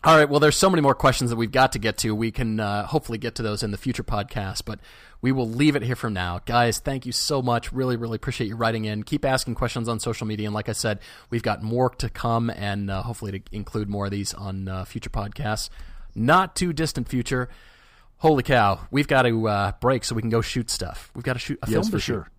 All 0.03 0.17
right. 0.17 0.27
Well, 0.27 0.39
there's 0.39 0.57
so 0.57 0.69
many 0.69 0.81
more 0.81 0.95
questions 0.95 1.29
that 1.29 1.35
we've 1.37 1.51
got 1.51 1.71
to 1.73 1.79
get 1.79 1.97
to. 1.99 2.13
We 2.15 2.31
can 2.31 2.59
uh, 2.59 2.85
hopefully 2.87 3.17
get 3.17 3.35
to 3.35 3.43
those 3.43 3.63
in 3.63 3.71
the 3.71 3.77
future 3.77 4.03
podcast, 4.03 4.63
but 4.65 4.79
we 5.23 5.31
will 5.31 5.47
leave 5.49 5.77
it 5.77 5.81
here 5.81 5.95
from 5.95 6.13
now. 6.13 6.41
Guys, 6.45 6.79
thank 6.79 7.05
you 7.05 7.13
so 7.13 7.41
much. 7.41 7.71
Really, 7.71 7.95
really 7.95 8.17
appreciate 8.17 8.47
you 8.47 8.57
writing 8.57 8.83
in. 8.83 9.03
Keep 9.03 9.23
asking 9.23 9.55
questions 9.55 9.87
on 9.87 10.01
social 10.01 10.27
media. 10.27 10.47
And 10.47 10.53
like 10.53 10.67
I 10.67 10.73
said, 10.73 10.99
we've 11.29 11.41
got 11.41 11.63
more 11.63 11.89
to 11.91 12.09
come 12.09 12.49
and 12.49 12.91
uh, 12.91 13.01
hopefully 13.03 13.39
to 13.39 13.41
include 13.53 13.89
more 13.89 14.05
of 14.05 14.11
these 14.11 14.33
on 14.33 14.67
uh, 14.67 14.83
future 14.83 15.09
podcasts. 15.09 15.69
Not 16.13 16.57
too 16.57 16.73
distant 16.73 17.07
future. 17.07 17.47
Holy 18.17 18.43
cow. 18.43 18.81
We've 18.91 19.07
got 19.07 19.21
to 19.21 19.47
uh, 19.47 19.71
break 19.79 20.03
so 20.03 20.13
we 20.13 20.21
can 20.21 20.29
go 20.29 20.41
shoot 20.41 20.69
stuff. 20.69 21.09
We've 21.15 21.23
got 21.23 21.33
to 21.33 21.39
shoot 21.39 21.57
a 21.63 21.67
yes, 21.67 21.73
film 21.73 21.83
for 21.85 21.99
shoot. 21.99 22.01
sure. 22.01 22.29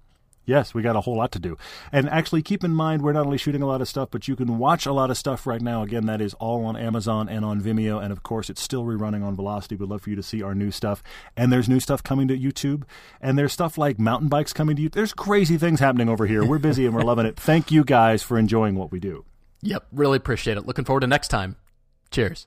Yes, 0.47 0.75
we 0.75 0.83
got 0.83 0.97
a 0.97 1.01
whole 1.01 1.17
lot 1.17 1.33
to 1.33 1.39
do. 1.39 1.57
And 1.91 2.09
actually, 2.11 2.43
keep 2.43 2.65
in 2.65 2.75
mind, 2.75 3.03
we're 3.03 3.13
not 3.13 3.25
only 3.25 3.39
shooting 3.39 3.63
a 3.63 3.67
lot 3.67 3.81
of 3.81 3.89
stuff, 3.89 4.11
but 4.11 4.29
you 4.29 4.37
can 4.37 4.59
watch 4.59 4.85
a 4.85 4.93
lot 4.93 5.11
of 5.11 5.17
stuff 5.17 5.47
right 5.47 5.63
now. 5.63 5.83
Again, 5.83 6.07
that 6.07 6.21
is 6.21 6.35
all 6.35 6.65
on 6.65 6.77
Amazon 6.77 7.29
and 7.29 7.45
on 7.45 7.61
Vimeo. 7.61 8.03
And 8.03 8.13
of 8.13 8.23
course, 8.23 8.51
it's 8.51 8.61
still 8.61 8.85
rerunning 8.85 9.25
on 9.25 9.37
Velocity. 9.37 9.77
We'd 9.77 9.89
love 9.89 10.03
for 10.03 10.11
you 10.11 10.17
to 10.17 10.23
see 10.23 10.43
our 10.43 10.55
new 10.55 10.71
stuff. 10.71 11.03
And 11.37 11.53
there's 11.53 11.69
new 11.69 11.81
stuff 11.81 12.03
coming 12.03 12.29
to 12.29 12.39
YouTube. 12.39 12.85
And 13.21 13.39
there's 13.39 13.53
stuff 13.53 13.79
like 13.79 13.99
mountain 13.99 14.29
bikes 14.29 14.53
coming 14.53 14.77
to 14.77 14.83
you. 14.83 14.89
There's 14.91 15.15
crazy 15.15 15.57
things 15.57 15.81
happening 15.81 16.09
over 16.09 16.27
here. 16.27 16.45
We're 16.45 16.59
busy 16.59 16.85
and 16.87 16.95
we're 16.95 17.03
loving 17.03 17.27
it. 17.27 17.37
Thank 17.37 17.71
you 17.71 17.85
guys 17.85 18.23
for 18.23 18.39
enjoying 18.39 18.77
what 18.77 18.93
we 18.93 19.01
do. 19.01 19.25
Yep. 19.63 19.87
Really 19.93 20.17
appreciate 20.19 20.59
it. 20.59 20.67
Looking 20.67 20.85
forward 20.85 21.01
to 21.01 21.07
next 21.07 21.29
time. 21.29 21.57
Cheers. 22.11 22.47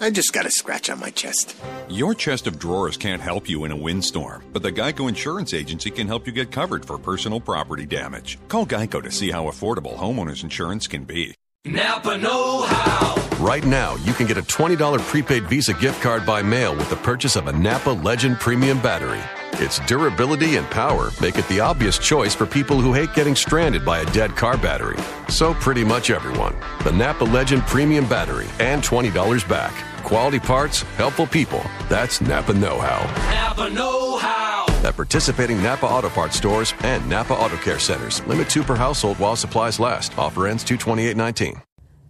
I 0.00 0.10
just 0.10 0.32
got 0.32 0.46
a 0.46 0.50
scratch 0.50 0.90
on 0.90 1.00
my 1.00 1.10
chest. 1.10 1.56
Your 1.88 2.14
chest 2.14 2.46
of 2.46 2.58
drawers 2.58 2.96
can't 2.96 3.20
help 3.20 3.48
you 3.48 3.64
in 3.64 3.72
a 3.72 3.76
windstorm, 3.76 4.44
but 4.52 4.62
the 4.62 4.72
Geico 4.72 5.08
Insurance 5.08 5.52
Agency 5.52 5.90
can 5.90 6.06
help 6.06 6.26
you 6.26 6.32
get 6.32 6.52
covered 6.52 6.84
for 6.84 6.98
personal 6.98 7.40
property 7.40 7.86
damage. 7.86 8.38
Call 8.48 8.66
Geico 8.66 9.02
to 9.02 9.10
see 9.10 9.30
how 9.30 9.44
affordable 9.46 9.96
homeowners 9.96 10.42
insurance 10.44 10.86
can 10.86 11.04
be. 11.04 11.34
Napa 11.64 12.16
Know 12.16 12.62
How. 12.62 13.28
Right 13.44 13.64
now, 13.64 13.96
you 13.96 14.12
can 14.12 14.26
get 14.26 14.38
a 14.38 14.42
$20 14.42 14.98
prepaid 15.00 15.46
Visa 15.48 15.74
gift 15.74 16.00
card 16.00 16.24
by 16.24 16.42
mail 16.42 16.74
with 16.76 16.88
the 16.90 16.96
purchase 16.96 17.36
of 17.36 17.46
a 17.48 17.52
Napa 17.52 17.90
Legend 17.90 18.38
Premium 18.38 18.80
Battery. 18.80 19.20
Its 19.60 19.80
durability 19.80 20.56
and 20.56 20.66
power 20.70 21.10
make 21.20 21.36
it 21.36 21.46
the 21.48 21.60
obvious 21.60 21.98
choice 21.98 22.34
for 22.34 22.46
people 22.46 22.80
who 22.80 22.92
hate 22.92 23.12
getting 23.14 23.34
stranded 23.34 23.84
by 23.84 24.00
a 24.00 24.12
dead 24.12 24.36
car 24.36 24.56
battery. 24.56 24.96
So, 25.28 25.54
pretty 25.54 25.84
much 25.84 26.10
everyone. 26.10 26.54
The 26.84 26.92
Napa 26.92 27.24
Legend 27.24 27.62
Premium 27.62 28.08
Battery 28.08 28.46
and 28.60 28.82
$20 28.82 29.48
back. 29.48 29.74
Quality 30.04 30.38
parts, 30.38 30.82
helpful 30.96 31.26
people. 31.26 31.62
That's 31.88 32.20
Napa 32.20 32.54
Know 32.54 32.78
How. 32.78 33.04
Napa 33.34 33.68
Know 33.70 34.16
How. 34.16 34.66
At 34.84 34.94
participating 34.94 35.62
Napa 35.62 35.86
Auto 35.86 36.08
Parts 36.08 36.36
stores 36.36 36.72
and 36.80 37.06
Napa 37.08 37.34
Auto 37.34 37.56
Care 37.56 37.78
centers. 37.78 38.24
Limit 38.26 38.48
two 38.48 38.62
per 38.62 38.76
household 38.76 39.18
while 39.18 39.36
supplies 39.36 39.80
last. 39.80 40.16
Offer 40.16 40.46
ends 40.46 40.64
22819. 40.64 41.67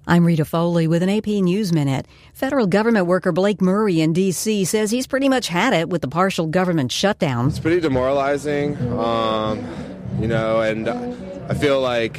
I'm 0.08 0.24
Rita 0.24 0.46
Foley 0.46 0.88
with 0.88 1.02
an 1.02 1.10
AP 1.10 1.26
News 1.26 1.70
Minute. 1.70 2.06
Federal 2.32 2.66
government 2.66 3.04
worker 3.04 3.30
Blake 3.30 3.60
Murray 3.60 4.00
in 4.00 4.14
D.C. 4.14 4.64
says 4.64 4.90
he's 4.90 5.06
pretty 5.06 5.28
much 5.28 5.48
had 5.48 5.74
it 5.74 5.90
with 5.90 6.00
the 6.00 6.08
partial 6.08 6.46
government 6.46 6.90
shutdown. 6.90 7.48
It's 7.48 7.58
pretty 7.58 7.80
demoralizing, 7.80 8.78
um, 8.98 9.62
you 10.18 10.26
know, 10.26 10.62
and 10.62 10.88
I 10.88 11.52
feel 11.52 11.82
like 11.82 12.18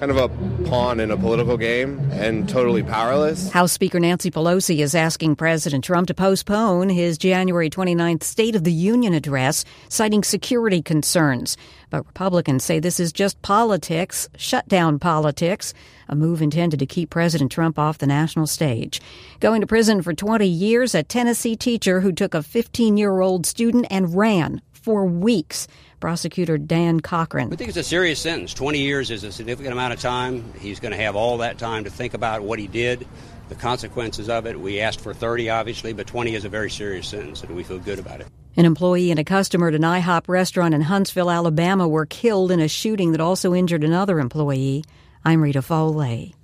kind 0.00 0.10
of 0.10 0.16
a 0.16 0.28
pawn 0.64 0.98
in 0.98 1.10
a 1.10 1.16
political 1.16 1.58
game 1.58 2.00
and 2.10 2.48
totally 2.48 2.82
powerless. 2.82 3.50
House 3.50 3.70
Speaker 3.70 4.00
Nancy 4.00 4.30
Pelosi 4.30 4.78
is 4.78 4.94
asking 4.94 5.36
President 5.36 5.84
Trump 5.84 6.08
to 6.08 6.14
postpone 6.14 6.88
his 6.88 7.18
January 7.18 7.68
29th 7.68 8.22
State 8.22 8.56
of 8.56 8.64
the 8.64 8.72
Union 8.72 9.12
address, 9.12 9.64
citing 9.90 10.24
security 10.24 10.80
concerns. 10.80 11.58
But 11.90 12.06
Republicans 12.06 12.64
say 12.64 12.80
this 12.80 12.98
is 12.98 13.12
just 13.12 13.40
politics, 13.42 14.28
shutdown 14.36 14.98
politics, 14.98 15.74
a 16.10 16.16
move 16.16 16.42
intended 16.42 16.80
to 16.80 16.86
keep 16.86 17.08
President 17.08 17.50
Trump 17.50 17.78
off 17.78 17.98
the 17.98 18.06
national 18.06 18.46
stage. 18.46 19.00
Going 19.38 19.62
to 19.62 19.66
prison 19.66 20.02
for 20.02 20.12
20 20.12 20.46
years, 20.46 20.94
a 20.94 21.02
Tennessee 21.02 21.56
teacher 21.56 22.00
who 22.00 22.12
took 22.12 22.34
a 22.34 22.42
15 22.42 22.96
year 22.96 23.20
old 23.20 23.46
student 23.46 23.86
and 23.90 24.14
ran 24.14 24.60
for 24.72 25.06
weeks. 25.06 25.68
Prosecutor 26.00 26.56
Dan 26.56 27.00
Cochran. 27.00 27.52
I 27.52 27.56
think 27.56 27.68
it's 27.68 27.76
a 27.76 27.82
serious 27.82 28.18
sentence. 28.18 28.54
20 28.54 28.78
years 28.78 29.10
is 29.10 29.22
a 29.22 29.30
significant 29.30 29.74
amount 29.74 29.92
of 29.92 30.00
time. 30.00 30.52
He's 30.58 30.80
going 30.80 30.92
to 30.92 30.98
have 30.98 31.14
all 31.14 31.38
that 31.38 31.58
time 31.58 31.84
to 31.84 31.90
think 31.90 32.14
about 32.14 32.42
what 32.42 32.58
he 32.58 32.66
did, 32.66 33.06
the 33.50 33.54
consequences 33.54 34.30
of 34.30 34.46
it. 34.46 34.58
We 34.58 34.80
asked 34.80 35.02
for 35.02 35.12
30, 35.12 35.50
obviously, 35.50 35.92
but 35.92 36.06
20 36.06 36.34
is 36.34 36.46
a 36.46 36.48
very 36.48 36.70
serious 36.70 37.06
sentence, 37.06 37.42
and 37.42 37.54
we 37.54 37.62
feel 37.62 37.78
good 37.78 37.98
about 37.98 38.22
it. 38.22 38.28
An 38.56 38.64
employee 38.64 39.10
and 39.10 39.20
a 39.20 39.24
customer 39.24 39.68
at 39.68 39.74
an 39.74 39.82
IHOP 39.82 40.26
restaurant 40.26 40.74
in 40.74 40.80
Huntsville, 40.80 41.30
Alabama 41.30 41.86
were 41.86 42.06
killed 42.06 42.50
in 42.50 42.60
a 42.60 42.68
shooting 42.68 43.12
that 43.12 43.20
also 43.20 43.54
injured 43.54 43.84
another 43.84 44.18
employee. 44.18 44.84
I'm 45.22 45.42
Rita 45.42 45.60
Foley. 45.60 46.34